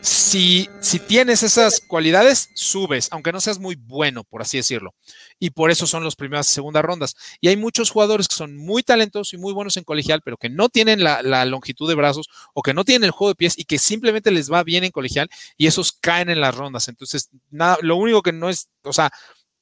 si, 0.00 0.68
si 0.80 0.98
tienes 0.98 1.42
esas 1.42 1.80
cualidades, 1.80 2.50
subes, 2.54 3.08
aunque 3.10 3.30
no 3.30 3.40
seas 3.40 3.58
muy 3.58 3.76
bueno, 3.76 4.24
por 4.24 4.42
así 4.42 4.56
decirlo. 4.56 4.94
Y 5.40 5.50
por 5.50 5.72
eso 5.72 5.86
son 5.86 6.04
los 6.04 6.14
primeras 6.14 6.48
y 6.48 6.52
segundas 6.52 6.84
rondas. 6.84 7.16
Y 7.40 7.48
hay 7.48 7.56
muchos 7.56 7.90
jugadores 7.90 8.28
que 8.28 8.36
son 8.36 8.56
muy 8.56 8.84
talentosos 8.84 9.34
y 9.34 9.38
muy 9.38 9.52
buenos 9.52 9.76
en 9.76 9.82
colegial, 9.84 10.20
pero 10.22 10.36
que 10.36 10.48
no 10.48 10.68
tienen 10.68 11.02
la, 11.02 11.44
longitud 11.46 11.88
de 11.88 11.96
brazos 11.96 12.28
o 12.54 12.62
que 12.62 12.74
no 12.74 12.84
tienen 12.84 13.04
el 13.04 13.10
juego 13.10 13.30
de 13.30 13.34
pies 13.34 13.58
y 13.58 13.64
que 13.64 13.78
simplemente 13.78 14.30
les 14.30 14.52
va 14.52 14.62
bien 14.62 14.84
en 14.84 14.92
colegial 14.92 15.28
y 15.56 15.66
esos 15.66 15.90
caen 15.92 16.30
en 16.30 16.40
las 16.40 16.54
rondas. 16.54 16.86
Entonces, 16.86 17.30
nada, 17.50 17.78
lo 17.82 17.96
único 17.96 18.22
que 18.22 18.32
no 18.32 18.48
es, 18.48 18.68
o 18.84 18.92
sea, 18.92 19.10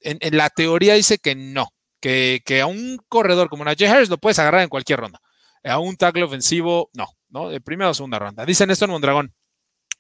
en, 0.00 0.18
la 0.36 0.50
teoría 0.50 0.94
dice 0.94 1.18
que 1.18 1.34
no, 1.34 1.68
que, 2.00 2.42
que, 2.44 2.60
a 2.60 2.66
un 2.66 3.00
corredor 3.08 3.48
como 3.48 3.64
Najee 3.64 3.88
Harris 3.88 4.10
lo 4.10 4.18
puedes 4.18 4.38
agarrar 4.38 4.62
en 4.62 4.68
cualquier 4.68 5.00
ronda 5.00 5.20
a 5.64 5.78
un 5.78 5.96
tackle 5.96 6.24
ofensivo, 6.24 6.90
no, 6.94 7.08
¿no? 7.28 7.48
De 7.48 7.60
primera 7.60 7.90
o 7.90 7.94
segunda 7.94 8.18
ronda. 8.18 8.44
Dice 8.44 8.66
Néstor 8.66 8.88
Mondragón. 8.88 9.34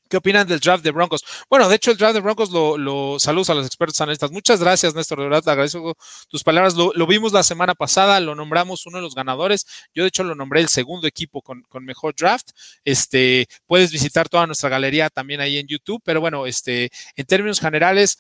¿Qué 0.08 0.16
opinan 0.16 0.46
del 0.46 0.60
draft 0.60 0.82
de 0.82 0.90
Broncos? 0.90 1.24
Bueno, 1.50 1.68
de 1.68 1.76
hecho, 1.76 1.90
el 1.90 1.96
draft 1.96 2.14
de 2.14 2.20
Broncos 2.20 2.50
lo, 2.50 3.18
saludos 3.18 3.50
a 3.50 3.54
los 3.54 3.66
expertos 3.66 4.00
analistas. 4.00 4.30
Muchas 4.30 4.60
gracias, 4.60 4.94
Néstor. 4.94 5.18
De 5.18 5.24
verdad, 5.24 5.42
te 5.42 5.50
agradezco 5.50 5.96
tus 6.28 6.42
palabras. 6.42 6.74
Lo, 6.74 7.06
vimos 7.06 7.32
la 7.32 7.42
semana 7.42 7.74
pasada, 7.74 8.18
lo 8.20 8.34
nombramos 8.34 8.86
uno 8.86 8.98
de 8.98 9.02
los 9.02 9.14
ganadores. 9.14 9.66
Yo, 9.94 10.04
de 10.04 10.08
hecho, 10.08 10.24
lo 10.24 10.34
nombré 10.34 10.60
el 10.60 10.68
segundo 10.68 11.06
equipo 11.06 11.42
con, 11.42 11.62
con, 11.62 11.84
mejor 11.84 12.14
draft. 12.16 12.50
Este, 12.84 13.46
puedes 13.66 13.92
visitar 13.92 14.28
toda 14.28 14.46
nuestra 14.46 14.68
galería 14.68 15.10
también 15.10 15.40
ahí 15.40 15.58
en 15.58 15.66
YouTube. 15.66 16.00
Pero 16.04 16.20
bueno, 16.20 16.46
este, 16.46 16.90
en 17.16 17.26
términos 17.26 17.60
generales, 17.60 18.18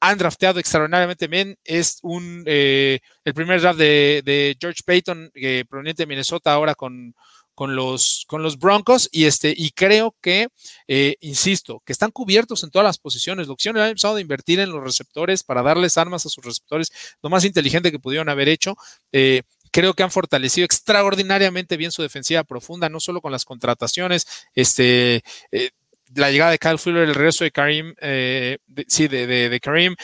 han 0.00 0.18
drafteado 0.18 0.60
extraordinariamente 0.60 1.26
bien. 1.26 1.56
Es 1.64 1.98
un 2.02 2.42
eh, 2.46 3.00
el 3.24 3.34
primer 3.34 3.60
draft 3.60 3.78
de, 3.78 4.22
de 4.24 4.56
George 4.60 4.82
Payton, 4.84 5.30
eh, 5.34 5.64
proveniente 5.68 6.02
de 6.02 6.06
Minnesota, 6.06 6.52
ahora 6.52 6.74
con, 6.74 7.14
con, 7.58 7.74
los, 7.74 8.24
con 8.28 8.44
los 8.44 8.56
Broncos. 8.56 9.08
Y, 9.10 9.24
este, 9.24 9.52
y 9.56 9.72
creo 9.72 10.14
que, 10.20 10.46
eh, 10.86 11.16
insisto, 11.18 11.82
que 11.84 11.92
están 11.92 12.12
cubiertos 12.12 12.62
en 12.62 12.70
todas 12.70 12.86
las 12.86 12.98
posiciones. 12.98 13.48
Lo 13.48 13.56
que 13.56 13.68
han 13.68 13.76
empezado 13.76 14.14
a 14.14 14.20
invertir 14.20 14.60
en 14.60 14.70
los 14.70 14.80
receptores 14.80 15.42
para 15.42 15.64
darles 15.64 15.98
armas 15.98 16.24
a 16.24 16.28
sus 16.28 16.44
receptores, 16.44 16.92
lo 17.20 17.30
más 17.30 17.44
inteligente 17.44 17.90
que 17.90 17.98
pudieron 17.98 18.28
haber 18.28 18.48
hecho. 18.48 18.76
Eh, 19.10 19.42
creo 19.72 19.92
que 19.94 20.04
han 20.04 20.12
fortalecido 20.12 20.64
extraordinariamente 20.64 21.76
bien 21.76 21.90
su 21.90 22.00
defensiva 22.00 22.44
profunda, 22.44 22.88
no 22.88 23.00
solo 23.00 23.20
con 23.20 23.32
las 23.32 23.44
contrataciones, 23.44 24.28
este, 24.54 25.22
eh, 25.50 25.70
la 26.14 26.30
llegada 26.30 26.52
de 26.52 26.58
Kyle 26.58 26.78
Fuller, 26.78 27.08
el 27.08 27.14
regreso 27.16 27.42
de 27.42 27.50
Karim, 27.50 27.92
eh, 28.00 28.58
sí, 28.86 29.08
de, 29.08 29.26
de, 29.26 29.60
Karim, 29.60 29.96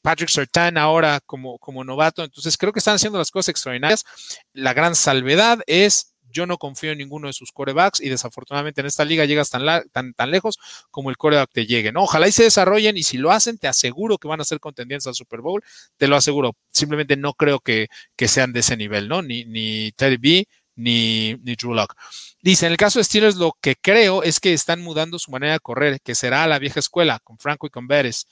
Patrick 0.00 0.30
Sertan 0.30 0.78
ahora 0.78 1.20
como, 1.26 1.58
como 1.58 1.84
novato. 1.84 2.24
Entonces 2.24 2.56
creo 2.56 2.72
que 2.72 2.78
están 2.78 2.94
haciendo 2.94 3.18
las 3.18 3.30
cosas 3.30 3.50
extraordinarias. 3.50 4.06
La 4.54 4.72
gran 4.72 4.94
salvedad 4.94 5.60
es 5.66 6.13
yo 6.34 6.46
no 6.46 6.58
confío 6.58 6.92
en 6.92 6.98
ninguno 6.98 7.28
de 7.28 7.32
sus 7.32 7.52
corebacks 7.52 8.00
y 8.00 8.10
desafortunadamente 8.10 8.82
en 8.82 8.88
esta 8.88 9.04
liga 9.04 9.24
llegas 9.24 9.48
tan, 9.48 9.64
tan, 9.92 10.12
tan 10.12 10.30
lejos 10.30 10.58
como 10.90 11.08
el 11.08 11.16
coreback 11.16 11.50
te 11.52 11.66
llegue. 11.66 11.92
Ojalá 11.96 12.28
y 12.28 12.32
se 12.32 12.42
desarrollen 12.42 12.96
y 12.96 13.04
si 13.04 13.16
lo 13.16 13.30
hacen, 13.30 13.56
te 13.56 13.68
aseguro 13.68 14.18
que 14.18 14.28
van 14.28 14.40
a 14.40 14.44
ser 14.44 14.60
contendientes 14.60 15.06
al 15.06 15.14
Super 15.14 15.40
Bowl. 15.40 15.62
Te 15.96 16.08
lo 16.08 16.16
aseguro. 16.16 16.56
Simplemente 16.70 17.16
no 17.16 17.32
creo 17.34 17.60
que, 17.60 17.88
que 18.16 18.28
sean 18.28 18.52
de 18.52 18.60
ese 18.60 18.76
nivel, 18.76 19.08
¿no? 19.08 19.22
Ni, 19.22 19.44
ni 19.44 19.92
Teddy 19.92 20.16
B, 20.16 20.48
ni, 20.76 21.34
ni 21.42 21.54
Drew 21.54 21.74
Lock. 21.74 21.94
Dice, 22.42 22.66
en 22.66 22.72
el 22.72 22.78
caso 22.78 22.98
de 22.98 23.04
Steelers, 23.04 23.36
lo 23.36 23.56
que 23.60 23.76
creo 23.76 24.22
es 24.22 24.40
que 24.40 24.52
están 24.52 24.82
mudando 24.82 25.18
su 25.18 25.30
manera 25.30 25.54
de 25.54 25.60
correr, 25.60 26.00
que 26.02 26.14
será 26.14 26.44
a 26.44 26.46
la 26.48 26.58
vieja 26.58 26.80
escuela, 26.80 27.20
con 27.22 27.38
Franco 27.38 27.66
y 27.66 27.70
con 27.70 27.86
Beres. 27.86 28.26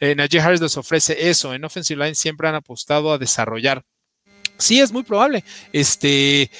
Eh, 0.00 0.14
Najee 0.14 0.40
Harris 0.40 0.60
les 0.60 0.76
ofrece 0.76 1.30
eso. 1.30 1.54
En 1.54 1.64
Offensive 1.64 2.02
Line 2.02 2.14
siempre 2.14 2.48
han 2.48 2.54
apostado 2.54 3.12
a 3.12 3.18
desarrollar. 3.18 3.84
Sí, 4.58 4.80
es 4.80 4.92
muy 4.92 5.02
probable. 5.02 5.44
Este, 5.72 6.50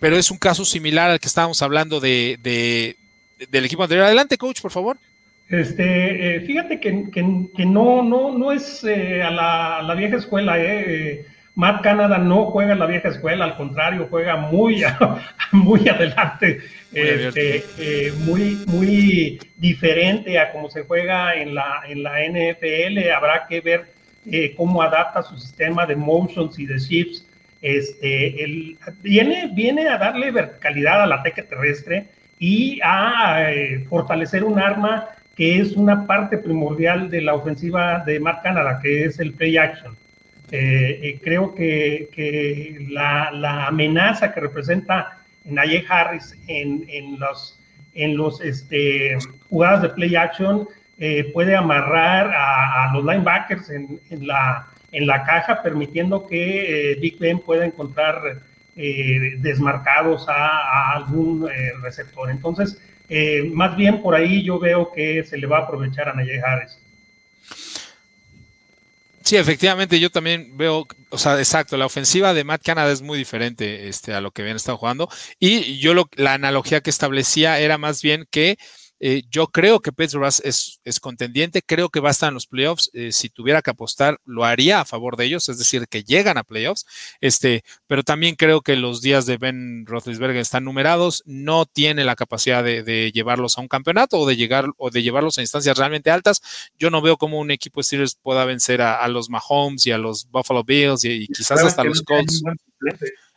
pero 0.00 0.16
es 0.16 0.30
un 0.30 0.38
caso 0.38 0.64
similar 0.64 1.10
al 1.10 1.20
que 1.20 1.28
estábamos 1.28 1.62
hablando 1.62 2.00
de, 2.00 2.38
de 2.42 2.96
del 3.50 3.64
equipo 3.64 3.84
anterior. 3.84 4.06
Adelante, 4.06 4.36
coach, 4.36 4.60
por 4.60 4.70
favor. 4.70 4.98
Este, 5.48 6.36
eh, 6.36 6.40
fíjate 6.40 6.80
que, 6.80 7.10
que, 7.10 7.46
que, 7.56 7.66
no, 7.66 8.02
no, 8.02 8.36
no 8.36 8.52
es 8.52 8.84
eh, 8.84 9.22
a, 9.22 9.30
la, 9.30 9.78
a, 9.78 9.82
la, 9.82 9.94
vieja 9.94 10.16
escuela, 10.16 10.54
eh. 10.58 11.26
Matt 11.60 11.82
Canada 11.82 12.16
no 12.18 12.46
juega 12.46 12.72
en 12.72 12.78
la 12.78 12.86
vieja 12.86 13.08
escuela, 13.08 13.44
al 13.44 13.56
contrario, 13.56 14.06
juega 14.08 14.36
muy, 14.36 14.82
muy 15.52 15.88
adelante, 15.88 16.60
muy, 16.92 17.00
este, 17.00 17.64
eh, 17.78 18.12
muy, 18.20 18.64
muy, 18.66 19.38
diferente 19.56 20.38
a 20.38 20.52
cómo 20.52 20.70
se 20.70 20.84
juega 20.84 21.34
en 21.34 21.54
la, 21.54 21.82
en 21.86 22.02
la 22.02 22.20
NFL. 22.24 23.10
Habrá 23.14 23.46
que 23.46 23.60
ver 23.60 23.92
eh, 24.30 24.54
cómo 24.56 24.80
adapta 24.80 25.22
su 25.22 25.36
sistema 25.36 25.84
de 25.84 25.96
motions 25.96 26.58
y 26.58 26.66
de 26.66 26.78
shifts. 26.78 27.26
Este, 27.62 28.42
el, 28.42 28.78
viene, 29.02 29.50
viene 29.52 29.88
a 29.88 29.98
darle 29.98 30.30
verticalidad 30.30 31.02
al 31.02 31.12
ataque 31.12 31.42
terrestre 31.42 32.08
y 32.38 32.80
a 32.82 33.52
eh, 33.52 33.84
fortalecer 33.88 34.44
un 34.44 34.58
arma 34.58 35.08
que 35.36 35.58
es 35.58 35.72
una 35.72 36.06
parte 36.06 36.38
primordial 36.38 37.10
de 37.10 37.20
la 37.20 37.34
ofensiva 37.34 38.02
de 38.04 38.18
Matt 38.18 38.42
Canada, 38.42 38.80
que 38.82 39.04
es 39.04 39.18
el 39.20 39.32
play 39.34 39.56
action. 39.58 39.94
Eh, 40.50 41.00
eh, 41.02 41.20
creo 41.22 41.54
que, 41.54 42.08
que 42.12 42.86
la, 42.90 43.30
la, 43.30 43.66
amenaza 43.66 44.32
que 44.32 44.40
representa 44.40 45.18
Naye 45.44 45.84
Harris 45.88 46.36
en, 46.48 46.84
en, 46.88 47.20
los, 47.20 47.58
en 47.94 48.16
los 48.16 48.40
este, 48.40 49.16
jugadas 49.48 49.82
de 49.82 49.88
play 49.90 50.16
action 50.16 50.66
puede 51.32 51.56
amarrar 51.56 52.30
a, 52.30 52.90
a 52.90 52.92
los 52.92 53.02
linebackers 53.02 53.70
en, 53.70 53.98
en, 54.10 54.26
la, 54.26 54.69
en 54.92 55.06
la 55.06 55.24
caja, 55.24 55.62
permitiendo 55.62 56.26
que 56.26 56.92
eh, 56.92 56.94
Big 56.96 57.18
Ben 57.18 57.38
pueda 57.38 57.64
encontrar 57.64 58.40
eh, 58.76 59.36
desmarcados 59.38 60.26
a, 60.28 60.92
algún 60.94 61.48
receptor. 61.82 62.30
Entonces, 62.30 62.78
más 63.52 63.76
bien 63.76 64.02
por 64.02 64.14
ahí 64.14 64.44
yo 64.44 64.58
veo 64.58 64.92
que 64.92 65.24
se 65.24 65.36
le 65.36 65.46
va 65.46 65.58
a 65.58 65.62
aprovechar 65.62 66.08
a 66.08 66.14
Naye 66.14 66.40
Harris. 66.40 66.78
Sí, 69.30 69.36
efectivamente, 69.36 70.00
yo 70.00 70.10
también 70.10 70.56
veo, 70.56 70.88
o 71.10 71.18
sea, 71.18 71.38
exacto, 71.38 71.76
la 71.76 71.86
ofensiva 71.86 72.34
de 72.34 72.42
Matt 72.42 72.62
Canada 72.64 72.90
es 72.90 73.00
muy 73.00 73.16
diferente 73.16 73.88
este, 73.88 74.12
a 74.12 74.20
lo 74.20 74.32
que 74.32 74.42
habían 74.42 74.56
estado 74.56 74.78
jugando. 74.78 75.08
Y 75.38 75.78
yo 75.78 75.94
lo, 75.94 76.08
la 76.16 76.34
analogía 76.34 76.80
que 76.80 76.90
establecía 76.90 77.60
era 77.60 77.78
más 77.78 78.02
bien 78.02 78.26
que 78.30 78.58
eh, 79.02 79.22
yo 79.30 79.46
creo 79.46 79.80
que 79.80 79.92
Petrobras 79.92 80.40
es, 80.44 80.80
es, 80.84 81.00
contendiente, 81.00 81.62
creo 81.62 81.88
que 81.88 82.00
va 82.00 82.08
a 82.08 82.12
estar 82.12 82.28
en 82.28 82.34
los 82.34 82.46
playoffs. 82.46 82.90
Eh, 82.92 83.12
si 83.12 83.30
tuviera 83.30 83.62
que 83.62 83.70
apostar, 83.70 84.20
lo 84.26 84.44
haría 84.44 84.80
a 84.80 84.84
favor 84.84 85.16
de 85.16 85.24
ellos, 85.24 85.48
es 85.48 85.58
decir, 85.58 85.88
que 85.88 86.04
llegan 86.04 86.36
a 86.36 86.44
playoffs. 86.44 86.86
Este, 87.22 87.64
pero 87.86 88.02
también 88.02 88.36
creo 88.36 88.60
que 88.60 88.76
los 88.76 89.00
días 89.00 89.24
de 89.24 89.38
Ben 89.38 89.86
Roethlisberger 89.86 90.36
están 90.36 90.64
numerados, 90.64 91.22
no 91.24 91.64
tiene 91.64 92.04
la 92.04 92.14
capacidad 92.14 92.62
de, 92.62 92.82
de, 92.82 93.10
llevarlos 93.10 93.56
a 93.56 93.62
un 93.62 93.68
campeonato 93.68 94.18
o 94.18 94.28
de 94.28 94.36
llegar 94.36 94.66
o 94.76 94.90
de 94.90 95.02
llevarlos 95.02 95.38
a 95.38 95.40
instancias 95.40 95.78
realmente 95.78 96.10
altas. 96.10 96.42
Yo 96.78 96.90
no 96.90 97.00
veo 97.00 97.16
cómo 97.16 97.38
un 97.38 97.50
equipo 97.50 97.80
de 97.80 97.84
Steelers 97.84 98.16
pueda 98.16 98.44
vencer 98.44 98.82
a, 98.82 98.96
a 99.02 99.08
los 99.08 99.30
Mahomes 99.30 99.86
y 99.86 99.92
a 99.92 99.98
los 99.98 100.30
Buffalo 100.30 100.62
Bills 100.62 101.04
y, 101.04 101.24
y 101.24 101.26
quizás 101.26 101.64
hasta 101.64 101.84
los 101.84 102.02
Colts. 102.02 102.42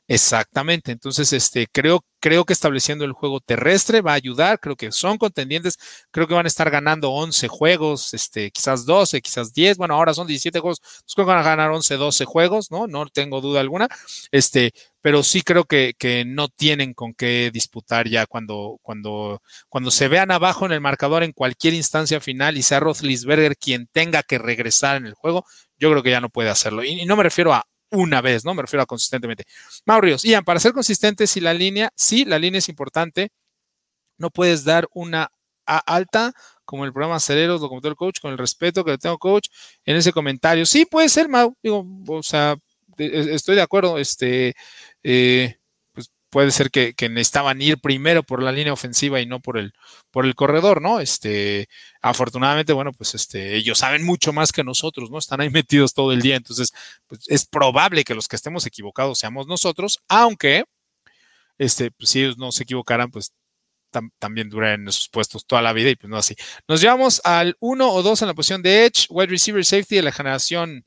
Exactamente. 0.07 0.91
Entonces, 0.91 1.31
este, 1.31 1.65
creo, 1.71 2.03
creo 2.19 2.43
que 2.43 2.51
estableciendo 2.51 3.05
el 3.05 3.13
juego 3.13 3.39
terrestre 3.39 4.01
va 4.01 4.11
a 4.11 4.15
ayudar. 4.15 4.59
Creo 4.59 4.75
que 4.75 4.91
son 4.91 5.17
contendientes. 5.17 5.77
Creo 6.11 6.27
que 6.27 6.33
van 6.33 6.45
a 6.45 6.49
estar 6.49 6.69
ganando 6.69 7.11
11 7.11 7.47
juegos, 7.47 8.13
este, 8.13 8.51
quizás 8.51 8.85
12, 8.85 9.21
quizás 9.21 9.53
10. 9.53 9.77
Bueno, 9.77 9.95
ahora 9.95 10.13
son 10.13 10.27
17 10.27 10.59
juegos. 10.59 10.79
Pues 10.81 11.15
creo 11.15 11.25
que 11.25 11.31
van 11.31 11.39
a 11.39 11.43
ganar 11.43 11.71
11, 11.71 11.95
12 11.95 12.25
juegos, 12.25 12.69
¿no? 12.69 12.85
No 12.87 13.05
tengo 13.07 13.39
duda 13.39 13.61
alguna. 13.61 13.87
Este, 14.31 14.73
pero 15.01 15.23
sí 15.23 15.41
creo 15.41 15.63
que, 15.63 15.93
que 15.97 16.25
no 16.25 16.49
tienen 16.49 16.93
con 16.93 17.13
qué 17.13 17.49
disputar 17.53 18.09
ya 18.09 18.25
cuando, 18.25 18.79
cuando, 18.81 19.41
cuando 19.69 19.89
se 19.89 20.09
vean 20.09 20.31
abajo 20.31 20.65
en 20.65 20.73
el 20.73 20.81
marcador 20.81 21.23
en 21.23 21.31
cualquier 21.31 21.73
instancia 21.73 22.19
final 22.19 22.57
y 22.57 22.63
sea 22.63 22.81
Rothlisberger 22.81 23.55
quien 23.57 23.87
tenga 23.91 24.21
que 24.23 24.37
regresar 24.37 24.97
en 24.97 25.05
el 25.05 25.13
juego. 25.13 25.45
Yo 25.77 25.89
creo 25.91 26.03
que 26.03 26.11
ya 26.11 26.21
no 26.21 26.29
puede 26.29 26.49
hacerlo. 26.49 26.83
y 26.83 27.05
no 27.05 27.15
me 27.15 27.23
refiero 27.23 27.53
a 27.53 27.65
una 27.93 28.21
vez, 28.21 28.43
¿no? 28.43 28.53
Me 28.53 28.63
refiero 28.63 28.83
a 28.83 28.85
consistentemente. 28.85 29.45
Maurios, 29.85 30.23
Ian, 30.23 30.43
para 30.43 30.59
ser 30.59 30.73
consistente, 30.73 31.27
si 31.27 31.39
la 31.39 31.53
línea, 31.53 31.91
sí, 31.95 32.25
la 32.25 32.39
línea 32.39 32.59
es 32.59 32.67
importante, 32.69 33.29
no 34.17 34.29
puedes 34.31 34.65
dar 34.65 34.87
una 34.93 35.29
A 35.65 35.77
alta 35.77 36.33
como 36.65 36.85
el 36.85 36.91
programa 36.93 37.19
Cereros, 37.19 37.61
lo 37.61 37.69
comentó 37.69 37.87
el 37.87 37.95
coach, 37.95 38.19
con 38.21 38.31
el 38.31 38.37
respeto 38.37 38.83
que 38.83 38.91
le 38.91 38.97
tengo, 38.97 39.17
coach, 39.17 39.47
en 39.85 39.95
ese 39.95 40.11
comentario. 40.11 40.65
Sí, 40.65 40.85
puede 40.85 41.09
ser, 41.09 41.29
Mau, 41.29 41.55
digo, 41.61 41.85
o 42.07 42.23
sea, 42.23 42.55
estoy 42.97 43.55
de 43.55 43.61
acuerdo, 43.61 43.97
este, 43.97 44.53
eh, 45.03 45.55
puede 46.33 46.49
ser 46.49 46.71
que, 46.71 46.95
necesitaban 47.09 47.61
ir 47.61 47.77
primero 47.79 48.23
por 48.23 48.41
la 48.41 48.51
línea 48.51 48.73
ofensiva 48.73 49.21
y 49.21 49.27
no 49.27 49.39
por 49.39 49.59
el, 49.59 49.71
por 50.09 50.25
el 50.25 50.33
corredor, 50.33 50.81
¿no? 50.81 50.99
Este, 50.99 51.69
afortunadamente, 52.01 52.73
bueno, 52.73 52.91
pues 52.91 53.13
este, 53.13 53.55
ellos 53.55 53.77
saben 53.77 54.03
mucho 54.03 54.33
más 54.33 54.51
que 54.51 54.63
nosotros, 54.63 55.11
¿no? 55.11 55.19
Están 55.19 55.41
ahí 55.41 55.51
metidos 55.51 55.93
todo 55.93 56.11
el 56.11 56.23
día, 56.23 56.35
entonces, 56.35 56.73
pues, 57.05 57.21
es 57.27 57.45
probable 57.45 58.03
que 58.03 58.15
los 58.15 58.27
que 58.27 58.35
estemos 58.35 58.65
equivocados 58.65 59.19
seamos 59.19 59.45
nosotros, 59.45 59.99
aunque, 60.07 60.65
este, 61.59 61.91
pues, 61.91 62.09
si 62.09 62.21
ellos 62.23 62.37
no 62.39 62.51
se 62.51 62.63
equivocaran, 62.63 63.11
pues 63.11 63.31
también 64.17 64.49
duran 64.49 64.81
en 64.81 64.87
esos 64.87 65.07
puestos 65.09 65.45
toda 65.45 65.61
la 65.61 65.71
vida 65.71 65.91
y 65.91 65.95
pues 65.95 66.09
no 66.09 66.17
así. 66.17 66.35
Nos 66.67 66.81
llevamos 66.81 67.21
al 67.23 67.55
1 67.59 67.91
o 67.91 68.01
2 68.01 68.23
en 68.23 68.27
la 68.27 68.33
posición 68.33 68.63
de 68.63 68.85
Edge, 68.87 69.05
wide 69.11 69.27
receiver 69.27 69.63
safety 69.63 69.97
de 69.97 70.01
la 70.01 70.11
generación 70.11 70.83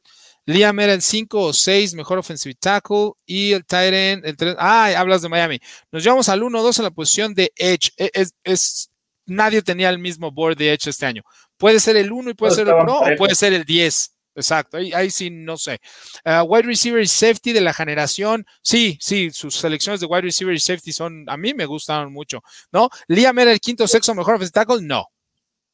Liam 0.47 0.79
era 0.81 0.93
el 0.93 1.03
5 1.03 1.41
o 1.41 1.53
6, 1.53 1.95
mejor 1.95 2.19
offensive 2.19 2.55
tackle. 2.55 3.13
Y 3.27 3.53
el 3.53 3.65
Titan, 3.65 4.23
el 4.25 4.37
3. 4.37 4.57
Ah, 4.59 4.93
hablas 4.97 5.23
de 5.23 5.29
Miami. 5.29 5.59
Nos 5.91 6.03
llevamos 6.03 6.29
al 6.29 6.43
1-2 6.43 6.79
en 6.79 6.85
la 6.85 6.91
posición 6.91 7.35
de 7.35 7.53
Edge. 7.57 7.91
E, 7.97 8.11
es, 8.45 8.91
nadie 9.27 9.61
tenía 9.63 9.91
el 9.91 9.99
mismo 9.99 10.31
board 10.31 10.57
de 10.57 10.73
Edge 10.73 10.89
este 10.89 11.05
año. 11.07 11.23
Puede 11.57 11.81
ser 11.81 11.97
el 11.97 12.13
1 12.13 12.31
y 12.31 12.35
puede 12.35 12.55
ser 12.55 12.69
el 12.69 12.75
Pro 12.75 13.01
o 13.01 13.17
puede 13.17 13.35
ser 13.35 13.53
el 13.53 13.65
10. 13.65 14.13
Exacto, 14.37 14.77
ahí, 14.77 15.11
sí 15.11 15.31
no 15.31 15.57
sé. 15.57 15.81
Uh, 16.23 16.43
wide 16.43 16.67
receiver 16.67 17.03
y 17.03 17.07
safety 17.07 17.55
de 17.55 17.63
la 17.63 17.73
generación, 17.73 18.45
sí, 18.61 18.99
sí, 19.01 19.31
sus 19.31 19.57
selecciones 19.57 20.01
de 20.01 20.07
wide 20.07 20.21
receiver 20.21 20.55
y 20.55 20.61
safety 20.61 20.93
son, 20.93 21.25
a 21.27 21.39
mí 21.39 21.55
me 21.55 21.65
gustaron 21.65 22.13
mucho, 22.13 22.43
¿no? 22.71 22.91
Liam 23.09 23.39
era 23.39 23.51
el 23.51 23.61
quinto 23.61 23.89
sexo 23.89 24.15
mejor 24.15 24.35
offensive 24.35 24.53
tackle, 24.53 24.83
no, 24.83 25.07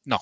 no. 0.05 0.21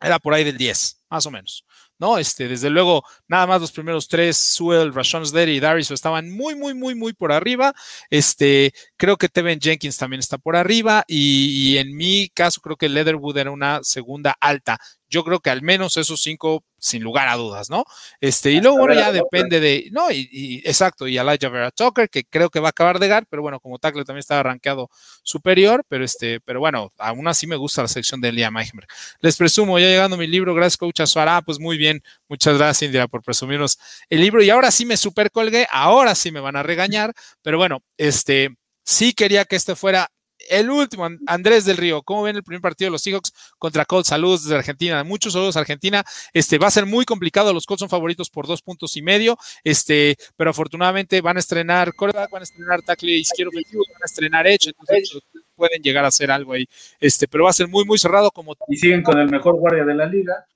Era 0.00 0.18
por 0.18 0.32
ahí 0.32 0.42
del 0.42 0.56
10, 0.56 1.02
más 1.10 1.26
o 1.26 1.30
menos. 1.30 1.66
¿No? 1.98 2.18
Este, 2.18 2.48
desde 2.48 2.70
luego, 2.70 3.04
nada 3.28 3.46
más 3.46 3.60
los 3.60 3.72
primeros 3.72 4.08
tres, 4.08 4.36
Sewell, 4.36 4.92
Rashon 4.92 5.26
Slater 5.26 5.48
y 5.48 5.60
Darius 5.60 5.90
estaban 5.90 6.30
muy, 6.30 6.54
muy, 6.54 6.74
muy, 6.74 6.94
muy 6.94 7.12
por 7.12 7.32
arriba. 7.32 7.74
Este, 8.10 8.72
creo 8.96 9.16
que 9.16 9.28
Tevin 9.28 9.60
Jenkins 9.60 9.96
también 9.96 10.20
está 10.20 10.38
por 10.38 10.56
arriba 10.56 11.04
y 11.06 11.76
en 11.78 11.96
mi 11.96 12.28
caso 12.30 12.60
creo 12.60 12.76
que 12.76 12.88
Leatherwood 12.88 13.38
era 13.38 13.50
una 13.50 13.80
segunda 13.82 14.36
alta. 14.40 14.78
Yo 15.14 15.22
creo 15.22 15.38
que 15.38 15.50
al 15.50 15.62
menos 15.62 15.96
esos 15.96 16.20
cinco 16.20 16.64
sin 16.76 17.02
lugar 17.04 17.28
a 17.28 17.36
dudas, 17.36 17.70
¿no? 17.70 17.84
Este, 18.20 18.50
y 18.50 18.60
luego, 18.60 18.78
bueno, 18.78 18.94
ya 18.94 19.12
depende 19.12 19.60
de, 19.60 19.88
no, 19.92 20.10
y, 20.10 20.60
exacto, 20.64 21.06
y 21.06 21.16
Elijah 21.16 21.48
Vera 21.48 21.70
Tucker, 21.70 22.10
que 22.10 22.24
creo 22.24 22.50
que 22.50 22.58
va 22.58 22.68
a 22.68 22.70
acabar 22.70 22.98
de 22.98 23.06
gar, 23.06 23.26
pero 23.26 23.42
bueno, 23.42 23.60
como 23.60 23.78
tackle 23.78 24.04
también 24.04 24.18
estaba 24.18 24.40
arranqueado 24.40 24.90
superior, 25.22 25.84
pero 25.88 26.04
este, 26.04 26.40
pero 26.40 26.58
bueno, 26.58 26.92
aún 26.98 27.28
así 27.28 27.46
me 27.46 27.54
gusta 27.56 27.82
la 27.82 27.88
sección 27.88 28.20
de 28.20 28.32
Liam 28.32 28.56
Eichberg. 28.58 28.88
Les 29.20 29.36
presumo, 29.36 29.78
ya 29.78 29.86
llegando 29.86 30.16
mi 30.16 30.26
libro, 30.26 30.52
gracias, 30.52 30.76
coach 30.76 31.00
Azuara, 31.00 31.40
pues 31.42 31.60
muy 31.60 31.78
bien, 31.78 32.02
muchas 32.28 32.58
gracias, 32.58 32.82
Indira, 32.82 33.06
por 33.06 33.22
presumirnos 33.22 33.78
el 34.10 34.20
libro, 34.20 34.42
y 34.42 34.50
ahora 34.50 34.72
sí 34.72 34.84
me 34.84 34.96
super 34.96 35.30
colgué, 35.30 35.66
ahora 35.70 36.14
sí 36.16 36.32
me 36.32 36.40
van 36.40 36.56
a 36.56 36.62
regañar, 36.64 37.14
pero 37.40 37.56
bueno, 37.56 37.82
este, 37.96 38.50
sí 38.84 39.14
quería 39.14 39.44
que 39.44 39.56
este 39.56 39.76
fuera 39.76 40.10
el 40.48 40.70
último, 40.70 41.08
Andrés 41.26 41.64
del 41.64 41.76
Río, 41.76 42.02
¿cómo 42.02 42.22
ven 42.22 42.36
el 42.36 42.42
primer 42.42 42.60
partido 42.60 42.88
de 42.88 42.92
los 42.92 43.02
Seahawks 43.02 43.32
contra 43.58 43.84
Colts? 43.84 44.08
Saludos 44.08 44.44
desde 44.44 44.56
Argentina, 44.56 45.02
muchos 45.04 45.32
saludos 45.32 45.56
Argentina. 45.56 46.04
Este 46.32 46.58
va 46.58 46.68
a 46.68 46.70
ser 46.70 46.86
muy 46.86 47.04
complicado, 47.04 47.52
los 47.52 47.66
Colts 47.66 47.80
son 47.80 47.88
favoritos 47.88 48.30
por 48.30 48.46
dos 48.46 48.62
puntos 48.62 48.96
y 48.96 49.02
medio, 49.02 49.36
este, 49.62 50.16
pero 50.36 50.50
afortunadamente 50.50 51.20
van 51.20 51.36
a 51.36 51.40
estrenar 51.40 51.94
coreback, 51.94 52.30
van 52.30 52.42
a 52.42 52.44
estrenar 52.44 52.82
tackle 52.82 53.12
izquierdo 53.12 53.50
ofensivo, 53.50 53.82
van 53.92 54.02
a 54.02 54.06
estrenar 54.06 54.46
Edge, 54.46 54.68
entonces 54.68 55.18
pueden 55.54 55.82
llegar 55.82 56.04
a 56.04 56.08
hacer 56.08 56.30
algo 56.30 56.52
ahí. 56.52 56.66
Este, 57.00 57.28
pero 57.28 57.44
va 57.44 57.50
a 57.50 57.54
ser 57.54 57.68
muy, 57.68 57.84
muy 57.84 57.98
cerrado 57.98 58.30
como. 58.30 58.54
Y 58.68 58.76
siguen 58.76 59.02
con 59.02 59.18
el 59.18 59.30
mejor 59.30 59.54
guardia 59.56 59.84
de 59.84 59.94
la 59.94 60.06
liga 60.06 60.46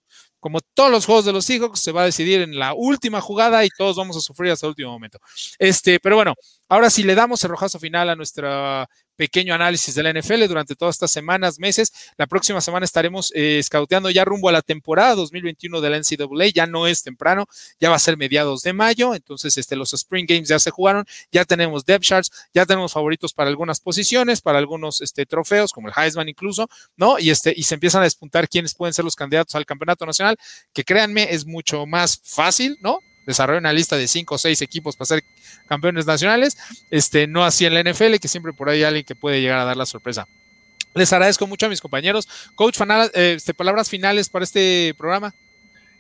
como 0.41 0.61
todos 0.61 0.91
los 0.91 1.07
juegos 1.07 1.25
de 1.25 1.33
los 1.33 1.45
Seahawks, 1.45 1.81
se 1.81 1.93
va 1.93 2.03
a 2.03 2.07
decidir 2.07 2.41
en 2.43 2.59
la 2.59 2.75
última 2.75 3.21
jugada 3.21 3.65
y 3.65 3.69
todos 3.77 3.97
vamos 3.97 4.17
a 4.17 4.21
sufrir 4.21 4.53
hasta 4.53 4.67
el 4.67 4.71
último 4.71 4.91
momento. 4.93 5.19
Este, 5.59 5.99
pero 6.01 6.17
bueno, 6.17 6.35
ahora 6.69 6.91
sí 6.91 7.03
le 7.03 7.15
damos 7.15 7.43
el 7.43 7.51
rojazo 7.51 7.79
final 7.79 8.09
a 8.09 8.17
nuestra 8.17 8.89
pequeño 9.19 9.53
análisis 9.53 9.97
de 9.97 10.03
la 10.05 10.13
NFL 10.13 10.47
durante 10.47 10.77
todas 10.77 10.95
estas 10.95 11.11
semanas, 11.11 11.59
meses. 11.59 11.93
La 12.17 12.29
próxima 12.29 12.61
semana 12.61 12.85
estaremos 12.85 13.33
eh, 13.35 13.61
ya 14.15 14.25
rumbo 14.25 14.49
a 14.49 14.53
la 14.53 14.63
temporada 14.63 15.17
2021 15.17 15.81
de 15.81 15.91
la 15.91 15.99
NCAA. 15.99 16.53
Ya 16.55 16.67
no 16.69 16.87
es 16.87 17.03
temprano, 17.03 17.47
ya 17.81 17.91
va 17.91 17.97
a 17.97 17.99
ser 17.99 18.17
mediados 18.17 18.63
de 18.63 18.73
mayo. 18.73 19.17
Entonces, 19.17 19.59
este, 19.59 19.75
los 19.75 19.93
Spring 19.93 20.25
Games 20.27 20.49
ya 20.49 20.61
se 20.61 20.71
jugaron, 20.71 21.05
ya 21.33 21.45
tenemos 21.45 21.85
depth 21.85 22.05
charts, 22.05 22.31
ya 22.55 22.65
tenemos 22.65 22.93
favoritos 22.93 23.35
para 23.35 23.51
algunas 23.51 23.81
posiciones, 23.81 24.41
para 24.41 24.59
algunos 24.59 25.03
este, 25.03 25.27
trofeos, 25.27 25.73
como 25.73 25.89
el 25.89 25.95
Heisman 25.97 26.29
incluso, 26.29 26.69
¿no? 26.97 27.19
Y, 27.19 27.31
este, 27.31 27.53
y 27.57 27.65
se 27.65 27.75
empiezan 27.75 28.03
a 28.03 28.05
despuntar 28.05 28.49
quiénes 28.49 28.75
pueden 28.75 28.95
ser 28.95 29.05
los 29.05 29.17
candidatos 29.17 29.57
al 29.57 29.67
campeonato 29.67 30.07
nacional, 30.07 30.37
que 30.73 30.85
créanme, 30.85 31.35
es 31.35 31.45
mucho 31.45 31.87
más 31.87 32.21
fácil, 32.23 32.79
¿no? 32.81 33.01
Desarrolla 33.29 33.59
una 33.59 33.75
lista 33.75 33.97
de 33.97 34.09
cinco 34.09 34.37
o 34.37 34.39
seis 34.39 34.63
equipos 34.63 34.97
para 34.97 35.07
ser 35.07 35.25
campeones 35.67 36.07
nacionales, 36.07 36.57
este, 36.91 37.27
no 37.27 37.45
así 37.45 37.67
en 37.67 37.75
la 37.75 37.83
NFL, 37.83 38.17
que 38.17 38.27
siempre 38.27 38.55
por 38.55 38.71
ahí 38.71 38.79
hay 38.79 38.85
alguien 38.85 39.05
que 39.05 39.15
puede 39.15 39.43
llegar 39.43 39.59
a 39.59 39.65
dar 39.67 39.77
la 39.77 39.85
sorpresa. 39.85 40.27
Les 40.95 41.13
agradezco 41.13 41.47
mucho 41.47 41.67
a 41.67 41.69
mis 41.69 41.83
compañeros. 41.83 42.27
Coach, 42.55 42.81
eh, 42.81 43.35
este, 43.37 43.53
palabras 43.53 43.91
finales 43.91 44.31
para 44.31 44.45
este 44.45 44.95
programa. 44.97 45.35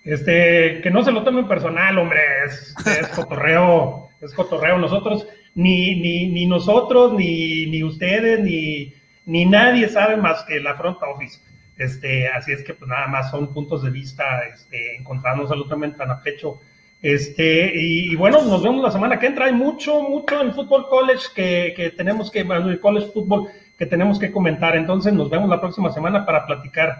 Este, 0.05 0.81
que 0.83 0.91
no 0.91 1.05
se 1.05 1.13
lo 1.13 1.23
tomen 1.23 1.47
personal, 1.47 1.99
hombre, 1.99 2.21
es, 2.47 2.75
cotorreo, 3.15 4.09
es 4.23 4.33
cotorreo. 4.33 4.79
Nosotros, 4.79 5.27
ni, 5.55 6.01
ni, 6.01 6.29
ni 6.29 6.47
nosotros, 6.47 7.13
ni, 7.13 7.67
ni 7.67 7.85
ustedes, 7.85 8.41
ni, 8.41 8.95
ni 9.27 9.45
nadie 9.45 9.87
sabe 9.91 10.17
más 10.17 10.45
que 10.45 10.61
la 10.61 10.77
front 10.77 10.97
office. 11.03 11.41
Este, 11.77 12.27
así 12.29 12.53
es 12.53 12.65
que 12.65 12.73
pues 12.73 12.89
nada 12.89 13.07
más 13.07 13.31
son 13.31 13.53
puntos 13.53 13.83
de 13.83 13.91
vista, 13.91 14.25
este, 14.47 14.97
encontrarnos 14.97 15.51
absolutamente 15.51 15.99
tan 15.99 16.11
a 16.11 16.23
pecho 16.23 16.59
este, 17.01 17.73
y, 17.75 18.15
bueno, 18.17 18.43
nos 18.43 18.63
vemos 18.63 18.83
la 18.83 18.91
semana 18.91 19.19
que 19.19 19.27
entra. 19.27 19.47
Hay 19.47 19.53
mucho, 19.53 20.03
mucho 20.03 20.41
en 20.41 20.55
Fútbol 20.55 20.89
College 20.89 21.27
que, 21.35 21.73
que 21.77 21.91
tenemos 21.91 22.31
que, 22.31 22.41
el 22.41 22.81
College 22.81 23.11
Fútbol 23.13 23.49
que 23.79 23.87
tenemos 23.87 24.19
que 24.19 24.33
comentar. 24.33 24.77
Entonces, 24.77 25.13
nos 25.13 25.31
vemos 25.31 25.49
la 25.49 25.61
próxima 25.61 25.93
semana 25.93 26.27
para 26.27 26.45
platicar 26.45 26.97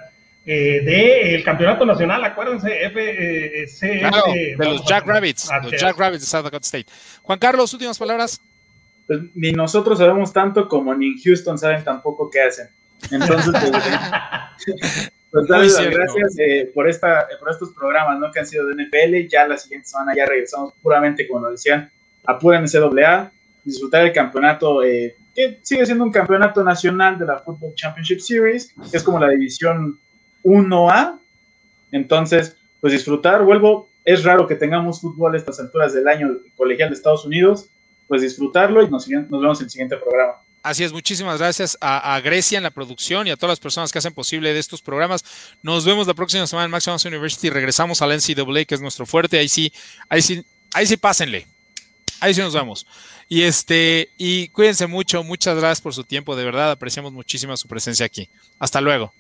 eh, 0.47 0.81
del 0.83 1.45
campeonato 1.45 1.85
nacional. 1.85 2.25
Acuérdense, 2.25 2.71
FCS. 2.91 3.83
Eh, 3.83 4.57
de 4.57 4.65
los 4.65 4.85
Jack 4.87 5.07
Rabbits, 5.07 5.51
los 5.63 5.73
Jack 5.73 5.99
Rabbits 5.99 6.21
de 6.23 6.27
South 6.27 6.45
Dakota 6.45 6.65
State. 6.65 6.87
Juan 7.23 7.39
Carlos, 7.39 7.73
últimas 7.75 7.99
palabras. 7.99 8.41
Pues, 9.07 9.21
ni 9.35 9.53
nosotros 9.53 9.99
sabemos 9.99 10.33
tanto 10.33 10.69
como 10.69 10.95
ni 10.95 11.09
en 11.09 11.19
Houston 11.23 11.59
saben 11.59 11.83
tampoco 11.83 12.31
qué 12.31 12.43
hacen. 12.43 12.69
Entonces, 13.11 13.53
pues, 14.65 15.13
Pues 15.31 15.47
gracias 15.47 16.39
eh, 16.39 16.71
por, 16.75 16.89
esta, 16.89 17.29
por 17.39 17.51
estos 17.51 17.73
programas 17.75 18.19
¿no? 18.19 18.31
que 18.33 18.41
han 18.41 18.47
sido 18.47 18.67
de 18.67 18.75
NFL. 18.75 19.29
Ya 19.29 19.47
la 19.47 19.59
siguiente 19.59 19.89
semana 19.89 20.15
ya 20.17 20.27
regresamos 20.27 20.73
puramente, 20.83 21.29
como 21.29 21.47
lo 21.47 21.51
decían, 21.51 21.91
a 22.25 22.39
pura 22.39 22.61
NCAA. 22.61 23.31
Disfrutar 23.65 24.07
el 24.07 24.13
campeonato, 24.13 24.83
eh, 24.83 25.15
que 25.35 25.59
sigue 25.63 25.85
siendo 25.85 26.05
un 26.05 26.11
campeonato 26.11 26.65
nacional 26.65 27.19
de 27.19 27.27
la 27.27 27.39
Football 27.41 27.75
Championship 27.75 28.21
Series, 28.21 28.73
que 28.91 28.97
es 28.97 29.03
como 29.03 29.19
la 29.19 29.29
división 29.29 29.99
1A. 30.43 31.19
Entonces, 31.93 32.57
pues 32.81 32.95
disfrutar. 32.95 33.45
Vuelvo, 33.45 33.91
es 34.05 34.25
raro 34.25 34.47
que 34.47 34.55
tengamos 34.55 35.03
fútbol 35.03 35.35
a 35.35 35.37
estas 35.37 35.61
alturas 35.61 35.93
del 35.93 36.09
año 36.09 36.39
colegial 36.57 36.89
de 36.89 36.95
Estados 36.95 37.27
Unidos. 37.27 37.69
Pues 38.07 38.23
disfrutarlo 38.23 38.83
y 38.83 38.89
nos, 38.89 39.07
nos 39.07 39.41
vemos 39.43 39.61
en 39.61 39.65
el 39.65 39.71
siguiente 39.71 39.99
programa. 39.99 40.37
Así 40.63 40.85
es, 40.85 40.93
muchísimas 40.93 41.39
gracias 41.39 41.79
a, 41.81 42.21
Grecia 42.21 42.59
en 42.59 42.65
la 42.65 42.71
producción 42.71 43.27
y 43.27 43.31
a 43.31 43.37
todas 43.37 43.53
las 43.53 43.61
personas 43.61 43.93
que 43.93 43.99
hacen 43.99 44.13
posible 44.13 44.53
de 44.53 44.59
estos 44.59 44.83
programas. 44.83 45.25
Nos 45.63 45.85
vemos 45.85 46.07
la 46.07 46.15
próxima 46.15 46.47
semana 46.47 46.67
en 46.67 46.71
Max 46.71 46.87
University. 47.05 47.51
Regresamos 47.51 48.03
al 48.03 48.11
NCAA, 48.11 48.65
que 48.65 48.75
es 48.75 48.81
nuestro 48.81 49.07
fuerte. 49.07 49.39
Ahí 49.39 49.49
sí, 49.49 49.73
ahí 50.09 50.21
sí, 50.21 50.45
ahí 50.75 50.87
sí 50.87 50.97
pásenle. 50.97 51.47
Ahí 52.21 52.35
sí 52.35 52.41
nos 52.41 52.55
vemos. 52.55 52.87
Y 53.29 53.43
este, 53.43 54.11
y 54.17 54.49
cuídense 54.49 54.87
mucho, 54.87 55.23
muchas 55.23 55.57
gracias 55.57 55.81
por 55.81 55.95
su 55.95 56.03
tiempo, 56.03 56.35
de 56.35 56.45
verdad, 56.45 56.71
apreciamos 56.71 57.13
muchísimo 57.13 57.57
su 57.57 57.69
presencia 57.69 58.07
aquí. 58.07 58.29
Hasta 58.59 58.81
luego. 58.81 59.13